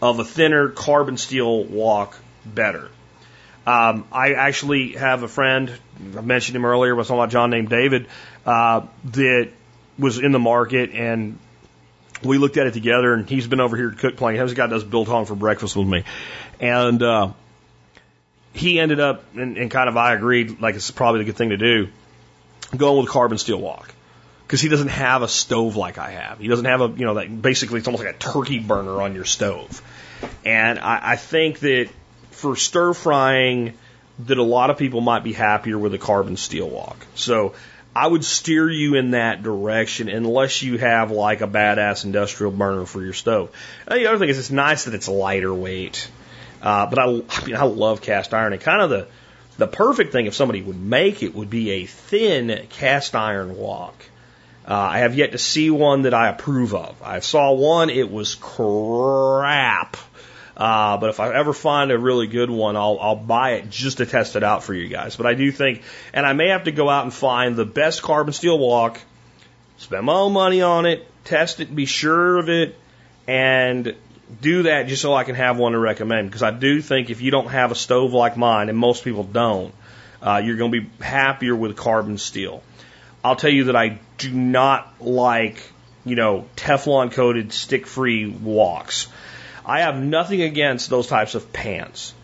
of 0.00 0.18
a 0.18 0.24
thinner 0.24 0.68
carbon 0.68 1.16
steel 1.16 1.64
wok 1.64 2.16
better. 2.44 2.88
Um, 3.66 4.06
I 4.12 4.32
actually 4.32 4.92
have 4.92 5.22
a 5.22 5.28
friend, 5.28 5.70
I 6.16 6.20
mentioned 6.20 6.56
him 6.56 6.64
earlier, 6.64 6.94
was 6.94 7.08
talking 7.08 7.20
about 7.20 7.30
John 7.30 7.50
named 7.50 7.68
David, 7.68 8.06
uh, 8.46 8.86
that 9.12 9.50
was 9.98 10.18
in 10.18 10.32
the 10.32 10.38
market 10.38 10.90
and 10.92 11.38
we 12.22 12.38
looked 12.38 12.56
at 12.56 12.66
it 12.66 12.74
together 12.74 13.12
and 13.12 13.28
he's 13.28 13.46
been 13.46 13.60
over 13.60 13.76
here 13.76 13.90
to 13.90 13.96
cook 13.96 14.16
plenty. 14.16 14.38
He's 14.38 14.54
got 14.54 14.70
does 14.70 14.84
biltong 14.84 15.26
for 15.26 15.34
breakfast 15.34 15.76
with 15.76 15.86
me. 15.86 16.04
And, 16.60 17.02
uh, 17.02 17.32
he 18.54 18.80
ended 18.80 19.00
up, 19.00 19.24
and, 19.34 19.56
and 19.56 19.70
kind 19.70 19.88
of 19.88 19.96
I 19.96 20.14
agreed, 20.14 20.60
like 20.60 20.74
it's 20.74 20.90
probably 20.90 21.20
the 21.20 21.24
good 21.26 21.36
thing 21.36 21.50
to 21.50 21.56
do, 21.56 21.88
going 22.76 22.98
with 22.98 23.08
carbon 23.08 23.38
steel 23.38 23.60
wok. 23.60 23.94
Because 24.48 24.62
he 24.62 24.70
doesn't 24.70 24.88
have 24.88 25.20
a 25.20 25.28
stove 25.28 25.76
like 25.76 25.98
I 25.98 26.10
have. 26.10 26.38
He 26.38 26.48
doesn't 26.48 26.64
have 26.64 26.80
a, 26.80 26.88
you 26.88 27.04
know, 27.04 27.28
basically 27.28 27.80
it's 27.80 27.86
almost 27.86 28.02
like 28.02 28.14
a 28.14 28.18
turkey 28.18 28.58
burner 28.58 29.02
on 29.02 29.14
your 29.14 29.26
stove. 29.26 29.82
And 30.42 30.78
I, 30.78 31.12
I 31.12 31.16
think 31.16 31.60
that 31.60 31.90
for 32.30 32.56
stir 32.56 32.94
frying, 32.94 33.74
that 34.20 34.38
a 34.38 34.42
lot 34.42 34.70
of 34.70 34.78
people 34.78 35.02
might 35.02 35.22
be 35.22 35.34
happier 35.34 35.78
with 35.78 35.92
a 35.92 35.98
carbon 35.98 36.38
steel 36.38 36.68
wok. 36.68 36.96
So 37.14 37.54
I 37.94 38.06
would 38.06 38.24
steer 38.24 38.70
you 38.70 38.94
in 38.94 39.10
that 39.10 39.42
direction 39.42 40.08
unless 40.08 40.62
you 40.62 40.78
have 40.78 41.10
like 41.10 41.40
a 41.42 41.46
badass 41.46 42.04
industrial 42.04 42.52
burner 42.52 42.86
for 42.86 43.02
your 43.02 43.12
stove. 43.12 43.50
And 43.86 44.00
the 44.00 44.06
other 44.06 44.18
thing 44.18 44.30
is 44.30 44.38
it's 44.38 44.50
nice 44.50 44.84
that 44.84 44.94
it's 44.94 45.08
lighter 45.08 45.52
weight. 45.52 46.08
Uh, 46.62 46.86
but 46.86 46.98
I, 46.98 47.04
I 47.04 47.44
mean, 47.44 47.56
I 47.56 47.64
love 47.64 48.00
cast 48.00 48.32
iron 48.32 48.52
and 48.52 48.62
kind 48.62 48.80
of 48.80 48.90
the, 48.90 49.08
the 49.58 49.66
perfect 49.66 50.12
thing 50.12 50.26
if 50.26 50.34
somebody 50.34 50.62
would 50.62 50.80
make 50.80 51.22
it 51.22 51.34
would 51.34 51.50
be 51.50 51.70
a 51.70 51.86
thin 51.86 52.66
cast 52.70 53.14
iron 53.14 53.56
wok. 53.56 53.94
Uh, 54.68 54.74
I 54.74 54.98
have 54.98 55.14
yet 55.14 55.32
to 55.32 55.38
see 55.38 55.70
one 55.70 56.02
that 56.02 56.12
I 56.12 56.28
approve 56.28 56.74
of. 56.74 57.02
I 57.02 57.20
saw 57.20 57.52
one, 57.52 57.88
it 57.88 58.12
was 58.12 58.34
crap. 58.34 59.96
Uh, 60.58 60.98
but 60.98 61.08
if 61.08 61.20
I 61.20 61.32
ever 61.34 61.54
find 61.54 61.90
a 61.90 61.98
really 61.98 62.26
good 62.26 62.50
one, 62.50 62.76
I'll, 62.76 62.98
I'll 63.00 63.16
buy 63.16 63.52
it 63.52 63.70
just 63.70 63.96
to 63.96 64.06
test 64.06 64.36
it 64.36 64.42
out 64.42 64.62
for 64.62 64.74
you 64.74 64.88
guys. 64.88 65.16
But 65.16 65.24
I 65.24 65.32
do 65.32 65.50
think, 65.52 65.82
and 66.12 66.26
I 66.26 66.34
may 66.34 66.48
have 66.48 66.64
to 66.64 66.70
go 66.70 66.90
out 66.90 67.04
and 67.04 67.14
find 67.14 67.56
the 67.56 67.64
best 67.64 68.02
carbon 68.02 68.34
steel 68.34 68.58
wok, 68.58 69.00
spend 69.78 70.04
my 70.04 70.12
own 70.12 70.34
money 70.34 70.60
on 70.60 70.84
it, 70.84 71.06
test 71.24 71.60
it, 71.60 71.74
be 71.74 71.86
sure 71.86 72.36
of 72.36 72.50
it, 72.50 72.76
and 73.26 73.94
do 74.42 74.64
that 74.64 74.88
just 74.88 75.00
so 75.00 75.14
I 75.14 75.24
can 75.24 75.36
have 75.36 75.56
one 75.56 75.72
to 75.72 75.78
recommend. 75.78 76.28
Because 76.28 76.42
I 76.42 76.50
do 76.50 76.82
think 76.82 77.08
if 77.08 77.22
you 77.22 77.30
don't 77.30 77.48
have 77.48 77.70
a 77.70 77.74
stove 77.74 78.12
like 78.12 78.36
mine, 78.36 78.68
and 78.68 78.76
most 78.76 79.02
people 79.02 79.24
don't, 79.24 79.72
uh, 80.20 80.42
you're 80.44 80.56
going 80.56 80.72
to 80.72 80.80
be 80.82 80.90
happier 81.02 81.56
with 81.56 81.74
carbon 81.74 82.18
steel. 82.18 82.62
I'll 83.24 83.36
tell 83.36 83.50
you 83.50 83.64
that 83.64 83.76
I 83.76 83.98
do 84.18 84.32
not 84.32 85.00
like, 85.00 85.62
you 86.04 86.16
know, 86.16 86.46
Teflon 86.56 87.12
coated 87.12 87.52
stick 87.52 87.86
free 87.86 88.30
woks. 88.30 89.08
I 89.64 89.80
have 89.80 90.00
nothing 90.00 90.42
against 90.42 90.88
those 90.88 91.06
types 91.08 91.34
of 91.34 91.52
pans 91.52 92.14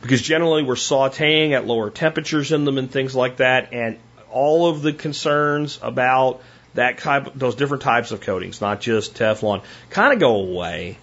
because 0.00 0.22
generally 0.22 0.62
we're 0.62 0.74
sauteing 0.74 1.52
at 1.52 1.66
lower 1.66 1.90
temperatures 1.90 2.52
in 2.52 2.64
them 2.64 2.78
and 2.78 2.90
things 2.90 3.14
like 3.14 3.38
that, 3.38 3.72
and 3.72 3.98
all 4.30 4.68
of 4.68 4.82
the 4.82 4.92
concerns 4.92 5.78
about 5.82 6.42
that 6.74 6.98
type, 6.98 7.32
those 7.34 7.54
different 7.54 7.82
types 7.82 8.10
of 8.10 8.20
coatings, 8.20 8.60
not 8.60 8.80
just 8.80 9.14
Teflon, 9.14 9.62
kind 9.90 10.12
of 10.12 10.18
go 10.18 10.36
away. 10.36 10.98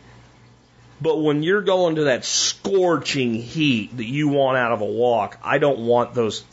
But 1.01 1.17
when 1.17 1.41
you're 1.41 1.63
going 1.63 1.95
to 1.95 2.03
that 2.05 2.25
scorching 2.25 3.33
heat 3.33 3.97
that 3.97 4.05
you 4.05 4.27
want 4.27 4.57
out 4.57 4.71
of 4.71 4.81
a 4.81 4.85
wok, 4.85 5.37
I 5.43 5.57
don't 5.57 5.79
want 5.79 6.13
those 6.13 6.43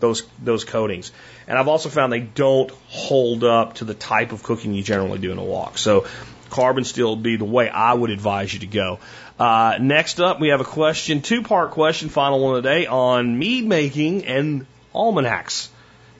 those 0.00 0.24
those 0.42 0.64
coatings. 0.64 1.12
And 1.46 1.58
I've 1.58 1.68
also 1.68 1.88
found 1.88 2.12
they 2.12 2.20
don't 2.20 2.70
hold 2.88 3.44
up 3.44 3.74
to 3.74 3.84
the 3.84 3.94
type 3.94 4.32
of 4.32 4.42
cooking 4.42 4.74
you 4.74 4.82
generally 4.82 5.18
do 5.18 5.32
in 5.32 5.38
a 5.38 5.44
wok. 5.44 5.78
So 5.78 6.06
carbon 6.50 6.84
steel 6.84 7.14
would 7.14 7.22
be 7.22 7.36
the 7.36 7.44
way 7.44 7.68
I 7.68 7.94
would 7.94 8.10
advise 8.10 8.52
you 8.52 8.60
to 8.60 8.66
go. 8.66 8.98
Uh, 9.38 9.78
next 9.80 10.20
up, 10.20 10.40
we 10.40 10.48
have 10.48 10.60
a 10.60 10.64
question, 10.64 11.22
two 11.22 11.42
part 11.42 11.70
question, 11.70 12.08
final 12.08 12.40
one 12.40 12.56
of 12.56 12.62
the 12.62 12.68
day 12.68 12.86
on 12.86 13.38
mead 13.38 13.66
making 13.66 14.24
and 14.24 14.66
almanacs. 14.94 15.70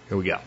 Here 0.09 0.16
we 0.16 0.24
go. 0.24 0.39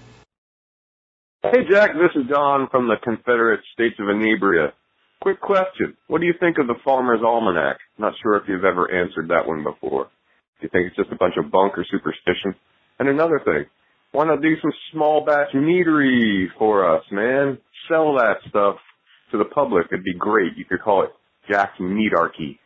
Hey 1.43 1.65
Jack, 1.69 1.93
this 1.93 2.11
is 2.15 2.29
Don 2.29 2.67
from 2.69 2.87
the 2.87 2.97
Confederate 3.01 3.61
States 3.73 3.95
of 3.99 4.05
Inebria. 4.05 4.73
Quick 5.21 5.41
question. 5.41 5.97
What 6.07 6.21
do 6.21 6.27
you 6.27 6.33
think 6.39 6.57
of 6.57 6.67
the 6.67 6.75
Farmer's 6.83 7.21
Almanac? 7.23 7.77
Not 7.97 8.13
sure 8.21 8.37
if 8.37 8.43
you've 8.47 8.63
ever 8.63 8.91
answered 8.91 9.29
that 9.29 9.47
one 9.47 9.63
before. 9.63 10.05
Do 10.05 10.61
you 10.61 10.69
think 10.69 10.87
it's 10.87 10.95
just 10.95 11.11
a 11.11 11.15
bunch 11.15 11.35
of 11.37 11.51
bunk 11.51 11.77
or 11.77 11.85
superstition? 11.89 12.55
And 13.01 13.09
another 13.09 13.41
thing, 13.43 13.65
why 14.11 14.27
not 14.27 14.43
do 14.43 14.53
some 14.61 14.71
small 14.93 15.25
batch 15.25 15.55
meadery 15.55 16.45
for 16.59 16.95
us, 16.95 17.03
man? 17.11 17.57
Sell 17.89 18.13
that 18.13 18.35
stuff 18.47 18.75
to 19.31 19.39
the 19.39 19.45
public. 19.45 19.87
It'd 19.91 20.03
be 20.03 20.13
great. 20.13 20.55
You 20.55 20.65
could 20.65 20.83
call 20.83 21.01
it 21.05 21.09
Jack's 21.49 21.79
Meadarchy. 21.79 22.59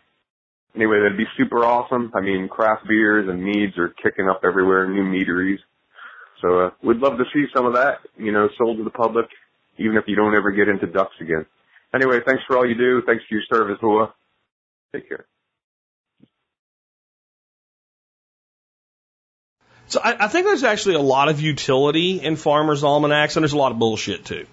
Anyway, 0.75 0.97
that'd 1.01 1.17
be 1.17 1.23
super 1.37 1.63
awesome. 1.63 2.11
I 2.13 2.19
mean, 2.19 2.49
craft 2.49 2.85
beers 2.85 3.29
and 3.29 3.41
meads 3.41 3.77
are 3.77 3.95
kicking 4.03 4.27
up 4.27 4.41
everywhere, 4.43 4.89
new 4.89 5.05
meaderies. 5.05 5.61
So, 6.41 6.59
uh, 6.59 6.69
we'd 6.83 6.97
love 6.97 7.17
to 7.17 7.23
see 7.33 7.45
some 7.55 7.65
of 7.65 7.75
that, 7.75 7.99
you 8.17 8.33
know, 8.33 8.49
sold 8.57 8.77
to 8.79 8.83
the 8.83 8.89
public, 8.89 9.27
even 9.77 9.95
if 9.95 10.03
you 10.05 10.17
don't 10.17 10.35
ever 10.35 10.51
get 10.51 10.67
into 10.67 10.85
ducks 10.85 11.15
again. 11.21 11.45
Anyway, 11.93 12.19
thanks 12.27 12.43
for 12.45 12.57
all 12.57 12.67
you 12.67 12.75
do. 12.75 13.01
Thanks 13.07 13.23
for 13.29 13.35
your 13.35 13.43
service, 13.49 13.77
Hua. 13.79 14.13
Take 14.93 15.07
care. 15.07 15.27
So 19.87 19.99
I, 20.03 20.25
I 20.25 20.27
think 20.27 20.45
there's 20.45 20.63
actually 20.63 20.95
a 20.95 21.01
lot 21.01 21.29
of 21.29 21.41
utility 21.41 22.19
in 22.21 22.35
farmers' 22.35 22.83
almanacs, 22.83 23.35
and 23.35 23.43
there's 23.43 23.53
a 23.53 23.57
lot 23.57 23.71
of 23.71 23.79
bullshit 23.79 24.25
too. 24.25 24.47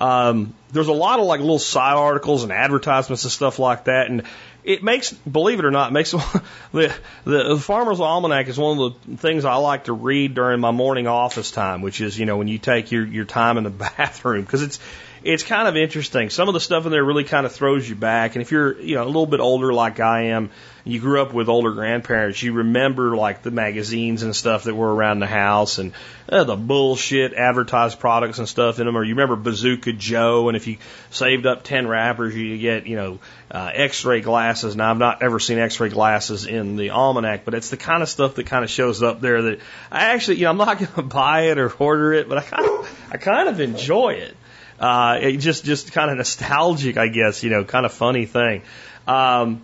Um, 0.00 0.54
there's 0.72 0.88
a 0.88 0.92
lot 0.92 1.20
of 1.20 1.26
like 1.26 1.40
little 1.40 1.58
side 1.58 1.96
articles 1.96 2.42
and 2.42 2.52
advertisements 2.52 3.24
and 3.24 3.32
stuff 3.32 3.58
like 3.58 3.84
that, 3.84 4.10
and 4.10 4.24
it 4.64 4.82
makes, 4.82 5.12
believe 5.12 5.58
it 5.58 5.64
or 5.64 5.70
not, 5.70 5.90
it 5.90 5.92
makes 5.92 6.10
the, 6.72 6.94
the 7.24 7.58
Farmer's 7.58 8.00
Almanac 8.00 8.48
is 8.48 8.58
one 8.58 8.78
of 8.78 9.06
the 9.06 9.16
things 9.16 9.44
I 9.44 9.56
like 9.56 9.84
to 9.84 9.92
read 9.92 10.34
during 10.34 10.60
my 10.60 10.70
morning 10.70 11.06
office 11.06 11.50
time, 11.50 11.82
which 11.82 12.00
is 12.00 12.18
you 12.18 12.26
know 12.26 12.36
when 12.36 12.48
you 12.48 12.58
take 12.58 12.90
your 12.90 13.04
your 13.04 13.24
time 13.24 13.58
in 13.58 13.64
the 13.64 13.70
bathroom 13.96 14.42
because 14.42 14.62
it's 14.62 14.80
it's 15.24 15.42
kind 15.42 15.68
of 15.68 15.76
interesting. 15.76 16.30
Some 16.30 16.48
of 16.48 16.54
the 16.54 16.60
stuff 16.60 16.84
in 16.84 16.92
there 16.92 17.04
really 17.04 17.24
kind 17.24 17.46
of 17.46 17.52
throws 17.52 17.88
you 17.88 17.94
back. 17.94 18.34
And 18.34 18.42
if 18.42 18.50
you're, 18.50 18.80
you 18.80 18.96
know, 18.96 19.04
a 19.04 19.06
little 19.06 19.26
bit 19.26 19.40
older 19.40 19.72
like 19.72 20.00
I 20.00 20.26
am, 20.26 20.50
you 20.84 20.98
grew 20.98 21.22
up 21.22 21.32
with 21.32 21.48
older 21.48 21.70
grandparents, 21.72 22.42
you 22.42 22.54
remember 22.54 23.16
like 23.16 23.42
the 23.42 23.52
magazines 23.52 24.24
and 24.24 24.34
stuff 24.34 24.64
that 24.64 24.74
were 24.74 24.92
around 24.92 25.20
the 25.20 25.28
house 25.28 25.78
and 25.78 25.92
uh, 26.28 26.42
the 26.42 26.56
bullshit 26.56 27.34
advertised 27.34 28.00
products 28.00 28.38
and 28.38 28.48
stuff 28.48 28.80
in 28.80 28.86
them. 28.86 28.96
Or 28.96 29.04
you 29.04 29.14
remember 29.14 29.36
Bazooka 29.36 29.92
Joe, 29.92 30.48
and 30.48 30.56
if 30.56 30.66
you 30.66 30.78
saved 31.10 31.46
up 31.46 31.62
10 31.62 31.86
wrappers, 31.86 32.34
you 32.34 32.58
get, 32.58 32.86
you 32.86 32.96
know, 32.96 33.20
uh, 33.50 33.70
x-ray 33.72 34.22
glasses. 34.22 34.74
Now 34.74 34.90
I've 34.90 34.98
not 34.98 35.22
ever 35.22 35.38
seen 35.38 35.58
x-ray 35.58 35.90
glasses 35.90 36.46
in 36.46 36.76
the 36.76 36.90
almanac, 36.90 37.44
but 37.44 37.54
it's 37.54 37.70
the 37.70 37.76
kind 37.76 38.02
of 38.02 38.08
stuff 38.08 38.34
that 38.36 38.46
kind 38.46 38.64
of 38.64 38.70
shows 38.70 39.02
up 39.02 39.20
there 39.20 39.42
that 39.42 39.60
I 39.90 40.06
actually, 40.14 40.38
you 40.38 40.44
know, 40.44 40.50
I'm 40.50 40.56
not 40.56 40.78
going 40.78 40.92
to 40.94 41.02
buy 41.02 41.42
it 41.42 41.58
or 41.58 41.70
order 41.70 42.12
it, 42.12 42.28
but 42.28 42.38
I 42.38 42.42
kind 42.42 42.66
of, 42.66 43.08
I 43.12 43.18
kind 43.18 43.48
of 43.48 43.60
enjoy 43.60 44.14
it. 44.14 44.36
Uh, 44.82 45.18
it 45.22 45.36
just, 45.36 45.64
just 45.64 45.92
kind 45.92 46.10
of 46.10 46.16
nostalgic, 46.16 46.96
I 46.96 47.06
guess, 47.06 47.44
you 47.44 47.50
know, 47.50 47.62
kind 47.62 47.86
of 47.86 47.92
funny 47.92 48.26
thing. 48.26 48.62
Um, 49.06 49.62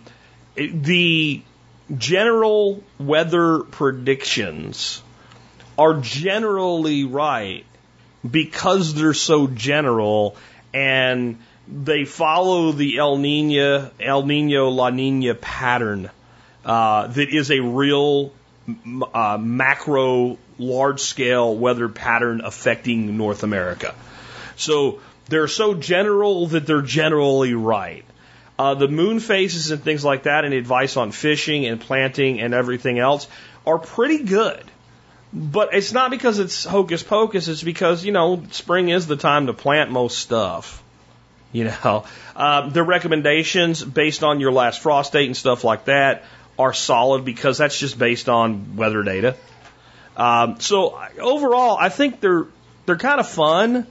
it, 0.54 0.80
the 0.80 1.42
general 1.96 2.84
weather 3.00 3.60
predictions 3.60 5.02
are 5.76 5.94
generally 6.00 7.02
right 7.02 7.64
because 8.28 8.94
they're 8.94 9.12
so 9.12 9.48
general 9.48 10.36
and 10.72 11.38
they 11.66 12.04
follow 12.04 12.70
the 12.70 12.98
El 12.98 13.18
Nino, 13.18 13.90
El 13.98 14.24
Nino 14.24 14.68
La 14.68 14.90
Nina 14.90 15.34
pattern 15.34 16.10
uh, 16.64 17.08
that 17.08 17.28
is 17.28 17.50
a 17.50 17.60
real 17.60 18.32
uh, 19.14 19.36
macro, 19.40 20.38
large 20.58 21.00
scale 21.00 21.56
weather 21.56 21.88
pattern 21.88 22.40
affecting 22.44 23.16
North 23.16 23.42
America. 23.42 23.96
So 24.59 25.00
they're 25.28 25.48
so 25.48 25.74
general 25.74 26.46
that 26.48 26.66
they're 26.66 26.82
generally 26.82 27.54
right. 27.54 28.04
Uh, 28.59 28.74
the 28.74 28.88
moon 28.88 29.20
phases 29.20 29.70
and 29.70 29.82
things 29.82 30.04
like 30.04 30.24
that, 30.24 30.44
and 30.44 30.52
advice 30.52 30.96
on 30.96 31.12
fishing 31.12 31.64
and 31.66 31.80
planting 31.80 32.40
and 32.40 32.54
everything 32.54 32.98
else 32.98 33.28
are 33.66 33.78
pretty 33.78 34.24
good. 34.24 34.64
but 35.32 35.74
it's 35.74 35.92
not 35.92 36.11
because 36.11 36.38
it's 36.38 36.64
hocus 36.64 37.02
pocus. 37.02 37.48
It's 37.48 37.62
because 37.62 38.04
you 38.04 38.12
know 38.12 38.42
spring 38.50 38.88
is 38.88 39.06
the 39.06 39.16
time 39.16 39.46
to 39.46 39.52
plant 39.52 39.90
most 39.90 40.18
stuff. 40.18 40.82
You 41.52 41.64
know, 41.64 42.04
uh, 42.36 42.68
the 42.76 42.82
recommendations 42.82 43.82
based 43.84 44.22
on 44.24 44.40
your 44.40 44.52
last 44.52 44.80
frost 44.80 45.12
date 45.12 45.26
and 45.26 45.36
stuff 45.36 45.64
like 45.64 45.84
that 45.86 46.24
are 46.59 46.72
solid 46.72 47.24
because 47.24 47.59
that's 47.59 47.78
just 47.78 47.98
based 47.98 48.28
on 48.28 48.76
weather 48.76 49.02
data. 49.02 49.36
Um, 50.16 50.59
so 50.61 50.98
overall, 51.20 51.76
I 51.78 51.90
think 51.90 52.20
they're 52.20 52.46
they're 52.86 52.96
kind 52.96 53.20
of 53.20 53.28
fun. 53.28 53.86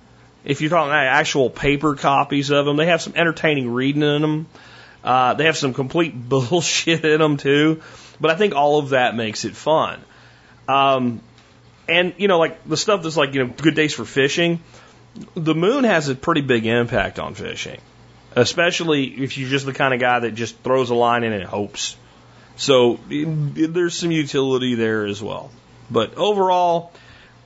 If 0.47 0.61
you're 0.61 0.69
talking 0.69 0.93
actual 0.93 1.49
paper 1.49 1.95
copies 1.95 2.51
of 2.51 2.65
them, 2.65 2.77
they 2.77 2.85
have 2.85 3.01
some 3.01 3.11
entertaining 3.17 3.69
reading 3.69 4.01
in 4.01 4.21
them. 4.21 4.47
Uh, 5.03 5.33
they 5.33 5.43
have 5.43 5.57
some 5.57 5.73
complete 5.73 6.13
bullshit 6.29 7.03
in 7.03 7.19
them 7.19 7.35
too, 7.35 7.81
but 8.21 8.31
I 8.31 8.35
think 8.35 8.55
all 8.55 8.79
of 8.79 8.89
that 8.89 9.13
makes 9.13 9.43
it 9.43 9.57
fun. 9.57 9.99
Um, 10.69 11.21
and 11.89 12.13
you 12.17 12.29
know, 12.29 12.39
like 12.39 12.63
the 12.63 12.77
stuff 12.77 13.03
that's 13.03 13.17
like 13.17 13.33
you 13.33 13.43
know, 13.43 13.53
good 13.53 13.75
days 13.75 13.93
for 13.93 14.05
fishing. 14.05 14.61
The 15.35 15.53
moon 15.53 15.83
has 15.83 16.07
a 16.07 16.15
pretty 16.15 16.41
big 16.41 16.65
impact 16.65 17.19
on 17.19 17.33
fishing, 17.33 17.81
especially 18.33 19.05
if 19.05 19.37
you're 19.37 19.49
just 19.49 19.65
the 19.65 19.73
kind 19.73 19.93
of 19.93 19.99
guy 19.99 20.19
that 20.19 20.31
just 20.31 20.57
throws 20.59 20.91
a 20.91 20.95
line 20.95 21.23
in 21.23 21.33
and 21.33 21.43
hopes. 21.43 21.97
So 22.55 22.99
there's 23.09 23.95
some 23.95 24.11
utility 24.11 24.75
there 24.75 25.05
as 25.05 25.21
well. 25.21 25.51
But 25.91 26.15
overall, 26.15 26.93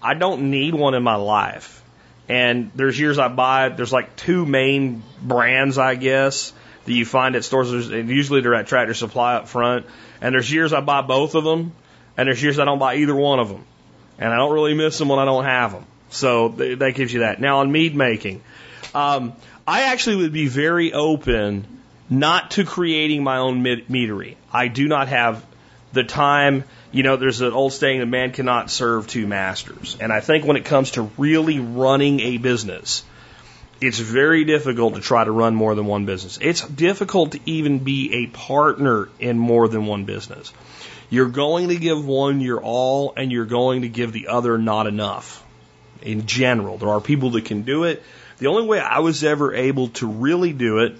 I 0.02 0.14
don't 0.14 0.52
need 0.52 0.76
one 0.76 0.93
in 0.93 1.02
my 1.02 1.16
life. 1.16 1.80
And 2.32 2.71
there's 2.75 2.97
years 2.97 3.19
I 3.19 3.27
buy. 3.27 3.67
There's 3.67 3.91
like 3.91 4.15
two 4.15 4.45
main 4.45 5.03
brands, 5.21 5.77
I 5.77 5.95
guess, 5.95 6.53
that 6.86 6.93
you 6.93 7.05
find 7.05 7.36
at 7.36 7.43
stores. 7.43 7.89
And 7.89 8.07
usually 8.07 8.39
they're 8.39 8.55
at 8.55 8.67
Tractor 8.67 8.93
Supply 8.93 9.36
up 9.36 9.49
front. 9.49 9.86
And 10.21 10.34
there's 10.34 10.49
years 10.49 10.71
I 10.71 10.79
buy 10.79 11.01
both 11.01 11.36
of 11.36 11.43
them, 11.43 11.73
and 12.15 12.27
there's 12.27 12.41
years 12.41 12.57
I 12.57 12.63
don't 12.63 12.79
buy 12.79 12.95
either 12.95 13.13
one 13.13 13.39
of 13.39 13.49
them. 13.49 13.65
And 14.17 14.32
I 14.32 14.38
don't 14.38 14.53
really 14.53 14.73
miss 14.73 14.97
them 14.97 15.09
when 15.09 15.19
I 15.19 15.25
don't 15.25 15.43
have 15.43 15.73
them. 15.73 15.86
So 16.09 16.47
that 16.49 16.95
gives 16.95 17.11
you 17.11 17.19
that. 17.19 17.41
Now 17.41 17.59
on 17.59 17.69
mead 17.69 17.97
making, 17.97 18.41
um, 18.95 19.34
I 19.67 19.91
actually 19.91 20.15
would 20.17 20.32
be 20.32 20.47
very 20.47 20.93
open 20.93 21.65
not 22.09 22.51
to 22.51 22.63
creating 22.63 23.25
my 23.25 23.39
own 23.39 23.61
meadery. 23.61 24.38
I 24.53 24.69
do 24.69 24.88
not 24.88 25.09
have 25.09 25.45
the 25.91 26.05
time. 26.05 26.63
You 26.92 27.04
know, 27.04 27.16
there's 27.16 27.42
an 27.42 27.54
old 27.54 27.74
saying 27.74 28.00
that 28.00 28.08
man 28.08 28.32
cannot 28.32 28.70
serve 28.70 29.08
two 29.08 29.26
masters. 29.26 29.98
And 30.00 30.12
I 30.12 30.20
think 30.20 30.46
when 30.46 30.58
it 30.58 30.66
comes 30.66 30.92
to 30.92 31.04
really 31.18 31.60
running 31.60 32.20
a 32.20 32.38
business, 32.38 33.04
it's 33.80 34.00
very 34.00 34.44
difficult 34.44 34.96
to 34.96 35.02
try 35.02 35.24
to 35.24 35.32
run 35.32 35.56
more 35.56 35.74
than 35.74 35.86
one 35.86 36.06
business. 36.06 36.38
It's 36.42 36.62
difficult 36.68 37.32
to 37.32 37.39
even 37.46 37.80
be 37.80 38.26
a 38.26 38.28
partner 38.28 39.10
in 39.20 39.39
more 39.39 39.68
than 39.68 39.86
one 39.86 40.06
business. 40.06 40.52
You're 41.10 41.30
going 41.30 41.70
to 41.70 41.76
give 41.76 42.06
one 42.06 42.42
your 42.42 42.62
all 42.62 43.14
and 43.18 43.32
you're 43.32 43.46
going 43.46 43.82
to 43.82 43.89
give 43.89 44.12
the 44.12 44.28
other 44.28 44.58
not 44.58 44.86
enough 44.86 45.44
in 46.02 46.26
general. 46.26 46.78
There 46.78 46.89
are 46.89 47.02
people 47.02 47.32
that 47.32 47.46
can 47.46 47.64
do 47.64 47.86
it. 47.86 48.04
The 48.38 48.48
only 48.48 48.68
way 48.68 48.80
I 48.80 49.00
was 49.00 49.24
ever 49.24 49.54
able 49.54 49.89
to 49.89 50.08
really 50.08 50.54
do 50.54 50.80
it 50.80 50.98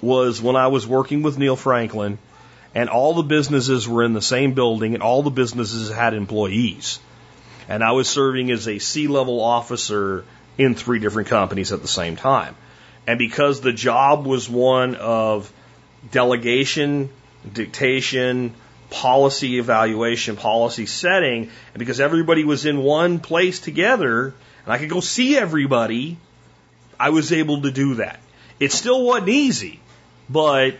was 0.00 0.40
when 0.40 0.56
I 0.56 0.68
was 0.68 0.86
working 0.86 1.22
with 1.22 1.38
Neil 1.38 1.56
Franklin 1.56 2.18
and 2.76 2.90
all 2.90 3.14
the 3.14 3.22
businesses 3.22 3.88
were 3.88 4.04
in 4.04 4.12
the 4.12 4.20
same 4.20 4.52
building 4.52 4.92
and 4.92 5.02
all 5.02 5.22
the 5.22 5.30
businesses 5.30 5.90
had 5.90 6.12
employees. 6.12 6.98
And 7.70 7.82
I 7.82 7.92
was 7.92 8.06
serving 8.06 8.50
as 8.50 8.68
a 8.68 8.78
C 8.78 9.06
level 9.08 9.40
officer 9.40 10.26
in 10.58 10.74
three 10.74 10.98
different 10.98 11.30
companies 11.30 11.72
at 11.72 11.80
the 11.80 11.88
same 11.88 12.16
time. 12.16 12.54
And 13.06 13.18
because 13.18 13.62
the 13.62 13.72
job 13.72 14.26
was 14.26 14.46
one 14.46 14.94
of 14.94 15.50
delegation, 16.10 17.08
dictation, 17.50 18.52
policy 18.90 19.58
evaluation, 19.58 20.36
policy 20.36 20.84
setting, 20.84 21.50
and 21.72 21.78
because 21.78 21.98
everybody 21.98 22.44
was 22.44 22.66
in 22.66 22.82
one 22.82 23.20
place 23.20 23.58
together 23.58 24.34
and 24.64 24.72
I 24.72 24.76
could 24.76 24.90
go 24.90 25.00
see 25.00 25.38
everybody, 25.38 26.18
I 27.00 27.08
was 27.08 27.32
able 27.32 27.62
to 27.62 27.70
do 27.70 27.94
that. 27.94 28.20
It 28.60 28.70
still 28.70 29.02
wasn't 29.02 29.30
easy, 29.30 29.80
but 30.28 30.74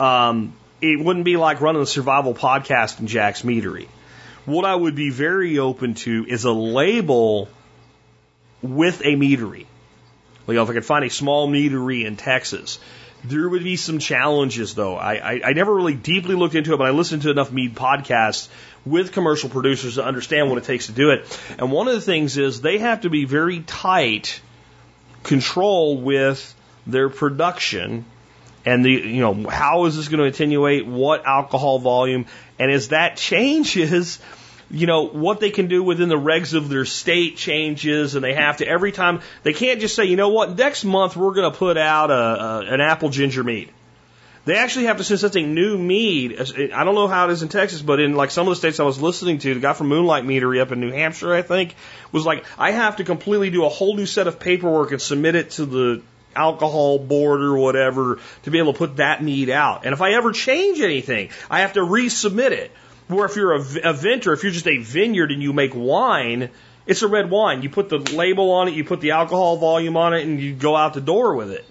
um, 0.00 0.54
it 0.80 0.98
wouldn't 0.98 1.24
be 1.24 1.36
like 1.36 1.60
running 1.60 1.82
a 1.82 1.86
survival 1.86 2.34
podcast 2.34 3.00
in 3.00 3.06
Jack's 3.06 3.42
Meadery. 3.42 3.88
What 4.44 4.64
I 4.64 4.74
would 4.74 4.94
be 4.94 5.10
very 5.10 5.58
open 5.58 5.94
to 5.94 6.24
is 6.28 6.44
a 6.44 6.52
label 6.52 7.48
with 8.62 9.00
a 9.00 9.16
meadery. 9.16 9.66
Like 10.46 10.56
if 10.56 10.70
I 10.70 10.72
could 10.72 10.84
find 10.84 11.04
a 11.04 11.10
small 11.10 11.48
meadery 11.48 12.04
in 12.04 12.16
Texas, 12.16 12.78
there 13.24 13.48
would 13.48 13.64
be 13.64 13.76
some 13.76 13.98
challenges 13.98 14.74
though. 14.74 14.96
I, 14.96 15.14
I, 15.14 15.40
I 15.46 15.52
never 15.54 15.74
really 15.74 15.94
deeply 15.94 16.36
looked 16.36 16.54
into 16.54 16.74
it, 16.74 16.76
but 16.76 16.86
I 16.86 16.90
listened 16.90 17.22
to 17.22 17.30
enough 17.30 17.50
mead 17.50 17.74
podcasts 17.74 18.48
with 18.84 19.12
commercial 19.12 19.50
producers 19.50 19.96
to 19.96 20.04
understand 20.04 20.48
what 20.48 20.58
it 20.58 20.64
takes 20.64 20.86
to 20.86 20.92
do 20.92 21.10
it. 21.10 21.40
And 21.58 21.72
one 21.72 21.88
of 21.88 21.94
the 21.94 22.00
things 22.00 22.36
is 22.36 22.60
they 22.60 22.78
have 22.78 23.00
to 23.00 23.10
be 23.10 23.24
very 23.24 23.60
tight 23.60 24.40
control 25.24 25.98
with 25.98 26.54
their 26.86 27.08
production 27.08 28.04
and 28.66 28.84
the 28.84 28.90
you 28.90 29.20
know 29.20 29.48
how 29.48 29.86
is 29.86 29.96
this 29.96 30.08
going 30.08 30.20
to 30.20 30.26
attenuate 30.26 30.86
what 30.86 31.24
alcohol 31.24 31.78
volume 31.78 32.26
and 32.58 32.70
as 32.70 32.88
that 32.88 33.16
changes 33.16 34.18
you 34.70 34.86
know, 34.86 35.06
what 35.06 35.40
they 35.40 35.50
can 35.50 35.68
do 35.68 35.82
within 35.82 36.08
the 36.08 36.18
regs 36.18 36.52
of 36.54 36.68
their 36.68 36.84
state 36.84 37.36
changes, 37.36 38.14
and 38.14 38.24
they 38.24 38.34
have 38.34 38.56
to 38.56 38.66
every 38.66 38.92
time 38.92 39.20
they 39.42 39.52
can't 39.52 39.80
just 39.80 39.94
say, 39.94 40.04
you 40.04 40.16
know 40.16 40.30
what, 40.30 40.56
next 40.56 40.84
month 40.84 41.16
we're 41.16 41.34
going 41.34 41.50
to 41.50 41.56
put 41.56 41.76
out 41.76 42.10
a, 42.10 42.14
a, 42.14 42.58
an 42.74 42.80
apple 42.80 43.08
ginger 43.08 43.44
mead. 43.44 43.70
They 44.44 44.56
actually 44.56 44.84
have 44.84 44.98
to 44.98 45.04
say 45.04 45.16
something 45.16 45.54
new 45.54 45.76
mead. 45.76 46.40
I 46.72 46.84
don't 46.84 46.94
know 46.94 47.08
how 47.08 47.28
it 47.28 47.32
is 47.32 47.42
in 47.42 47.48
Texas, 47.48 47.82
but 47.82 47.98
in 47.98 48.14
like 48.14 48.30
some 48.30 48.46
of 48.46 48.52
the 48.52 48.56
states 48.56 48.78
I 48.78 48.84
was 48.84 49.00
listening 49.00 49.38
to, 49.38 49.54
the 49.54 49.60
guy 49.60 49.72
from 49.72 49.88
Moonlight 49.88 50.24
Meadery 50.24 50.60
up 50.60 50.70
in 50.70 50.80
New 50.80 50.92
Hampshire, 50.92 51.34
I 51.34 51.42
think, 51.42 51.74
was 52.12 52.24
like, 52.24 52.44
I 52.56 52.70
have 52.70 52.96
to 52.96 53.04
completely 53.04 53.50
do 53.50 53.64
a 53.64 53.68
whole 53.68 53.96
new 53.96 54.06
set 54.06 54.28
of 54.28 54.38
paperwork 54.38 54.92
and 54.92 55.02
submit 55.02 55.34
it 55.34 55.50
to 55.52 55.66
the 55.66 56.02
alcohol 56.36 56.98
board 56.98 57.40
or 57.40 57.56
whatever 57.56 58.18
to 58.42 58.50
be 58.50 58.58
able 58.58 58.72
to 58.72 58.78
put 58.78 58.96
that 58.96 59.22
mead 59.22 59.50
out. 59.50 59.84
And 59.84 59.92
if 59.92 60.00
I 60.00 60.12
ever 60.12 60.32
change 60.32 60.80
anything, 60.80 61.30
I 61.50 61.60
have 61.60 61.72
to 61.74 61.80
resubmit 61.80 62.50
it. 62.50 62.70
Where 63.08 63.24
if 63.26 63.36
you're 63.36 63.54
a, 63.54 63.90
a 63.90 63.92
vintner, 63.92 64.32
if 64.32 64.42
you're 64.42 64.52
just 64.52 64.66
a 64.66 64.78
vineyard 64.78 65.30
and 65.30 65.42
you 65.42 65.52
make 65.52 65.72
wine, 65.74 66.50
it's 66.86 67.02
a 67.02 67.08
red 67.08 67.30
wine. 67.30 67.62
You 67.62 67.70
put 67.70 67.88
the 67.88 67.98
label 67.98 68.50
on 68.52 68.68
it, 68.68 68.74
you 68.74 68.84
put 68.84 69.00
the 69.00 69.12
alcohol 69.12 69.56
volume 69.56 69.96
on 69.96 70.14
it, 70.14 70.24
and 70.24 70.40
you 70.40 70.54
go 70.54 70.74
out 70.76 70.94
the 70.94 71.00
door 71.00 71.34
with 71.34 71.50
it. 71.50 71.64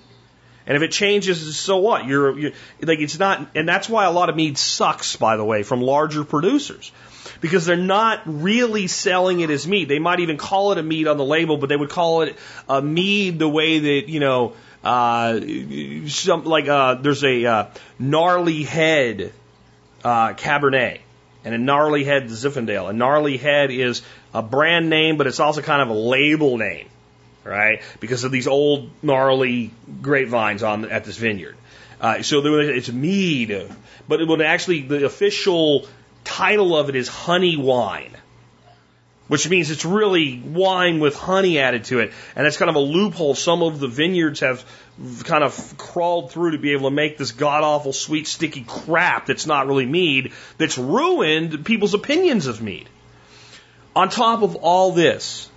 And 0.68 0.76
if 0.76 0.82
it 0.82 0.92
changes, 0.92 1.58
so 1.58 1.78
what? 1.78 2.06
You're, 2.06 2.38
you're 2.38 2.52
like 2.82 3.00
it's 3.00 3.20
not, 3.20 3.50
and 3.56 3.68
that's 3.68 3.88
why 3.88 4.06
a 4.06 4.12
lot 4.12 4.30
of 4.30 4.36
mead 4.36 4.58
sucks, 4.58 5.16
by 5.16 5.38
the 5.38 5.44
way, 5.44 5.64
from 5.64 5.82
larger 5.82 6.24
producers, 6.24 6.92
because 7.42 7.66
they're 7.66 7.76
not 7.76 8.22
really 8.26 8.88
selling 8.88 9.40
it 9.40 9.50
as 9.50 9.68
mead. 9.68 9.88
They 9.88 10.00
might 10.00 10.20
even 10.20 10.38
call 10.38 10.72
it 10.72 10.78
a 10.78 10.84
mead 10.84 11.08
on 11.08 11.18
the 11.18 11.26
label, 11.26 11.58
but 11.58 11.70
they 11.70 11.76
would 11.76 11.90
call 11.90 12.22
it 12.22 12.36
a 12.68 12.82
mead 12.82 13.40
the 13.40 13.50
way 13.50 13.80
that 13.80 14.10
you 14.10 14.20
know, 14.20 14.54
uh, 14.84 15.40
some 16.08 16.44
like 16.46 16.68
uh, 16.68 16.96
there's 16.96 17.24
a 17.24 17.46
uh, 17.46 17.66
gnarly 18.00 18.64
head 18.64 19.34
uh, 20.04 20.34
Cabernet 20.34 21.00
and 21.44 21.54
a 21.54 21.58
gnarly 21.58 22.04
head 22.04 22.26
Zinfandel. 22.26 22.90
A 22.90 22.94
gnarly 22.94 23.38
head 23.38 23.72
is 23.72 24.02
a 24.34 24.42
brand 24.42 24.90
name, 24.90 25.18
but 25.18 25.28
it's 25.28 25.40
also 25.40 25.62
kind 25.62 25.82
of 25.82 25.90
a 25.90 26.00
label 26.00 26.58
name, 26.58 26.88
right? 27.44 27.82
Because 28.00 28.24
of 28.24 28.32
these 28.32 28.48
old 28.48 28.90
gnarly 29.02 29.72
grapevines 30.02 30.64
on 30.64 30.86
at 30.86 31.06
this 31.06 31.18
vineyard. 31.18 31.56
Uh, 32.02 32.22
so 32.22 32.46
it's 32.46 32.92
mead, 32.92 33.70
but 34.08 34.22
it 34.22 34.28
would 34.28 34.42
actually 34.42 34.82
the 34.82 35.06
official 35.06 35.88
title 36.26 36.76
of 36.76 36.90
it 36.90 36.96
is 36.96 37.08
honey 37.08 37.56
wine, 37.56 38.12
which 39.28 39.48
means 39.50 39.72
it's 39.72 39.86
really 39.86 40.40
wine 40.40 41.00
with 41.00 41.16
honey 41.16 41.60
added 41.60 41.86
to 41.86 42.00
it, 42.00 42.12
and 42.36 42.46
it's 42.46 42.58
kind 42.58 42.70
of 42.70 42.76
a 42.76 42.80
loophole. 42.80 43.36
Some 43.36 43.64
of 43.64 43.80
the 43.80 43.88
vineyards 43.88 44.42
have 44.42 44.66
kind 45.24 45.44
of 45.44 45.78
crawled 45.78 46.32
through 46.32 46.52
to 46.52 46.58
be 46.58 46.72
able 46.74 46.90
to 46.90 46.96
make 46.96 47.18
this 47.18 47.32
god 47.32 47.64
awful 47.64 47.94
sweet 47.94 48.28
sticky 48.28 48.64
crap 48.68 49.26
that's 49.26 49.46
not 49.46 49.68
really 49.68 49.86
mead 49.86 50.32
that's 50.58 50.78
ruined 50.78 51.66
people's 51.66 51.94
opinions 51.94 52.48
of 52.48 52.62
mead. 52.62 52.90
On 53.96 54.10
top 54.10 54.42
of 54.42 54.56
all 54.56 54.92
this, 54.92 55.50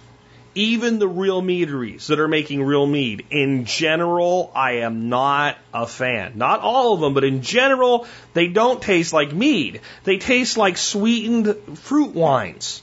even 0.54 0.98
the 0.98 1.08
real 1.08 1.40
meaderies 1.40 2.08
that 2.08 2.20
are 2.20 2.28
making 2.28 2.62
real 2.62 2.86
mead, 2.86 3.26
in 3.30 3.64
general, 3.64 4.50
I 4.54 4.78
am 4.78 5.08
not 5.08 5.58
a 5.72 5.86
fan. 5.86 6.32
Not 6.36 6.60
all 6.60 6.94
of 6.94 7.00
them, 7.00 7.14
but 7.14 7.24
in 7.24 7.42
general, 7.42 8.06
they 8.34 8.48
don't 8.48 8.82
taste 8.82 9.12
like 9.12 9.32
mead. 9.32 9.80
They 10.04 10.18
taste 10.18 10.56
like 10.56 10.76
sweetened 10.76 11.78
fruit 11.78 12.14
wines. 12.14 12.82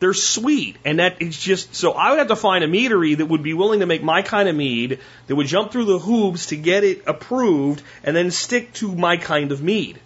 They're 0.00 0.14
sweet, 0.14 0.76
and 0.84 0.98
that 0.98 1.20
is 1.20 1.38
just 1.38 1.74
so. 1.74 1.92
I 1.92 2.10
would 2.10 2.18
have 2.18 2.28
to 2.28 2.36
find 2.36 2.64
a 2.64 2.68
meadery 2.68 3.18
that 3.18 3.26
would 3.26 3.42
be 3.42 3.52
willing 3.52 3.80
to 3.80 3.86
make 3.86 4.02
my 4.02 4.22
kind 4.22 4.48
of 4.48 4.56
mead 4.56 4.98
that 5.26 5.36
would 5.36 5.46
jump 5.46 5.72
through 5.72 5.84
the 5.84 5.98
hoops 5.98 6.46
to 6.46 6.56
get 6.56 6.84
it 6.84 7.02
approved, 7.06 7.82
and 8.02 8.16
then 8.16 8.30
stick 8.30 8.72
to 8.74 8.94
my 8.94 9.18
kind 9.18 9.52
of 9.52 9.62
mead. 9.62 10.00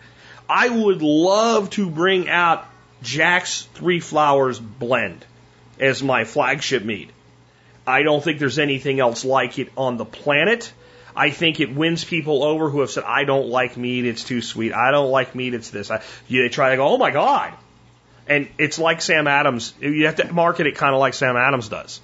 I 0.49 0.69
would 0.69 1.01
love 1.01 1.71
to 1.71 1.89
bring 1.89 2.29
out 2.29 2.67
Jack's 3.03 3.63
Three 3.75 4.01
Flowers 4.01 4.59
blend 4.59 5.25
as 5.79 6.03
my 6.03 6.25
flagship 6.25 6.85
mead. 6.85 7.13
I 7.87 8.03
don't 8.03 8.23
think 8.23 8.39
there's 8.39 8.59
anything 8.59 9.01
else 9.01 9.25
like 9.25 9.59
it 9.59 9.71
on 9.77 9.97
the 9.97 10.05
planet. 10.05 10.73
I 11.17 11.31
think 11.31 11.61
it 11.61 11.75
wins 11.75 12.05
people 12.05 12.43
over 12.43 12.71
who 12.71 12.81
have 12.81 12.91
said, 12.91 13.05
I 13.05 13.25
don't 13.25 13.49
like 13.49 13.77
mead, 13.77 14.05
it's 14.05 14.25
too 14.25 14.41
sweet. 14.41 14.73
I 14.73 14.91
don't 14.91 15.11
like 15.11 15.35
mead, 15.35 15.55
it's 15.55 15.71
this. 15.71 15.91
I, 15.91 16.03
they 16.29 16.49
try 16.49 16.71
to 16.71 16.77
go, 16.77 16.89
oh 16.89 16.99
my 16.99 17.11
God, 17.11 17.53
And 18.27 18.49
it's 18.59 18.79
like 18.79 19.01
Sam 19.03 19.27
Adams. 19.27 19.75
You 19.81 20.07
have 20.07 20.17
to 20.17 20.33
market 20.33 20.67
it 20.67 20.77
kind 20.77 20.95
of 20.95 21.01
like 21.01 21.15
Sam 21.15 21.37
Adams 21.37 21.69
does. 21.69 22.01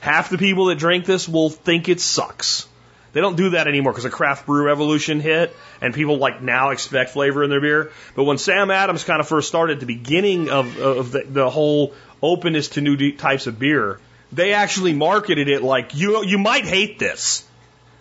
Half 0.00 0.30
the 0.30 0.38
people 0.38 0.66
that 0.66 0.78
drink 0.78 1.04
this 1.04 1.28
will 1.28 1.50
think 1.50 1.88
it 1.88 2.00
sucks. 2.00 2.66
They 3.12 3.20
don't 3.20 3.36
do 3.36 3.50
that 3.50 3.66
anymore 3.66 3.92
because 3.92 4.04
the 4.04 4.10
craft 4.10 4.46
brew 4.46 4.64
revolution 4.64 5.20
hit 5.20 5.54
and 5.80 5.92
people 5.92 6.18
like 6.18 6.42
now 6.42 6.70
expect 6.70 7.10
flavor 7.10 7.42
in 7.42 7.50
their 7.50 7.60
beer. 7.60 7.90
But 8.14 8.24
when 8.24 8.38
Sam 8.38 8.70
Adams 8.70 9.04
kind 9.04 9.20
of 9.20 9.28
first 9.28 9.48
started 9.48 9.74
at 9.74 9.80
the 9.80 9.86
beginning 9.86 10.48
of, 10.48 10.78
of 10.78 11.12
the, 11.12 11.24
the 11.24 11.50
whole 11.50 11.92
openness 12.22 12.70
to 12.70 12.80
new 12.80 13.12
types 13.12 13.46
of 13.46 13.58
beer, 13.58 13.98
they 14.32 14.52
actually 14.52 14.92
marketed 14.92 15.48
it 15.48 15.62
like 15.62 15.94
you 15.94 16.24
you 16.24 16.38
might 16.38 16.64
hate 16.64 16.98
this. 16.98 17.44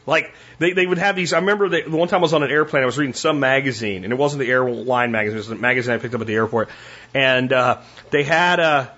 Like 0.05 0.34
they, 0.57 0.74
they 0.74 0.86
would 0.86 0.97
have 0.97 1.15
these. 1.15 1.34
I 1.34 1.39
remember 1.39 1.70
the 1.70 1.84
one 1.89 2.07
time 2.07 2.20
I 2.20 2.22
was 2.24 2.34
on 2.34 2.43
an 2.43 2.51
airplane, 2.51 2.84
I 2.84 2.86
was 2.86 2.97
reading 2.97 3.13
some 3.13 3.39
magazine, 3.39 4.03
and 4.03 4.11
it 4.11 4.15
wasn't 4.17 4.41
the 4.41 4.49
airline 4.49 5.11
magazine, 5.11 5.38
it 5.38 5.47
was 5.47 5.51
a 5.51 5.55
magazine 5.55 5.93
I 5.93 5.97
picked 5.97 6.15
up 6.15 6.22
at 6.22 6.28
the 6.28 6.34
airport, 6.34 6.70
and 7.13 7.53
uh, 7.53 7.82
they 8.09 8.24
had 8.24 8.59
uh, 8.59 8.89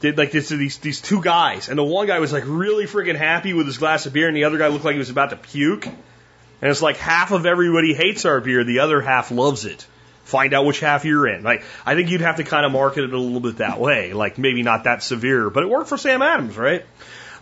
did 0.00 0.16
like 0.16 0.30
this 0.30 0.48
these 0.48 0.78
these 0.78 1.00
two 1.00 1.22
guys, 1.22 1.68
and 1.68 1.78
the 1.78 1.84
one 1.84 2.06
guy 2.06 2.18
was 2.20 2.32
like 2.32 2.44
really 2.46 2.86
freaking 2.86 3.16
happy 3.16 3.52
with 3.52 3.66
his 3.66 3.78
glass 3.78 4.06
of 4.06 4.12
beer, 4.12 4.28
and 4.28 4.36
the 4.36 4.44
other 4.44 4.58
guy 4.58 4.68
looked 4.68 4.84
like 4.84 4.94
he 4.94 4.98
was 4.98 5.10
about 5.10 5.30
to 5.30 5.36
puke. 5.36 5.86
And 6.62 6.70
it's 6.70 6.82
like 6.82 6.98
half 6.98 7.30
of 7.30 7.46
everybody 7.46 7.94
hates 7.94 8.26
our 8.26 8.38
beer, 8.40 8.64
the 8.64 8.80
other 8.80 9.00
half 9.00 9.30
loves 9.30 9.64
it. 9.64 9.86
Find 10.30 10.54
out 10.54 10.64
which 10.64 10.78
half 10.78 11.04
you're 11.04 11.26
in. 11.26 11.42
Like 11.42 11.64
I 11.84 11.96
think 11.96 12.08
you'd 12.08 12.20
have 12.20 12.36
to 12.36 12.44
kind 12.44 12.64
of 12.64 12.70
market 12.70 13.02
it 13.02 13.12
a 13.12 13.18
little 13.18 13.40
bit 13.40 13.56
that 13.56 13.80
way, 13.80 14.12
like 14.12 14.38
maybe 14.38 14.62
not 14.62 14.84
that 14.84 15.02
severe, 15.02 15.50
but 15.50 15.64
it 15.64 15.68
worked 15.68 15.88
for 15.88 15.96
Sam 15.96 16.22
Adams, 16.22 16.56
right? 16.56 16.86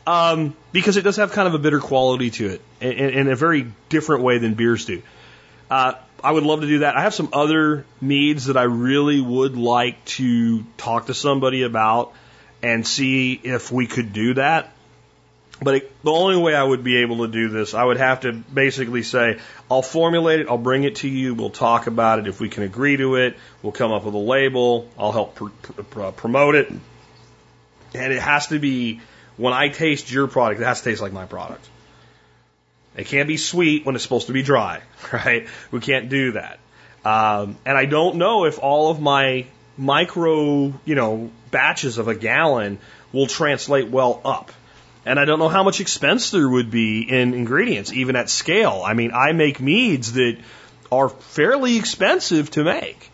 Um, 0.06 0.56
because 0.72 0.96
it 0.96 1.02
does 1.02 1.16
have 1.16 1.32
kind 1.32 1.46
of 1.46 1.52
a 1.52 1.58
bitter 1.58 1.80
quality 1.80 2.30
to 2.30 2.46
it 2.54 2.62
in, 2.80 2.92
in 2.92 3.28
a 3.28 3.36
very 3.36 3.70
different 3.90 4.22
way 4.22 4.38
than 4.38 4.54
beers 4.54 4.86
do. 4.86 5.02
Uh, 5.70 5.92
I 6.24 6.32
would 6.32 6.44
love 6.44 6.62
to 6.62 6.66
do 6.66 6.78
that. 6.78 6.96
I 6.96 7.02
have 7.02 7.12
some 7.12 7.28
other 7.34 7.84
meads 8.00 8.46
that 8.46 8.56
I 8.56 8.62
really 8.62 9.20
would 9.20 9.56
like 9.56 10.02
to 10.16 10.64
talk 10.78 11.06
to 11.06 11.14
somebody 11.14 11.62
about 11.62 12.14
and 12.62 12.86
see 12.86 13.34
if 13.34 13.70
we 13.70 13.86
could 13.86 14.14
do 14.14 14.34
that. 14.34 14.72
But 15.60 15.74
it, 15.74 16.02
the 16.04 16.12
only 16.12 16.36
way 16.36 16.54
I 16.54 16.62
would 16.62 16.84
be 16.84 16.98
able 16.98 17.26
to 17.26 17.32
do 17.32 17.48
this, 17.48 17.74
I 17.74 17.82
would 17.82 17.96
have 17.96 18.20
to 18.20 18.32
basically 18.32 19.02
say, 19.02 19.40
I'll 19.68 19.82
formulate 19.82 20.40
it, 20.40 20.48
I'll 20.48 20.56
bring 20.56 20.84
it 20.84 20.96
to 20.96 21.08
you, 21.08 21.34
we'll 21.34 21.50
talk 21.50 21.88
about 21.88 22.20
it. 22.20 22.28
If 22.28 22.40
we 22.40 22.48
can 22.48 22.62
agree 22.62 22.96
to 22.96 23.16
it, 23.16 23.36
we'll 23.62 23.72
come 23.72 23.90
up 23.90 24.04
with 24.04 24.14
a 24.14 24.18
label, 24.18 24.88
I'll 24.96 25.12
help 25.12 25.34
pr- 25.34 25.48
pr- 25.90 26.02
uh, 26.02 26.10
promote 26.12 26.54
it. 26.54 26.70
And 26.70 28.12
it 28.12 28.20
has 28.20 28.48
to 28.48 28.60
be, 28.60 29.00
when 29.36 29.52
I 29.52 29.68
taste 29.68 30.12
your 30.12 30.28
product, 30.28 30.60
it 30.60 30.64
has 30.64 30.80
to 30.82 30.90
taste 30.90 31.02
like 31.02 31.12
my 31.12 31.26
product. 31.26 31.66
It 32.96 33.06
can't 33.06 33.26
be 33.28 33.36
sweet 33.36 33.84
when 33.84 33.94
it's 33.94 34.04
supposed 34.04 34.28
to 34.28 34.32
be 34.32 34.42
dry, 34.42 34.82
right? 35.12 35.48
We 35.72 35.80
can't 35.80 36.08
do 36.08 36.32
that. 36.32 36.60
Um, 37.04 37.56
and 37.64 37.76
I 37.76 37.86
don't 37.86 38.16
know 38.16 38.44
if 38.44 38.58
all 38.58 38.90
of 38.90 39.00
my 39.00 39.46
micro, 39.76 40.72
you 40.84 40.94
know, 40.94 41.30
batches 41.50 41.98
of 41.98 42.08
a 42.08 42.14
gallon 42.14 42.78
will 43.12 43.26
translate 43.26 43.88
well 43.88 44.20
up. 44.24 44.52
And 45.04 45.18
I 45.18 45.24
don't 45.24 45.38
know 45.38 45.48
how 45.48 45.62
much 45.62 45.80
expense 45.80 46.30
there 46.30 46.48
would 46.48 46.70
be 46.70 47.02
in 47.02 47.34
ingredients, 47.34 47.92
even 47.92 48.16
at 48.16 48.28
scale. 48.28 48.82
I 48.84 48.94
mean, 48.94 49.12
I 49.14 49.32
make 49.32 49.60
meads 49.60 50.12
that 50.14 50.38
are 50.90 51.08
fairly 51.08 51.76
expensive 51.76 52.50
to 52.52 52.64
make. 52.64 53.10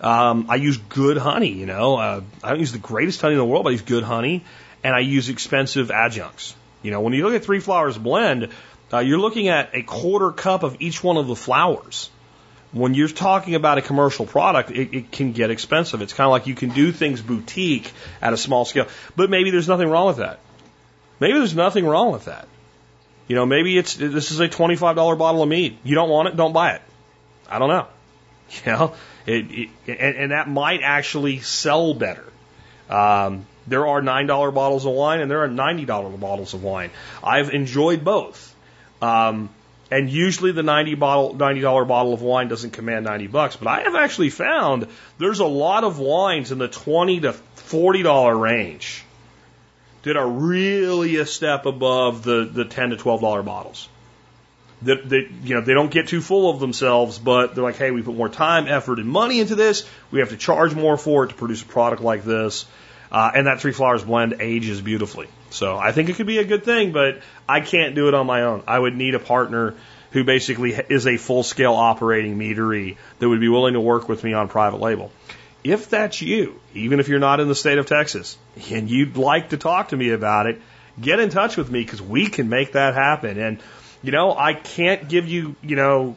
Um, 0.00 0.46
I 0.48 0.56
use 0.56 0.76
good 0.76 1.16
honey, 1.16 1.52
you 1.52 1.66
know. 1.66 1.96
Uh, 1.96 2.20
I 2.42 2.50
don't 2.50 2.60
use 2.60 2.72
the 2.72 2.78
greatest 2.78 3.20
honey 3.20 3.34
in 3.34 3.38
the 3.38 3.44
world, 3.44 3.64
but 3.64 3.70
I 3.70 3.72
use 3.72 3.82
good 3.82 4.02
honey, 4.02 4.44
and 4.82 4.94
I 4.94 5.00
use 5.00 5.28
expensive 5.28 5.90
adjuncts. 5.90 6.54
You 6.82 6.90
know, 6.90 7.00
when 7.00 7.12
you 7.12 7.24
look 7.24 7.34
at 7.34 7.44
three 7.44 7.60
flowers 7.60 7.96
blend, 7.96 8.48
uh, 8.92 8.98
you're 8.98 9.20
looking 9.20 9.48
at 9.48 9.70
a 9.74 9.82
quarter 9.82 10.32
cup 10.32 10.64
of 10.64 10.76
each 10.80 11.02
one 11.02 11.16
of 11.16 11.28
the 11.28 11.36
flowers. 11.36 12.10
When 12.72 12.94
you're 12.94 13.08
talking 13.08 13.54
about 13.54 13.78
a 13.78 13.82
commercial 13.82 14.26
product, 14.26 14.70
it, 14.70 14.94
it 14.94 15.12
can 15.12 15.32
get 15.32 15.50
expensive. 15.50 16.02
It's 16.02 16.14
kind 16.14 16.26
of 16.26 16.32
like 16.32 16.46
you 16.46 16.54
can 16.54 16.70
do 16.70 16.90
things 16.90 17.20
boutique 17.20 17.92
at 18.20 18.32
a 18.32 18.36
small 18.36 18.64
scale, 18.64 18.88
but 19.14 19.30
maybe 19.30 19.50
there's 19.50 19.68
nothing 19.68 19.88
wrong 19.88 20.06
with 20.06 20.16
that. 20.16 20.40
Maybe 21.22 21.34
there's 21.34 21.54
nothing 21.54 21.86
wrong 21.86 22.10
with 22.10 22.24
that. 22.24 22.48
You 23.28 23.36
know, 23.36 23.46
maybe 23.46 23.78
it's 23.78 23.94
this 23.94 24.32
is 24.32 24.40
a 24.40 24.48
$25 24.48 24.96
bottle 24.96 25.40
of 25.40 25.48
mead. 25.48 25.78
You 25.84 25.94
don't 25.94 26.10
want 26.10 26.26
it, 26.26 26.36
don't 26.36 26.52
buy 26.52 26.72
it. 26.72 26.82
I 27.48 27.60
don't 27.60 27.68
know. 27.68 27.86
You 28.66 28.72
know, 28.72 28.94
it, 29.24 29.46
it 29.50 29.68
and, 29.86 30.16
and 30.16 30.32
that 30.32 30.46
might 30.46 30.80
actually 30.82 31.38
sell 31.38 31.94
better. 31.94 32.24
Um, 32.90 33.46
there 33.68 33.86
are 33.86 34.02
nine 34.02 34.26
dollar 34.26 34.50
bottles 34.50 34.84
of 34.84 34.92
wine 34.92 35.20
and 35.20 35.30
there 35.30 35.44
are 35.44 35.48
ninety 35.48 35.84
dollar 35.84 36.10
bottles 36.10 36.54
of 36.54 36.64
wine. 36.64 36.90
I've 37.22 37.50
enjoyed 37.50 38.04
both. 38.04 38.54
Um, 39.00 39.48
and 39.92 40.10
usually 40.10 40.50
the 40.50 40.64
90 40.64 40.96
bottle, 40.96 41.34
$90 41.34 41.86
bottle 41.86 42.12
of 42.12 42.20
wine 42.20 42.48
doesn't 42.48 42.72
command 42.72 43.04
90 43.04 43.28
bucks, 43.28 43.56
but 43.56 43.68
I 43.68 43.82
have 43.82 43.94
actually 43.94 44.30
found 44.30 44.88
there's 45.18 45.38
a 45.38 45.46
lot 45.46 45.84
of 45.84 45.98
wines 45.98 46.50
in 46.50 46.58
the 46.58 46.68
20 46.68 47.20
to 47.20 47.32
$40 47.56 48.40
range 48.40 49.04
that 50.02 50.16
are 50.16 50.28
really 50.28 51.16
a 51.16 51.26
step 51.26 51.66
above 51.66 52.22
the, 52.22 52.44
the 52.44 52.64
10 52.64 52.90
to 52.90 52.96
$12 52.96 53.44
bottles. 53.44 53.88
That, 54.82 55.08
that, 55.10 55.30
you 55.44 55.54
know, 55.54 55.60
they 55.60 55.74
don't 55.74 55.92
get 55.92 56.08
too 56.08 56.20
full 56.20 56.50
of 56.50 56.58
themselves, 56.58 57.18
but 57.18 57.54
they're 57.54 57.62
like, 57.62 57.76
hey, 57.76 57.92
we 57.92 58.02
put 58.02 58.16
more 58.16 58.28
time, 58.28 58.66
effort, 58.66 58.98
and 58.98 59.08
money 59.08 59.38
into 59.38 59.54
this. 59.54 59.88
We 60.10 60.18
have 60.18 60.30
to 60.30 60.36
charge 60.36 60.74
more 60.74 60.96
for 60.96 61.24
it 61.24 61.28
to 61.28 61.34
produce 61.34 61.62
a 61.62 61.66
product 61.66 62.02
like 62.02 62.24
this. 62.24 62.66
Uh, 63.12 63.30
and 63.34 63.46
that 63.46 63.60
three 63.60 63.72
flowers 63.72 64.02
blend 64.02 64.36
ages 64.40 64.80
beautifully. 64.80 65.28
So 65.50 65.76
I 65.76 65.92
think 65.92 66.08
it 66.08 66.16
could 66.16 66.26
be 66.26 66.38
a 66.38 66.44
good 66.44 66.64
thing, 66.64 66.92
but 66.92 67.20
I 67.48 67.60
can't 67.60 67.94
do 67.94 68.08
it 68.08 68.14
on 68.14 68.26
my 68.26 68.42
own. 68.42 68.64
I 68.66 68.78
would 68.78 68.96
need 68.96 69.14
a 69.14 69.18
partner 69.20 69.74
who 70.12 70.24
basically 70.24 70.72
is 70.72 71.06
a 71.06 71.16
full 71.16 71.42
scale 71.42 71.74
operating 71.74 72.38
meadery 72.38 72.96
that 73.18 73.28
would 73.28 73.40
be 73.40 73.48
willing 73.48 73.74
to 73.74 73.80
work 73.80 74.08
with 74.08 74.24
me 74.24 74.32
on 74.32 74.48
private 74.48 74.80
label. 74.80 75.12
If 75.64 75.90
that's 75.90 76.20
you, 76.20 76.60
even 76.74 76.98
if 76.98 77.08
you're 77.08 77.20
not 77.20 77.40
in 77.40 77.48
the 77.48 77.54
state 77.54 77.78
of 77.78 77.86
Texas 77.86 78.36
and 78.70 78.90
you'd 78.90 79.16
like 79.16 79.50
to 79.50 79.56
talk 79.56 79.90
to 79.90 79.96
me 79.96 80.10
about 80.10 80.46
it, 80.46 80.60
get 81.00 81.20
in 81.20 81.30
touch 81.30 81.56
with 81.56 81.70
me 81.70 81.82
because 81.82 82.02
we 82.02 82.26
can 82.26 82.48
make 82.48 82.72
that 82.72 82.94
happen. 82.94 83.38
And, 83.38 83.60
you 84.02 84.10
know, 84.10 84.36
I 84.36 84.54
can't 84.54 85.08
give 85.08 85.28
you, 85.28 85.54
you 85.62 85.76
know, 85.76 86.16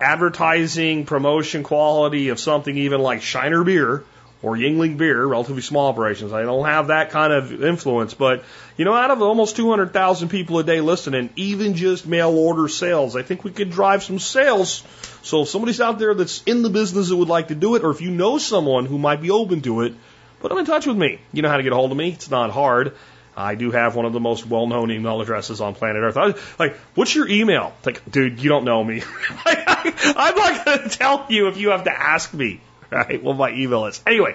advertising, 0.00 1.04
promotion 1.04 1.62
quality 1.62 2.28
of 2.28 2.38
something 2.38 2.76
even 2.76 3.00
like 3.00 3.22
Shiner 3.22 3.64
Beer 3.64 4.04
or 4.42 4.56
Yuengling 4.56 4.96
Beer, 4.96 5.24
relatively 5.26 5.60
small 5.60 5.88
operations. 5.88 6.32
I 6.32 6.42
don't 6.42 6.64
have 6.64 6.86
that 6.86 7.10
kind 7.10 7.32
of 7.32 7.62
influence, 7.62 8.14
but 8.14 8.44
you 8.78 8.84
know, 8.86 8.94
out 8.94 9.10
of 9.10 9.20
almost 9.20 9.56
200,000 9.56 10.28
people 10.30 10.58
a 10.58 10.64
day 10.64 10.80
listening, 10.80 11.28
even 11.36 11.74
just 11.74 12.06
mail 12.06 12.30
order 12.30 12.68
sales, 12.68 13.16
I 13.16 13.22
think 13.22 13.44
we 13.44 13.50
could 13.50 13.70
drive 13.70 14.02
some 14.02 14.18
sales. 14.18 14.82
So 15.22 15.42
if 15.42 15.48
somebody's 15.48 15.80
out 15.80 15.98
there 15.98 16.14
that's 16.14 16.42
in 16.44 16.62
the 16.62 16.70
business 16.70 17.08
that 17.08 17.16
would 17.16 17.28
like 17.28 17.48
to 17.48 17.54
do 17.54 17.74
it, 17.74 17.84
or 17.84 17.90
if 17.90 18.00
you 18.00 18.10
know 18.10 18.38
someone 18.38 18.86
who 18.86 18.98
might 18.98 19.20
be 19.20 19.30
open 19.30 19.60
to 19.62 19.82
it, 19.82 19.94
put 20.40 20.48
them 20.48 20.58
in 20.58 20.64
touch 20.64 20.86
with 20.86 20.96
me. 20.96 21.20
You 21.32 21.42
know 21.42 21.48
how 21.48 21.56
to 21.56 21.62
get 21.62 21.72
a 21.72 21.76
hold 21.76 21.90
of 21.90 21.96
me. 21.96 22.10
It's 22.10 22.30
not 22.30 22.50
hard. 22.50 22.96
I 23.36 23.54
do 23.54 23.70
have 23.70 23.94
one 23.94 24.06
of 24.06 24.12
the 24.12 24.20
most 24.20 24.44
well-known 24.46 24.90
email 24.90 25.20
addresses 25.20 25.60
on 25.60 25.74
planet 25.74 26.02
Earth. 26.02 26.16
I 26.16 26.34
like, 26.58 26.76
what's 26.94 27.14
your 27.14 27.28
email? 27.28 27.72
It's 27.78 27.86
like, 27.86 28.10
dude, 28.10 28.40
you 28.42 28.48
don't 28.48 28.64
know 28.64 28.82
me. 28.82 29.02
I'm 29.46 30.34
not 30.36 30.64
going 30.64 30.88
to 30.88 30.88
tell 30.88 31.26
you 31.28 31.48
if 31.48 31.56
you 31.56 31.70
have 31.70 31.84
to 31.84 31.92
ask 31.92 32.34
me 32.34 32.60
right? 32.90 33.22
What 33.22 33.36
my 33.36 33.50
email 33.52 33.86
is. 33.86 34.02
Anyway, 34.06 34.34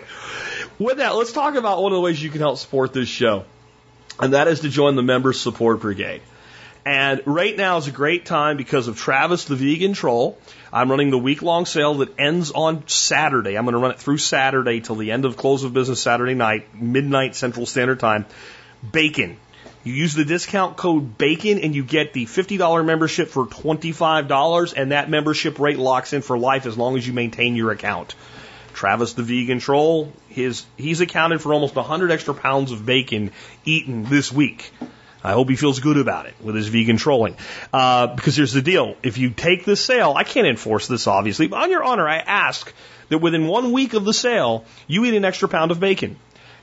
with 0.80 0.98
that, 0.98 1.16
let's 1.16 1.32
talk 1.32 1.56
about 1.56 1.82
one 1.82 1.92
of 1.92 1.98
the 1.98 2.02
ways 2.02 2.22
you 2.22 2.30
can 2.30 2.42
help 2.42 2.58
support 2.58 2.94
this 2.94 3.10
show. 3.10 3.46
And 4.20 4.34
that 4.34 4.48
is 4.48 4.62
to 4.62 4.70
join 4.70 4.96
the 4.96 5.04
Members 5.04 5.40
Support 5.40 5.82
Brigade. 5.82 6.22
And 6.86 7.22
right 7.26 7.58
now 7.58 7.78
is 7.78 7.88
a 7.88 7.92
great 7.92 8.28
time 8.28 8.58
because 8.58 8.88
of 8.88 8.98
Travis 8.98 9.46
the 9.46 9.56
Vegan 9.56 9.94
Troll. 9.94 10.38
I'm 10.72 10.92
running 10.92 11.10
the 11.10 11.18
week 11.18 11.42
long 11.42 11.66
sale 11.66 11.96
that 11.96 12.20
ends 12.20 12.52
on 12.52 12.88
Saturday. 12.88 13.58
I'm 13.58 13.66
going 13.66 13.74
to 13.74 13.80
run 13.80 13.92
it 13.92 14.00
through 14.00 14.20
Saturday 14.20 14.82
till 14.82 14.96
the 14.96 15.12
end 15.12 15.26
of 15.26 15.36
close 15.36 15.64
of 15.64 15.74
business 15.74 16.00
Saturday 16.00 16.36
night, 16.36 16.76
midnight 16.80 17.36
Central 17.36 17.66
Standard 17.66 18.00
Time. 18.00 18.28
Bacon. 18.92 19.38
You 19.84 19.94
use 19.94 20.16
the 20.16 20.26
discount 20.26 20.78
code 20.78 21.18
BACON 21.18 21.64
and 21.64 21.76
you 21.76 21.84
get 21.84 22.14
the 22.14 22.26
$50 22.26 22.86
membership 22.86 23.30
for 23.30 23.46
$25 23.46 24.74
and 24.76 24.92
that 24.92 25.12
membership 25.12 25.60
rate 25.60 25.78
locks 25.78 26.12
in 26.14 26.24
for 26.24 26.38
life 26.38 26.66
as 26.66 26.76
long 26.76 26.98
as 26.98 27.06
you 27.08 27.14
maintain 27.14 27.56
your 27.56 27.72
account. 27.72 28.16
Travis 28.74 29.14
the 29.14 29.24
vegan 29.24 29.60
troll, 29.60 30.12
his 30.28 30.66
he's 30.76 31.02
accounted 31.02 31.42
for 31.42 31.54
almost 31.54 31.76
100 31.76 32.12
extra 32.12 32.34
pounds 32.34 32.72
of 32.72 32.86
bacon 32.86 33.32
eaten 33.64 34.05
this 34.05 34.32
week. 34.32 34.72
I 35.26 35.34
hope 35.34 35.50
he 35.50 35.56
feels 35.56 35.80
good 35.80 35.97
about 35.97 36.28
it 36.28 36.36
with 36.42 36.56
his 36.56 36.68
vegan 36.68 36.97
trolling. 36.97 37.36
Uh, 37.74 38.08
because 38.08 38.36
here's 38.36 38.54
the 38.54 38.62
deal: 38.62 38.96
if 39.04 39.18
you 39.18 39.30
take 39.32 39.66
this 39.66 39.82
sale, 39.82 40.14
I 40.16 40.24
can't 40.24 40.47
enforce 40.47 40.88
this 40.88 41.08
obviously, 41.08 41.47
but 41.47 41.64
on 41.64 41.72
your 41.72 41.84
honor, 41.84 42.08
I 42.08 42.18
ask 42.18 42.72
that 43.10 43.20
within 43.20 43.47
one 43.47 43.72
week 43.72 43.93
of 43.93 44.06
the 44.06 44.14
sale, 44.14 44.66
you 44.88 45.06
eat 45.06 45.16
an 45.16 45.26
extra 45.26 45.47
pound 45.47 45.72
of 45.72 45.80
bacon, 45.80 46.18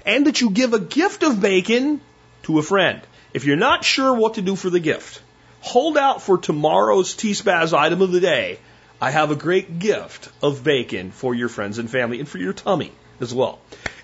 and 0.06 0.26
that 0.26 0.40
you 0.40 0.50
give 0.50 0.74
a 0.74 0.80
gift 0.80 1.22
of 1.22 1.40
bacon 1.40 2.00
to 2.44 2.58
a 2.58 2.62
friend. 2.62 3.00
If 3.34 3.44
you're 3.44 3.56
not 3.56 3.84
sure 3.84 4.14
what 4.14 4.34
to 4.34 4.42
do 4.42 4.56
for 4.56 4.70
the 4.70 4.80
gift, 4.80 5.22
hold 5.60 5.96
out 5.96 6.22
for 6.22 6.38
tomorrow's 6.38 7.14
TSPaz 7.14 7.76
item 7.76 8.02
of 8.02 8.12
the 8.12 8.20
day 8.20 8.58
I 9.02 9.10
have 9.10 9.32
a 9.32 9.34
great 9.34 9.80
gift 9.80 10.28
of 10.40 10.62
bacon 10.62 11.10
for 11.10 11.34
your 11.34 11.48
friends 11.48 11.78
and 11.78 11.90
family 11.90 12.20
and 12.20 12.28
for 12.28 12.38
your 12.38 12.52
tummy 12.52 12.92
as 13.18 13.34
well. 13.34 13.58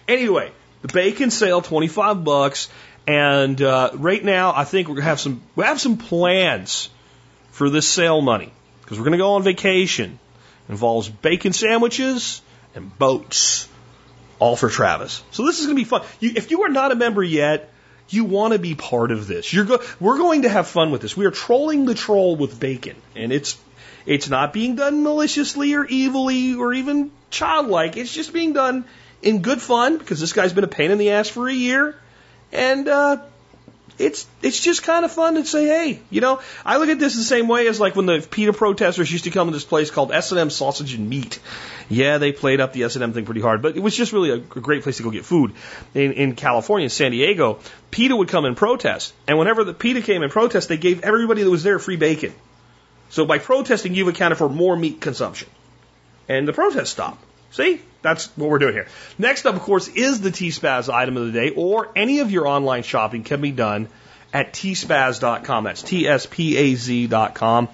Anyway, 0.09 0.51
the 0.83 0.89
bacon 0.89 1.31
sale, 1.31 1.63
25 1.63 2.25
bucks. 2.25 2.69
And 3.09 3.63
uh, 3.63 3.91
right 3.95 4.23
now, 4.23 4.53
I 4.55 4.65
think 4.65 4.87
we're 4.87 4.97
gonna 4.97 5.07
have 5.07 5.19
some 5.19 5.41
we 5.57 5.65
have 5.65 5.81
some 5.81 5.97
plans 5.97 6.91
for 7.53 7.71
this 7.71 7.89
sale 7.89 8.21
money 8.21 8.53
because 8.83 8.99
we're 8.99 9.05
gonna 9.05 9.17
go 9.17 9.33
on 9.33 9.43
vacation. 9.43 10.19
It 10.69 10.73
involves 10.73 11.09
bacon 11.09 11.55
sandwiches 11.55 12.43
and 12.75 12.97
boats. 12.99 13.67
all 14.39 14.57
for 14.57 14.69
Travis. 14.69 15.23
So 15.31 15.47
this 15.47 15.59
is 15.61 15.69
to 15.69 15.75
be 15.75 15.85
fun. 15.85 16.03
You, 16.21 16.33
if 16.37 16.51
you 16.51 16.63
are 16.65 16.69
not 16.69 16.93
a 16.93 16.95
member 16.97 17.23
yet, 17.25 17.73
you 18.11 18.25
want 18.25 18.53
to 18.53 18.59
be 18.59 18.75
part 18.75 19.11
of 19.11 19.27
this. 19.27 19.53
You're 19.53 19.65
go- 19.65 19.83
we're 19.99 20.19
going 20.19 20.43
to 20.43 20.51
have 20.51 20.67
fun 20.69 20.91
with 20.91 21.01
this. 21.01 21.17
We 21.17 21.25
are 21.25 21.31
trolling 21.31 21.87
the 21.87 21.95
troll 21.95 22.37
with 22.37 22.61
bacon, 22.61 22.97
and 23.17 23.33
it's 23.33 23.57
it's 24.05 24.29
not 24.29 24.53
being 24.53 24.77
done 24.77 25.03
maliciously 25.03 25.73
or 25.75 25.87
evilly 25.91 26.55
or 26.55 26.75
even 26.75 27.11
childlike. 27.31 27.97
It's 27.97 28.13
just 28.13 28.35
being 28.35 28.53
done 28.53 28.85
in 29.23 29.41
good 29.41 29.63
fun 29.63 29.97
because 29.97 30.21
this 30.21 30.35
guy's 30.35 30.53
been 30.53 30.65
a 30.65 30.69
pain 30.69 30.91
in 30.91 30.99
the 30.99 31.11
ass 31.13 31.29
for 31.29 31.49
a 31.49 31.53
year, 31.55 31.97
and 32.53 32.89
uh, 32.89 33.19
it's 33.99 34.27
it's 34.43 34.61
just 34.61 34.83
kind 34.83 35.05
of 35.05 35.13
fun 35.13 35.35
to 35.35 35.45
say, 35.45 35.67
hey, 35.67 36.01
you 36.11 36.21
know, 36.21 36.41
I 36.65 36.79
look 36.79 36.89
at 36.89 36.99
this 36.99 37.17
the 37.17 37.23
same 37.23 37.49
way 37.49 37.67
as 37.67 37.81
like 37.81 37.97
when 37.97 38.07
the 38.07 38.21
PETA 38.21 38.53
protesters 38.53 39.11
used 39.11 39.25
to 39.25 39.31
come 39.31 39.49
to 39.49 39.53
this 39.53 39.65
place 39.65 39.91
called 39.91 40.13
S&M 40.13 40.51
Sausage 40.51 40.95
and 40.95 41.09
Meat. 41.09 41.41
Yeah, 41.89 42.19
they 42.19 42.33
played 42.33 42.61
up 42.61 42.73
the 42.73 42.85
S&M 42.85 43.13
thing 43.13 43.25
pretty 43.25 43.41
hard, 43.41 43.63
but 43.63 43.77
it 43.77 43.81
was 43.81 43.97
just 43.97 44.13
really 44.13 44.31
a, 44.31 44.39
great 44.39 44.83
place 44.83 44.99
to 44.99 45.03
go 45.03 45.11
get 45.11 45.25
food. 45.25 45.55
In, 45.95 46.13
in 46.13 46.35
California, 46.35 46.85
in 46.85 46.91
San 46.91 47.13
Diego, 47.13 47.61
PETA 47.91 48.15
would 48.15 48.29
come 48.29 48.45
and 48.45 48.57
protest, 48.57 49.15
and 49.27 49.39
whenever 49.39 49.65
the 49.65 49.75
PETA 49.75 50.03
came 50.03 50.23
and 50.23 50.31
protest, 50.31 50.69
they 50.69 50.77
gave 50.77 51.01
everybody 51.01 51.43
that 51.43 51.51
was 51.51 51.63
there 51.63 51.79
free 51.79 51.97
bacon. 51.97 52.35
So 53.11 53.25
by 53.25 53.39
protesting, 53.39 53.95
you've 53.95 54.09
accounted 54.09 54.39
for 54.39 54.49
more 54.49 54.77
meat 54.77 55.01
consumption, 55.01 55.49
and 56.29 56.47
the 56.47 56.53
protest 56.53 56.93
stopped. 56.93 57.25
See, 57.51 57.81
that's 58.03 58.27
what 58.37 58.51
we're 58.51 58.59
doing 58.59 58.75
here. 58.75 58.87
Next 59.19 59.47
up, 59.47 59.55
of 59.55 59.63
course, 59.63 59.89
is 59.89 60.21
the 60.21 60.31
TSPaz 60.31 60.93
item 60.93 61.17
of 61.17 61.27
the 61.27 61.33
day, 61.33 61.51
or 61.51 61.91
any 61.97 62.21
of 62.21 62.31
your 62.31 62.47
online 62.47 62.83
shopping 62.83 63.25
can 63.25 63.41
be 63.41 63.51
done 63.51 63.89
at 64.33 64.53
tspaz.com. 64.53 65.65
That's 65.65 65.83
T-S-P-A-Z.com. 65.83 67.69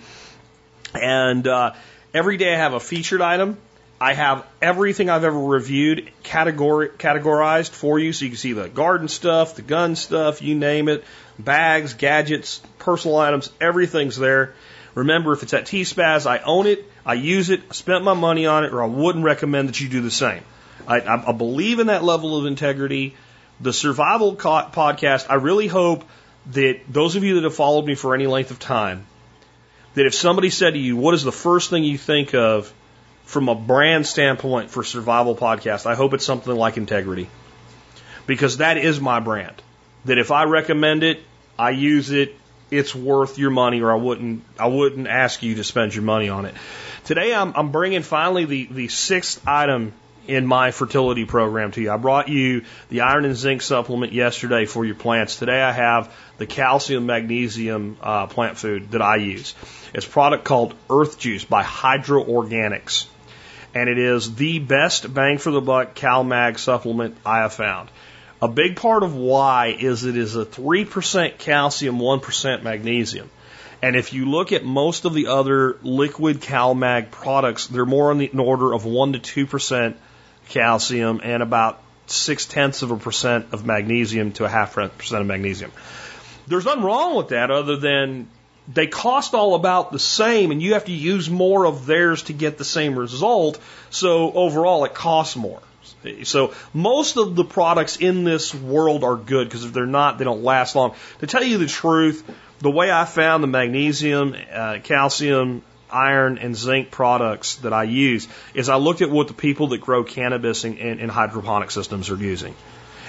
And 0.94 1.48
uh, 1.48 1.74
every 2.12 2.36
day 2.36 2.55
I 2.55 2.59
have 2.59 2.74
a 2.74 2.80
featured 2.80 3.20
item. 3.20 3.59
I 4.01 4.12
have 4.14 4.46
everything 4.60 5.09
I've 5.09 5.24
ever 5.24 5.38
reviewed 5.38 6.10
categori- 6.24 6.96
categorized 6.96 7.70
for 7.70 7.98
you, 7.98 8.12
so 8.12 8.24
you 8.24 8.32
can 8.32 8.38
see 8.38 8.52
the 8.52 8.68
garden 8.68 9.09
stuff, 9.09 9.56
the 9.56 9.62
gun 9.62 9.96
stuff, 9.96 10.42
you 10.42 10.55
name 10.55 10.88
it, 10.88 11.05
bags, 11.38 11.94
gadgets, 11.94 12.60
personal 12.78 13.16
items, 13.16 13.51
everything's 13.60 14.16
there. 14.16 14.55
Remember, 14.94 15.32
if 15.32 15.42
it's 15.42 15.55
at 15.55 15.64
TSPaz, 15.64 16.26
I 16.26 16.38
own 16.38 16.66
it, 16.66 16.84
I 17.06 17.14
use 17.14 17.51
it, 17.51 17.62
I 17.70 17.74
spent 17.74 18.05
my 18.05 18.14
money 18.14 18.47
on 18.47 18.64
it, 18.64 18.72
or 18.72 18.82
I 18.82 18.86
wouldn't 18.86 19.24
recommend 19.24 19.68
that 19.68 19.81
you 19.81 19.89
do 19.89 20.01
the 20.01 20.10
same. 20.10 20.43
I, 20.86 21.01
I, 21.01 21.32
believe 21.32 21.78
in 21.78 21.86
that 21.86 22.05
level 22.05 22.36
of 22.36 22.47
integrity. 22.47 23.14
The 23.60 23.72
survival 23.72 24.36
co- 24.36 24.68
podcast, 24.72 25.26
I 25.31 25.35
really 25.35 25.66
hope 25.66 26.05
that 26.52 26.81
those 26.89 27.16
of 27.16 27.24
you 27.24 27.36
that 27.36 27.44
have 27.44 27.55
followed 27.55 27.86
me 27.86 27.94
for 27.94 28.14
any 28.14 28.26
length 28.26 28.51
of 28.51 28.59
time, 28.59 29.06
that 29.94 30.06
if 30.06 30.14
somebody 30.14 30.51
said 30.51 30.74
to 30.74 30.78
you, 30.78 30.97
what 30.97 31.14
is 31.14 31.22
the 31.22 31.32
first 31.32 31.70
thing 31.70 31.85
you 31.85 31.97
think 31.97 32.35
of 32.35 32.72
from 33.24 33.48
a 33.48 33.55
brand 33.55 34.06
standpoint 34.06 34.70
for 34.70 34.85
survival 34.85 35.35
podcast, 35.35 35.86
I 35.86 35.94
hope 35.94 36.14
it's 36.14 36.26
something 36.26 36.55
like 36.55 36.76
integrity. 36.76 37.28
Because 38.26 38.59
that 38.59 38.76
is 38.76 39.01
my 39.01 39.20
brand. 39.20 39.62
That 40.05 40.18
if 40.18 40.31
I 40.31 40.44
recommend 40.44 41.02
it, 41.02 41.20
I 41.59 41.70
use 41.70 42.10
it, 42.10 42.36
it's 42.70 42.94
worth 42.94 43.39
your 43.39 43.51
money 43.51 43.81
or 43.81 43.93
I 43.93 43.97
wouldn't, 43.97 44.44
I 44.59 44.66
wouldn't 44.66 45.06
ask 45.06 45.43
you 45.43 45.56
to 45.56 45.64
spend 45.64 45.94
your 45.94 46.05
money 46.05 46.28
on 46.28 46.47
it. 46.47 46.55
Today 47.05 47.35
I'm, 47.35 47.52
I'm 47.55 47.70
bringing 47.70 48.01
finally 48.01 48.47
the, 48.47 48.66
the 48.70 48.89
sixth 48.89 49.47
item 49.47 49.93
in 50.26 50.47
my 50.47 50.70
fertility 50.70 51.26
program 51.26 51.70
to 51.72 51.82
you. 51.82 51.90
I 51.90 51.98
brought 51.98 52.28
you 52.31 52.64
the 52.89 53.02
iron 53.02 53.26
and 53.26 53.36
zinc 53.36 53.60
supplement 53.60 54.14
yesterday 54.14 54.64
for 54.64 54.86
your 54.86 54.94
plants. 54.94 55.36
Today 55.36 55.60
I 55.60 55.70
have 55.70 56.10
the 56.39 56.47
calcium 56.47 57.05
magnesium 57.05 57.98
uh, 58.01 58.26
plant 58.26 58.56
food 58.56 58.93
that 58.93 59.02
I 59.02 59.16
use. 59.16 59.55
It's 59.93 60.06
a 60.06 60.09
product 60.09 60.44
called 60.44 60.74
Earth 60.89 61.18
Juice 61.18 61.44
by 61.44 61.62
Hydro 61.62 62.24
Organics. 62.24 63.05
And 63.74 63.90
it 63.90 63.98
is 63.98 64.35
the 64.35 64.60
best 64.60 65.12
bang 65.12 65.36
for 65.36 65.51
the 65.51 65.60
buck 65.60 65.94
CalMag 65.94 66.59
supplement 66.59 67.18
I 67.26 67.40
have 67.40 67.52
found. 67.52 67.90
A 68.40 68.48
big 68.48 68.76
part 68.76 69.02
of 69.02 69.14
why 69.14 69.76
is 69.78 70.05
it 70.05 70.16
is 70.16 70.36
a 70.36 70.47
3% 70.47 71.36
calcium, 71.36 71.98
1% 71.98 72.62
magnesium. 72.62 73.31
And 73.85 73.97
if 73.97 74.15
you 74.15 74.24
look 74.24 74.52
at 74.52 74.65
most 74.65 75.05
of 75.05 75.12
the 75.12 75.27
other 75.27 75.77
liquid 75.82 76.40
CalMag 76.40 77.11
products, 77.11 77.66
they're 77.66 77.85
more 77.85 78.12
on 78.12 78.16
the 78.16 78.31
order 78.31 78.73
of 78.73 78.86
1 78.86 79.12
to 79.12 79.47
2% 79.47 79.94
calcium 80.48 81.20
and 81.23 81.43
about 81.43 81.82
six 82.06 82.47
tenths 82.47 82.81
of 82.81 82.93
a 82.93 82.97
percent 82.97 83.48
of 83.52 83.66
magnesium 83.66 84.32
to 84.32 84.47
a 84.47 84.48
half 84.48 84.73
percent 84.73 85.20
of 85.20 85.27
magnesium. 85.27 85.70
There's 86.47 86.65
nothing 86.65 86.82
wrong 86.82 87.15
with 87.15 87.28
that 87.28 87.51
other 87.51 87.77
than 87.77 88.28
they 88.73 88.86
cost 88.86 89.35
all 89.35 89.55
about 89.55 89.93
the 89.93 89.98
same 89.98 90.51
and 90.51 90.62
you 90.62 90.73
have 90.73 90.86
to 90.86 90.93
use 90.93 91.28
more 91.28 91.66
of 91.66 91.85
theirs 91.85 92.23
to 92.23 92.32
get 92.32 92.56
the 92.56 92.65
same 92.65 92.98
result. 92.98 93.61
So 93.90 94.32
overall 94.32 94.86
it 94.86 94.94
costs 94.94 95.36
more. 95.36 95.61
So 96.23 96.55
most 96.73 97.19
of 97.19 97.36
the 97.36 97.44
products 97.44 97.98
in 97.98 98.24
this 98.24 98.55
world 98.55 99.05
are 99.05 99.16
good 99.16 99.47
because 99.47 99.65
if 99.65 99.74
they're 99.74 99.85
not, 99.85 100.16
they 100.16 100.24
don't 100.24 100.43
last 100.43 100.74
long. 100.74 100.94
To 101.19 101.27
tell 101.27 101.44
you 101.44 101.59
the 101.59 101.66
truth, 101.66 102.24
the 102.60 102.70
way 102.70 102.90
I 102.90 103.05
found 103.05 103.43
the 103.43 103.48
magnesium, 103.48 104.35
uh, 104.52 104.78
calcium, 104.82 105.62
iron, 105.90 106.39
and 106.39 106.56
zinc 106.56 106.90
products 106.90 107.56
that 107.56 107.72
I 107.72 107.85
use 107.85 108.28
is 108.55 108.68
I 108.68 108.76
looked 108.76 109.02
at 109.02 109.10
what 109.10 109.28
the 109.28 109.35
people 109.35 109.68
that 109.68 109.81
grow 109.81 110.05
cannabis 110.05 110.64
in, 110.64 110.76
in, 110.76 111.09
hydroponic 111.09 111.70
systems 111.70 112.10
are 112.10 112.16
using. 112.16 112.55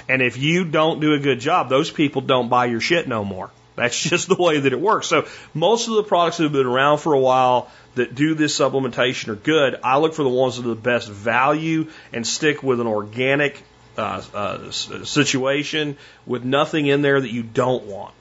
And 0.08 0.22
if 0.22 0.36
you 0.36 0.64
don't 0.64 1.00
do 1.00 1.14
a 1.14 1.18
good 1.18 1.40
job, 1.40 1.68
those 1.68 1.90
people 1.90 2.22
don't 2.22 2.48
buy 2.48 2.66
your 2.66 2.80
shit 2.80 3.08
no 3.08 3.24
more. 3.24 3.50
That's 3.74 3.98
just 4.10 4.28
the 4.28 4.36
way 4.36 4.60
that 4.60 4.72
it 4.72 4.80
works. 4.80 5.08
So 5.08 5.26
most 5.52 5.88
of 5.88 5.94
the 5.94 6.04
products 6.04 6.38
that 6.38 6.44
have 6.44 6.52
been 6.52 6.66
around 6.66 6.98
for 6.98 7.12
a 7.12 7.20
while 7.20 7.70
that 7.94 8.14
do 8.14 8.34
this 8.34 8.58
supplementation 8.58 9.28
are 9.28 9.36
good. 9.36 9.78
I 9.82 9.98
look 9.98 10.14
for 10.14 10.22
the 10.22 10.28
ones 10.28 10.56
that 10.56 10.66
are 10.66 10.74
the 10.74 10.74
best 10.74 11.08
value 11.08 11.90
and 12.12 12.26
stick 12.26 12.62
with 12.62 12.80
an 12.80 12.86
organic 12.86 13.62
uh, 13.96 14.22
uh, 14.34 14.70
situation 14.70 15.96
with 16.26 16.44
nothing 16.44 16.86
in 16.86 17.02
there 17.02 17.20
that 17.20 17.32
you 17.32 17.42
don't 17.42 17.84
want. 17.84 18.14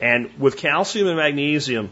And 0.00 0.30
with 0.38 0.56
calcium 0.56 1.08
and 1.08 1.16
magnesium, 1.16 1.90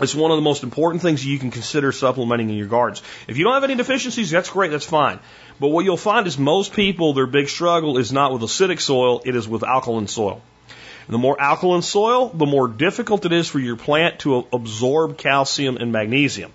it's 0.00 0.14
one 0.14 0.30
of 0.30 0.38
the 0.38 0.42
most 0.42 0.62
important 0.62 1.02
things 1.02 1.24
you 1.24 1.38
can 1.38 1.50
consider 1.50 1.92
supplementing 1.92 2.48
in 2.48 2.56
your 2.56 2.66
gardens. 2.66 3.02
If 3.28 3.36
you 3.36 3.44
don't 3.44 3.54
have 3.54 3.64
any 3.64 3.74
deficiencies, 3.74 4.30
that's 4.30 4.48
great, 4.48 4.70
that's 4.70 4.86
fine. 4.86 5.18
But 5.60 5.68
what 5.68 5.84
you'll 5.84 5.98
find 5.98 6.26
is 6.26 6.38
most 6.38 6.72
people, 6.72 7.12
their 7.12 7.26
big 7.26 7.48
struggle 7.48 7.98
is 7.98 8.10
not 8.10 8.32
with 8.32 8.42
acidic 8.42 8.80
soil, 8.80 9.20
it 9.24 9.36
is 9.36 9.46
with 9.46 9.62
alkaline 9.62 10.08
soil. 10.08 10.40
The 11.08 11.18
more 11.18 11.38
alkaline 11.38 11.82
soil, 11.82 12.28
the 12.28 12.46
more 12.46 12.68
difficult 12.68 13.26
it 13.26 13.32
is 13.32 13.48
for 13.48 13.58
your 13.58 13.76
plant 13.76 14.20
to 14.20 14.46
absorb 14.52 15.18
calcium 15.18 15.76
and 15.76 15.92
magnesium. 15.92 16.52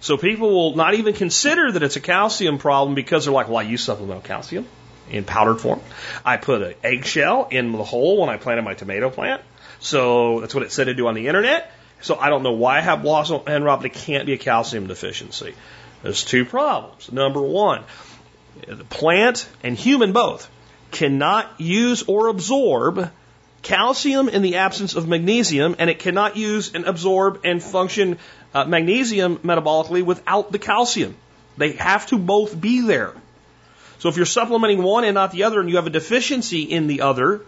So 0.00 0.16
people 0.16 0.50
will 0.50 0.76
not 0.76 0.94
even 0.94 1.14
consider 1.14 1.72
that 1.72 1.82
it's 1.82 1.96
a 1.96 2.00
calcium 2.00 2.58
problem 2.58 2.94
because 2.94 3.24
they're 3.24 3.34
like, 3.34 3.48
well, 3.48 3.58
I 3.58 3.62
use 3.62 3.82
supplemental 3.82 4.22
calcium 4.22 4.66
in 5.10 5.24
powdered 5.24 5.60
form. 5.60 5.80
I 6.24 6.36
put 6.36 6.62
an 6.62 6.74
eggshell 6.82 7.48
in 7.50 7.72
the 7.72 7.84
hole 7.84 8.20
when 8.20 8.28
I 8.28 8.36
planted 8.36 8.62
my 8.62 8.74
tomato 8.74 9.10
plant. 9.10 9.42
So 9.80 10.40
that's 10.40 10.54
what 10.54 10.62
it 10.62 10.72
said 10.72 10.84
to 10.84 10.94
do 10.94 11.08
on 11.08 11.14
the 11.14 11.26
internet. 11.26 11.72
So 12.02 12.16
I 12.16 12.30
don't 12.30 12.42
know 12.42 12.52
why 12.52 12.78
I 12.78 12.80
have 12.80 13.02
blossom 13.02 13.42
end 13.46 13.64
rot, 13.64 13.80
but 13.80 13.86
it 13.86 13.94
can't 13.94 14.26
be 14.26 14.32
a 14.32 14.38
calcium 14.38 14.86
deficiency. 14.86 15.54
There's 16.02 16.24
two 16.24 16.44
problems. 16.44 17.12
Number 17.12 17.42
one, 17.42 17.82
the 18.66 18.84
plant 18.84 19.48
and 19.62 19.76
human 19.76 20.12
both 20.12 20.50
cannot 20.90 21.60
use 21.60 22.02
or 22.04 22.28
absorb 22.28 23.10
calcium 23.62 24.28
in 24.28 24.42
the 24.42 24.56
absence 24.56 24.94
of 24.94 25.06
magnesium, 25.06 25.76
and 25.78 25.90
it 25.90 25.98
cannot 25.98 26.36
use 26.36 26.74
and 26.74 26.84
absorb 26.84 27.40
and 27.44 27.62
function 27.62 28.18
uh, 28.54 28.64
magnesium 28.64 29.36
metabolically 29.38 30.02
without 30.02 30.50
the 30.50 30.58
calcium. 30.58 31.14
They 31.58 31.72
have 31.72 32.06
to 32.06 32.18
both 32.18 32.58
be 32.58 32.80
there. 32.80 33.12
So 33.98 34.08
if 34.08 34.16
you're 34.16 34.26
supplementing 34.26 34.82
one 34.82 35.04
and 35.04 35.14
not 35.14 35.30
the 35.30 35.42
other, 35.44 35.60
and 35.60 35.68
you 35.68 35.76
have 35.76 35.86
a 35.86 35.90
deficiency 35.90 36.62
in 36.62 36.86
the 36.86 37.02
other, 37.02 37.42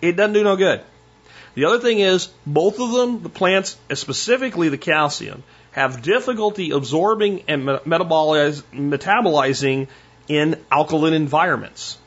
it 0.00 0.12
doesn't 0.12 0.32
do 0.32 0.44
no 0.44 0.54
good. 0.54 0.82
The 1.54 1.66
other 1.66 1.80
thing 1.80 1.98
is, 1.98 2.30
both 2.46 2.80
of 2.80 2.92
them, 2.92 3.22
the 3.22 3.28
plants, 3.28 3.76
specifically 3.94 4.70
the 4.70 4.78
calcium, 4.78 5.42
have 5.72 6.02
difficulty 6.02 6.70
absorbing 6.70 7.42
and 7.48 7.66
metabolizing 7.66 9.88
in 10.28 10.56
alkaline 10.70 11.14
environments. 11.14 11.98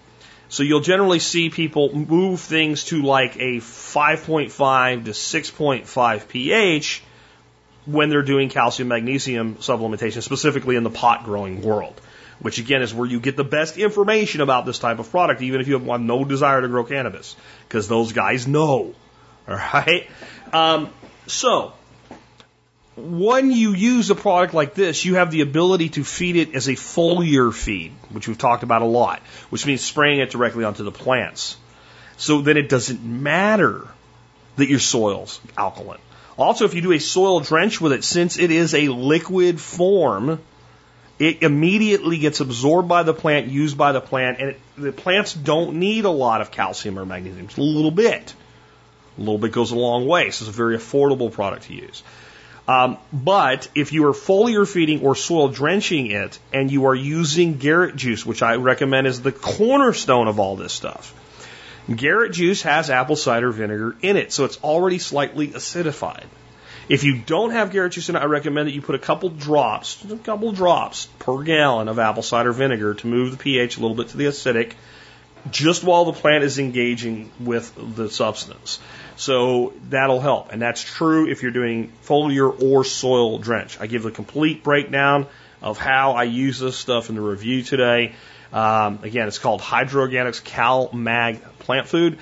So 0.50 0.64
you'll 0.64 0.82
generally 0.82 1.20
see 1.20 1.50
people 1.50 1.96
move 1.96 2.40
things 2.40 2.86
to 2.86 3.02
like 3.02 3.36
a 3.38 3.58
5.5 3.58 5.06
to 5.06 5.12
6.5 5.12 6.28
pH 6.28 7.04
when 7.86 8.10
they're 8.10 8.24
doing 8.24 8.50
calcium 8.50 8.88
magnesium 8.88 9.56
supplementation, 9.56 10.24
specifically 10.24 10.76
in 10.76 10.84
the 10.84 10.90
pot 10.90 11.24
growing 11.24 11.62
world, 11.62 12.00
which 12.40 12.58
again 12.58 12.82
is 12.82 12.94
where 12.94 13.08
you 13.08 13.20
get 13.20 13.38
the 13.38 13.44
best 13.44 13.78
information 13.78 14.42
about 14.42 14.66
this 14.66 14.80
type 14.80 15.00
of 15.00 15.10
product, 15.12 15.42
even 15.42 15.62
if 15.62 15.68
you 15.68 15.80
have 15.80 16.02
no 16.02 16.24
desire 16.24 16.62
to 16.62 16.68
grow 16.68 16.84
cannabis, 16.84 17.36
because 17.68 17.88
those 17.88 18.12
guys 18.12 18.48
know. 18.48 18.94
All 19.48 19.56
right. 19.56 20.08
Um, 20.52 20.90
so 21.28 21.74
when 22.98 23.52
you 23.52 23.74
use 23.74 24.10
a 24.10 24.16
product 24.16 24.54
like 24.54 24.74
this, 24.74 25.04
you 25.04 25.16
have 25.16 25.32
the 25.32 25.42
ability 25.42 25.90
to 25.90 26.04
feed 26.04 26.36
it 26.36 26.56
as 26.56 26.68
a 26.68 26.74
foliar 26.74 27.54
feed, 27.54 27.92
which 28.10 28.28
we've 28.28 28.38
talked 28.38 28.64
about 28.64 28.82
a 28.82 28.86
lot, 28.86 29.20
which 29.50 29.66
means 29.66 29.82
spraying 29.82 30.20
it 30.20 30.32
directly 30.32 30.64
onto 30.64 30.84
the 30.84 30.92
plants. 30.92 31.58
So 32.18 32.42
then 32.42 32.58
it 32.58 32.70
doesn't 32.70 33.04
matter 33.04 33.88
that 34.56 34.70
your 34.70 34.80
soil's 34.80 35.42
alkaline. 35.58 36.00
Also, 36.38 36.66
if 36.66 36.74
you 36.74 36.82
do 36.82 36.94
a 36.94 37.00
soil 37.00 37.42
drench 37.42 37.80
with 37.82 37.92
it, 37.92 38.04
since 38.04 38.38
it 38.38 38.52
is 38.52 38.74
a 38.74 38.88
liquid 38.88 39.60
form, 39.60 40.40
it 41.20 41.44
immediately 41.44 42.18
gets 42.18 42.40
absorbed 42.40 42.88
by 42.88 43.04
the 43.04 43.14
plant, 43.14 43.48
used 43.48 43.78
by 43.78 43.92
the 43.92 44.02
plant, 44.02 44.40
and 44.40 44.50
it, 44.52 44.60
the 44.78 44.92
plants 44.92 45.34
don't 45.34 45.80
need 45.80 46.06
a 46.06 46.10
lot 46.10 46.42
of 46.42 46.52
calcium 46.52 47.00
or 47.00 47.06
magnesium, 47.06 47.48
just 47.48 47.58
a 47.58 47.64
little 47.64 47.92
bit. 47.92 48.34
A 49.18 49.22
little 49.22 49.38
bit 49.38 49.52
goes 49.52 49.72
a 49.72 49.76
long 49.76 50.08
way, 50.08 50.32
so 50.32 50.44
it's 50.44 50.50
a 50.50 50.52
very 50.52 50.78
affordable 50.78 51.32
product 51.32 51.64
to 51.64 51.74
use. 51.74 52.04
Um, 52.68 52.98
but 53.14 53.70
if 53.76 53.94
you 53.94 54.08
are 54.08 54.14
foliar 54.14 54.68
feeding 54.68 55.02
or 55.02 55.16
soil 55.16 55.50
drenching 55.50 56.08
it 56.08 56.40
and 56.52 56.72
you 56.72 56.88
are 56.88 56.96
using 56.96 57.58
Garrett 57.58 57.96
juice, 57.96 58.26
which 58.26 58.42
I 58.42 58.56
recommend 58.56 59.06
is 59.06 59.22
the 59.22 59.32
cornerstone 59.32 60.28
of 60.28 60.40
all 60.40 60.56
this 60.56 60.74
stuff, 60.74 61.14
Garrett 61.94 62.32
juice 62.32 62.64
has 62.64 62.90
apple 62.90 63.16
cider 63.16 63.52
vinegar 63.52 63.96
in 64.02 64.18
it, 64.18 64.34
so 64.34 64.46
it's 64.46 64.58
already 64.64 64.98
slightly 64.98 65.50
acidified. 65.50 66.26
If 66.90 67.04
you 67.04 67.18
don't 67.20 67.52
have 67.52 67.72
Garrett 67.72 67.94
juice 67.94 68.10
in 68.10 68.16
it, 68.16 68.20
I 68.20 68.26
recommend 68.26 68.68
that 68.68 68.74
you 68.74 68.82
put 68.82 68.96
a 68.96 69.00
couple 69.00 69.30
drops, 69.30 70.04
a 70.04 70.18
couple 70.18 70.52
drops 70.52 71.08
per 71.20 71.44
gallon 71.44 71.88
of 71.88 72.00
apple 72.00 72.24
cider 72.24 72.52
vinegar 72.52 72.96
to 72.96 73.08
move 73.08 73.32
the 73.32 73.38
pH 73.38 73.78
a 73.78 73.82
little 73.82 73.96
bit 73.96 74.10
to 74.10 74.18
the 74.18 74.26
acidic, 74.26 74.74
just 75.52 75.84
while 75.84 76.06
the 76.06 76.14
plant 76.14 76.44
is 76.44 76.60
engaging 76.60 77.32
with 77.40 77.74
the 77.96 78.10
substance. 78.10 78.80
So 79.16 79.74
that'll 79.90 80.20
help. 80.20 80.52
And 80.52 80.62
that's 80.62 80.84
true 80.84 81.30
if 81.30 81.42
you're 81.42 81.52
doing 81.52 81.92
foliar 82.06 82.62
or 82.62 82.84
soil 82.84 83.38
drench. 83.38 83.80
I 83.80 83.88
give 83.88 84.06
a 84.06 84.12
complete 84.12 84.64
breakdown 84.64 85.28
of 85.62 85.78
how 85.78 86.14
I 86.14 86.24
use 86.24 86.60
this 86.60 86.78
stuff 86.78 87.10
in 87.10 87.16
the 87.16 87.22
review 87.22 87.64
today. 87.64 88.14
Um, 88.52 89.00
again, 89.04 89.28
it's 89.28 89.40
called 89.40 89.62
Hydro 89.62 90.08
Organics 90.08 90.44
Cal 90.44 90.92
Mag 90.94 91.42
Plant 91.60 91.88
Food. 91.88 92.18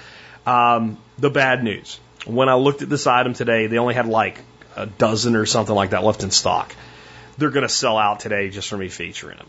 Um, 0.46 0.98
the 1.18 1.30
bad 1.30 1.64
news. 1.64 2.00
When 2.26 2.50
I 2.50 2.56
looked 2.56 2.82
at 2.82 2.90
this 2.90 3.08
item 3.08 3.34
today, 3.34 3.68
they 3.68 3.78
only 3.78 3.94
had 3.94 4.08
like 4.08 4.40
a 4.76 4.86
dozen 4.86 5.36
or 5.36 5.46
something 5.46 5.76
like 5.76 5.92
that 5.92 6.04
left 6.04 6.24
in 6.24 6.32
stock. 6.32 6.76
They're 7.38 7.50
going 7.50 7.68
to 7.68 7.74
sell 7.74 7.98
out 7.98 8.20
today 8.20 8.50
just 8.50 8.70
for 8.70 8.78
me 8.78 8.90
featuring 8.90 9.38
them. 9.38 9.48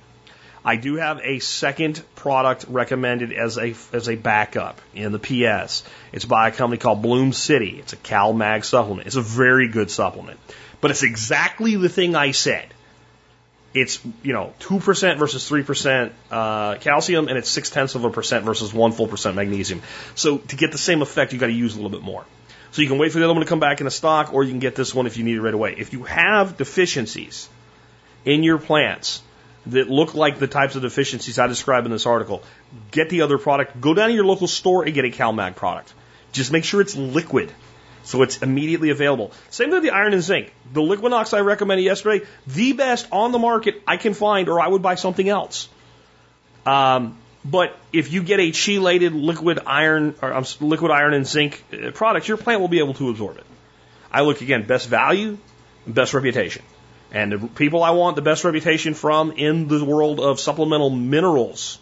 I 0.64 0.76
do 0.76 0.96
have 0.96 1.20
a 1.22 1.40
second 1.40 2.02
product 2.14 2.64
recommended 2.68 3.32
as 3.32 3.58
a 3.58 3.74
as 3.92 4.08
a 4.08 4.16
backup 4.16 4.80
in 4.94 5.12
the 5.12 5.18
PS. 5.18 5.84
It's 6.12 6.24
by 6.24 6.48
a 6.48 6.52
company 6.52 6.78
called 6.78 7.02
Bloom 7.02 7.32
City. 7.34 7.76
It's 7.78 7.92
a 7.92 7.96
Cal 7.96 8.32
Mag 8.32 8.64
supplement. 8.64 9.06
It's 9.06 9.16
a 9.16 9.22
very 9.22 9.68
good 9.68 9.90
supplement, 9.90 10.40
but 10.80 10.90
it's 10.90 11.02
exactly 11.02 11.76
the 11.76 11.90
thing 11.90 12.16
I 12.16 12.30
said. 12.30 12.66
It's 13.74 14.00
you 14.22 14.32
know 14.32 14.54
two 14.58 14.80
percent 14.80 15.18
versus 15.18 15.46
three 15.46 15.64
percent 15.64 16.14
uh, 16.30 16.76
calcium, 16.76 17.28
and 17.28 17.36
it's 17.36 17.50
six 17.50 17.68
tenths 17.68 17.94
of 17.94 18.04
a 18.04 18.10
percent 18.10 18.46
versus 18.46 18.72
one 18.72 18.92
full 18.92 19.08
percent 19.08 19.36
magnesium. 19.36 19.82
So 20.14 20.38
to 20.38 20.56
get 20.56 20.72
the 20.72 20.78
same 20.78 21.02
effect, 21.02 21.32
you've 21.32 21.40
got 21.40 21.48
to 21.48 21.52
use 21.52 21.74
a 21.74 21.76
little 21.76 21.90
bit 21.90 22.02
more. 22.02 22.24
So 22.70 22.80
you 22.80 22.88
can 22.88 22.98
wait 22.98 23.12
for 23.12 23.18
the 23.18 23.24
other 23.24 23.34
one 23.34 23.42
to 23.42 23.48
come 23.48 23.60
back 23.60 23.80
in 23.80 23.84
the 23.84 23.90
stock, 23.90 24.32
or 24.32 24.44
you 24.44 24.50
can 24.50 24.60
get 24.60 24.74
this 24.74 24.94
one 24.94 25.06
if 25.06 25.18
you 25.18 25.24
need 25.24 25.36
it 25.36 25.42
right 25.42 25.54
away. 25.54 25.74
If 25.76 25.92
you 25.92 26.04
have 26.04 26.56
deficiencies 26.56 27.48
in 28.24 28.42
your 28.42 28.58
plants, 28.58 29.22
that 29.66 29.88
look 29.88 30.14
like 30.14 30.38
the 30.38 30.46
types 30.46 30.76
of 30.76 30.82
deficiencies 30.82 31.38
I 31.38 31.46
describe 31.46 31.86
in 31.86 31.92
this 31.92 32.06
article, 32.06 32.42
get 32.90 33.08
the 33.08 33.22
other 33.22 33.38
product. 33.38 33.80
Go 33.80 33.94
down 33.94 34.08
to 34.08 34.14
your 34.14 34.24
local 34.24 34.46
store 34.46 34.84
and 34.84 34.94
get 34.94 35.04
a 35.04 35.10
CalMag 35.10 35.56
product. 35.56 35.92
Just 36.32 36.52
make 36.52 36.64
sure 36.64 36.80
it's 36.80 36.96
liquid 36.96 37.52
so 38.04 38.22
it's 38.22 38.42
immediately 38.42 38.90
available. 38.90 39.32
Same 39.50 39.68
thing 39.68 39.74
with 39.74 39.82
the 39.82 39.90
iron 39.90 40.12
and 40.12 40.22
zinc. 40.22 40.52
The 40.72 40.82
Liquinox 40.82 41.32
I 41.32 41.40
recommended 41.40 41.82
yesterday, 41.82 42.26
the 42.46 42.74
best 42.74 43.06
on 43.10 43.32
the 43.32 43.38
market 43.38 43.82
I 43.86 43.96
can 43.96 44.14
find, 44.14 44.48
or 44.48 44.60
I 44.60 44.68
would 44.68 44.82
buy 44.82 44.94
something 44.94 45.28
else. 45.28 45.68
Um, 46.66 47.16
but 47.44 47.76
if 47.92 48.12
you 48.12 48.22
get 48.22 48.40
a 48.40 48.50
chelated 48.50 49.12
liquid 49.14 49.60
iron 49.66 50.14
or 50.22 50.32
um, 50.32 50.44
liquid 50.60 50.90
iron 50.90 51.14
and 51.14 51.26
zinc 51.26 51.62
uh, 51.72 51.90
product, 51.90 52.28
your 52.28 52.36
plant 52.36 52.60
will 52.60 52.68
be 52.68 52.78
able 52.78 52.94
to 52.94 53.10
absorb 53.10 53.38
it. 53.38 53.44
I 54.12 54.22
look 54.22 54.40
again, 54.40 54.64
best 54.64 54.88
value, 54.88 55.38
best 55.86 56.14
reputation. 56.14 56.62
And 57.14 57.30
the 57.30 57.38
people 57.38 57.84
I 57.84 57.90
want 57.90 58.16
the 58.16 58.22
best 58.22 58.42
reputation 58.42 58.92
from 58.92 59.30
in 59.30 59.68
the 59.68 59.84
world 59.84 60.18
of 60.18 60.40
supplemental 60.40 60.90
minerals 60.90 61.78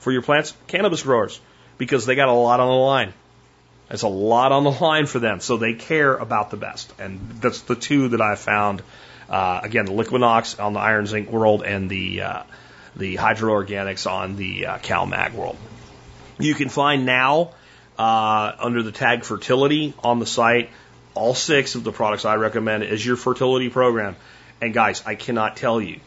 for 0.00 0.10
your 0.10 0.22
plants, 0.22 0.54
cannabis 0.66 1.04
growers, 1.04 1.40
because 1.78 2.04
they 2.04 2.16
got 2.16 2.28
a 2.28 2.32
lot 2.32 2.58
on 2.58 2.66
the 2.66 2.74
line. 2.74 3.14
There's 3.88 4.02
a 4.02 4.08
lot 4.08 4.50
on 4.50 4.64
the 4.64 4.72
line 4.72 5.06
for 5.06 5.20
them, 5.20 5.38
so 5.38 5.56
they 5.56 5.74
care 5.74 6.16
about 6.16 6.50
the 6.50 6.56
best. 6.56 6.92
And 6.98 7.20
that's 7.40 7.60
the 7.60 7.76
two 7.76 8.08
that 8.08 8.20
I 8.20 8.34
found. 8.34 8.82
Uh, 9.30 9.60
again, 9.62 9.84
the 9.84 9.92
Liquinox 9.92 10.58
on 10.58 10.72
the 10.72 10.80
iron 10.80 11.06
zinc 11.06 11.30
world 11.30 11.62
and 11.62 11.88
the 11.88 12.22
uh, 12.22 12.42
the 12.96 13.14
hydro 13.14 13.54
organics 13.54 14.10
on 14.10 14.34
the 14.34 14.66
uh, 14.66 14.78
CalMag 14.78 15.32
world. 15.34 15.56
You 16.40 16.54
can 16.56 16.68
find 16.68 17.06
now 17.06 17.52
uh, 17.96 18.52
under 18.58 18.82
the 18.82 18.92
tag 18.92 19.22
fertility 19.22 19.94
on 20.02 20.18
the 20.18 20.26
site 20.26 20.70
all 21.14 21.34
six 21.34 21.76
of 21.76 21.84
the 21.84 21.92
products 21.92 22.24
I 22.24 22.34
recommend 22.34 22.82
as 22.82 23.04
your 23.04 23.16
fertility 23.16 23.68
program. 23.68 24.16
And 24.62 24.72
guys, 24.72 25.02
I 25.04 25.16
cannot 25.16 25.56
tell 25.56 25.80
you 25.80 25.98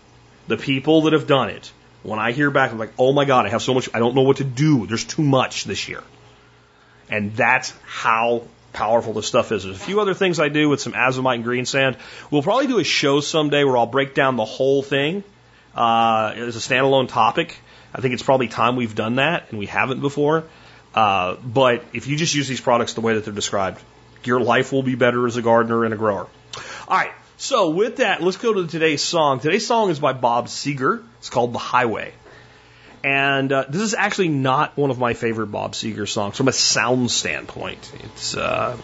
the 0.48 0.56
people 0.56 1.02
that 1.02 1.14
have 1.14 1.28
done 1.28 1.50
it. 1.50 1.72
When 2.04 2.20
I 2.20 2.32
hear 2.32 2.50
back, 2.50 2.72
I'm 2.72 2.80
like, 2.80 2.94
oh 2.98 3.12
my 3.12 3.26
God, 3.26 3.46
I 3.46 3.50
have 3.50 3.62
so 3.62 3.74
much, 3.74 3.90
I 3.94 4.00
don't 4.00 4.16
know 4.16 4.22
what 4.22 4.38
to 4.38 4.46
do. 4.46 4.88
There's 4.88 5.04
too 5.04 5.24
much 5.24 5.66
this 5.66 5.90
year. 5.90 6.02
And 7.10 7.36
that's 7.36 7.74
how 7.84 8.48
powerful 8.72 9.12
this 9.12 9.28
stuff 9.28 9.52
is. 9.52 9.64
There's 9.64 9.76
a 9.76 9.80
few 9.80 10.00
other 10.00 10.14
things 10.14 10.40
I 10.40 10.48
do 10.48 10.70
with 10.70 10.80
some 10.80 10.94
azomite 10.94 11.36
and 11.36 11.44
green 11.44 11.66
sand. 11.66 11.98
We'll 12.32 12.44
probably 12.44 12.68
do 12.68 12.80
a 12.80 12.86
show 12.86 13.20
someday 13.20 13.66
where 13.66 13.76
I'll 13.76 13.88
break 13.88 14.16
down 14.16 14.38
the 14.38 14.46
whole 14.46 14.82
thing 14.82 15.26
uh, 15.76 16.34
as 16.36 16.56
a 16.56 16.60
standalone 16.60 17.10
topic. 17.10 17.58
I 17.94 18.00
think 18.00 18.14
it's 18.14 18.24
probably 18.24 18.48
time 18.48 18.78
we've 18.78 18.96
done 18.96 19.16
that, 19.16 19.50
and 19.50 19.60
we 19.60 19.66
haven't 19.66 20.00
before. 20.00 20.46
Uh, 20.94 21.36
but 21.36 21.84
if 21.92 22.08
you 22.08 22.16
just 22.16 22.34
use 22.34 22.48
these 22.48 22.62
products 22.62 22.94
the 22.94 23.02
way 23.02 23.16
that 23.16 23.26
they're 23.26 23.34
described, 23.34 23.82
your 24.24 24.40
life 24.40 24.72
will 24.72 24.84
be 24.84 24.96
better 24.96 25.28
as 25.28 25.36
a 25.36 25.42
gardener 25.42 25.84
and 25.84 25.94
a 25.94 25.98
grower. 25.98 26.28
All 26.88 26.98
right. 26.98 27.12
So 27.38 27.72
with 27.72 27.98
that, 27.98 28.22
let's 28.22 28.38
go 28.38 28.54
to 28.54 28.68
today's 28.68 29.04
song. 29.04 29.40
Today's 29.40 29.68
song 29.68 29.90
is 29.90 30.00
by 30.00 30.14
Bob 30.14 30.48
Seger. 30.48 31.04
It's 31.20 31.30
called 31.30 31.54
The 31.54 31.60
Highway. 31.60 32.14
And 33.04 33.52
uh, 33.52 33.66
this 33.68 33.82
is 33.82 33.94
actually 33.94 34.30
not 34.30 34.78
one 34.78 34.90
of 34.90 34.98
my 34.98 35.14
favorite 35.14 35.48
Bob 35.48 35.74
Seger 35.74 36.08
songs 36.08 36.38
from 36.38 36.48
a 36.48 36.54
sound 36.54 37.12
standpoint. 37.12 37.92
It's 38.04 38.36
uh, 38.36 38.78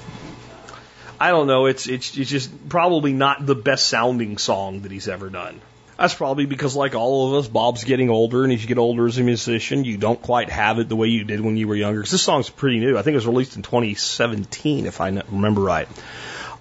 I 1.20 1.30
don't 1.30 1.48
know. 1.48 1.66
It's, 1.66 1.88
it's 1.88 2.18
it's 2.18 2.30
just 2.30 2.70
probably 2.70 3.14
not 3.14 3.46
the 3.46 3.56
best 3.56 3.88
sounding 3.88 4.38
song 4.38 4.82
that 4.82 4.92
he's 4.92 5.08
ever 5.08 5.30
done. 5.30 5.62
That's 5.98 6.16
probably 6.16 6.46
because, 6.46 6.76
like 6.76 6.96
all 6.96 7.28
of 7.28 7.44
us, 7.44 7.48
Bob's 7.48 7.84
getting 7.84 8.10
older, 8.10 8.44
and 8.44 8.52
as 8.52 8.62
you 8.62 8.68
get 8.68 8.80
older 8.80 9.06
as 9.06 9.20
a 9.20 9.24
musician, 9.24 9.86
you 9.86 9.98
don't 9.98 10.20
quite 10.20 10.50
have 10.50 10.80
it 10.80 10.90
the 10.90 10.96
way 10.96 11.08
you 11.08 11.24
did 11.24 11.42
when 11.42 11.58
you 11.58 11.68
were 11.68 11.76
younger. 11.76 12.00
Because 12.00 12.12
this 12.12 12.24
song's 12.24 12.50
pretty 12.50 12.80
new. 12.80 12.98
I 12.98 13.04
think 13.04 13.14
it 13.14 13.18
was 13.18 13.28
released 13.28 13.56
in 13.56 13.62
2017, 13.62 14.88
if 14.88 15.00
I 15.00 15.10
remember 15.10 15.62
right. 15.62 15.88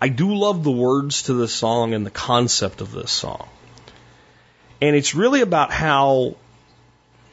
I 0.01 0.09
do 0.09 0.35
love 0.35 0.65
the 0.65 0.71
words 0.71 1.25
to 1.25 1.35
this 1.35 1.53
song 1.53 1.93
and 1.93 2.07
the 2.07 2.11
concept 2.11 2.81
of 2.81 2.93
this 2.93 3.11
song. 3.11 3.49
And 4.81 4.97
it's 4.97 5.15
really 5.15 5.43
about 5.43 5.73
how 5.73 6.37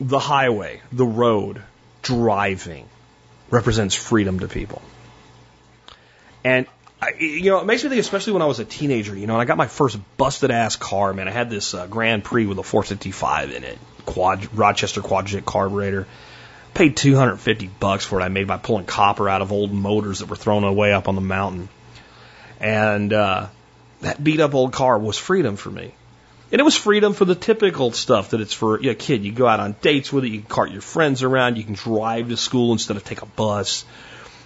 the 0.02 0.20
highway, 0.20 0.82
the 0.92 1.06
road, 1.06 1.62
driving 2.02 2.88
represents 3.50 3.96
freedom 3.96 4.42
to 4.42 4.48
people. 4.48 4.82
And 6.44 6.68
I, 7.02 7.14
you 7.20 7.52
know, 7.52 7.60
it 7.60 7.66
makes 7.66 7.84
me 7.84 7.90
think, 7.90 8.02
especially 8.02 8.34
when 8.34 8.42
I 8.42 8.46
was 8.46 8.60
a 8.60 8.66
teenager, 8.66 9.16
you 9.16 9.28
know, 9.28 9.34
and 9.34 9.42
I 9.42 9.46
got 9.46 9.58
my 9.58 9.68
first 9.68 9.98
busted 10.18 10.52
ass 10.52 10.76
car, 10.76 11.14
man. 11.14 11.28
I 11.28 11.32
had 11.32 11.50
this 11.50 11.74
uh, 11.74 11.88
Grand 11.88 12.24
Prix 12.24 12.46
with 12.48 12.58
a 12.58 12.64
455 12.64 13.52
in 13.52 13.64
it, 13.64 13.78
quad, 14.06 14.56
Rochester 14.58 15.02
Quadrajet 15.02 15.46
carburetor. 15.46 16.08
Paid 16.74 16.98
250 16.98 17.68
bucks 17.80 18.06
for 18.06 18.20
it. 18.20 18.24
I 18.24 18.30
made 18.30 18.48
by 18.48 18.58
pulling 18.58 18.86
copper 18.86 19.30
out 19.30 19.42
of 19.42 19.52
old 19.52 19.72
motors 19.72 20.20
that 20.20 20.28
were 20.28 20.36
thrown 20.36 20.64
away 20.64 20.94
up 20.94 21.08
on 21.08 21.16
the 21.16 21.22
mountain. 21.22 21.70
And 22.60 23.14
uh, 23.14 23.48
that 24.02 24.24
beat 24.24 24.40
up 24.40 24.54
old 24.56 24.74
car 24.74 24.98
was 24.98 25.18
freedom 25.18 25.56
for 25.56 25.70
me. 25.70 25.94
And 26.52 26.62
it 26.62 26.64
was 26.64 26.76
freedom 26.76 27.14
for 27.14 27.26
the 27.26 27.36
typical 27.36 27.92
stuff 27.92 28.30
that 28.30 28.40
it's 28.40 28.54
for 28.54 28.80
you 28.80 28.86
know, 28.88 28.92
a 28.92 28.96
kid. 28.96 29.26
You 29.26 29.34
go 29.34 29.48
out 29.48 29.60
on 29.60 29.76
dates 29.82 30.14
with 30.14 30.24
it, 30.24 30.30
you 30.30 30.40
can 30.40 30.48
cart 30.48 30.72
your 30.72 30.82
friends 30.82 31.22
around, 31.22 31.58
you 31.58 31.64
can 31.64 31.74
drive 31.74 32.30
to 32.30 32.38
school 32.38 32.72
instead 32.72 32.96
of 32.96 33.04
take 33.04 33.22
a 33.22 33.26
bus. 33.26 33.84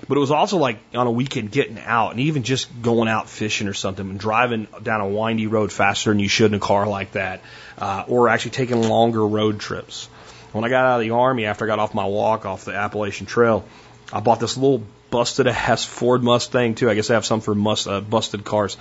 But 0.07 0.17
it 0.17 0.19
was 0.19 0.31
also 0.31 0.57
like 0.57 0.79
on 0.95 1.05
a 1.05 1.11
weekend 1.11 1.51
getting 1.51 1.77
out 1.77 2.09
and 2.09 2.19
even 2.21 2.41
just 2.41 2.81
going 2.81 3.07
out 3.07 3.29
fishing 3.29 3.67
or 3.67 3.73
something 3.73 4.09
and 4.09 4.19
driving 4.19 4.67
down 4.81 5.01
a 5.01 5.07
windy 5.07 5.45
road 5.45 5.71
faster 5.71 6.09
than 6.09 6.17
you 6.17 6.27
should 6.27 6.51
in 6.51 6.55
a 6.55 6.59
car 6.59 6.87
like 6.87 7.11
that, 7.11 7.41
uh, 7.77 8.05
or 8.07 8.29
actually 8.29 8.51
taking 8.51 8.81
longer 8.81 9.25
road 9.25 9.59
trips. 9.59 10.07
When 10.53 10.63
I 10.63 10.69
got 10.69 10.85
out 10.85 10.95
of 10.95 11.01
the 11.01 11.11
army 11.11 11.45
after 11.45 11.65
I 11.65 11.67
got 11.67 11.77
off 11.77 11.93
my 11.93 12.05
walk 12.05 12.47
off 12.47 12.65
the 12.65 12.73
Appalachian 12.73 13.27
Trail, 13.27 13.63
I 14.11 14.21
bought 14.21 14.39
this 14.39 14.57
little 14.57 14.83
busted 15.11 15.45
ass 15.47 15.85
Ford 15.85 16.23
Mustang 16.23 16.73
too. 16.73 16.89
I 16.89 16.95
guess 16.95 17.11
I 17.11 17.13
have 17.13 17.25
some 17.25 17.41
for 17.41 17.53
must, 17.53 17.87
uh, 17.87 18.01
busted 18.01 18.43
cars. 18.43 18.77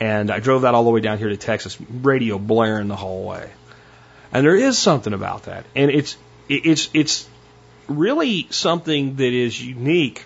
And 0.00 0.30
I 0.30 0.40
drove 0.40 0.62
that 0.62 0.74
all 0.74 0.84
the 0.84 0.90
way 0.90 1.00
down 1.00 1.18
here 1.18 1.28
to 1.28 1.36
Texas, 1.36 1.78
radio 1.80 2.38
blaring 2.38 2.88
the 2.88 2.96
whole 2.96 3.24
way. 3.24 3.50
And 4.32 4.46
there 4.46 4.56
is 4.56 4.78
something 4.78 5.12
about 5.12 5.44
that. 5.44 5.66
And 5.76 5.90
it's, 5.90 6.16
it's, 6.48 6.88
it's 6.94 7.28
really 7.88 8.46
something 8.48 9.16
that 9.16 9.32
is 9.32 9.62
unique 9.62 10.24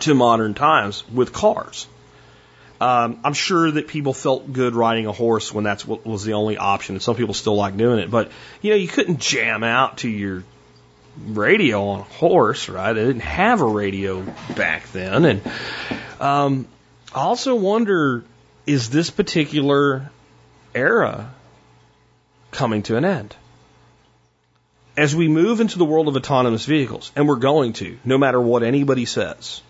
to 0.00 0.14
modern 0.14 0.54
times 0.54 1.08
with 1.08 1.32
cars. 1.32 1.86
Um, 2.80 3.20
I'm 3.22 3.34
sure 3.34 3.70
that 3.70 3.86
people 3.86 4.12
felt 4.12 4.52
good 4.52 4.74
riding 4.74 5.06
a 5.06 5.12
horse 5.12 5.54
when 5.54 5.62
that's 5.62 5.86
was 5.86 6.24
the 6.24 6.32
only 6.32 6.56
option, 6.56 6.96
and 6.96 7.02
some 7.02 7.14
people 7.14 7.32
still 7.32 7.54
like 7.54 7.76
doing 7.76 8.00
it. 8.00 8.10
But 8.10 8.32
you 8.60 8.70
know, 8.70 8.76
you 8.76 8.88
couldn't 8.88 9.20
jam 9.20 9.62
out 9.62 9.98
to 9.98 10.08
your 10.08 10.42
radio 11.16 11.88
on 11.88 12.00
a 12.00 12.04
horse, 12.04 12.68
right? 12.68 12.92
They 12.92 13.04
didn't 13.04 13.22
have 13.22 13.60
a 13.60 13.66
radio 13.66 14.22
back 14.56 14.90
then. 14.92 15.24
And 15.24 15.42
um, 16.20 16.68
I 17.14 17.20
also 17.20 17.54
wonder 17.54 18.24
is 18.66 18.90
this 18.90 19.10
particular 19.10 20.10
era 20.74 21.32
coming 22.50 22.82
to 22.84 22.96
an 22.96 23.04
end. 23.04 23.34
As 24.96 25.16
we 25.16 25.26
move 25.26 25.60
into 25.60 25.78
the 25.78 25.84
world 25.84 26.08
of 26.08 26.16
autonomous 26.16 26.66
vehicles, 26.66 27.12
and 27.16 27.26
we're 27.26 27.36
going 27.36 27.72
to, 27.74 27.98
no 28.04 28.18
matter 28.18 28.40
what 28.40 28.62
anybody 28.62 29.06
says, 29.06 29.62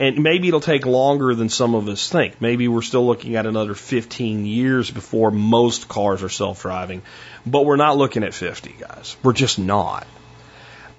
and 0.00 0.22
maybe 0.22 0.48
it'll 0.48 0.60
take 0.60 0.86
longer 0.86 1.34
than 1.34 1.48
some 1.48 1.74
of 1.74 1.88
us 1.88 2.08
think. 2.08 2.40
Maybe 2.40 2.68
we're 2.68 2.82
still 2.82 3.06
looking 3.06 3.36
at 3.36 3.46
another 3.46 3.74
15 3.74 4.46
years 4.46 4.90
before 4.90 5.30
most 5.30 5.88
cars 5.88 6.22
are 6.22 6.28
self 6.28 6.62
driving, 6.62 7.02
but 7.44 7.66
we're 7.66 7.76
not 7.76 7.96
looking 7.98 8.22
at 8.22 8.32
50, 8.32 8.76
guys. 8.78 9.16
We're 9.22 9.32
just 9.32 9.58
not. 9.58 10.06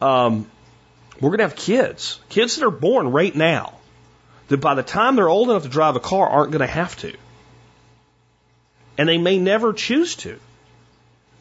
Um, 0.01 0.49
we're 1.19 1.29
going 1.29 1.39
to 1.39 1.45
have 1.45 1.55
kids, 1.55 2.19
kids 2.29 2.55
that 2.55 2.65
are 2.65 2.71
born 2.71 3.11
right 3.11 3.35
now, 3.35 3.73
that 4.47 4.57
by 4.57 4.75
the 4.75 4.83
time 4.83 5.15
they're 5.15 5.29
old 5.29 5.49
enough 5.49 5.63
to 5.63 5.69
drive 5.69 5.95
a 5.95 5.99
car 5.99 6.27
aren't 6.27 6.51
going 6.51 6.61
to 6.61 6.67
have 6.67 6.95
to. 6.97 7.15
And 8.97 9.07
they 9.07 9.17
may 9.17 9.37
never 9.37 9.73
choose 9.73 10.15
to. 10.17 10.39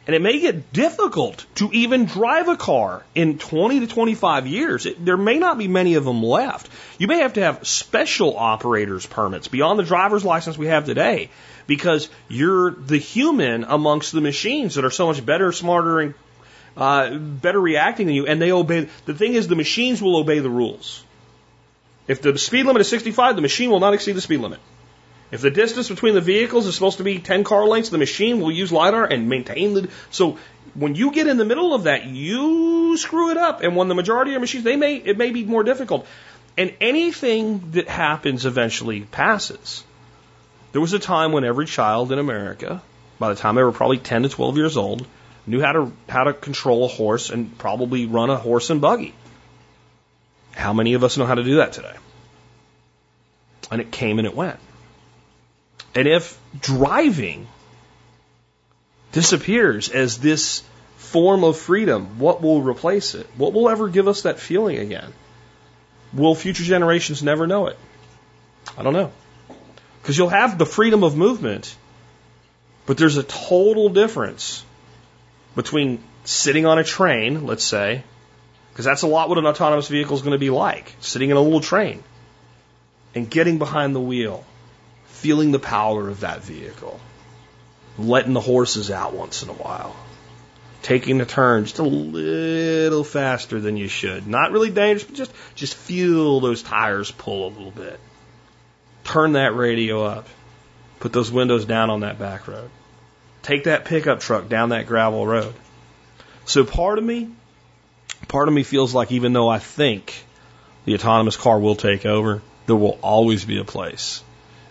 And 0.07 0.15
it 0.15 0.21
may 0.23 0.39
get 0.39 0.73
difficult 0.73 1.45
to 1.55 1.69
even 1.71 2.05
drive 2.05 2.47
a 2.47 2.57
car 2.57 3.03
in 3.13 3.37
20 3.37 3.81
to 3.81 3.87
25 3.87 4.47
years. 4.47 4.85
It, 4.87 5.05
there 5.05 5.17
may 5.17 5.37
not 5.37 5.57
be 5.57 5.67
many 5.67 5.95
of 5.95 6.03
them 6.03 6.23
left. 6.23 6.67
You 6.97 7.05
may 7.05 7.19
have 7.19 7.33
to 7.33 7.41
have 7.41 7.67
special 7.67 8.35
operators 8.35 9.05
permits 9.05 9.47
beyond 9.47 9.77
the 9.77 9.83
driver's 9.83 10.25
license 10.25 10.57
we 10.57 10.67
have 10.67 10.85
today 10.85 11.29
because 11.67 12.09
you're 12.27 12.71
the 12.71 12.97
human 12.97 13.65
amongst 13.65 14.11
the 14.11 14.21
machines 14.21 14.75
that 14.75 14.85
are 14.85 14.89
so 14.89 15.05
much 15.07 15.23
better, 15.23 15.51
smarter, 15.51 15.99
and 15.99 16.15
uh, 16.77 17.17
better 17.17 17.59
reacting 17.59 18.07
than 18.07 18.15
you, 18.15 18.25
and 18.25 18.41
they 18.41 18.51
obey. 18.51 18.89
The 19.05 19.13
thing 19.13 19.33
is, 19.33 19.47
the 19.47 19.55
machines 19.55 20.01
will 20.01 20.17
obey 20.17 20.39
the 20.39 20.49
rules. 20.49 21.03
If 22.07 22.21
the 22.21 22.37
speed 22.37 22.65
limit 22.65 22.81
is 22.81 22.89
65, 22.89 23.35
the 23.35 23.41
machine 23.41 23.69
will 23.69 23.79
not 23.79 23.93
exceed 23.93 24.13
the 24.13 24.21
speed 24.21 24.39
limit. 24.39 24.59
If 25.31 25.41
the 25.41 25.51
distance 25.51 25.89
between 25.89 26.15
the 26.15 26.21
vehicles 26.21 26.65
is 26.65 26.73
supposed 26.73 26.97
to 26.97 27.03
be 27.03 27.19
10 27.19 27.43
car 27.43 27.65
lengths, 27.65 27.89
the 27.89 27.99
machine 27.99 28.39
will 28.39 28.51
use 28.51 28.71
LiDAR 28.71 29.05
and 29.05 29.29
maintain 29.29 29.75
the. 29.75 29.89
So 30.09 30.39
when 30.73 30.95
you 30.95 31.11
get 31.11 31.27
in 31.27 31.37
the 31.37 31.45
middle 31.45 31.73
of 31.73 31.83
that, 31.83 32.05
you 32.05 32.97
screw 32.97 33.29
it 33.29 33.37
up. 33.37 33.61
And 33.61 33.75
when 33.75 33.89
the 33.89 33.95
majority 33.95 34.33
of 34.33 34.41
machines, 34.41 34.63
they 34.63 34.75
may, 34.75 34.95
it 34.95 35.17
may 35.17 35.29
be 35.29 35.43
more 35.43 35.63
difficult. 35.63 36.07
And 36.57 36.73
anything 36.81 37.71
that 37.71 37.87
happens 37.87 38.45
eventually 38.45 39.01
passes. 39.01 39.83
There 40.71 40.81
was 40.81 40.93
a 40.93 40.99
time 40.99 41.31
when 41.31 41.43
every 41.43 41.65
child 41.65 42.11
in 42.11 42.19
America, 42.19 42.81
by 43.19 43.29
the 43.29 43.35
time 43.35 43.55
they 43.55 43.63
were 43.63 43.71
probably 43.71 43.97
10 43.97 44.23
to 44.23 44.29
12 44.29 44.57
years 44.57 44.77
old, 44.77 45.05
knew 45.49 45.61
how 45.61 45.71
to, 45.71 45.91
how 46.07 46.25
to 46.25 46.33
control 46.33 46.85
a 46.85 46.87
horse 46.87 47.31
and 47.31 47.57
probably 47.57 48.05
run 48.05 48.29
a 48.29 48.37
horse 48.37 48.69
and 48.69 48.79
buggy. 48.79 49.15
How 50.51 50.73
many 50.73 50.93
of 50.93 51.03
us 51.03 51.17
know 51.17 51.25
how 51.25 51.35
to 51.35 51.43
do 51.43 51.57
that 51.57 51.73
today? 51.73 51.95
And 53.71 53.81
it 53.81 53.91
came 53.91 54.19
and 54.19 54.27
it 54.27 54.35
went. 54.35 54.59
And 55.95 56.07
if 56.07 56.39
driving 56.59 57.47
disappears 59.11 59.89
as 59.89 60.19
this 60.19 60.63
form 60.97 61.43
of 61.43 61.57
freedom, 61.57 62.19
what 62.19 62.41
will 62.41 62.61
replace 62.61 63.15
it? 63.15 63.25
What 63.35 63.53
will 63.53 63.69
ever 63.69 63.89
give 63.89 64.07
us 64.07 64.23
that 64.23 64.39
feeling 64.39 64.77
again? 64.77 65.11
Will 66.13 66.35
future 66.35 66.63
generations 66.63 67.23
never 67.23 67.47
know 67.47 67.67
it? 67.67 67.77
I 68.77 68.83
don't 68.83 68.93
know. 68.93 69.11
Because 70.01 70.17
you'll 70.17 70.29
have 70.29 70.57
the 70.57 70.65
freedom 70.65 71.03
of 71.03 71.17
movement, 71.17 71.75
but 72.85 72.97
there's 72.97 73.17
a 73.17 73.23
total 73.23 73.89
difference 73.89 74.63
between 75.59 76.01
sitting 76.23 76.65
on 76.65 76.79
a 76.79 76.85
train, 76.85 77.45
let's 77.45 77.65
say, 77.65 78.01
because 78.71 78.85
that's 78.85 79.01
a 79.01 79.07
lot 79.07 79.27
what 79.27 79.37
an 79.37 79.45
autonomous 79.45 79.89
vehicle 79.89 80.15
is 80.15 80.21
going 80.21 80.31
to 80.31 80.39
be 80.39 80.49
like 80.49 80.95
sitting 81.01 81.31
in 81.31 81.35
a 81.35 81.41
little 81.41 81.59
train 81.59 82.01
and 83.13 83.29
getting 83.29 83.57
behind 83.57 83.93
the 83.93 83.99
wheel 83.99 84.45
feeling 85.07 85.51
the 85.51 85.59
power 85.59 86.07
of 86.07 86.21
that 86.21 86.41
vehicle, 86.45 86.97
letting 87.97 88.31
the 88.31 88.39
horses 88.39 88.89
out 88.89 89.13
once 89.13 89.43
in 89.43 89.49
a 89.49 89.53
while, 89.53 89.93
taking 90.81 91.19
a 91.19 91.25
turn 91.25 91.65
just 91.65 91.79
a 91.79 91.83
little 91.83 93.03
faster 93.03 93.59
than 93.59 93.75
you 93.75 93.89
should. 93.89 94.27
Not 94.27 94.53
really 94.53 94.69
dangerous, 94.69 95.03
but 95.03 95.15
just, 95.15 95.33
just 95.55 95.75
feel 95.75 96.39
those 96.39 96.63
tires 96.63 97.11
pull 97.11 97.47
a 97.47 97.49
little 97.49 97.71
bit. 97.71 97.99
Turn 99.03 99.33
that 99.33 99.53
radio 99.55 100.05
up. 100.05 100.25
Put 101.01 101.11
those 101.11 101.29
windows 101.29 101.65
down 101.65 101.89
on 101.89 101.99
that 101.99 102.17
back 102.17 102.47
road. 102.47 102.69
Take 103.43 103.65
that 103.65 103.85
pickup 103.85 104.19
truck 104.19 104.49
down 104.49 104.69
that 104.69 104.87
gravel 104.87 105.25
road. 105.25 105.53
So 106.45 106.63
part 106.65 106.97
of 106.97 107.03
me, 107.03 107.29
part 108.27 108.47
of 108.47 108.53
me 108.53 108.63
feels 108.63 108.93
like 108.93 109.11
even 109.11 109.33
though 109.33 109.49
I 109.49 109.59
think 109.59 110.23
the 110.85 110.95
autonomous 110.95 111.37
car 111.37 111.59
will 111.59 111.75
take 111.75 112.05
over, 112.05 112.41
there 112.65 112.75
will 112.75 112.99
always 113.01 113.45
be 113.45 113.59
a 113.59 113.63
place 113.63 114.21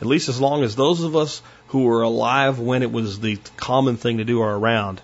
at 0.01 0.07
least 0.07 0.28
as 0.28 0.40
long 0.40 0.62
as 0.62 0.77
those 0.77 1.03
of 1.03 1.16
us 1.16 1.43
who 1.69 1.85
were 1.85 2.03
alive 2.03 2.59
when 2.59 2.82
it 2.82 2.93
was 2.93 3.20
the 3.20 3.39
common 3.57 3.97
thing 3.97 4.19
to 4.19 4.24
do 4.24 4.40
are 4.40 4.57
around 4.57 5.01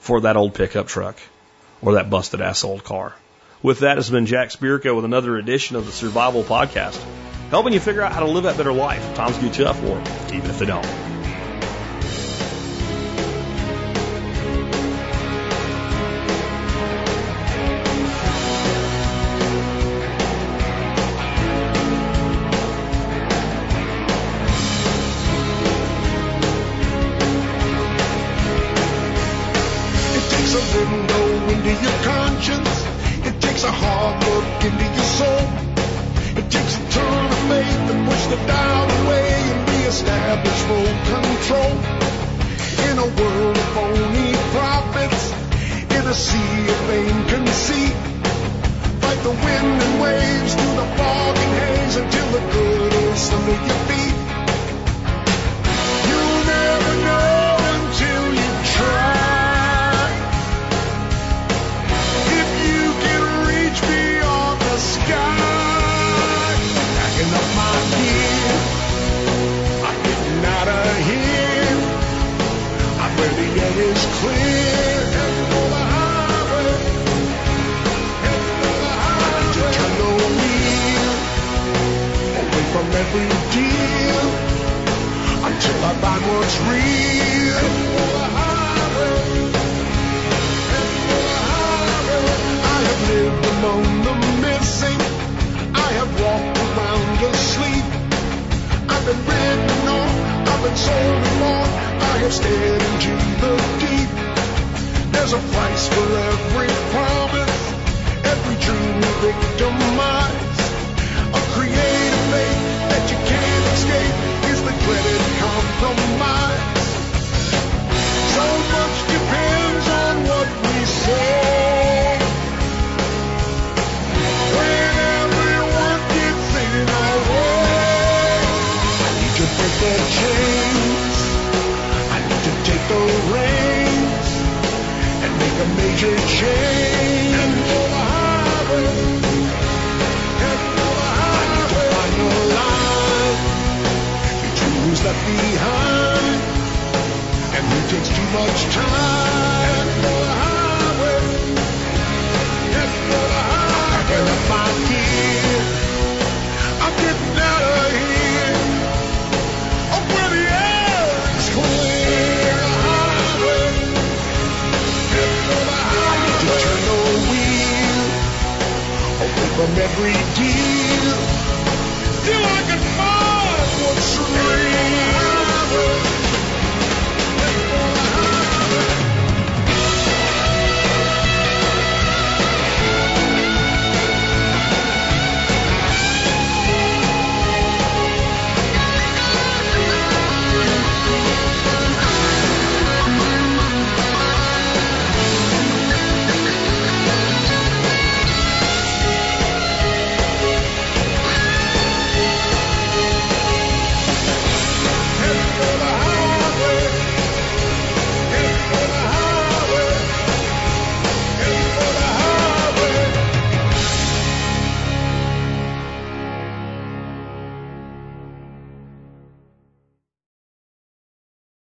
for 0.00 0.22
that 0.22 0.36
old 0.36 0.54
pickup 0.54 0.86
truck 0.86 1.16
or 1.80 1.94
that 1.94 2.10
busted 2.10 2.40
ass 2.40 2.64
old 2.64 2.84
car. 2.84 3.14
With 3.62 3.80
that 3.80 3.96
has 3.96 4.10
been 4.10 4.26
Jack 4.26 4.50
Spirko 4.50 4.94
with 4.94 5.04
another 5.04 5.36
edition 5.36 5.76
of 5.76 5.86
the 5.86 5.92
Survival 5.92 6.42
Podcast, 6.42 7.00
helping 7.50 7.72
you 7.72 7.80
figure 7.80 8.02
out 8.02 8.12
how 8.12 8.20
to 8.20 8.26
live 8.26 8.44
that 8.44 8.56
better 8.56 8.72
life. 8.72 9.14
Times 9.14 9.38
get 9.38 9.54
tough, 9.54 9.80
or 9.84 9.98
even 10.34 10.50
if 10.50 10.58
they 10.58 10.66
don't. 10.66 11.11